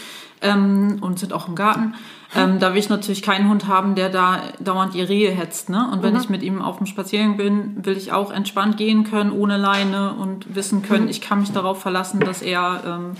ähm, 0.40 0.98
und 1.00 1.18
sind 1.18 1.32
auch 1.32 1.48
im 1.48 1.54
Garten. 1.54 1.94
Ähm, 2.34 2.58
da 2.58 2.72
will 2.72 2.78
ich 2.78 2.88
natürlich 2.88 3.22
keinen 3.22 3.48
Hund 3.48 3.66
haben, 3.66 3.94
der 3.94 4.08
da 4.08 4.40
dauernd 4.60 4.94
die 4.94 5.02
Rehe 5.02 5.30
hetzt. 5.30 5.68
Ne? 5.70 5.88
Und 5.92 6.02
wenn 6.02 6.14
Mhm. 6.14 6.20
ich 6.20 6.28
mit 6.28 6.42
ihm 6.42 6.60
auf 6.62 6.78
dem 6.78 6.86
Spaziergang 6.86 7.36
bin, 7.36 7.84
will 7.84 7.96
ich 7.96 8.12
auch 8.12 8.30
entspannt 8.32 8.76
gehen 8.76 9.04
können, 9.04 9.30
ohne 9.32 9.56
Leine 9.56 10.12
und 10.14 10.54
wissen 10.54 10.82
können, 10.82 11.04
Mhm. 11.04 11.10
ich 11.10 11.20
kann 11.20 11.40
mich 11.40 11.52
darauf 11.52 11.80
verlassen, 11.80 12.20
dass 12.20 12.42
er 12.42 12.82
ähm, 12.86 13.10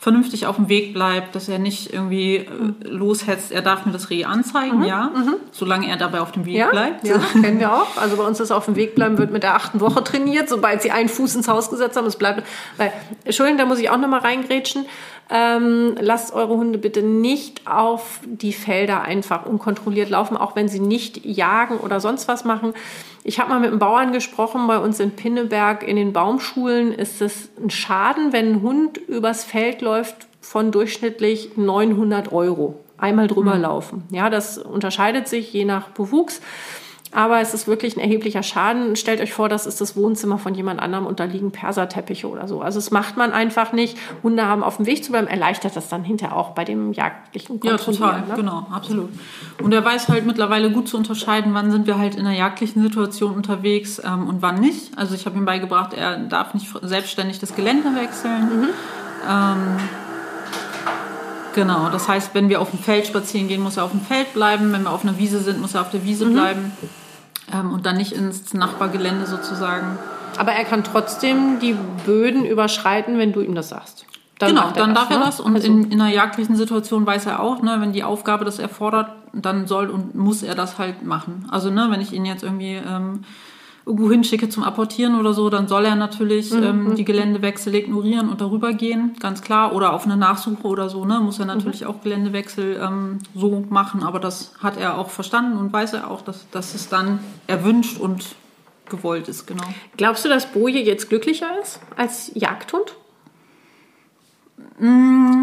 vernünftig 0.00 0.46
auf 0.46 0.56
dem 0.56 0.68
Weg 0.68 0.94
bleibt, 0.94 1.34
dass 1.34 1.48
er 1.48 1.58
nicht 1.58 1.92
irgendwie 1.92 2.36
äh, 2.36 2.50
Mhm. 2.50 2.76
loshetzt. 2.82 3.50
Er 3.50 3.62
darf 3.62 3.84
mir 3.84 3.92
das 3.92 4.10
Reh 4.10 4.24
anzeigen, 4.24 4.84
ja, 4.84 5.10
solange 5.50 5.88
er 5.88 5.96
dabei 5.96 6.20
auf 6.20 6.30
dem 6.32 6.46
Weg 6.46 6.54
Ja, 6.54 6.68
bleibt. 6.70 7.06
ja, 7.06 7.18
kennen 7.32 7.58
wir 7.58 7.72
auch. 7.72 7.96
Also 7.96 8.16
bei 8.16 8.22
uns 8.24 8.38
ist 8.38 8.52
auf 8.52 8.66
dem 8.66 8.76
Weg 8.76 8.94
bleiben 8.94 9.18
wird 9.18 9.32
mit 9.32 9.42
der 9.42 9.54
achten 9.56 9.80
Woche 9.80 10.04
trainiert, 10.04 10.48
sobald 10.48 10.82
sie 10.82 10.92
einen 10.92 11.08
Fuß 11.08 11.34
ins 11.34 11.48
Haus 11.48 11.68
gesetzt 11.68 11.96
haben. 11.96 12.06
Es 12.06 12.16
bleibt. 12.16 12.44
Weil, 12.76 12.92
Entschuldigung, 13.24 13.58
da 13.58 13.64
muss 13.66 13.80
ich 13.80 13.90
auch 13.90 13.96
noch 13.98 14.08
mal 14.08 14.20
reingrätschen. 14.20 14.86
Ähm, 15.30 15.94
lasst 16.00 16.32
eure 16.32 16.56
Hunde 16.56 16.78
bitte 16.78 17.02
nicht 17.02 17.66
auf 17.66 18.20
die 18.24 18.52
Felder 18.52 19.02
einfach 19.02 19.44
unkontrolliert 19.44 20.08
laufen, 20.08 20.36
auch 20.36 20.56
wenn 20.56 20.68
sie 20.68 20.80
nicht 20.80 21.24
jagen 21.26 21.78
oder 21.78 22.00
sonst 22.00 22.28
was 22.28 22.44
machen. 22.44 22.72
Ich 23.24 23.38
habe 23.38 23.50
mal 23.50 23.60
mit 23.60 23.70
einem 23.70 23.78
Bauern 23.78 24.12
gesprochen, 24.12 24.66
bei 24.66 24.78
uns 24.78 25.00
in 25.00 25.10
Pinneberg 25.10 25.86
in 25.86 25.96
den 25.96 26.14
Baumschulen 26.14 26.92
ist 26.92 27.20
es 27.20 27.50
ein 27.62 27.68
Schaden, 27.68 28.32
wenn 28.32 28.52
ein 28.52 28.62
Hund 28.62 28.96
übers 28.96 29.44
Feld 29.44 29.82
läuft 29.82 30.28
von 30.40 30.72
durchschnittlich 30.72 31.56
900 31.56 32.32
Euro. 32.32 32.80
Einmal 32.96 33.28
drüber 33.28 33.56
laufen. 33.58 34.04
Ja, 34.10 34.30
das 34.30 34.58
unterscheidet 34.58 35.28
sich 35.28 35.52
je 35.52 35.64
nach 35.64 35.90
Bewuchs. 35.90 36.40
Aber 37.12 37.40
es 37.40 37.54
ist 37.54 37.66
wirklich 37.66 37.96
ein 37.96 38.00
erheblicher 38.00 38.42
Schaden. 38.42 38.94
Stellt 38.96 39.20
euch 39.20 39.32
vor, 39.32 39.48
das 39.48 39.66
ist 39.66 39.80
das 39.80 39.96
Wohnzimmer 39.96 40.38
von 40.38 40.54
jemand 40.54 40.80
anderem 40.80 41.06
und 41.06 41.20
da 41.20 41.24
liegen 41.24 41.52
Perserteppiche 41.52 42.28
oder 42.28 42.46
so. 42.46 42.60
Also 42.60 42.78
es 42.78 42.90
macht 42.90 43.16
man 43.16 43.32
einfach 43.32 43.72
nicht. 43.72 43.96
Hunde 44.22 44.46
haben 44.46 44.62
auf 44.62 44.76
dem 44.76 44.86
Weg 44.86 45.02
zu 45.04 45.12
bleiben, 45.12 45.26
erleichtert 45.26 45.74
das 45.74 45.88
dann 45.88 46.04
hinterher 46.04 46.36
auch 46.36 46.50
bei 46.50 46.64
dem 46.64 46.92
jagdlichen 46.92 47.60
Ja, 47.62 47.76
Kontrollieren. 47.76 48.02
total, 48.02 48.20
ne? 48.28 48.34
genau, 48.36 48.66
absolut. 48.70 49.08
Und 49.62 49.72
er 49.72 49.84
weiß 49.84 50.08
halt 50.08 50.26
mittlerweile 50.26 50.70
gut 50.70 50.88
zu 50.88 50.96
unterscheiden, 50.96 51.54
wann 51.54 51.70
sind 51.70 51.86
wir 51.86 51.98
halt 51.98 52.14
in 52.14 52.26
einer 52.26 52.36
jagdlichen 52.36 52.82
Situation 52.82 53.34
unterwegs 53.34 54.00
ähm, 54.04 54.28
und 54.28 54.42
wann 54.42 54.60
nicht. 54.60 54.96
Also 54.98 55.14
ich 55.14 55.24
habe 55.26 55.36
ihm 55.38 55.44
beigebracht, 55.44 55.94
er 55.94 56.18
darf 56.18 56.52
nicht 56.54 56.68
selbstständig 56.82 57.38
das 57.38 57.54
Gelände 57.56 57.94
wechseln. 57.94 58.68
Ähm, 59.28 59.76
Genau, 61.58 61.88
das 61.90 62.06
heißt, 62.06 62.34
wenn 62.34 62.48
wir 62.48 62.60
auf 62.60 62.70
dem 62.70 62.78
Feld 62.78 63.08
spazieren 63.08 63.48
gehen, 63.48 63.60
muss 63.60 63.76
er 63.78 63.84
auf 63.84 63.90
dem 63.90 64.00
Feld 64.00 64.32
bleiben. 64.32 64.72
Wenn 64.72 64.84
wir 64.84 64.92
auf 64.92 65.02
einer 65.02 65.18
Wiese 65.18 65.40
sind, 65.40 65.60
muss 65.60 65.74
er 65.74 65.80
auf 65.80 65.90
der 65.90 66.04
Wiese 66.04 66.26
bleiben. 66.26 66.70
Ähm, 67.52 67.72
und 67.72 67.84
dann 67.84 67.96
nicht 67.96 68.12
ins 68.12 68.54
Nachbargelände 68.54 69.26
sozusagen. 69.26 69.98
Aber 70.36 70.52
er 70.52 70.64
kann 70.64 70.84
trotzdem 70.84 71.58
die 71.58 71.74
Böden 72.06 72.44
überschreiten, 72.44 73.18
wenn 73.18 73.32
du 73.32 73.40
ihm 73.40 73.56
das 73.56 73.70
sagst. 73.70 74.06
Dann 74.38 74.50
genau, 74.50 74.70
dann 74.70 74.94
darf 74.94 75.10
er 75.10 75.18
ne? 75.18 75.24
das. 75.24 75.40
Und 75.40 75.56
Also- 75.56 75.66
in, 75.66 75.90
in 75.90 76.00
einer 76.00 76.14
jagdlichen 76.14 76.54
Situation 76.54 77.04
weiß 77.04 77.26
er 77.26 77.40
auch, 77.40 77.60
ne, 77.60 77.78
wenn 77.80 77.92
die 77.92 78.04
Aufgabe 78.04 78.44
das 78.44 78.60
erfordert, 78.60 79.10
dann 79.32 79.66
soll 79.66 79.90
und 79.90 80.14
muss 80.14 80.44
er 80.44 80.54
das 80.54 80.78
halt 80.78 81.02
machen. 81.04 81.48
Also, 81.50 81.70
ne, 81.70 81.88
wenn 81.90 82.00
ich 82.00 82.12
ihn 82.12 82.24
jetzt 82.24 82.44
irgendwie 82.44 82.74
ähm, 82.74 83.24
irgendwo 83.88 84.10
hinschicke 84.10 84.48
zum 84.48 84.62
Apportieren 84.62 85.18
oder 85.18 85.32
so, 85.32 85.48
dann 85.50 85.66
soll 85.66 85.84
er 85.86 85.96
natürlich 85.96 86.52
Mhm, 86.52 86.62
ähm, 86.62 86.94
die 86.94 87.04
Geländewechsel 87.04 87.74
ignorieren 87.74 88.28
und 88.28 88.40
darüber 88.40 88.72
gehen, 88.74 89.16
ganz 89.18 89.42
klar. 89.42 89.74
Oder 89.74 89.92
auf 89.94 90.04
eine 90.04 90.16
Nachsuche 90.16 90.62
oder 90.66 90.88
so, 90.88 91.04
ne, 91.04 91.18
muss 91.20 91.38
er 91.40 91.46
natürlich 91.46 91.80
Mhm. 91.80 91.86
auch 91.88 92.00
Geländewechsel 92.02 92.78
ähm, 92.80 93.18
so 93.34 93.64
machen. 93.70 94.02
Aber 94.02 94.20
das 94.20 94.52
hat 94.62 94.76
er 94.76 94.98
auch 94.98 95.10
verstanden 95.10 95.56
und 95.58 95.72
weiß 95.72 95.94
er 95.94 96.10
auch, 96.10 96.20
dass, 96.20 96.46
dass 96.50 96.74
es 96.74 96.88
dann 96.88 97.18
erwünscht 97.46 97.98
und 97.98 98.36
gewollt 98.90 99.28
ist, 99.28 99.46
genau. 99.46 99.64
Glaubst 99.96 100.24
du, 100.24 100.28
dass 100.28 100.46
Boje 100.52 100.82
jetzt 100.82 101.08
glücklicher 101.08 101.48
ist 101.62 101.80
als 101.96 102.30
Jagdhund? 102.34 102.94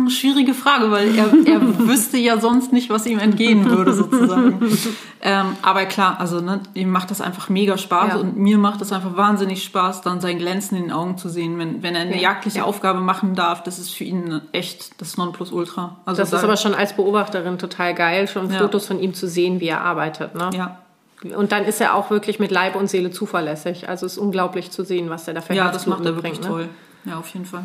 Schwierige 0.10 0.54
Frage, 0.54 0.92
weil 0.92 1.14
er, 1.16 1.26
er 1.46 1.62
wüsste 1.88 2.18
ja 2.18 2.40
sonst 2.40 2.72
nicht, 2.72 2.90
was 2.90 3.06
ihm 3.06 3.20
entgehen 3.20 3.70
würde, 3.70 3.94
sozusagen. 3.94 4.60
ähm, 5.22 5.58
aber 5.62 5.86
klar, 5.86 6.20
also 6.20 6.40
ne, 6.40 6.62
ihm 6.74 6.90
macht 6.90 7.12
das 7.12 7.20
einfach 7.20 7.50
mega 7.50 7.78
Spaß 7.78 8.14
Ja. 8.14 8.18
und 8.18 8.38
mir 8.38 8.58
macht 8.58 8.82
es 8.82 8.94
einfach 8.94 9.18
wahnsinnig 9.18 9.64
Spaß, 9.64 10.02
dann 10.04 10.22
sein 10.22 10.38
Glänzen 10.38 10.78
in 10.78 10.84
den 10.84 10.92
Augen 10.94 11.18
zu 11.18 11.28
sehen, 11.28 11.58
wenn, 11.60 11.84
wenn 11.84 11.96
er 11.96 12.02
eine 12.04 12.16
Ja. 12.16 12.22
jagdliche 12.32 12.64
Aufgabe 12.64 13.02
machen 13.02 13.36
darf. 13.36 13.62
Das 13.64 13.78
ist 13.78 13.92
für 13.94 14.06
ihn 14.06 14.40
echt 14.54 15.02
das 15.02 15.18
Nonplusultra. 15.18 15.98
Also 16.06 16.22
Das 16.22 16.32
ist 16.32 16.40
da- 16.42 16.46
aber 16.48 16.56
schon 16.58 16.74
als 16.74 16.96
Beobachterin 16.96 17.58
total 17.58 17.94
geil, 17.94 18.28
schon 18.30 18.50
Ja. 18.52 18.60
Fotos 18.60 18.88
von 18.88 19.00
ihm 19.02 19.14
zu 19.14 19.28
sehen, 19.28 19.60
wie 19.60 19.68
er 19.68 19.82
arbeitet. 19.82 20.34
Ne? 20.36 20.50
ja, 20.56 20.80
Und 21.38 21.52
dann 21.52 21.66
ist 21.66 21.82
er 21.82 21.94
auch 21.96 22.10
wirklich 22.10 22.40
mit 22.40 22.52
Leib 22.52 22.76
und 22.76 22.90
Seele 22.90 23.12
zuverlässig. 23.12 23.90
Also 23.90 24.06
es 24.06 24.14
ist 24.14 24.18
unglaublich 24.18 24.72
zu 24.72 24.86
sehen, 24.86 25.10
was 25.10 25.28
er 25.28 25.34
da 25.34 25.42
für 25.42 25.54
ja, 25.56 25.70
das 25.72 25.88
macht 25.88 26.06
er 26.06 26.16
wirklich 26.16 26.40
mitbringt, 26.40 26.58
ne? 26.58 26.66
toll. 26.66 26.70
Ja, 27.12 27.18
auf 27.20 27.28
jeden 27.30 27.46
Fall. 27.46 27.64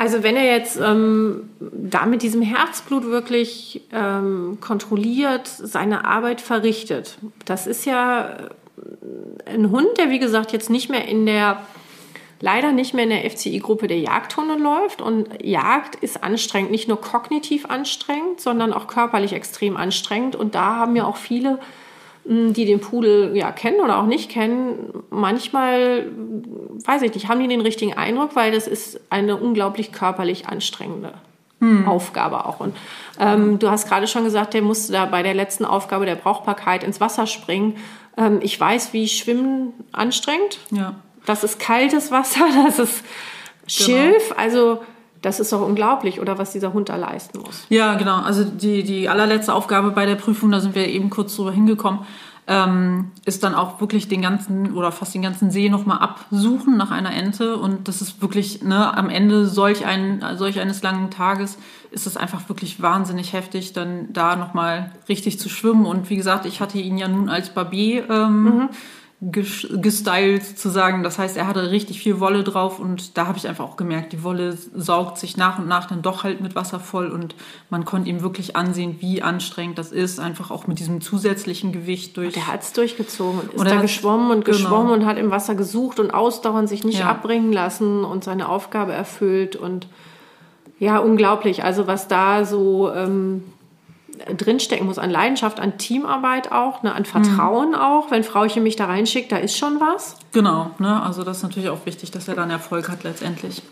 Also 0.00 0.22
wenn 0.22 0.34
er 0.34 0.46
jetzt 0.46 0.80
ähm, 0.80 1.50
da 1.60 2.06
mit 2.06 2.22
diesem 2.22 2.40
Herzblut 2.40 3.04
wirklich 3.04 3.82
ähm, 3.92 4.56
kontrolliert 4.58 5.46
seine 5.46 6.06
Arbeit 6.06 6.40
verrichtet, 6.40 7.18
das 7.44 7.66
ist 7.66 7.84
ja 7.84 8.30
äh, 8.30 9.50
ein 9.50 9.70
Hund, 9.70 9.98
der 9.98 10.08
wie 10.08 10.18
gesagt 10.18 10.52
jetzt 10.52 10.70
nicht 10.70 10.88
mehr 10.88 11.06
in 11.06 11.26
der 11.26 11.60
leider 12.40 12.72
nicht 12.72 12.94
mehr 12.94 13.04
in 13.04 13.10
der 13.10 13.30
FCI-Gruppe 13.30 13.88
der 13.88 13.98
Jagdhunde 13.98 14.54
läuft. 14.54 15.02
Und 15.02 15.28
Jagd 15.44 15.96
ist 15.96 16.24
anstrengend, 16.24 16.70
nicht 16.70 16.88
nur 16.88 16.98
kognitiv 16.98 17.66
anstrengend, 17.66 18.40
sondern 18.40 18.72
auch 18.72 18.86
körperlich 18.86 19.34
extrem 19.34 19.76
anstrengend. 19.76 20.34
Und 20.34 20.54
da 20.54 20.76
haben 20.76 20.96
ja 20.96 21.04
auch 21.04 21.18
viele, 21.18 21.58
die 22.24 22.64
den 22.64 22.80
Pudel 22.80 23.36
ja 23.36 23.50
kennen 23.50 23.80
oder 23.80 23.98
auch 23.98 24.06
nicht 24.06 24.30
kennen, 24.30 25.02
manchmal, 25.10 26.06
weiß 26.84 27.02
ich 27.02 27.14
nicht, 27.14 27.28
haben 27.28 27.40
die 27.40 27.48
den 27.48 27.60
richtigen 27.60 27.94
Eindruck, 27.94 28.36
weil 28.36 28.52
das 28.52 28.66
ist 28.66 29.00
eine 29.10 29.36
unglaublich 29.36 29.92
körperlich 29.92 30.46
anstrengende 30.48 31.14
Aufgabe 31.86 32.46
auch. 32.46 32.60
Und 32.60 32.74
ähm, 33.18 33.58
du 33.58 33.70
hast 33.70 33.86
gerade 33.86 34.06
schon 34.06 34.24
gesagt, 34.24 34.54
der 34.54 34.62
musste 34.62 34.92
da 34.92 35.04
bei 35.04 35.22
der 35.22 35.34
letzten 35.34 35.66
Aufgabe 35.66 36.06
der 36.06 36.14
Brauchbarkeit 36.14 36.82
ins 36.82 37.00
Wasser 37.02 37.26
springen. 37.26 37.76
Ähm, 38.16 38.38
ich 38.40 38.58
weiß, 38.58 38.94
wie 38.94 39.08
Schwimmen 39.08 39.74
anstrengend. 39.92 40.58
Ja. 40.70 40.94
Das 41.26 41.44
ist 41.44 41.60
kaltes 41.60 42.10
Wasser, 42.10 42.46
das 42.66 42.78
ist 42.78 43.04
Schilf. 43.66 44.32
Also 44.38 44.80
das 45.22 45.40
ist 45.40 45.52
doch 45.52 45.60
unglaublich, 45.60 46.20
oder 46.20 46.38
was 46.38 46.52
dieser 46.52 46.72
Hund 46.72 46.88
da 46.88 46.96
leisten 46.96 47.40
muss. 47.40 47.66
Ja, 47.68 47.94
genau. 47.94 48.20
Also 48.20 48.44
die, 48.44 48.82
die 48.82 49.08
allerletzte 49.08 49.52
Aufgabe 49.54 49.90
bei 49.90 50.06
der 50.06 50.16
Prüfung, 50.16 50.50
da 50.50 50.60
sind 50.60 50.74
wir 50.74 50.86
eben 50.88 51.10
kurz 51.10 51.36
drüber 51.36 51.52
hingekommen, 51.52 52.00
ähm, 52.46 53.12
ist 53.26 53.44
dann 53.44 53.54
auch 53.54 53.80
wirklich 53.80 54.08
den 54.08 54.22
ganzen 54.22 54.72
oder 54.72 54.90
fast 54.90 55.14
den 55.14 55.22
ganzen 55.22 55.50
See 55.50 55.68
nochmal 55.68 55.98
absuchen 55.98 56.76
nach 56.76 56.90
einer 56.90 57.14
Ente. 57.14 57.56
Und 57.56 57.86
das 57.86 58.00
ist 58.00 58.22
wirklich, 58.22 58.62
ne, 58.62 58.96
am 58.96 59.08
Ende 59.08 59.46
solch, 59.46 59.86
ein, 59.86 60.24
solch 60.36 60.58
eines 60.58 60.82
langen 60.82 61.10
Tages 61.10 61.58
ist 61.92 62.06
es 62.06 62.16
einfach 62.16 62.48
wirklich 62.48 62.80
wahnsinnig 62.82 63.34
heftig, 63.34 63.72
dann 63.72 64.12
da 64.12 64.36
nochmal 64.36 64.90
richtig 65.08 65.38
zu 65.38 65.48
schwimmen. 65.48 65.86
Und 65.86 66.08
wie 66.10 66.16
gesagt, 66.16 66.44
ich 66.46 66.60
hatte 66.60 66.78
ihn 66.78 66.98
ja 66.98 67.08
nun 67.08 67.28
als 67.28 67.50
Barbier 67.50 68.08
ähm, 68.10 68.68
ges- 68.68 68.74
gestylt 69.22 70.44
sozusagen. 70.44 71.02
Das 71.02 71.18
heißt, 71.18 71.36
er 71.36 71.46
hatte 71.46 71.70
richtig 71.70 72.00
viel 72.00 72.20
Wolle 72.20 72.42
drauf 72.42 72.78
und 72.78 73.18
da 73.18 73.26
habe 73.26 73.36
ich 73.36 73.46
einfach 73.46 73.66
auch 73.66 73.76
gemerkt, 73.76 74.14
die 74.14 74.22
Wolle 74.22 74.56
saugt 74.74 75.18
sich 75.18 75.36
nach 75.36 75.58
und 75.58 75.68
nach 75.68 75.86
dann 75.88 76.00
doch 76.00 76.24
halt 76.24 76.40
mit 76.40 76.54
Wasser 76.54 76.80
voll 76.80 77.08
und 77.08 77.34
man 77.68 77.84
konnte 77.84 78.08
ihm 78.08 78.22
wirklich 78.22 78.56
ansehen, 78.56 78.96
wie 79.00 79.20
anstrengend 79.20 79.78
das 79.78 79.92
ist, 79.92 80.20
einfach 80.20 80.50
auch 80.50 80.66
mit 80.66 80.78
diesem 80.78 81.02
zusätzlichen 81.02 81.70
Gewicht 81.70 82.16
durch. 82.16 82.32
Der 82.32 82.46
hat 82.46 82.62
es 82.62 82.72
durchgezogen 82.72 83.40
und 83.40 83.52
ist 83.52 83.60
Und 83.60 83.66
er 83.66 83.74
da 83.74 83.80
geschwommen 83.82 84.30
und 84.30 84.46
genau. 84.46 84.56
geschwommen 84.56 84.90
und 84.92 85.04
hat 85.04 85.18
im 85.18 85.30
Wasser 85.30 85.54
gesucht 85.54 86.00
und 86.00 86.12
ausdauernd 86.12 86.70
sich 86.70 86.84
nicht 86.84 87.00
Ja. 87.00 87.10
abbringen 87.10 87.52
lassen 87.52 88.04
und 88.04 88.24
seine 88.24 88.48
Aufgabe 88.48 88.92
erfüllt. 88.94 89.54
Und 89.54 89.86
ja, 90.78 90.96
unglaublich. 90.96 91.62
Also 91.62 91.86
was 91.86 92.08
da 92.08 92.46
so 92.46 92.90
ähm, 92.90 93.44
drinstecken 94.36 94.86
muss 94.86 94.98
an 94.98 95.10
Leidenschaft, 95.10 95.60
an 95.60 95.78
Teamarbeit 95.78 96.52
auch, 96.52 96.82
ne, 96.82 96.94
an 96.94 97.04
Vertrauen 97.04 97.74
auch. 97.74 98.10
Wenn 98.10 98.24
Frauchen 98.24 98.62
mich 98.62 98.76
da 98.76 98.86
reinschickt, 98.86 99.32
da 99.32 99.36
ist 99.36 99.56
schon 99.56 99.80
was. 99.80 100.16
Genau, 100.32 100.70
ne? 100.78 101.02
also 101.02 101.24
das 101.24 101.38
ist 101.38 101.42
natürlich 101.42 101.68
auch 101.68 101.86
wichtig, 101.86 102.10
dass 102.10 102.28
er 102.28 102.34
dann 102.34 102.50
Erfolg 102.50 102.88
hat 102.88 103.04
letztendlich. 103.04 103.62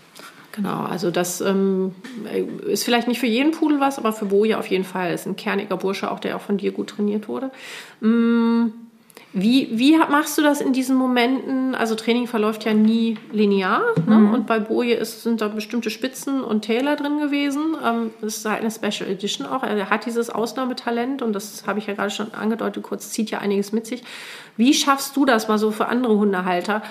Genau, 0.53 0.83
also 0.83 1.13
das 1.13 1.41
ähm, 1.41 1.95
ist 2.67 2.83
vielleicht 2.83 3.07
nicht 3.07 3.21
für 3.21 3.27
jeden 3.27 3.53
Pudel 3.53 3.79
was, 3.79 3.99
aber 3.99 4.13
für 4.13 4.25
Boje 4.25 4.59
auf 4.59 4.67
jeden 4.67 4.85
Fall. 4.85 5.13
Ist 5.13 5.27
ein 5.27 5.37
kerniger 5.37 5.77
Bursche, 5.77 6.11
auch 6.11 6.19
der 6.19 6.35
auch 6.35 6.41
von 6.41 6.59
dir 6.59 6.73
gut 6.73 6.91
trainiert 6.91 7.29
wurde. 7.29 7.53
Mm, 8.01 8.71
Wie, 9.35 9.69
wie 9.73 9.97
machst 9.97 10.39
du 10.39 10.43
das 10.43 10.63
in 10.63 10.73
diesen 10.73 10.97
Momenten? 10.97 11.75
Also 11.75 11.95
Training 11.95 12.27
verläuft 12.27 12.65
ja 12.65 12.73
nie 12.73 13.19
linear. 13.31 13.83
Ne? 14.07 14.33
Und 14.33 14.47
bei 14.47 14.59
Boje 14.59 14.95
ist, 14.95 15.23
sind 15.23 15.43
da 15.43 15.49
bestimmte 15.49 15.91
Spitzen 15.91 16.43
und 16.43 16.63
Täler 16.63 16.97
drin 16.97 17.19
gewesen. 17.19 17.77
Ähm, 17.85 18.11
das 18.23 18.39
ist 18.39 18.45
halt 18.47 18.61
eine 18.63 18.71
Special 18.71 19.09
Edition 19.11 19.47
auch. 19.47 19.63
Er 19.63 19.91
hat 19.91 20.07
dieses 20.07 20.31
Ausnahmetalent 20.31 21.21
und 21.21 21.35
das 21.35 21.67
habe 21.67 21.79
ich 21.79 21.87
ja 21.87 21.95
gerade 21.95 22.11
schon 22.11 22.33
angedeutet, 22.33 22.83
kurz 22.83 23.11
zieht 23.11 23.31
ja 23.31 23.39
einiges 23.41 23.71
mit 23.71 23.87
sich. 23.87 24.03
Wie 24.57 24.73
schaffst 24.73 25.15
du 25.15 25.27
das 25.27 25.47
mal 25.47 25.59
so 25.59 25.73
für 25.73 25.89
andere 25.89 26.17
Hundehalter? 26.17 26.83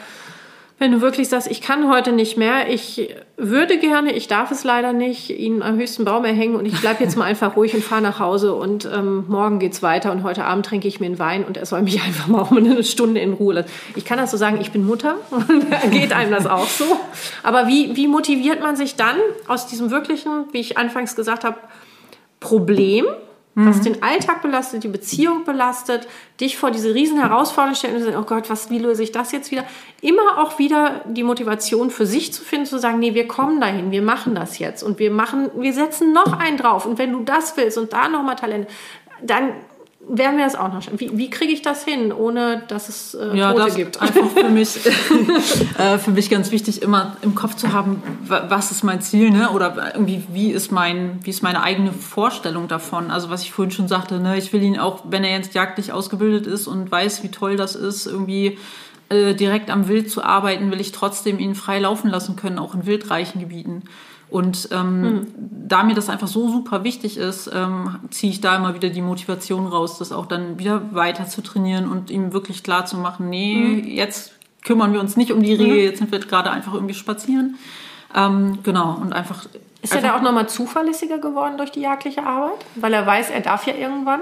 Wenn 0.79 0.91
du 0.91 1.01
wirklich 1.01 1.27
sagst, 1.27 1.49
ich 1.49 1.61
kann 1.61 1.89
heute 1.89 2.11
nicht 2.11 2.37
mehr, 2.37 2.69
ich 2.69 3.09
würde 3.35 3.79
gerne, 3.79 4.11
ich 4.13 4.27
darf 4.27 4.51
es 4.51 4.63
leider 4.63 4.93
nicht, 4.93 5.31
ihn 5.31 5.63
am 5.63 5.79
höchsten 5.79 6.05
Baum 6.05 6.23
erhängen 6.23 6.55
und 6.55 6.67
ich 6.67 6.79
bleibe 6.79 7.03
jetzt 7.03 7.17
mal 7.17 7.25
einfach 7.25 7.55
ruhig 7.55 7.73
und 7.73 7.83
fahre 7.83 8.03
nach 8.03 8.19
Hause 8.19 8.53
und 8.53 8.85
ähm, 8.85 9.25
morgen 9.27 9.57
geht's 9.57 9.81
weiter 9.81 10.11
und 10.11 10.21
heute 10.21 10.45
Abend 10.45 10.67
trinke 10.67 10.87
ich 10.87 10.99
mir 10.99 11.07
einen 11.07 11.17
Wein 11.17 11.45
und 11.45 11.57
er 11.57 11.65
soll 11.65 11.81
mich 11.81 11.99
einfach 12.05 12.27
mal 12.27 12.45
mal 12.51 12.57
eine 12.59 12.83
Stunde 12.83 13.19
in 13.21 13.33
Ruhe 13.33 13.55
lassen. 13.55 13.69
Ich 13.95 14.05
kann 14.05 14.19
das 14.19 14.29
so 14.29 14.37
sagen, 14.37 14.59
ich 14.61 14.71
bin 14.71 14.85
Mutter 14.85 15.15
und 15.31 15.91
geht 15.91 16.13
einem 16.13 16.31
das 16.31 16.45
auch 16.45 16.67
so. 16.67 16.85
Aber 17.41 17.67
wie, 17.67 17.95
wie 17.95 18.07
motiviert 18.07 18.61
man 18.61 18.75
sich 18.75 18.95
dann 18.95 19.17
aus 19.47 19.65
diesem 19.65 19.89
wirklichen, 19.89 20.45
wie 20.51 20.59
ich 20.59 20.77
anfangs 20.77 21.15
gesagt 21.15 21.43
habe, 21.43 21.57
Problem, 22.39 23.05
was 23.65 23.81
den 23.81 24.03
Alltag 24.03 24.43
belastet, 24.43 24.84
die 24.84 24.88
Beziehung 24.88 25.43
belastet, 25.43 26.07
dich 26.39 26.57
vor 26.57 26.69
diese 26.69 26.93
riesen 26.93 27.19
Herausforderungen 27.19 27.75
stellt 27.75 28.15
oh 28.15 28.21
Gott, 28.21 28.51
was, 28.51 28.69
wie 28.69 28.77
löse 28.77 29.01
ich 29.01 29.11
das 29.11 29.31
jetzt 29.31 29.49
wieder? 29.49 29.63
Immer 30.01 30.38
auch 30.38 30.59
wieder 30.59 31.01
die 31.05 31.23
Motivation 31.23 31.89
für 31.89 32.05
sich 32.05 32.31
zu 32.31 32.43
finden, 32.43 32.67
zu 32.67 32.77
sagen, 32.77 32.99
nee, 32.99 33.15
wir 33.15 33.27
kommen 33.27 33.59
dahin, 33.59 33.89
wir 33.89 34.03
machen 34.03 34.35
das 34.35 34.59
jetzt 34.59 34.84
und 34.84 34.99
wir 34.99 35.09
machen, 35.09 35.49
wir 35.55 35.73
setzen 35.73 36.13
noch 36.13 36.34
einen 36.39 36.57
drauf 36.57 36.85
und 36.85 36.99
wenn 36.99 37.11
du 37.11 37.23
das 37.23 37.57
willst 37.57 37.79
und 37.79 37.93
da 37.93 38.07
nochmal 38.09 38.35
Talent, 38.35 38.67
dann 39.23 39.53
werden 40.09 40.38
wir 40.38 40.45
das 40.45 40.55
auch 40.55 40.71
noch 40.71 40.81
schaffen. 40.81 40.99
Wie, 40.99 41.17
wie 41.17 41.29
kriege 41.29 41.51
ich 41.51 41.61
das 41.61 41.84
hin, 41.84 42.13
ohne 42.13 42.63
dass 42.67 42.88
es 42.89 43.13
äh, 43.13 43.35
Ja, 43.38 43.51
Tote 43.51 43.65
das 43.65 43.75
gibt? 43.75 44.01
einfach 44.01 44.29
für 44.29 44.49
mich, 44.49 44.79
äh, 45.77 45.97
für 45.97 46.11
mich 46.11 46.29
ganz 46.29 46.51
wichtig, 46.51 46.81
immer 46.81 47.17
im 47.21 47.35
Kopf 47.35 47.55
zu 47.55 47.73
haben, 47.73 48.01
wa- 48.25 48.45
was 48.49 48.71
ist 48.71 48.84
mein 48.84 49.01
Ziel, 49.01 49.31
ne? 49.31 49.49
Oder 49.51 49.93
irgendwie, 49.93 50.23
wie 50.31 50.51
ist 50.51 50.71
mein, 50.71 51.19
wie 51.23 51.29
ist 51.29 51.43
meine 51.43 51.61
eigene 51.61 51.91
Vorstellung 51.91 52.67
davon? 52.67 53.11
Also 53.11 53.29
was 53.29 53.41
ich 53.43 53.51
vorhin 53.51 53.71
schon 53.71 53.88
sagte, 53.88 54.19
ne, 54.19 54.38
ich 54.38 54.53
will 54.53 54.63
ihn 54.63 54.79
auch, 54.79 55.03
wenn 55.09 55.23
er 55.23 55.38
jetzt 55.38 55.53
jagdlich 55.53 55.91
ausgebildet 55.91 56.47
ist 56.47 56.67
und 56.67 56.89
weiß, 56.91 57.23
wie 57.23 57.29
toll 57.29 57.55
das 57.57 57.75
ist, 57.75 58.05
irgendwie 58.07 58.57
äh, 59.09 59.34
direkt 59.34 59.69
am 59.69 59.88
Wild 59.88 60.09
zu 60.09 60.23
arbeiten, 60.23 60.71
will 60.71 60.79
ich 60.81 60.91
trotzdem 60.91 61.39
ihn 61.39 61.55
frei 61.55 61.79
laufen 61.79 62.09
lassen 62.09 62.35
können, 62.35 62.59
auch 62.59 62.73
in 62.75 62.85
wildreichen 62.85 63.39
Gebieten. 63.39 63.84
Und 64.29 64.69
ähm, 64.71 65.27
da 65.37 65.83
mir 65.83 65.95
das 65.95 66.09
einfach 66.09 66.27
so 66.27 66.49
super 66.49 66.83
wichtig 66.83 67.17
ist, 67.17 67.49
ähm, 67.53 67.99
ziehe 68.09 68.31
ich 68.31 68.41
da 68.41 68.57
immer 68.57 68.73
wieder 68.75 68.89
die 68.89 69.01
Motivation 69.01 69.67
raus, 69.67 69.97
das 69.97 70.11
auch 70.11 70.25
dann 70.25 70.59
wieder 70.59 70.93
weiter 70.93 71.27
zu 71.27 71.41
trainieren 71.41 71.89
und 71.89 72.09
ihm 72.09 72.33
wirklich 72.33 72.61
klar 72.61 72.85
zu 72.85 72.97
machen, 72.97 73.29
nee, 73.29 73.79
jetzt 73.85 74.33
kümmern 74.63 74.91
wir 74.91 74.99
uns 74.99 75.15
nicht 75.15 75.31
um 75.31 75.41
die 75.41 75.53
Rehe, 75.53 75.83
jetzt 75.83 75.99
sind 75.99 76.11
wir 76.11 76.19
gerade 76.19 76.51
einfach 76.51 76.73
irgendwie 76.73 76.93
spazieren. 76.93 77.55
Ähm, 78.13 78.59
genau, 78.63 78.97
und 79.01 79.13
einfach. 79.13 79.45
Ist 79.81 79.95
er 79.95 80.01
da 80.01 80.17
auch 80.17 80.21
nochmal 80.21 80.49
zuverlässiger 80.49 81.19
geworden 81.19 81.57
durch 81.57 81.71
die 81.71 81.81
jagdliche 81.81 82.25
Arbeit? 82.25 82.65
Weil 82.75 82.93
er 82.93 83.05
weiß, 83.05 83.29
er 83.29 83.41
darf 83.41 83.65
ja 83.65 83.75
irgendwann? 83.75 84.19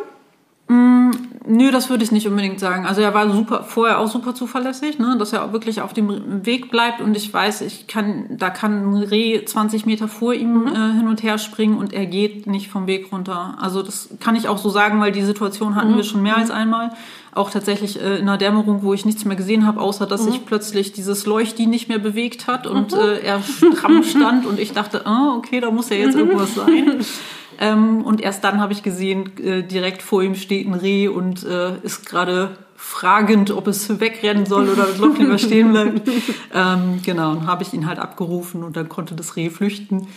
Nö, 1.48 1.72
das 1.72 1.90
würde 1.90 2.04
ich 2.04 2.12
nicht 2.12 2.28
unbedingt 2.28 2.60
sagen. 2.60 2.86
Also 2.86 3.02
er 3.02 3.14
war 3.14 3.30
super, 3.32 3.64
vorher 3.64 4.00
auch 4.00 4.08
super 4.08 4.34
zuverlässig, 4.34 4.98
ne? 4.98 5.16
dass 5.20 5.32
er 5.32 5.46
auch 5.46 5.54
wirklich 5.54 5.82
auf 5.82 5.94
dem 5.94 6.46
Weg 6.46 6.72
bleibt 6.72 7.02
und 7.02 7.16
ich 7.16 7.32
weiß, 7.32 7.62
ich 7.62 7.86
kann, 7.86 8.26
da 8.30 8.50
kann 8.50 8.94
ein 8.94 9.04
Reh 9.04 9.44
20 9.46 9.86
Meter 9.86 10.08
vor 10.08 10.34
ihm 10.34 10.62
mhm. 10.62 10.68
äh, 10.68 10.94
hin 10.98 11.08
und 11.08 11.22
her 11.22 11.38
springen 11.38 11.78
und 11.78 11.94
er 11.94 12.08
geht 12.08 12.48
nicht 12.48 12.70
vom 12.70 12.88
Weg 12.88 13.12
runter. 13.12 13.58
Also 13.60 13.84
das 13.84 14.10
kann 14.20 14.36
ich 14.36 14.48
auch 14.48 14.58
so 14.58 14.70
sagen, 14.70 15.00
weil 15.02 15.12
die 15.12 15.22
Situation 15.22 15.76
hatten 15.76 15.92
mhm. 15.92 15.98
wir 15.98 16.04
schon 16.04 16.24
mehr 16.24 16.38
als 16.38 16.50
einmal. 16.50 16.92
Auch 17.32 17.52
tatsächlich 17.52 18.02
äh, 18.02 18.18
in 18.18 18.26
der 18.26 18.38
Dämmerung, 18.38 18.82
wo 18.82 18.94
ich 18.94 19.06
nichts 19.06 19.24
mehr 19.26 19.36
gesehen 19.36 19.68
habe, 19.68 19.82
außer 19.82 20.08
dass 20.08 20.22
mhm. 20.22 20.32
sich 20.32 20.46
plötzlich 20.46 20.94
dieses 20.94 21.28
Leuchti 21.28 21.68
nicht 21.68 21.90
mehr 21.90 22.00
bewegt 22.00 22.48
hat 22.48 22.66
und 22.66 22.94
mhm. 22.94 23.00
äh, 23.00 23.18
er 23.20 23.42
stramm 23.44 24.04
stand 24.04 24.46
und 24.48 24.60
ich 24.60 24.72
dachte, 24.74 25.04
oh, 25.06 25.38
okay, 25.38 25.60
da 25.60 25.70
muss 25.70 25.90
ja 25.90 25.98
jetzt 25.98 26.16
irgendwas 26.16 26.56
sein. 26.56 27.06
Ähm, 27.60 28.04
und 28.04 28.22
erst 28.22 28.44
dann 28.44 28.60
habe 28.60 28.74
ich 28.74 28.84
gesehen, 28.84 29.38
äh, 29.38 29.64
direkt 29.64 30.02
vor 30.02 30.24
ihm 30.24 30.36
steht 30.36 30.68
ein 30.68 30.74
Reh 30.74 31.08
und 31.08 31.44
äh, 31.44 31.78
ist 31.84 32.06
gerade 32.06 32.58
fragend, 32.76 33.52
ob 33.52 33.68
es 33.68 34.00
wegrennen 34.00 34.46
soll 34.46 34.70
oder 34.70 34.86
doch 34.98 35.18
lieber 35.18 35.38
stehen 35.38 35.72
bleibt. 35.72 36.08
ähm, 36.54 37.02
genau, 37.04 37.32
und 37.32 37.48
habe 37.48 37.64
ich 37.64 37.74
ihn 37.74 37.88
halt 37.88 38.00
abgerufen 38.00 38.64
und 38.64 38.76
dann 38.76 38.90
konnte 38.90 39.16
das 39.16 39.36
Reh 39.36 39.50
flüchten. 39.50 40.08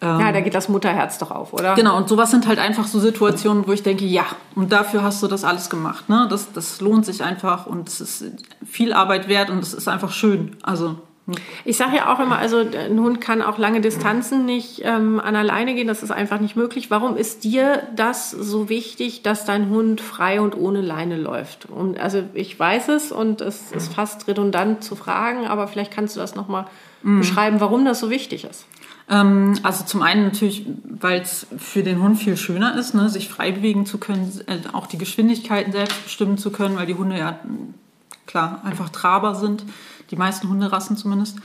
Ähm, 0.00 0.20
ja, 0.20 0.32
da 0.32 0.40
geht 0.40 0.54
das 0.54 0.68
Mutterherz 0.68 1.18
doch 1.18 1.30
auf, 1.30 1.52
oder? 1.52 1.74
Genau, 1.74 1.96
und 1.96 2.08
sowas 2.08 2.30
sind 2.30 2.46
halt 2.46 2.58
einfach 2.58 2.86
so 2.86 2.98
Situationen, 2.98 3.66
wo 3.66 3.72
ich 3.72 3.82
denke, 3.82 4.04
ja, 4.04 4.24
und 4.54 4.72
dafür 4.72 5.02
hast 5.02 5.22
du 5.22 5.28
das 5.28 5.44
alles 5.44 5.70
gemacht. 5.70 6.08
Ne? 6.08 6.26
Das, 6.28 6.52
das 6.52 6.80
lohnt 6.80 7.06
sich 7.06 7.22
einfach 7.22 7.66
und 7.66 7.88
es 7.88 8.00
ist 8.00 8.24
viel 8.64 8.92
Arbeit 8.92 9.28
wert 9.28 9.50
und 9.50 9.58
es 9.60 9.74
ist 9.74 9.88
einfach 9.88 10.12
schön. 10.12 10.56
Also 10.62 10.96
ich 11.64 11.76
sage 11.78 11.96
ja 11.96 12.12
auch 12.12 12.20
immer, 12.20 12.36
also 12.36 12.58
ein 12.58 13.00
Hund 13.00 13.20
kann 13.20 13.40
auch 13.40 13.56
lange 13.56 13.80
Distanzen 13.80 14.44
nicht 14.44 14.82
ähm, 14.84 15.20
an 15.20 15.36
alleine 15.36 15.74
gehen, 15.74 15.88
das 15.88 16.02
ist 16.02 16.10
einfach 16.10 16.38
nicht 16.38 16.54
möglich. 16.54 16.90
Warum 16.90 17.16
ist 17.16 17.44
dir 17.44 17.82
das 17.96 18.30
so 18.30 18.68
wichtig, 18.68 19.22
dass 19.22 19.46
dein 19.46 19.70
Hund 19.70 20.02
frei 20.02 20.40
und 20.40 20.54
ohne 20.54 20.82
Leine 20.82 21.16
läuft? 21.16 21.66
Und 21.66 21.98
also 21.98 22.24
ich 22.34 22.58
weiß 22.58 22.88
es 22.88 23.10
und 23.10 23.40
es 23.40 23.72
ist 23.72 23.94
fast 23.94 24.28
redundant 24.28 24.84
zu 24.84 24.96
fragen, 24.96 25.46
aber 25.46 25.66
vielleicht 25.66 25.92
kannst 25.92 26.14
du 26.14 26.20
das 26.20 26.34
nochmal 26.34 26.66
mhm. 27.02 27.20
beschreiben, 27.20 27.60
warum 27.60 27.86
das 27.86 28.00
so 28.00 28.10
wichtig 28.10 28.44
ist. 28.44 28.66
Ähm, 29.08 29.54
also 29.62 29.84
zum 29.84 30.02
einen 30.02 30.24
natürlich, 30.24 30.66
weil 30.84 31.22
es 31.22 31.46
für 31.56 31.82
den 31.82 32.02
Hund 32.02 32.18
viel 32.18 32.36
schöner 32.36 32.76
ist, 32.78 32.94
ne, 32.94 33.08
sich 33.08 33.30
frei 33.30 33.50
bewegen 33.50 33.86
zu 33.86 33.96
können, 33.96 34.30
äh, 34.46 34.58
auch 34.74 34.86
die 34.86 34.98
Geschwindigkeiten 34.98 35.72
selbst 35.72 36.04
bestimmen 36.04 36.36
zu 36.36 36.50
können, 36.50 36.76
weil 36.76 36.86
die 36.86 36.94
Hunde 36.94 37.18
ja 37.18 37.38
klar 38.26 38.60
einfach 38.64 38.90
Traber 38.90 39.34
sind 39.34 39.64
die 40.14 40.18
meisten 40.18 40.48
Hunderassen 40.48 40.96
zumindest. 40.96 41.38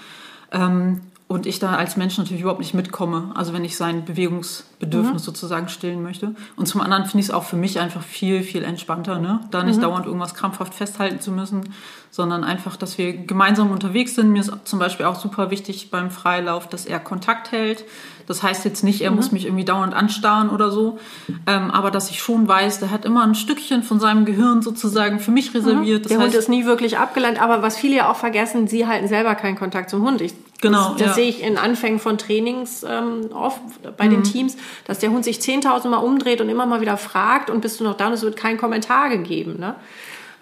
Ähm, 0.52 1.02
und 1.28 1.46
ich 1.46 1.60
da 1.60 1.76
als 1.76 1.96
Mensch 1.96 2.18
natürlich 2.18 2.42
überhaupt 2.42 2.60
nicht 2.60 2.74
mitkomme. 2.74 3.32
Also 3.36 3.54
wenn 3.54 3.64
ich 3.64 3.78
sein 3.78 4.04
Bewegungsbedürfnis 4.04 5.22
mhm. 5.22 5.26
sozusagen 5.26 5.70
stillen 5.70 6.02
möchte. 6.02 6.34
Und 6.56 6.68
zum 6.68 6.82
anderen 6.82 7.06
finde 7.06 7.20
ich 7.20 7.28
es 7.28 7.32
auch 7.32 7.44
für 7.44 7.56
mich 7.56 7.80
einfach 7.80 8.02
viel, 8.02 8.42
viel 8.42 8.64
entspannter, 8.64 9.20
ne? 9.20 9.40
da 9.52 9.64
nicht 9.64 9.78
mhm. 9.78 9.84
dauernd 9.84 10.06
irgendwas 10.08 10.34
krampfhaft 10.34 10.74
festhalten 10.74 11.20
zu 11.20 11.32
müssen, 11.32 11.72
sondern 12.10 12.44
einfach, 12.44 12.78
dass 12.78 12.98
wir 12.98 13.14
gemeinsam 13.14 13.70
unterwegs 13.70 14.16
sind. 14.16 14.32
Mir 14.32 14.42
ist 14.42 14.52
zum 14.64 14.80
Beispiel 14.80 15.06
auch 15.06 15.20
super 15.20 15.52
wichtig 15.52 15.92
beim 15.92 16.10
Freilauf, 16.10 16.68
dass 16.68 16.88
er 16.88 17.00
Kontakt 17.00 17.52
hält. 17.52 17.86
Das 18.30 18.44
heißt 18.44 18.64
jetzt 18.64 18.84
nicht, 18.84 19.02
er 19.02 19.10
mhm. 19.10 19.16
muss 19.16 19.32
mich 19.32 19.46
irgendwie 19.46 19.66
dauernd 19.66 19.96
anstarren 19.96 20.52
oder 20.52 20.70
so, 20.70 21.00
ähm, 21.48 21.72
aber 21.72 21.90
dass 21.90 22.12
ich 22.12 22.22
schon 22.22 22.48
weiß, 22.48 22.80
der 22.80 22.92
hat 22.92 23.04
immer 23.04 23.24
ein 23.24 23.34
Stückchen 23.34 23.82
von 23.82 24.00
seinem 24.00 24.24
Gehirn 24.24 24.62
sozusagen 24.62 25.20
für 25.20 25.32
mich 25.32 25.56
reserviert. 25.56 26.06
Das 26.06 26.12
der 26.12 26.20
heißt, 26.20 26.28
Hund 26.28 26.36
ist 26.36 26.48
nie 26.48 26.66
wirklich 26.66 27.00
abgelenkt, 27.00 27.42
aber 27.42 27.64
was 27.64 27.76
viele 27.76 27.96
ja 27.96 28.12
auch 28.12 28.18
vergessen, 28.18 28.68
sie 28.68 28.86
halten 28.86 29.08
selber 29.08 29.34
keinen 29.34 29.58
Kontakt 29.58 29.90
zum 29.90 30.04
Hund. 30.04 30.22
Ich 30.22 30.36
Genau. 30.62 30.90
Das, 30.90 30.98
das 30.98 31.08
ja. 31.08 31.14
sehe 31.14 31.30
ich 31.30 31.42
in 31.42 31.58
Anfängen 31.58 32.00
von 32.00 32.20
Trainings 32.20 32.86
ähm, 32.88 33.32
oft 33.34 33.62
bei 33.98 34.06
mhm. 34.06 34.12
den 34.12 34.24
Teams, 34.24 34.58
dass 34.86 35.00
der 35.00 35.10
Hund 35.10 35.24
sich 35.24 35.40
10.000 35.40 35.88
Mal 35.88 35.98
umdreht 35.98 36.40
und 36.40 36.50
immer 36.50 36.66
mal 36.66 36.82
wieder 36.82 36.98
fragt 36.98 37.50
und 37.50 37.62
bist 37.62 37.80
du 37.80 37.84
noch 37.84 37.96
da 37.96 38.08
und 38.08 38.14
es 38.14 38.22
wird 38.22 38.36
kein 38.36 38.58
Kommentar 38.58 39.10
gegeben. 39.10 39.58
Ne? 39.58 39.76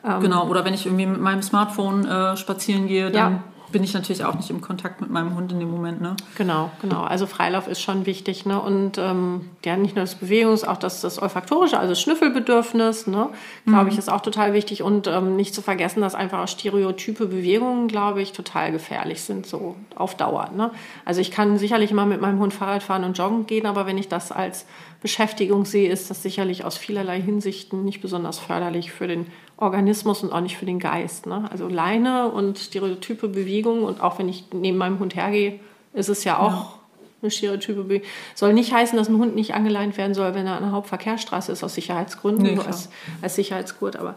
Ähm, 0.03 0.19
genau, 0.19 0.47
oder 0.47 0.65
wenn 0.65 0.73
ich 0.73 0.87
irgendwie 0.87 1.05
mit 1.05 1.21
meinem 1.21 1.43
Smartphone 1.43 2.05
äh, 2.05 2.35
spazieren 2.35 2.87
gehe, 2.87 3.11
dann 3.11 3.31
ja 3.31 3.43
bin 3.71 3.83
ich 3.83 3.93
natürlich 3.93 4.23
auch 4.23 4.35
nicht 4.35 4.49
im 4.49 4.61
Kontakt 4.61 5.01
mit 5.01 5.09
meinem 5.09 5.35
Hund 5.35 5.51
in 5.51 5.59
dem 5.59 5.69
Moment. 5.69 6.01
Ne? 6.01 6.15
Genau, 6.35 6.71
genau. 6.81 7.01
Also 7.01 7.25
Freilauf 7.27 7.67
ist 7.67 7.81
schon 7.81 8.05
wichtig. 8.05 8.45
Ne? 8.45 8.59
Und 8.59 8.97
ähm, 8.97 9.49
ja, 9.65 9.75
nicht 9.75 9.95
nur 9.95 10.03
das 10.03 10.15
Bewegungs-, 10.15 10.63
auch 10.63 10.77
das, 10.77 11.01
das 11.01 11.21
Olfaktorische, 11.21 11.77
also 11.77 11.91
das 11.91 12.01
Schnüffelbedürfnis, 12.01 13.07
ne? 13.07 13.29
glaube 13.65 13.83
mhm. 13.83 13.89
ich, 13.89 13.97
ist 13.97 14.09
auch 14.09 14.21
total 14.21 14.53
wichtig. 14.53 14.83
Und 14.83 15.07
ähm, 15.07 15.35
nicht 15.35 15.53
zu 15.53 15.61
vergessen, 15.61 16.01
dass 16.01 16.15
einfach 16.15 16.47
stereotype 16.47 17.27
Bewegungen, 17.27 17.87
glaube 17.87 18.21
ich, 18.21 18.31
total 18.31 18.71
gefährlich 18.71 19.21
sind, 19.21 19.45
so 19.45 19.75
auf 19.95 20.15
Dauer. 20.15 20.49
Ne? 20.55 20.71
Also 21.05 21.21
ich 21.21 21.31
kann 21.31 21.57
sicherlich 21.57 21.91
mal 21.91 22.05
mit 22.05 22.21
meinem 22.21 22.39
Hund 22.39 22.53
Fahrrad 22.53 22.83
fahren 22.83 23.03
und 23.03 23.17
joggen 23.17 23.47
gehen, 23.47 23.65
aber 23.65 23.85
wenn 23.85 23.97
ich 23.97 24.07
das 24.07 24.31
als 24.31 24.65
Beschäftigung 25.01 25.65
sehe, 25.65 25.91
ist 25.91 26.09
das 26.09 26.23
sicherlich 26.23 26.65
aus 26.65 26.77
vielerlei 26.77 27.21
Hinsichten 27.21 27.83
nicht 27.83 28.01
besonders 28.01 28.39
förderlich 28.39 28.91
für 28.91 29.07
den 29.07 29.27
Organismus 29.57 30.23
und 30.23 30.31
auch 30.31 30.41
nicht 30.41 30.57
für 30.57 30.65
den 30.65 30.79
Geist. 30.79 31.25
Ne? 31.25 31.47
Also 31.51 31.67
Leine 31.67 32.29
und 32.29 32.59
stereotype 32.59 33.27
Bewegungen 33.27 33.83
und 33.83 34.01
auch 34.01 34.19
wenn 34.19 34.29
ich 34.29 34.45
neben 34.53 34.77
meinem 34.77 34.99
Hund 34.99 35.15
hergehe, 35.15 35.59
ist 35.93 36.09
es 36.09 36.23
ja 36.23 36.37
auch 36.37 36.51
ja. 36.51 36.73
eine 37.23 37.31
stereotype 37.31 37.83
Bewegung. 37.83 38.07
Soll 38.35 38.53
nicht 38.53 38.71
heißen, 38.71 38.97
dass 38.97 39.09
ein 39.09 39.17
Hund 39.17 39.35
nicht 39.35 39.55
angeleint 39.55 39.97
werden 39.97 40.13
soll, 40.13 40.35
wenn 40.35 40.45
er 40.45 40.57
an 40.57 40.63
der 40.63 40.71
Hauptverkehrsstraße 40.71 41.51
ist, 41.51 41.63
aus 41.63 41.73
Sicherheitsgründen, 41.73 42.43
nee, 42.43 42.55
nur 42.55 42.67
als, 42.67 42.89
als 43.21 43.35
Sicherheitsgurt. 43.35 43.95
Aber 43.95 44.15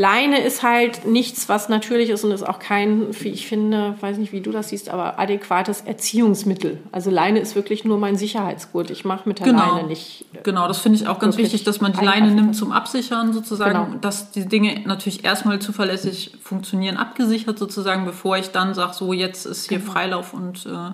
Leine 0.00 0.40
ist 0.44 0.62
halt 0.62 1.06
nichts, 1.06 1.48
was 1.48 1.68
natürlich 1.68 2.10
ist 2.10 2.22
und 2.22 2.30
ist 2.30 2.46
auch 2.46 2.60
kein, 2.60 3.08
wie 3.20 3.30
ich 3.30 3.48
finde, 3.48 3.96
weiß 4.00 4.18
nicht, 4.18 4.30
wie 4.30 4.40
du 4.40 4.52
das 4.52 4.68
siehst, 4.68 4.90
aber 4.90 5.18
adäquates 5.18 5.80
Erziehungsmittel. 5.80 6.78
Also 6.92 7.10
Leine 7.10 7.40
ist 7.40 7.56
wirklich 7.56 7.84
nur 7.84 7.98
mein 7.98 8.16
Sicherheitsgurt. 8.16 8.90
Ich 8.92 9.04
mache 9.04 9.28
mit 9.28 9.40
der 9.40 9.48
genau. 9.48 9.74
Leine 9.74 9.88
nicht. 9.88 10.24
Genau, 10.44 10.68
das 10.68 10.78
finde 10.78 11.00
ich 11.00 11.08
auch 11.08 11.18
ganz 11.18 11.36
wichtig, 11.36 11.64
dass 11.64 11.80
man 11.80 11.94
die 11.94 12.04
Leine 12.04 12.30
nimmt 12.30 12.54
zum 12.54 12.70
Absichern 12.70 13.32
sozusagen, 13.32 13.86
genau. 13.86 13.98
dass 14.00 14.30
die 14.30 14.46
Dinge 14.46 14.82
natürlich 14.86 15.24
erstmal 15.24 15.58
zuverlässig 15.58 16.30
funktionieren, 16.40 16.96
abgesichert 16.96 17.58
sozusagen, 17.58 18.04
bevor 18.04 18.38
ich 18.38 18.52
dann 18.52 18.74
sage, 18.74 18.94
so 18.94 19.12
jetzt 19.12 19.46
ist 19.46 19.68
hier 19.68 19.80
genau. 19.80 19.90
Freilauf 19.90 20.32
und 20.32 20.64
äh, 20.64 20.92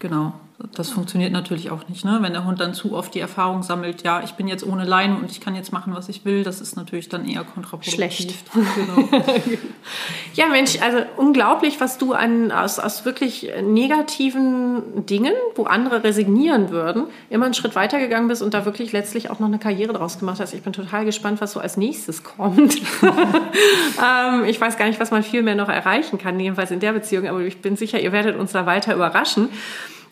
genau. 0.00 0.34
Das 0.74 0.90
funktioniert 0.90 1.32
natürlich 1.32 1.70
auch 1.72 1.88
nicht, 1.88 2.04
ne? 2.04 2.18
wenn 2.20 2.32
der 2.32 2.44
Hund 2.44 2.60
dann 2.60 2.74
zu 2.74 2.94
oft 2.94 3.12
die 3.14 3.18
Erfahrung 3.18 3.64
sammelt, 3.64 4.02
ja, 4.04 4.22
ich 4.22 4.32
bin 4.32 4.46
jetzt 4.46 4.64
ohne 4.64 4.84
Leine 4.84 5.16
und 5.16 5.30
ich 5.30 5.40
kann 5.40 5.56
jetzt 5.56 5.72
machen, 5.72 5.94
was 5.96 6.08
ich 6.08 6.24
will, 6.24 6.44
das 6.44 6.60
ist 6.60 6.76
natürlich 6.76 7.08
dann 7.08 7.28
eher 7.28 7.42
kontraproduktiv. 7.42 7.94
Schlecht. 7.94 8.34
Genau. 8.52 9.08
ja, 10.34 10.46
Mensch, 10.46 10.80
also 10.80 10.98
unglaublich, 11.16 11.80
was 11.80 11.98
du 11.98 12.12
an, 12.12 12.52
aus, 12.52 12.78
aus 12.78 13.04
wirklich 13.04 13.50
negativen 13.62 15.04
Dingen, 15.06 15.32
wo 15.56 15.64
andere 15.64 16.04
resignieren 16.04 16.70
würden, 16.70 17.06
immer 17.30 17.46
einen 17.46 17.54
Schritt 17.54 17.74
weitergegangen 17.74 18.28
bist 18.28 18.40
und 18.40 18.54
da 18.54 18.64
wirklich 18.64 18.92
letztlich 18.92 19.30
auch 19.30 19.40
noch 19.40 19.48
eine 19.48 19.58
Karriere 19.58 19.92
draus 19.92 20.20
gemacht 20.20 20.38
hast. 20.38 20.54
Ich 20.54 20.62
bin 20.62 20.72
total 20.72 21.04
gespannt, 21.04 21.40
was 21.40 21.52
so 21.52 21.58
als 21.58 21.76
nächstes 21.76 22.22
kommt. 22.22 22.76
ähm, 23.02 24.44
ich 24.46 24.60
weiß 24.60 24.76
gar 24.76 24.86
nicht, 24.86 25.00
was 25.00 25.10
man 25.10 25.24
viel 25.24 25.42
mehr 25.42 25.56
noch 25.56 25.68
erreichen 25.68 26.18
kann, 26.18 26.38
jedenfalls 26.38 26.70
in 26.70 26.78
der 26.78 26.92
Beziehung, 26.92 27.26
aber 27.26 27.40
ich 27.40 27.60
bin 27.60 27.76
sicher, 27.76 27.98
ihr 27.98 28.12
werdet 28.12 28.36
uns 28.36 28.52
da 28.52 28.66
weiter 28.66 28.94
überraschen. 28.94 29.48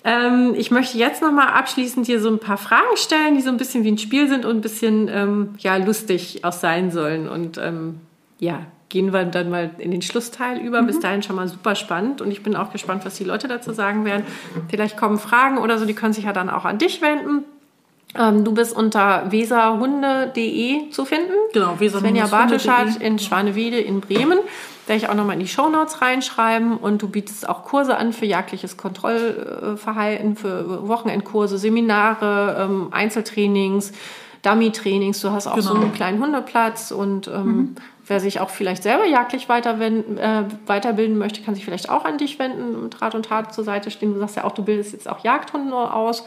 Ähm, 0.05 0.55
ich 0.57 0.71
möchte 0.71 0.99
jetzt 0.99 1.23
nochmal 1.23 1.49
abschließend 1.49 2.07
hier 2.07 2.21
so 2.21 2.29
ein 2.29 2.39
paar 2.39 2.57
Fragen 2.57 2.97
stellen, 2.97 3.37
die 3.37 3.43
so 3.43 3.51
ein 3.51 3.57
bisschen 3.57 3.85
wie 3.85 3.93
ein 3.93 3.99
Spiel 3.99 4.29
sind 4.29 4.45
und 4.45 4.57
ein 4.57 4.61
bisschen 4.61 5.09
ähm, 5.09 5.51
ja, 5.59 5.77
lustig 5.77 6.45
auch 6.45 6.53
sein 6.53 6.91
sollen. 6.91 7.29
Und 7.29 7.59
ähm, 7.59 8.01
ja, 8.39 8.67
gehen 8.89 9.13
wir 9.13 9.25
dann 9.25 9.49
mal 9.49 9.71
in 9.79 9.91
den 9.91 10.03
Schlussteil 10.03 10.59
über. 10.61 10.83
Mhm. 10.83 10.87
Bis 10.87 11.01
dahin 11.01 11.23
schon 11.23 11.37
mal 11.37 11.49
super 11.49 11.75
spannend 11.75 12.21
und 12.21 12.31
ich 12.31 12.43
bin 12.43 12.55
auch 12.57 12.73
gespannt, 12.73 13.05
was 13.05 13.17
die 13.17 13.25
Leute 13.25 13.49
dazu 13.49 13.73
sagen 13.73 14.05
werden. 14.05 14.25
Vielleicht 14.69 14.97
kommen 14.97 15.19
Fragen 15.19 15.59
oder 15.59 15.79
so, 15.79 15.87
die 15.87 15.95
können 15.95 16.13
sich 16.13 16.25
ja 16.25 16.33
dann 16.33 16.51
auch 16.51 16.65
an 16.65 16.79
dich 16.79 17.01
wenden. 17.01 17.45
Ähm, 18.19 18.45
du 18.45 18.53
bist 18.53 18.77
unter 18.77 19.31
weserhunde.de 19.31 20.91
zu 20.91 21.05
finden. 21.05 21.33
Genau, 21.53 21.81
Weserhunde. 21.81 22.09
Svenja 22.09 22.27
Barteschat 22.27 22.97
in 22.97 23.19
Schwanewede 23.19 23.81
in 23.81 24.01
Bremen. 24.01 24.39
Werde 24.87 25.03
ich 25.03 25.09
auch 25.09 25.15
nochmal 25.15 25.35
in 25.35 25.41
die 25.41 25.49
Shownotes 25.49 26.03
reinschreiben. 26.03 26.77
Und 26.77 27.01
du 27.01 27.09
bietest 27.09 27.49
auch 27.49 27.65
Kurse 27.65 27.97
an 27.97 28.13
für 28.13 28.27
jagdliches 28.27 28.77
Kontrollverhalten, 28.77 30.37
für 30.37 30.89
Wochenendkurse, 30.89 31.57
Seminare, 31.57 32.57
ähm, 32.61 32.89
Einzeltrainings, 32.91 33.93
Dummy-Trainings. 34.43 35.21
Du 35.21 35.31
hast 35.31 35.47
auch 35.47 35.55
genau. 35.55 35.69
so 35.69 35.75
einen 35.75 35.93
kleinen 35.95 36.23
Hundeplatz 36.23 36.91
und 36.91 37.29
ähm, 37.29 37.45
mhm. 37.45 37.77
Wer 38.05 38.19
sich 38.19 38.41
auch 38.41 38.51
vielleicht 38.51 38.83
selber 38.83 39.07
jagdlich 39.07 39.49
weiterwenden, 39.49 40.19
äh, 40.19 40.45
weiterbilden 40.67 41.17
möchte, 41.17 41.41
kann 41.41 41.55
sich 41.55 41.65
vielleicht 41.65 41.89
auch 41.89 42.05
an 42.05 42.19
dich 42.19 42.39
wenden, 42.41 42.83
mit 42.83 43.01
Rat 43.01 43.15
und 43.15 43.27
Tat 43.27 43.55
zur 43.55 43.63
Seite 43.63 43.93
stehen. 43.93 44.13
Du 44.13 44.19
sagst 44.19 44.37
ja 44.37 44.43
auch, 44.43 44.53
du 44.53 44.65
bildest 44.65 44.93
jetzt 44.93 45.09
auch 45.09 45.23
Jagdhunde 45.23 45.77
aus 45.77 46.25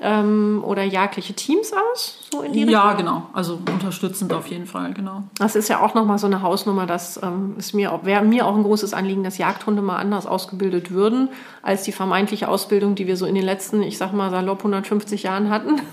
ähm, 0.00 0.62
oder 0.64 0.82
jagdliche 0.82 1.34
Teams 1.34 1.72
aus? 1.72 2.28
So 2.30 2.42
in 2.42 2.52
die 2.52 2.64
ja, 2.64 2.90
Richtung? 2.90 3.06
genau. 3.06 3.26
Also 3.32 3.58
unterstützend 3.72 4.32
auf 4.32 4.46
jeden 4.48 4.66
Fall, 4.66 4.92
genau. 4.92 5.22
Das 5.38 5.56
ist 5.56 5.68
ja 5.68 5.80
auch 5.80 5.94
nochmal 5.94 6.18
so 6.18 6.26
eine 6.26 6.42
Hausnummer. 6.42 6.86
Das 6.86 7.20
ähm, 7.22 7.54
ist 7.58 7.72
mir, 7.72 8.00
wäre 8.02 8.24
mir 8.24 8.46
auch 8.46 8.54
ein 8.54 8.62
großes 8.62 8.92
Anliegen, 8.94 9.24
dass 9.24 9.38
Jagdhunde 9.38 9.82
mal 9.82 9.96
anders 9.96 10.26
ausgebildet 10.26 10.90
würden, 10.90 11.28
als 11.62 11.82
die 11.84 11.92
vermeintliche 11.92 12.48
Ausbildung, 12.48 12.94
die 12.94 13.06
wir 13.06 13.16
so 13.16 13.26
in 13.26 13.34
den 13.34 13.44
letzten, 13.44 13.82
ich 13.82 13.98
sag 13.98 14.12
mal, 14.12 14.30
salopp 14.30 14.58
150 14.58 15.22
Jahren 15.22 15.50
hatten. 15.50 15.80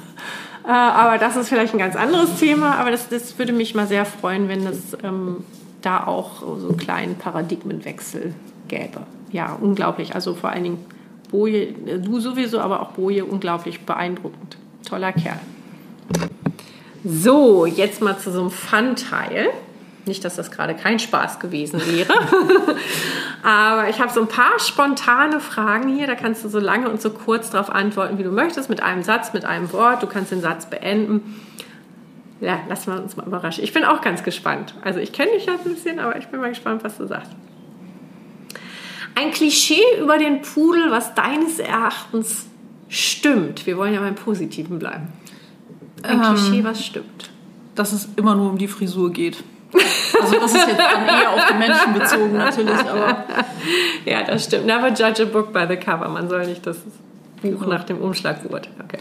Äh, 0.65 0.69
aber 0.69 1.17
das 1.17 1.35
ist 1.35 1.49
vielleicht 1.49 1.73
ein 1.73 1.77
ganz 1.77 1.97
anderes 1.97 2.39
Thema. 2.39 2.75
Aber 2.75 2.89
das, 2.89 3.09
das 3.09 3.37
würde 3.37 3.51
mich 3.51 3.75
mal 3.75 3.85
sehr 3.85 4.05
freuen, 4.05 4.47
wenn 4.47 4.65
es 4.65 4.97
ähm, 5.03 5.43
da 5.81 6.07
auch 6.07 6.39
so 6.39 6.69
einen 6.69 6.77
kleinen 6.77 7.15
Paradigmenwechsel 7.17 8.33
gäbe. 8.69 9.01
Ja, 9.33 9.57
unglaublich. 9.59 10.15
Also 10.15 10.35
vor 10.35 10.51
allen 10.51 10.63
Dingen 10.63 10.85
Boje, 11.33 11.73
du 11.97 12.19
sowieso, 12.19 12.59
aber 12.59 12.79
auch 12.79 12.91
Boje 12.91 13.25
unglaublich 13.25 13.81
beeindruckend. 13.87 14.55
Toller 14.87 15.11
Kerl. 15.11 15.39
So, 17.03 17.65
jetzt 17.65 18.03
mal 18.03 18.19
zu 18.19 18.31
so 18.31 18.41
einem 18.41 18.51
Fun-Teil. 18.51 19.49
Nicht, 20.05 20.23
dass 20.23 20.35
das 20.35 20.51
gerade 20.51 20.75
kein 20.75 20.99
Spaß 20.99 21.39
gewesen 21.39 21.81
wäre. 21.87 22.13
Aber 23.43 23.89
ich 23.89 23.99
habe 23.99 24.13
so 24.13 24.21
ein 24.21 24.27
paar 24.27 24.59
spontane 24.59 25.39
Fragen 25.39 25.95
hier. 25.95 26.05
Da 26.05 26.13
kannst 26.13 26.43
du 26.45 26.49
so 26.49 26.59
lange 26.59 26.87
und 26.87 27.01
so 27.01 27.09
kurz 27.09 27.49
darauf 27.49 27.71
antworten, 27.71 28.19
wie 28.19 28.23
du 28.23 28.31
möchtest. 28.31 28.69
Mit 28.69 28.83
einem 28.83 29.01
Satz, 29.01 29.33
mit 29.33 29.43
einem 29.43 29.73
Wort. 29.73 30.03
Du 30.03 30.07
kannst 30.07 30.31
den 30.31 30.41
Satz 30.41 30.67
beenden. 30.67 31.41
Ja, 32.41 32.59
lassen 32.69 32.93
wir 32.93 33.01
uns 33.01 33.17
mal 33.17 33.25
überraschen. 33.25 33.63
Ich 33.63 33.73
bin 33.73 33.85
auch 33.85 34.01
ganz 34.01 34.23
gespannt. 34.23 34.75
Also 34.83 34.99
ich 34.99 35.13
kenne 35.13 35.31
dich 35.31 35.47
ja 35.47 35.53
ein 35.53 35.63
bisschen, 35.63 35.99
aber 35.99 36.15
ich 36.17 36.27
bin 36.27 36.39
mal 36.41 36.49
gespannt, 36.49 36.83
was 36.83 36.97
du 36.97 37.07
sagst. 37.07 37.31
Ein 39.15 39.31
Klischee 39.31 39.81
über 40.01 40.17
den 40.17 40.41
Pudel, 40.41 40.91
was 40.91 41.13
deines 41.13 41.59
Erachtens 41.59 42.47
stimmt. 42.89 43.65
Wir 43.65 43.77
wollen 43.77 43.93
ja 43.93 43.99
beim 44.01 44.15
Positiven 44.15 44.79
bleiben. 44.79 45.09
Ein 46.03 46.21
Ähm. 46.21 46.35
Klischee, 46.35 46.63
was 46.63 46.85
stimmt. 46.85 47.29
Dass 47.75 47.91
es 47.93 48.09
immer 48.15 48.35
nur 48.35 48.49
um 48.49 48.57
die 48.57 48.67
Frisur 48.67 49.11
geht. 49.11 49.43
Also 50.21 50.39
das 50.39 50.53
ist 50.53 50.67
jetzt 50.67 50.79
dann 50.79 51.07
eher 51.07 51.31
auf 51.31 51.47
den 51.47 51.57
Menschen 51.57 51.93
bezogen 51.93 52.33
natürlich, 52.33 52.77
aber 52.77 53.25
Ja, 54.05 54.23
das 54.23 54.43
stimmt. 54.45 54.65
Never 54.67 54.89
judge 54.89 55.23
a 55.23 55.25
book 55.25 55.51
by 55.51 55.65
the 55.67 55.75
cover. 55.77 56.07
Man 56.09 56.29
soll 56.29 56.45
nicht 56.45 56.65
das 56.67 56.77
Buch 57.41 57.65
nach 57.65 57.83
dem 57.83 57.97
Umschlag 57.99 58.43
beurteilen. 58.43 58.75
Okay. 58.83 58.99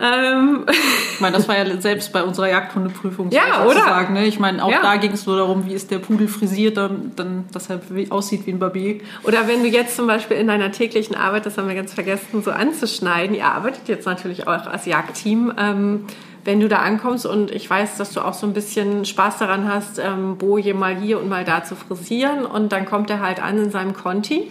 Ähm, 0.00 0.66
ich 1.14 1.20
meine, 1.20 1.36
das 1.36 1.48
war 1.48 1.56
ja 1.56 1.80
selbst 1.80 2.12
bei 2.12 2.22
unserer 2.22 2.48
Jagdhundeprüfung 2.50 3.30
so 3.30 3.36
Ja, 3.36 3.64
oder? 3.64 3.80
sagen. 3.80 4.14
Ne? 4.14 4.26
Ich 4.26 4.38
meine, 4.38 4.62
auch 4.62 4.70
Ja. 4.70 4.82
da 4.82 4.96
ging 4.96 5.12
es 5.12 5.26
nur 5.26 5.36
darum, 5.36 5.66
wie 5.66 5.72
ist 5.72 5.90
der 5.90 5.98
Pudel 5.98 6.28
frisiert, 6.28 6.76
dann, 6.76 7.12
dann 7.16 7.44
dass 7.52 7.70
er 7.70 7.80
wie- 7.90 8.10
aussieht 8.10 8.46
wie 8.46 8.50
ein 8.52 8.58
Barbier. 8.58 9.00
oder 9.24 9.48
wenn 9.48 9.62
du 9.62 9.68
jetzt 9.68 9.96
zum 9.96 10.06
Beispiel 10.06 10.36
in 10.36 10.48
deiner 10.48 10.70
täglichen 10.70 11.16
Arbeit, 11.16 11.46
das 11.46 11.56
haben 11.56 11.68
wir 11.68 11.74
ganz 11.74 11.94
vergessen, 11.94 12.42
so 12.42 12.50
anzuschneiden, 12.50 13.34
ihr 13.34 13.46
arbeitet 13.46 13.88
jetzt 13.88 14.06
natürlich 14.06 14.46
auch 14.46 14.66
als 14.66 14.84
Jagdteam, 14.86 15.52
ähm, 15.58 16.04
wenn 16.44 16.60
du 16.60 16.68
da 16.68 16.76
ankommst 16.78 17.26
und 17.26 17.50
ich 17.50 17.68
weiß, 17.68 17.96
dass 17.96 18.12
du 18.12 18.20
auch 18.20 18.34
so 18.34 18.46
ein 18.46 18.52
bisschen 18.52 19.04
Spaß 19.04 19.38
daran 19.38 19.66
hast, 19.72 19.98
ähm, 19.98 20.36
Boje 20.36 20.74
mal 20.74 20.94
hier 20.94 21.18
und 21.20 21.28
mal 21.28 21.44
da 21.44 21.64
zu 21.64 21.74
frisieren 21.74 22.44
und 22.46 22.70
dann 22.70 22.84
kommt 22.86 23.10
er 23.10 23.20
halt 23.20 23.42
an 23.42 23.58
in 23.58 23.70
seinem 23.70 23.94
Conti. 23.94 24.50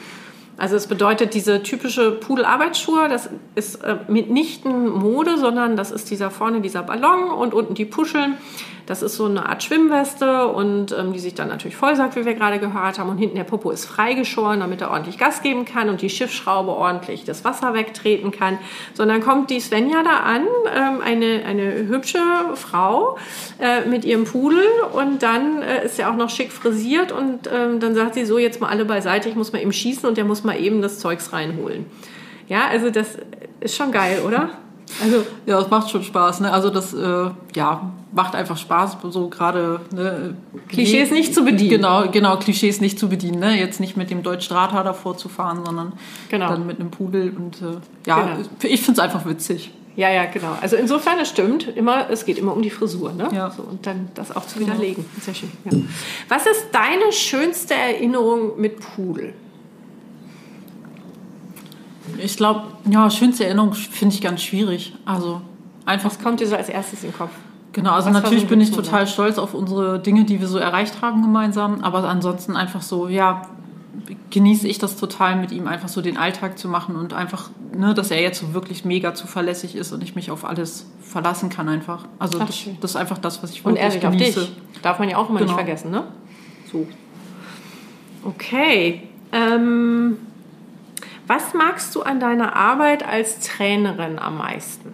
Also 0.57 0.75
es 0.75 0.87
bedeutet 0.87 1.33
diese 1.33 1.63
typische 1.63 2.11
Pudelarbeitsschuhe, 2.11 3.09
das 3.09 3.29
ist 3.55 3.83
äh, 3.83 3.97
mitnichten 4.07 4.89
Mode, 4.89 5.37
sondern 5.37 5.75
das 5.75 5.91
ist 5.91 6.09
dieser 6.09 6.31
vorne 6.31 6.61
dieser 6.61 6.83
Ballon 6.83 7.29
und 7.29 7.53
unten 7.53 7.73
die 7.73 7.85
Puscheln. 7.85 8.37
Das 8.85 9.01
ist 9.01 9.15
so 9.15 9.25
eine 9.25 9.47
Art 9.47 9.63
Schwimmweste 9.63 10.47
und 10.47 10.91
ähm, 10.91 11.13
die 11.13 11.19
sich 11.19 11.33
dann 11.33 11.47
natürlich 11.47 11.75
vollsagt, 11.75 12.15
wie 12.15 12.25
wir 12.25 12.35
gerade 12.35 12.59
gehört 12.59 12.99
haben. 12.99 13.09
Und 13.09 13.17
hinten 13.17 13.35
der 13.35 13.43
Popo 13.43 13.71
ist 13.71 13.85
freigeschoren, 13.85 14.59
damit 14.59 14.81
er 14.81 14.91
ordentlich 14.91 15.17
Gas 15.17 15.41
geben 15.41 15.65
kann 15.65 15.89
und 15.89 16.01
die 16.01 16.09
Schiffsschraube 16.09 16.71
ordentlich 16.71 17.23
das 17.23 17.43
Wasser 17.43 17.73
wegtreten 17.73 18.31
kann. 18.31 18.59
So, 18.93 19.03
und 19.03 19.09
dann 19.09 19.21
kommt 19.21 19.49
die 19.49 19.59
Svenja 19.59 20.03
da 20.03 20.17
an, 20.17 20.45
ähm, 20.75 21.01
eine, 21.03 21.43
eine 21.45 21.87
hübsche 21.87 22.19
Frau 22.53 23.17
äh, 23.59 23.87
mit 23.87 24.05
ihrem 24.05 24.25
Pudel 24.25 24.63
und 24.93 25.23
dann 25.23 25.61
äh, 25.61 25.85
ist 25.85 25.99
er 25.99 26.11
auch 26.11 26.15
noch 26.15 26.29
schick 26.29 26.51
frisiert 26.51 27.11
und 27.11 27.49
ähm, 27.51 27.79
dann 27.79 27.95
sagt 27.95 28.13
sie 28.13 28.25
so, 28.25 28.37
jetzt 28.37 28.61
mal 28.61 28.69
alle 28.69 28.85
beiseite, 28.85 29.29
ich 29.29 29.35
muss 29.35 29.51
mal 29.51 29.61
eben 29.61 29.73
schießen 29.73 30.07
und 30.07 30.17
der 30.17 30.25
muss 30.25 30.43
mal 30.43 30.59
eben 30.59 30.81
das 30.81 30.99
Zeugs 30.99 31.33
reinholen. 31.33 31.85
Ja, 32.47 32.67
also 32.69 32.91
das 32.91 33.17
ist 33.59 33.75
schon 33.75 33.91
geil, 33.91 34.21
oder? 34.25 34.49
Also 35.01 35.25
Ja, 35.45 35.59
das 35.59 35.69
macht 35.69 35.89
schon 35.89 36.03
Spaß. 36.03 36.41
Ne? 36.41 36.51
Also 36.51 36.69
das 36.69 36.93
äh, 36.93 37.29
ja, 37.55 37.91
macht 38.11 38.35
einfach 38.35 38.57
Spaß, 38.57 38.97
so 39.09 39.27
gerade 39.29 39.81
ne, 39.91 40.35
Klischees 40.69 41.11
nicht 41.11 41.33
zu 41.33 41.43
bedienen. 41.43 41.69
Genau, 41.69 42.09
genau, 42.09 42.37
Klischees 42.37 42.81
nicht 42.81 42.97
zu 42.99 43.09
bedienen. 43.09 43.39
Ne? 43.39 43.57
Jetzt 43.59 43.79
nicht 43.79 43.97
mit 43.97 44.09
dem 44.09 44.23
Deutsch 44.23 44.47
Drahthaar 44.47 44.83
davor 44.83 45.17
zu 45.17 45.27
fahren, 45.29 45.61
sondern 45.65 45.93
Genau. 46.29 46.49
dann 46.49 46.65
mit 46.65 46.79
einem 46.79 46.91
Pudel. 46.91 47.33
Und 47.35 47.61
äh, 47.61 47.77
ja, 48.07 48.21
Genau. 48.21 48.37
ich 48.61 48.81
finde 48.81 48.99
es 48.99 48.99
einfach 48.99 49.25
witzig. 49.25 49.71
Ja, 49.97 50.09
ja, 50.11 50.25
genau. 50.25 50.57
Also 50.61 50.75
insofern, 50.75 51.19
es 51.21 51.29
stimmt, 51.29 51.69
immer, 51.75 52.09
es 52.09 52.25
geht 52.25 52.37
immer 52.37 52.53
um 52.53 52.61
die 52.61 52.69
Frisur, 52.69 53.13
ne? 53.13 53.29
Ja. 53.33 53.49
So, 53.49 53.63
und 53.63 53.85
dann 53.87 54.09
das 54.13 54.35
auch 54.35 54.45
zu 54.45 54.59
widerlegen. 54.59 55.05
Sehr 55.21 55.33
schön. 55.33 55.49
Ja. 55.63 55.71
Was 56.27 56.45
ist 56.45 56.67
deine 56.73 57.13
schönste 57.13 57.75
Erinnerung 57.75 58.59
mit 58.59 58.79
Pudel? 58.81 59.33
Ich 62.17 62.37
glaube, 62.37 62.63
ja, 62.89 63.09
schönste 63.09 63.45
Erinnerung 63.45 63.73
finde 63.73 64.15
ich 64.15 64.21
ganz 64.21 64.41
schwierig. 64.43 64.93
Also 65.05 65.41
einfach 65.85 66.09
Was 66.09 66.19
kommt 66.19 66.39
dir 66.39 66.47
so 66.47 66.55
als 66.55 66.69
erstes 66.69 67.03
in 67.03 67.11
den 67.11 67.17
Kopf? 67.17 67.31
Genau, 67.73 67.91
also 67.91 68.07
Was 68.07 68.21
natürlich 68.23 68.47
bin 68.47 68.61
ich 68.61 68.71
total 68.71 69.05
stolz 69.07 69.37
auf 69.37 69.53
unsere 69.53 69.99
Dinge, 69.99 70.23
die 70.23 70.39
wir 70.39 70.47
so 70.47 70.57
erreicht 70.57 71.01
haben 71.01 71.21
gemeinsam. 71.21 71.83
Aber 71.83 72.07
ansonsten 72.07 72.55
einfach 72.55 72.81
so, 72.81 73.07
ja, 73.09 73.41
genieße 74.29 74.67
ich 74.67 74.77
das 74.77 74.97
total 74.97 75.35
mit 75.37 75.51
ihm 75.51 75.67
einfach 75.67 75.87
so 75.89 76.01
den 76.01 76.17
Alltag 76.17 76.57
zu 76.57 76.67
machen 76.69 76.95
und 76.95 77.13
einfach, 77.13 77.49
ne, 77.75 77.93
dass 77.93 78.11
er 78.11 78.21
jetzt 78.21 78.39
so 78.39 78.53
wirklich 78.53 78.85
mega 78.85 79.13
zuverlässig 79.13 79.75
ist 79.75 79.91
und 79.91 80.03
ich 80.03 80.15
mich 80.15 80.31
auf 80.31 80.45
alles 80.45 80.85
verlassen 81.01 81.49
kann 81.49 81.67
einfach. 81.69 82.05
Also 82.19 82.39
Ach, 82.41 82.45
das, 82.47 82.63
das 82.81 82.91
ist 82.91 82.97
einfach 82.97 83.17
das, 83.17 83.41
was 83.43 83.51
ich 83.51 83.65
Und 83.65 83.73
wirklich 83.75 83.83
ehrlich 83.83 84.05
auf 84.05 84.11
genieße. 84.13 84.39
dich. 84.41 84.81
Darf 84.81 84.99
man 84.99 85.09
ja 85.09 85.17
auch 85.17 85.29
immer 85.29 85.39
nicht 85.39 85.47
Genau. 85.47 85.57
vergessen, 85.57 85.91
ne? 85.91 86.03
So. 86.71 86.87
Okay. 88.23 89.03
Ähm, 89.31 90.17
was 91.27 91.53
magst 91.53 91.95
du 91.95 92.01
an 92.01 92.19
deiner 92.19 92.55
Arbeit 92.55 93.07
als 93.07 93.39
Trainerin 93.39 94.19
am 94.19 94.37
meisten? 94.37 94.93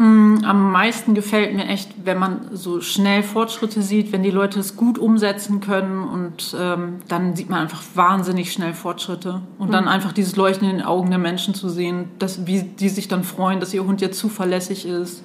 Am 0.00 0.70
meisten 0.70 1.14
gefällt 1.14 1.56
mir 1.56 1.66
echt, 1.66 1.90
wenn 2.04 2.18
man 2.18 2.50
so 2.52 2.80
schnell 2.80 3.24
Fortschritte 3.24 3.82
sieht, 3.82 4.12
wenn 4.12 4.22
die 4.22 4.30
Leute 4.30 4.60
es 4.60 4.76
gut 4.76 4.96
umsetzen 4.96 5.60
können 5.60 6.04
und 6.04 6.56
ähm, 6.56 7.00
dann 7.08 7.34
sieht 7.34 7.50
man 7.50 7.62
einfach 7.62 7.82
wahnsinnig 7.94 8.52
schnell 8.52 8.74
Fortschritte. 8.74 9.42
Und 9.58 9.72
dann 9.72 9.88
einfach 9.88 10.12
dieses 10.12 10.36
Leuchten 10.36 10.70
in 10.70 10.76
den 10.76 10.86
Augen 10.86 11.10
der 11.10 11.18
Menschen 11.18 11.52
zu 11.52 11.68
sehen, 11.68 12.10
dass, 12.20 12.46
wie 12.46 12.62
die 12.62 12.88
sich 12.90 13.08
dann 13.08 13.24
freuen, 13.24 13.58
dass 13.58 13.74
ihr 13.74 13.84
Hund 13.84 14.00
jetzt 14.00 14.20
zuverlässig 14.20 14.86
ist, 14.86 15.24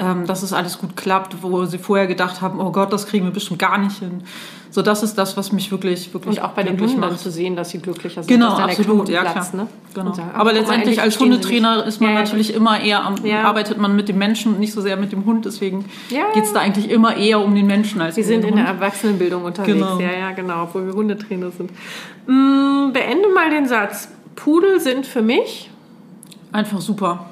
ähm, 0.00 0.26
dass 0.26 0.42
es 0.42 0.52
alles 0.52 0.78
gut 0.78 0.96
klappt, 0.96 1.44
wo 1.44 1.64
sie 1.66 1.78
vorher 1.78 2.08
gedacht 2.08 2.40
haben, 2.40 2.58
oh 2.58 2.72
Gott, 2.72 2.92
das 2.92 3.06
kriegen 3.06 3.26
wir 3.26 3.32
bestimmt 3.32 3.60
gar 3.60 3.78
nicht 3.78 4.00
hin. 4.00 4.24
So, 4.72 4.82
das 4.82 5.02
ist 5.02 5.18
das, 5.18 5.36
was 5.36 5.50
mich 5.50 5.72
wirklich, 5.72 6.14
wirklich 6.14 6.38
Und 6.38 6.44
auch 6.44 6.50
bei 6.52 6.62
den 6.62 6.78
Hunden 6.78 7.00
macht. 7.00 7.18
zu 7.18 7.30
sehen, 7.30 7.56
dass 7.56 7.70
sie 7.70 7.78
glücklicher 7.78 8.22
sind, 8.22 8.28
Genau, 8.28 8.50
absolut, 8.50 9.08
der 9.08 9.14
ja 9.16 9.22
platzt, 9.22 9.50
klar. 9.52 9.64
ne? 9.64 9.70
Genau. 9.94 10.12
Sagen, 10.14 10.30
Aber 10.32 10.44
mal, 10.44 10.50
letztendlich 10.54 10.98
endlich 10.98 11.00
als 11.02 11.18
Hundetrainer 11.18 11.84
ist 11.86 12.00
man 12.00 12.10
Ja, 12.10 12.14
ja, 12.16 12.22
natürlich 12.22 12.54
immer 12.54 12.80
eher 12.80 13.04
am, 13.04 13.16
Ja. 13.24 13.42
arbeitet 13.42 13.78
man 13.78 13.96
mit 13.96 14.08
dem 14.08 14.18
Menschen 14.18 14.52
und 14.54 14.60
nicht 14.60 14.72
so 14.72 14.80
sehr 14.80 14.96
mit 14.96 15.10
dem 15.10 15.24
Hund. 15.24 15.44
Deswegen 15.44 15.84
Ja. 16.10 16.30
geht 16.34 16.44
es 16.44 16.52
da 16.52 16.60
eigentlich 16.60 16.88
immer 16.88 17.16
eher 17.16 17.40
um 17.40 17.52
den 17.54 17.66
Menschen 17.66 18.00
als 18.00 18.16
Wir 18.16 18.22
um 18.22 18.28
sind 18.28 18.42
den 18.44 18.50
in 18.50 18.56
der 18.56 18.68
Hund. 18.68 18.80
Erwachsenenbildung 18.80 19.42
unterwegs. 19.44 19.74
Genau. 19.76 19.98
Ja, 19.98 20.12
ja, 20.16 20.30
genau, 20.30 20.62
obwohl 20.62 20.86
wir 20.86 20.92
Hundetrainer 20.94 21.50
sind. 21.50 21.70
Mm, 22.28 22.92
beende 22.92 23.28
mal 23.34 23.50
den 23.50 23.66
Satz. 23.66 24.08
Pudel 24.36 24.78
sind 24.78 25.04
für 25.04 25.22
mich. 25.22 25.68
Einfach 26.52 26.80
super. 26.80 27.26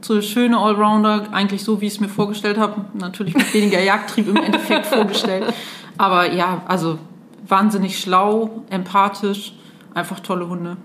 So 0.00 0.22
schöne 0.22 0.56
Allrounder, 0.58 1.26
eigentlich 1.32 1.64
so, 1.64 1.80
wie 1.80 1.86
ich 1.86 1.94
es 1.94 2.00
mir 2.00 2.08
vorgestellt 2.08 2.56
habe. 2.56 2.84
Natürlich 2.94 3.34
mit 3.34 3.52
weniger 3.52 3.80
Jagdtrieb 3.82 4.28
im 4.28 4.36
Endeffekt 4.36 4.86
vorgestellt. 4.94 5.52
Aber 5.98 6.32
ja, 6.32 6.62
also 6.66 6.98
wahnsinnig 7.46 7.98
schlau, 7.98 8.62
empathisch, 8.70 9.52
einfach 9.94 10.20
tolle 10.20 10.48
Hunde. 10.48 10.76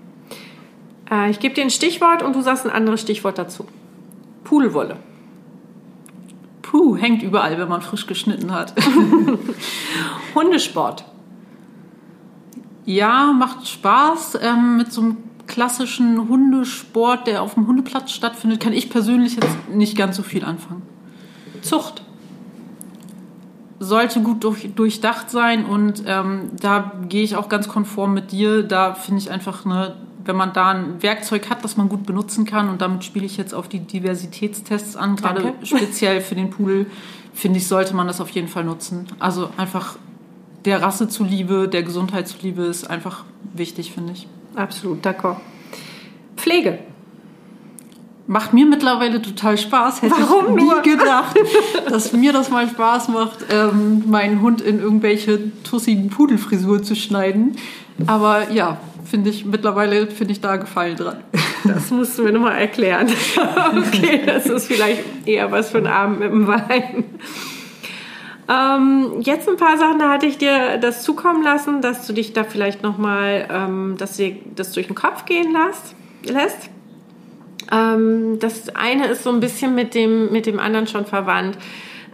Äh, 1.10 1.30
ich 1.30 1.38
gebe 1.38 1.54
dir 1.54 1.62
ein 1.62 1.70
Stichwort 1.70 2.22
und 2.22 2.34
du 2.34 2.42
sagst 2.42 2.64
ein 2.66 2.72
anderes 2.72 3.00
Stichwort 3.00 3.38
dazu. 3.38 3.66
Pudelwolle. 4.42 4.96
Puh, 6.62 6.96
hängt 6.96 7.22
überall, 7.22 7.58
wenn 7.58 7.68
man 7.68 7.82
frisch 7.82 8.06
geschnitten 8.06 8.52
hat. 8.52 8.74
Hundesport. 10.34 11.04
Ja, 12.84 13.32
macht 13.32 13.66
Spaß. 13.68 14.38
Ähm, 14.42 14.76
mit 14.76 14.92
so 14.92 15.02
einem 15.02 15.16
klassischen 15.46 16.28
Hundesport, 16.28 17.26
der 17.26 17.42
auf 17.42 17.54
dem 17.54 17.66
Hundeplatz 17.66 18.12
stattfindet, 18.12 18.60
kann 18.60 18.72
ich 18.72 18.90
persönlich 18.90 19.36
jetzt 19.36 19.68
nicht 19.70 19.96
ganz 19.96 20.16
so 20.16 20.22
viel 20.22 20.44
anfangen. 20.44 20.82
Zucht. 21.62 22.03
Sollte 23.80 24.20
gut 24.20 24.44
durch, 24.44 24.74
durchdacht 24.74 25.30
sein 25.30 25.64
und 25.64 26.04
ähm, 26.06 26.50
da 26.60 26.92
gehe 27.08 27.22
ich 27.22 27.36
auch 27.36 27.48
ganz 27.48 27.68
konform 27.68 28.14
mit 28.14 28.30
dir. 28.32 28.62
Da 28.62 28.94
finde 28.94 29.20
ich 29.20 29.30
einfach, 29.30 29.64
ne, 29.64 29.96
wenn 30.24 30.36
man 30.36 30.52
da 30.52 30.70
ein 30.70 31.02
Werkzeug 31.02 31.50
hat, 31.50 31.64
das 31.64 31.76
man 31.76 31.88
gut 31.88 32.06
benutzen 32.06 32.44
kann 32.44 32.68
und 32.68 32.80
damit 32.80 33.04
spiele 33.04 33.26
ich 33.26 33.36
jetzt 33.36 33.54
auf 33.54 33.68
die 33.68 33.80
Diversitätstests 33.80 34.96
an, 34.96 35.16
gerade 35.16 35.54
speziell 35.62 36.20
für 36.20 36.34
den 36.34 36.50
Pudel, 36.50 36.86
finde 37.32 37.58
ich, 37.58 37.66
sollte 37.66 37.94
man 37.94 38.06
das 38.06 38.20
auf 38.20 38.30
jeden 38.30 38.48
Fall 38.48 38.64
nutzen. 38.64 39.06
Also 39.18 39.50
einfach 39.56 39.96
der 40.64 40.80
Rasse 40.80 41.08
zuliebe, 41.08 41.68
der 41.68 41.82
Gesundheit 41.82 42.28
zuliebe 42.28 42.62
ist 42.62 42.88
einfach 42.88 43.24
wichtig, 43.52 43.92
finde 43.92 44.12
ich. 44.12 44.26
Absolut, 44.54 45.04
d'accord. 45.04 45.36
Pflege. 46.36 46.78
Macht 48.26 48.54
mir 48.54 48.64
mittlerweile 48.64 49.20
total 49.20 49.58
Spaß. 49.58 50.02
Hätte 50.02 50.14
Warum 50.18 50.56
ich 50.56 50.64
nie 50.64 50.70
nur? 50.70 50.80
gedacht, 50.80 51.36
dass 51.88 52.12
mir 52.12 52.32
das 52.32 52.50
mal 52.50 52.66
Spaß 52.68 53.08
macht, 53.08 53.44
ähm, 53.50 54.04
meinen 54.06 54.40
Hund 54.40 54.62
in 54.62 54.80
irgendwelche 54.80 55.52
tussigen 55.62 56.08
Pudelfrisur 56.08 56.82
zu 56.82 56.96
schneiden. 56.96 57.56
Aber 58.06 58.50
ja, 58.50 58.78
finde 59.04 59.30
ich, 59.30 59.44
mittlerweile 59.44 60.06
finde 60.06 60.32
ich 60.32 60.40
da 60.40 60.56
Gefallen 60.56 60.96
dran. 60.96 61.18
Das 61.64 61.90
musst 61.90 62.18
du 62.18 62.22
mir 62.24 62.32
nochmal 62.32 62.58
erklären. 62.58 63.08
okay, 63.76 64.22
das 64.24 64.46
ist 64.46 64.66
vielleicht 64.66 65.02
eher 65.26 65.50
was 65.52 65.70
für 65.70 65.78
einen 65.78 65.86
Abend 65.86 66.20
mit 66.20 66.30
dem 66.30 66.46
Wein. 66.46 67.04
Ähm, 68.48 69.20
jetzt 69.20 69.48
ein 69.48 69.56
paar 69.56 69.78
Sachen, 69.78 69.98
da 69.98 70.10
hatte 70.10 70.26
ich 70.26 70.36
dir 70.36 70.76
das 70.78 71.02
zukommen 71.02 71.42
lassen, 71.42 71.80
dass 71.80 72.06
du 72.06 72.12
dich 72.12 72.32
da 72.34 72.44
vielleicht 72.44 72.82
nochmal, 72.82 73.48
ähm, 73.50 73.94
dass 73.98 74.16
dir 74.16 74.36
das 74.54 74.72
durch 74.72 74.86
den 74.86 74.96
Kopf 74.96 75.24
gehen 75.24 75.52
lässt. 75.52 75.94
lässt. 76.26 76.70
Ähm, 77.72 78.38
das 78.40 78.74
eine 78.74 79.06
ist 79.06 79.22
so 79.22 79.30
ein 79.30 79.40
bisschen 79.40 79.74
mit 79.74 79.94
dem, 79.94 80.32
mit 80.32 80.46
dem 80.46 80.58
anderen 80.58 80.86
schon 80.86 81.06
verwandt. 81.06 81.58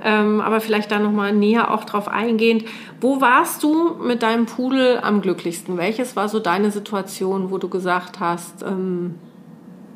Ähm, 0.02 0.40
aber 0.40 0.60
vielleicht 0.60 0.90
da 0.90 0.98
nochmal 0.98 1.34
näher 1.34 1.70
auch 1.72 1.84
drauf 1.84 2.08
eingehend. 2.08 2.64
Wo 3.00 3.20
warst 3.20 3.62
du 3.62 3.96
mit 4.02 4.22
deinem 4.22 4.46
Pudel 4.46 4.98
am 5.02 5.20
glücklichsten? 5.20 5.76
Welches 5.76 6.16
war 6.16 6.28
so 6.28 6.38
deine 6.38 6.70
Situation, 6.70 7.50
wo 7.50 7.58
du 7.58 7.68
gesagt 7.68 8.18
hast, 8.18 8.62
ähm, 8.62 9.16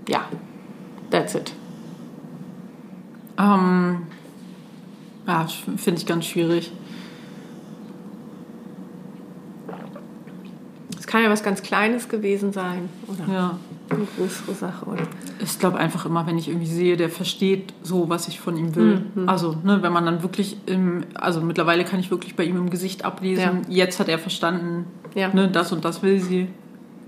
ja, 0.08 0.26
that's 1.10 1.34
it? 1.34 1.54
Ähm, 3.38 4.02
ja, 5.26 5.46
finde 5.76 6.00
ich 6.00 6.06
ganz 6.06 6.26
schwierig. 6.26 6.70
Kann 11.14 11.22
ja 11.22 11.30
was 11.30 11.44
ganz 11.44 11.62
Kleines 11.62 12.08
gewesen 12.08 12.52
sein, 12.52 12.88
oder? 13.06 13.32
Ja. 13.32 13.58
Eine 13.88 14.04
größere 14.16 14.52
Sache, 14.52 14.84
oder? 14.86 15.02
Ich 15.38 15.60
glaube 15.60 15.78
einfach 15.78 16.06
immer, 16.06 16.26
wenn 16.26 16.36
ich 16.38 16.48
irgendwie 16.48 16.66
sehe, 16.66 16.96
der 16.96 17.08
versteht 17.08 17.72
so, 17.84 18.08
was 18.08 18.26
ich 18.26 18.40
von 18.40 18.56
ihm 18.56 18.74
will. 18.74 19.02
Mhm. 19.14 19.28
Also, 19.28 19.56
ne, 19.62 19.80
wenn 19.80 19.92
man 19.92 20.04
dann 20.06 20.24
wirklich 20.24 20.56
im, 20.66 21.04
also 21.14 21.40
mittlerweile 21.40 21.84
kann 21.84 22.00
ich 22.00 22.10
wirklich 22.10 22.34
bei 22.34 22.42
ihm 22.42 22.56
im 22.56 22.68
Gesicht 22.68 23.04
ablesen, 23.04 23.60
Ja. 23.68 23.84
jetzt 23.84 24.00
hat 24.00 24.08
er 24.08 24.18
verstanden, 24.18 24.86
Ja. 25.14 25.28
ne, 25.32 25.46
das 25.48 25.70
und 25.70 25.84
das 25.84 26.02
will 26.02 26.18
sie. 26.18 26.48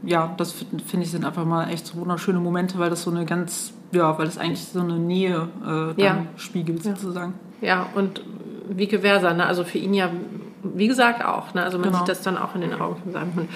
Ja, 0.05 0.33
das 0.37 0.53
fi- 0.53 0.67
finde 0.87 1.05
ich 1.07 1.11
sind 1.11 1.25
einfach 1.25 1.45
mal 1.45 1.69
echt 1.71 1.85
so 1.89 1.97
wunderschöne 1.99 2.39
Momente, 2.39 2.79
weil 2.79 2.91
das 2.91 3.03
so 3.03 3.11
eine 3.11 3.25
ganz, 3.25 3.73
ja, 3.91 4.17
weil 4.19 4.27
das 4.27 4.39
eigentlich 4.39 4.63
so 4.67 4.79
eine 4.79 5.01
Nähe 5.01 5.49
äh, 5.65 6.01
dann 6.01 6.29
spiegelt 6.37 6.85
sozusagen. 6.85 7.35
Ja, 7.61 7.89
und 7.97 8.23
vice 8.69 9.01
versa, 9.01 9.33
ne? 9.35 9.47
Also 9.47 9.65
für 9.65 9.79
ihn 9.79 9.95
ja, 9.95 10.11
wie 10.63 10.89
gesagt, 10.89 11.25
auch, 11.25 11.55
ne? 11.55 11.63
Also 11.63 11.79
man 11.79 11.89
Genau. 11.89 11.99
sieht 12.01 12.09
das 12.09 12.21
dann 12.23 12.37
auch 12.37 12.55
in 12.55 12.61
den 12.61 12.75
Augen 12.75 12.97
von 13.03 13.13
seinem 13.13 13.35
Hund. 13.35 13.49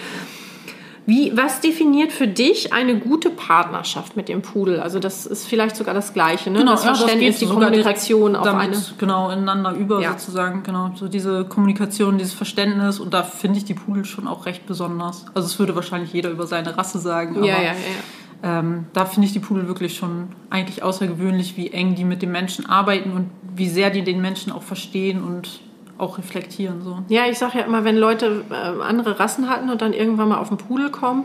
Wie, 1.10 1.36
was 1.36 1.60
definiert 1.60 2.12
für 2.12 2.28
dich 2.28 2.72
eine 2.72 2.96
gute 2.96 3.30
Partnerschaft 3.30 4.14
mit 4.16 4.28
dem 4.28 4.42
Pudel? 4.42 4.78
Also 4.78 5.00
das 5.00 5.26
ist 5.26 5.44
vielleicht 5.44 5.74
sogar 5.74 5.92
das 5.92 6.14
Gleiche, 6.14 6.52
ne? 6.52 6.64
das 6.64 6.84
ja, 6.84 6.94
Verständnis, 6.94 7.40
die 7.40 7.46
sogar 7.46 7.72
direkt 7.72 7.98
Kommunikation 7.98 8.36
auf 8.36 8.44
damit, 8.44 8.68
eine... 8.68 8.82
genau 8.96 9.28
ineinander 9.28 9.72
über 9.72 10.00
Ja. 10.00 10.12
sozusagen 10.12 10.62
genau 10.62 10.92
so 10.94 11.08
diese 11.08 11.44
Kommunikation 11.46 12.16
dieses 12.16 12.34
Verständnis 12.34 13.00
und 13.00 13.12
da 13.12 13.24
finde 13.24 13.58
ich 13.58 13.64
die 13.64 13.74
Pudel 13.74 14.04
schon 14.04 14.28
auch 14.28 14.46
recht 14.46 14.66
besonders 14.66 15.26
also 15.34 15.46
es 15.46 15.58
würde 15.58 15.74
wahrscheinlich 15.74 16.12
jeder 16.12 16.30
über 16.30 16.46
seine 16.46 16.78
Rasse 16.78 17.00
sagen 17.00 17.38
aber 17.38 17.46
Ja, 17.46 17.56
ja, 17.56 17.72
ja. 17.72 18.60
Ähm, 18.60 18.86
da 18.92 19.04
finde 19.04 19.26
ich 19.26 19.32
die 19.32 19.40
Pudel 19.40 19.66
wirklich 19.66 19.96
schon 19.96 20.28
eigentlich 20.48 20.84
außergewöhnlich 20.84 21.56
wie 21.56 21.72
eng 21.72 21.96
die 21.96 22.04
mit 22.04 22.22
den 22.22 22.30
Menschen 22.30 22.66
arbeiten 22.66 23.10
und 23.10 23.30
wie 23.56 23.68
sehr 23.68 23.90
die 23.90 24.02
den 24.02 24.20
Menschen 24.20 24.52
auch 24.52 24.62
verstehen 24.62 25.24
und 25.24 25.60
auch 26.00 26.18
reflektieren 26.18 26.82
so 26.82 26.98
Ja, 27.08 27.22
ich 27.30 27.38
sage 27.38 27.58
ja 27.58 27.64
immer, 27.64 27.84
wenn 27.84 27.96
Leute 27.96 28.44
äh, 28.50 28.82
andere 28.82 29.18
Rassen 29.20 29.48
hatten 29.48 29.70
und 29.70 29.82
dann 29.82 29.92
irgendwann 29.92 30.28
mal 30.28 30.38
auf 30.38 30.48
den 30.48 30.58
Pudel 30.58 30.90
kommen, 30.90 31.24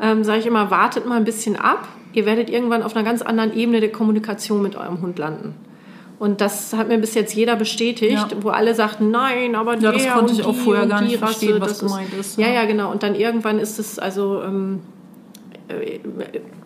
ähm, 0.00 0.24
sage 0.24 0.40
ich 0.40 0.46
immer, 0.46 0.70
wartet 0.70 1.06
mal 1.06 1.16
ein 1.16 1.24
bisschen 1.24 1.56
ab. 1.56 1.88
Ihr 2.12 2.26
werdet 2.26 2.50
irgendwann 2.50 2.82
auf 2.82 2.94
einer 2.96 3.04
ganz 3.04 3.22
anderen 3.22 3.54
Ebene 3.54 3.80
der 3.80 3.92
Kommunikation 3.92 4.62
mit 4.62 4.76
eurem 4.76 5.00
Hund 5.00 5.18
landen. 5.18 5.54
Und 6.18 6.40
das 6.40 6.72
hat 6.72 6.88
mir 6.88 6.98
bis 6.98 7.14
jetzt 7.14 7.34
jeder 7.34 7.56
bestätigt, 7.56 8.12
Ja. 8.12 8.28
wo 8.40 8.48
alle 8.48 8.74
sagten, 8.74 9.10
nein, 9.10 9.54
aber 9.54 9.76
Ja, 9.76 9.92
das 9.92 10.08
konnte 10.08 10.32
ich 10.32 10.44
auch 10.44 10.54
vorher 10.54 10.86
gar 10.86 11.02
nicht 11.02 11.18
verstehen, 11.18 11.60
was 11.60 11.80
gemeint 11.80 12.12
ist, 12.14 12.38
Ja, 12.38 12.48
ja. 12.48 12.64
genau. 12.64 12.90
Und 12.90 13.02
dann 13.02 13.14
irgendwann 13.14 13.58
ist 13.58 13.78
es 13.78 13.98
also 13.98 14.42
ähm, 14.42 14.80
äh, 14.80 14.95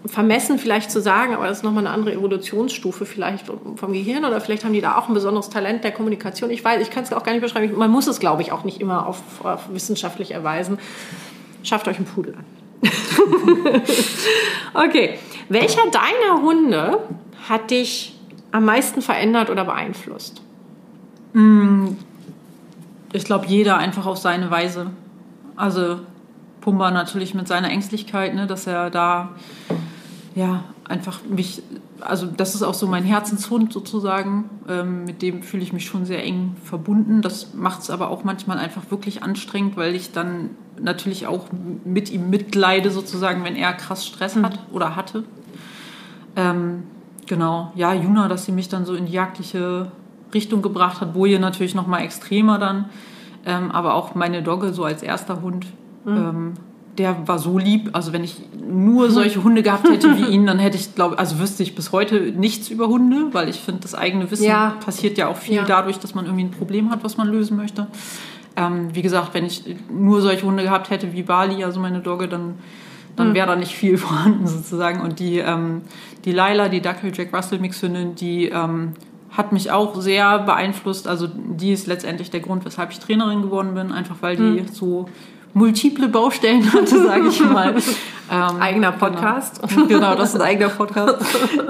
vermessen 0.07 0.59
vielleicht 0.59 0.91
zu 0.91 1.01
sagen, 1.01 1.35
aber 1.35 1.47
das 1.47 1.59
ist 1.59 1.65
nochmal 1.65 1.87
eine 1.87 1.95
andere 1.95 2.15
Evolutionsstufe 2.15 3.07
vielleicht 3.07 3.47
vom 3.47 3.93
Gehirn 3.93 4.25
oder 4.25 4.41
vielleicht 4.41 4.65
haben 4.65 4.73
die 4.73 4.81
da 4.81 4.97
auch 4.97 5.09
ein 5.09 5.15
besonderes 5.15 5.49
Talent 5.49 5.85
der 5.85 5.93
Kommunikation. 5.93 6.51
Ich 6.51 6.65
weiß, 6.65 6.83
ich 6.83 6.91
kann 6.91 7.05
es 7.05 7.13
auch 7.13 7.23
gar 7.23 7.33
nicht 7.33 7.43
beschreiben. 7.43 7.77
Man 7.79 7.91
muss 7.91 8.07
es, 8.07 8.21
glaube 8.21 8.43
ich, 8.43 8.53
auch 8.53 8.65
nicht 8.65 8.81
immer 8.81 9.07
auf, 9.07 9.23
auf 9.43 9.73
wissenschaftlich 9.73 10.33
erweisen. 10.33 10.79
Schafft 11.63 11.89
euch 11.89 11.97
einen 11.97 12.07
Pudel 12.07 12.35
an. 12.35 12.45
okay. 14.75 15.19
Welcher 15.49 15.83
deiner 15.91 16.43
Hunde 16.43 16.99
hat 17.49 17.71
dich 17.71 18.19
am 18.53 18.65
meisten 18.65 19.03
verändert 19.03 19.51
oder 19.51 19.65
beeinflusst? 19.65 20.43
ich 23.13 23.25
glaube 23.25 23.47
jeder 23.47 23.77
einfach 23.77 24.05
auf 24.05 24.19
seine 24.19 24.51
Weise 24.51 24.91
also 25.61 26.01
Pumba 26.61 26.91
natürlich 26.91 27.35
mit 27.35 27.49
seiner 27.49 27.71
Ängstlichkeit 27.71 28.35
ne 28.35 28.47
dass 28.47 28.67
er 28.67 28.91
da 28.91 29.31
ja 30.35 30.65
einfach 30.89 31.21
mich 31.29 31.63
also 32.01 32.27
das 32.27 32.55
ist 32.55 32.63
auch 32.63 32.75
so 32.75 32.87
mein 32.87 33.05
Herzenshund 33.05 33.73
sozusagen. 33.73 34.49
Ähm, 34.69 35.05
mit 35.05 35.23
dem 35.23 35.43
fühle 35.43 35.63
ich 35.63 35.73
mich 35.73 35.85
schon 35.85 36.05
sehr 36.07 36.25
eng 36.25 36.57
verbunden. 36.65 37.21
Das 37.23 37.55
macht 37.55 37.83
es 37.83 37.91
aber 37.91 38.11
auch 38.11 38.25
manchmal 38.25 38.59
einfach 38.59 38.91
wirklich 38.91 39.23
anstrengend 39.23 39.77
weil 39.77 39.95
ich 39.95 40.13
dann 40.13 40.51
natürlich 40.81 41.27
auch 41.27 41.47
mit 41.85 42.11
ihm 42.11 42.31
mitleide 42.31 42.91
sozusagen 42.91 43.45
wenn 43.45 43.57
er 43.57 43.73
krass 43.75 44.07
Stress 44.07 44.37
hat 44.37 44.59
oder 44.73 44.97
hatte. 44.97 45.25
Ähm, 46.37 46.85
genau. 47.27 47.73
Ja 47.75 47.93
Juna 47.93 48.29
dass 48.29 48.45
sie 48.45 48.53
mich 48.53 48.69
dann 48.69 48.85
so 48.85 48.95
in 48.95 49.07
die 49.07 49.13
jagdliche 49.13 49.91
Richtung 50.33 50.63
gebracht 50.63 51.01
hat. 51.01 51.13
Boje 51.13 51.39
natürlich 51.39 51.75
noch 51.75 51.87
mal 51.87 52.01
extremer 52.01 52.59
dann. 52.59 52.87
Ähm, 53.47 53.71
aber 53.71 53.95
auch 53.95 54.15
meine 54.15 54.43
Dogge 54.43 54.73
so 54.73 54.85
als 54.85 55.03
erster 55.03 55.41
Hund 55.43 55.67
ähm, 56.07 56.55
der 56.99 57.27
war 57.29 57.39
so 57.39 57.57
lieb. 57.59 57.91
Also 57.93 58.13
wenn 58.13 58.25
ich 58.25 58.37
nur 58.69 59.11
solche 59.11 59.43
Hunde 59.43 59.63
gehabt 59.63 59.89
hätte 59.89 60.17
wie 60.19 60.25
ihn, 60.35 60.47
dann 60.47 60.59
hätte 60.59 60.77
ich, 60.77 60.95
glaube 60.95 61.19
also 61.19 61.39
wüsste 61.39 61.63
ich 61.63 61.75
bis 61.75 61.93
heute 61.93 62.33
nichts 62.33 62.69
über 62.69 62.89
Hunde, 62.89 63.29
weil 63.33 63.49
ich 63.49 63.61
finde, 63.61 63.81
das 63.83 63.95
eigene 63.95 64.31
Wissen 64.31 64.45
Ja. 64.45 64.77
passiert 64.85 65.17
ja 65.19 65.29
auch 65.29 65.37
viel 65.37 65.57
Ja. 65.57 65.65
dadurch, 65.65 65.99
dass 65.99 66.15
man 66.15 66.25
irgendwie 66.27 66.45
ein 66.45 66.51
Problem 66.51 66.91
hat, 66.91 67.03
was 67.05 67.17
man 67.17 67.29
lösen 67.29 67.57
möchte. 67.57 67.87
Ähm, 68.57 68.89
wie 68.95 69.03
gesagt, 69.03 69.33
wenn 69.35 69.45
ich 69.47 69.63
nur 69.91 70.21
solche 70.21 70.45
Hunde 70.45 70.63
gehabt 70.65 70.91
hätte 70.91 71.13
wie 71.13 71.23
Bali, 71.23 71.63
also 71.65 71.81
meine 71.81 72.01
Dogge, 72.01 72.27
dann, 72.29 72.55
dann 73.17 73.33
wäre 73.35 73.47
da 73.47 73.57
nicht 73.57 73.73
viel 73.75 73.97
vorhanden 74.07 74.47
sozusagen. 74.47 75.01
Und 75.01 75.21
die, 75.21 75.39
ähm, 75.39 75.83
die 76.25 76.33
Laila, 76.33 76.69
die 76.69 76.81
Dackel 76.81 77.13
Jack 77.15 77.33
Russell 77.33 77.61
Mixhündin, 77.61 78.15
die 78.17 78.47
ähm, 78.47 78.93
hat 79.31 79.53
mich 79.53 79.71
auch 79.71 79.99
sehr 80.01 80.41
beeinflusst. 80.41 81.07
Also 81.07 81.29
die 81.29 81.73
ist 81.73 81.87
letztendlich 81.87 82.31
der 82.31 82.41
Grund, 82.41 82.65
weshalb 82.65 82.91
ich 82.91 82.99
Trainerin 82.99 83.43
geworden 83.43 83.75
bin, 83.75 83.93
einfach 83.93 84.17
weil 84.21 84.37
die 84.37 84.65
so 84.73 85.07
multiple 85.55 86.09
Baustellen 86.09 86.73
hatte, 86.73 87.03
sage 87.07 87.29
ich 87.29 87.41
mal. 87.41 87.75
Ähm, 88.33 88.61
Eigener 88.61 88.93
Podcast. 88.93 89.61
Genau, 89.69 89.87
genau 89.89 90.15
das 90.15 90.29
ist 90.29 90.37
ein 90.37 90.43
eigener 90.43 90.69
Podcast. 90.69 91.17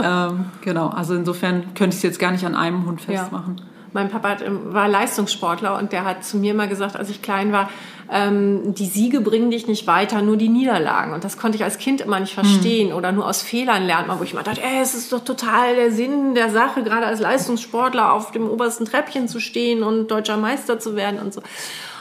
ähm, 0.05 0.45
genau, 0.61 0.89
also 0.89 1.15
insofern 1.15 1.73
könnte 1.75 1.95
ich 1.95 1.97
es 1.97 2.03
jetzt 2.03 2.19
gar 2.19 2.33
nicht 2.33 2.45
an 2.45 2.55
einem 2.55 2.85
Hund 2.85 3.01
festmachen. 3.01 3.63
Mein 3.95 4.11
Papa 4.11 4.29
hat, 4.29 4.43
war 4.47 4.87
Leistungssportler 4.87 5.79
und 5.79 5.93
der 5.93 6.05
hat 6.05 6.23
zu 6.23 6.37
mir 6.37 6.53
mal 6.53 6.69
gesagt, 6.69 6.97
als 6.97 7.09
ich 7.09 7.23
klein 7.23 7.51
war, 7.53 7.71
ähm, 8.13 8.75
die 8.75 8.87
Siege 8.87 9.21
bringen 9.21 9.51
dich 9.51 9.69
nicht 9.69 9.87
weiter, 9.87 10.21
nur 10.21 10.37
die 10.37 10.49
Niederlagen. 10.49 11.15
Und 11.15 11.25
das 11.25 11.39
konnte 11.39 11.57
ich 11.57 11.65
als 11.65 11.79
Kind 11.79 12.01
immer 12.01 12.21
nicht 12.21 12.35
verstehen 12.35 12.93
oder 12.93 13.11
nur 13.11 13.27
aus 13.27 13.41
Fehlern 13.41 13.87
lernt 13.87 14.09
man, 14.09 14.19
wo 14.19 14.25
ich 14.25 14.35
mal 14.35 14.43
dachte, 14.43 14.63
ey, 14.63 14.83
es 14.83 14.95
ist 14.95 15.13
doch 15.13 15.25
total 15.25 15.77
der 15.77 15.93
Sinn 15.93 16.35
der 16.35 16.51
Sache, 16.51 16.83
gerade 16.83 17.07
als 17.07 17.21
Leistungssportler 17.21 18.13
auf 18.13 18.33
dem 18.33 18.49
obersten 18.49 18.85
Treppchen 18.85 19.29
zu 19.29 19.41
stehen 19.41 19.83
und 19.83 20.11
deutscher 20.11 20.37
Meister 20.37 20.79
zu 20.79 20.95
werden 20.95 21.21
und 21.21 21.33
so. 21.33 21.41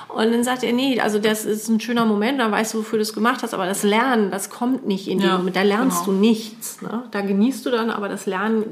Und 0.09 0.31
dann 0.31 0.43
sagt 0.43 0.63
er, 0.63 0.73
nee, 0.73 0.99
also 0.99 1.19
das 1.19 1.45
ist 1.45 1.69
ein 1.69 1.79
schöner 1.79 2.05
Moment, 2.05 2.39
dann 2.39 2.51
weißt 2.51 2.73
du, 2.73 2.79
wofür 2.79 2.97
du 2.97 3.03
es 3.03 3.13
gemacht 3.13 3.43
hast, 3.43 3.53
aber 3.53 3.67
das 3.67 3.83
Lernen, 3.83 4.31
das 4.31 4.49
kommt 4.49 4.87
nicht 4.87 5.07
in 5.07 5.19
dem 5.19 5.27
Ja, 5.27 5.37
Moment, 5.37 5.55
da 5.55 5.61
lernst 5.61 6.05
genau. 6.05 6.17
du 6.17 6.19
nichts. 6.19 6.81
Ne? 6.81 7.03
Da 7.11 7.21
genießt 7.21 7.65
du 7.65 7.69
dann, 7.69 7.91
aber 7.91 8.09
das 8.09 8.25
Lernen 8.25 8.65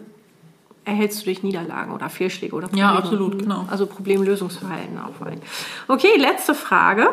erhältst 0.83 1.21
du 1.21 1.25
durch 1.25 1.43
Niederlagen 1.43 1.93
oder 1.93 2.09
Fehlschläge 2.09 2.55
oder 2.55 2.67
Probleme. 2.67 2.89
Ja, 2.89 2.97
absolut, 2.97 3.39
genau. 3.39 3.67
Also 3.69 3.85
Problemlösungsverhalten 3.85 4.97
allem. 4.97 5.41
Okay, 5.87 6.17
letzte 6.17 6.55
Frage. 6.55 7.09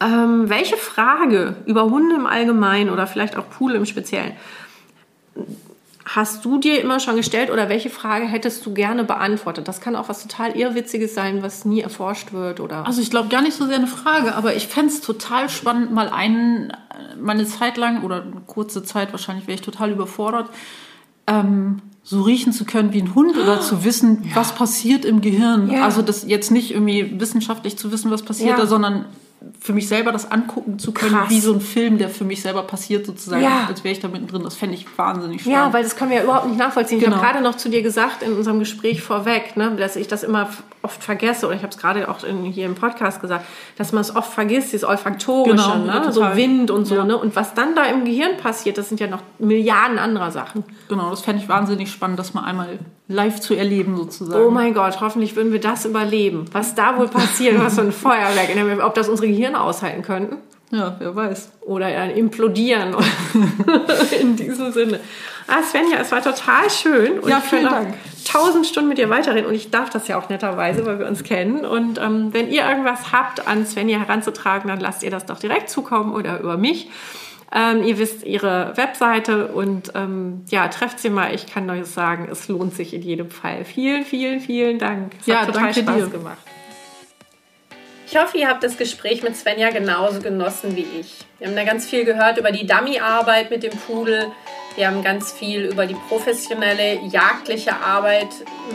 Ähm, 0.00 0.50
welche 0.50 0.76
Frage 0.76 1.56
über 1.64 1.84
Hunde 1.84 2.16
im 2.16 2.26
Allgemeinen 2.26 2.90
oder 2.90 3.06
vielleicht 3.06 3.36
auch 3.36 3.48
Pudel 3.48 3.76
im 3.76 3.86
Speziellen 3.86 4.32
hast 6.08 6.44
du 6.44 6.58
dir 6.58 6.80
immer 6.80 7.00
schon 7.00 7.16
gestellt 7.16 7.50
oder 7.50 7.68
welche 7.68 7.90
Frage 7.90 8.26
hättest 8.26 8.64
du 8.64 8.72
gerne 8.72 9.02
beantwortet? 9.02 9.66
Das 9.66 9.80
kann 9.80 9.96
auch 9.96 10.08
was 10.08 10.22
total 10.22 10.56
Irrwitziges 10.56 11.14
sein, 11.14 11.42
was 11.42 11.64
nie 11.64 11.80
erforscht 11.80 12.32
wird 12.32 12.60
oder. 12.60 12.86
Also 12.86 13.02
ich 13.02 13.10
glaube 13.10 13.28
gar 13.28 13.42
nicht 13.42 13.56
so 13.56 13.66
sehr 13.66 13.76
eine 13.76 13.88
Frage, 13.88 14.36
aber 14.36 14.54
ich 14.54 14.68
fände 14.68 14.92
es 14.92 15.00
total 15.00 15.48
spannend, 15.48 15.92
mal 15.92 16.08
einen, 16.08 16.72
mal 17.20 17.32
eine 17.32 17.44
Zeit 17.44 17.76
lang 17.76 18.04
oder 18.04 18.22
eine 18.22 18.40
kurze 18.46 18.84
Zeit, 18.84 19.10
wahrscheinlich 19.12 19.48
wäre 19.48 19.56
ich 19.56 19.62
total 19.62 19.90
überfordert, 19.90 20.48
ähm, 21.26 21.82
so 22.04 22.22
riechen 22.22 22.52
zu 22.52 22.64
können 22.64 22.92
wie 22.92 23.02
ein 23.02 23.16
Hund 23.16 23.36
oder 23.36 23.60
zu 23.60 23.84
wissen, 23.84 24.30
was 24.32 24.54
passiert 24.54 25.04
im 25.04 25.20
Gehirn. 25.20 25.68
Ja. 25.72 25.84
Also 25.84 26.02
das 26.02 26.24
jetzt 26.24 26.52
nicht 26.52 26.70
irgendwie 26.70 27.18
wissenschaftlich 27.20 27.76
zu 27.76 27.90
wissen, 27.90 28.12
was 28.12 28.22
passiert 28.22 28.50
Ja. 28.50 28.56
da, 28.56 28.66
sondern 28.66 29.06
für 29.60 29.72
mich 29.72 29.88
selber 29.88 30.12
das 30.12 30.30
angucken 30.30 30.78
zu 30.78 30.92
können, 30.92 31.12
Krass. 31.14 31.30
wie 31.30 31.40
so 31.40 31.52
ein 31.52 31.60
Film, 31.60 31.98
der 31.98 32.08
für 32.08 32.24
mich 32.24 32.42
selber 32.42 32.62
passiert 32.62 33.06
sozusagen, 33.06 33.42
Ja. 33.42 33.66
als 33.68 33.84
wäre 33.84 33.92
ich 33.92 34.00
da 34.00 34.08
mittendrin. 34.08 34.42
Das 34.42 34.54
fände 34.56 34.74
ich 34.74 34.86
wahnsinnig 34.98 35.42
spannend. 35.42 35.58
Ja, 35.58 35.72
weil 35.72 35.82
das 35.82 35.96
können 35.96 36.10
wir 36.10 36.18
ja 36.18 36.24
überhaupt 36.24 36.46
nicht 36.48 36.58
nachvollziehen. 36.58 36.98
Ich 36.98 37.04
Genau. 37.04 37.16
habe 37.16 37.26
gerade 37.26 37.42
noch 37.42 37.56
zu 37.56 37.68
dir 37.68 37.82
gesagt 37.82 38.22
in 38.22 38.32
unserem 38.34 38.58
Gespräch 38.58 39.02
vorweg, 39.02 39.56
ne, 39.56 39.72
dass 39.76 39.96
ich 39.96 40.08
das 40.08 40.22
immer 40.22 40.48
oft 40.82 41.02
vergesse, 41.02 41.46
oder 41.46 41.56
ich 41.56 41.62
habe 41.62 41.72
es 41.72 41.78
gerade 41.78 42.08
auch 42.08 42.22
in, 42.24 42.44
hier 42.44 42.66
im 42.66 42.74
Podcast 42.76 43.20
gesagt, 43.20 43.44
dass 43.76 43.92
man 43.92 44.00
es 44.02 44.14
oft 44.14 44.32
vergisst, 44.32 44.72
dieses 44.72 44.84
Olfaktorische, 44.88 45.56
Genau, 45.56 45.76
ne, 45.84 46.12
so. 46.12 46.22
Wind 46.34 46.70
und 46.70 46.84
so. 46.84 46.94
Ja. 46.96 47.04
Ne, 47.04 47.16
und 47.16 47.34
was 47.36 47.54
dann 47.54 47.74
da 47.74 47.84
im 47.84 48.04
Gehirn 48.04 48.36
passiert, 48.36 48.78
das 48.78 48.88
sind 48.88 49.00
ja 49.00 49.06
noch 49.08 49.22
Milliarden 49.38 49.98
anderer 49.98 50.30
Sachen. 50.30 50.64
Genau, 50.88 51.10
das 51.10 51.22
fände 51.22 51.42
ich 51.42 51.48
wahnsinnig 51.48 51.90
spannend, 51.90 52.18
das 52.18 52.34
mal 52.34 52.44
einmal 52.44 52.78
live 53.08 53.40
zu 53.40 53.54
erleben 53.54 53.96
sozusagen. 53.96 54.44
Oh 54.44 54.50
mein 54.50 54.74
Gott, 54.74 55.00
hoffentlich 55.00 55.36
würden 55.36 55.52
wir 55.52 55.60
das 55.60 55.84
überleben. 55.84 56.44
Was 56.52 56.74
da 56.74 56.98
wohl 56.98 57.06
passiert, 57.08 57.58
was 57.60 57.76
für 57.76 57.82
ein 57.82 57.92
Feuerwerk, 57.92 58.84
ob 58.84 58.94
das 58.94 59.08
unsere 59.08 59.28
Gehirne 59.36 59.60
aushalten 59.60 60.02
könnten. 60.02 60.38
Ja, 60.70 60.96
wer 60.98 61.14
weiß. 61.14 61.52
Oder 61.62 61.88
ja, 61.88 62.04
implodieren 62.04 62.96
in 64.20 64.34
diesem 64.34 64.72
Sinne. 64.72 64.98
Ah, 65.46 65.62
Svenja, 65.62 65.98
es 66.00 66.10
war 66.10 66.22
total 66.22 66.68
schön. 66.70 67.20
Und 67.20 67.28
ja, 67.28 67.40
vielen 67.40 67.66
Dank. 67.66 67.94
Tausend 68.24 68.66
Stunden 68.66 68.88
mit 68.88 68.98
dir 68.98 69.08
weiterreden 69.08 69.46
und 69.46 69.54
ich 69.54 69.70
darf 69.70 69.90
das 69.90 70.08
ja 70.08 70.18
auch 70.18 70.28
netterweise, 70.28 70.84
weil 70.84 70.98
wir 70.98 71.06
uns 71.06 71.22
kennen. 71.22 71.64
Und 71.64 71.98
ähm, 71.98 72.32
wenn 72.32 72.50
ihr 72.50 72.68
irgendwas 72.68 73.12
habt, 73.12 73.46
an 73.46 73.64
Svenja 73.64 74.00
heranzutragen, 74.00 74.68
dann 74.68 74.80
lasst 74.80 75.04
ihr 75.04 75.10
das 75.10 75.24
doch 75.24 75.38
direkt 75.38 75.70
zukommen 75.70 76.12
oder 76.12 76.40
über 76.40 76.56
mich. 76.56 76.90
Ähm, 77.52 77.84
ihr 77.84 77.98
wisst 77.98 78.24
ihre 78.24 78.76
Webseite 78.76 79.46
und 79.48 79.92
ähm, 79.94 80.42
ja, 80.48 80.66
trefft 80.66 80.98
sie 80.98 81.10
mal. 81.10 81.32
Ich 81.32 81.46
kann 81.46 81.70
euch 81.70 81.86
sagen, 81.86 82.26
es 82.30 82.48
lohnt 82.48 82.74
sich 82.74 82.92
in 82.92 83.02
jedem 83.02 83.30
Fall. 83.30 83.64
Vielen, 83.64 84.04
vielen, 84.04 84.40
vielen 84.40 84.80
Dank. 84.80 85.12
Es 85.20 85.26
ja, 85.26 85.42
hat 85.42 85.46
total 85.46 85.72
Spaß 85.72 85.96
dir. 85.96 86.06
gemacht. 86.08 86.38
Ich 88.08 88.16
hoffe, 88.16 88.38
ihr 88.38 88.46
habt 88.46 88.62
das 88.62 88.76
Gespräch 88.76 89.24
mit 89.24 89.36
Svenja 89.36 89.70
genauso 89.70 90.20
genossen 90.20 90.76
wie 90.76 90.86
ich. 91.00 91.26
Wir 91.40 91.48
haben 91.48 91.56
da 91.56 91.64
ganz 91.64 91.90
viel 91.90 92.04
gehört 92.04 92.38
über 92.38 92.52
die 92.52 92.64
Dummy-Arbeit 92.64 93.50
mit 93.50 93.64
dem 93.64 93.72
Pudel. 93.72 94.30
Wir 94.76 94.86
haben 94.86 95.02
ganz 95.02 95.32
viel 95.32 95.64
über 95.64 95.86
die 95.86 95.96
professionelle 96.08 97.00
jagdliche 97.10 97.74
Arbeit 97.74 98.28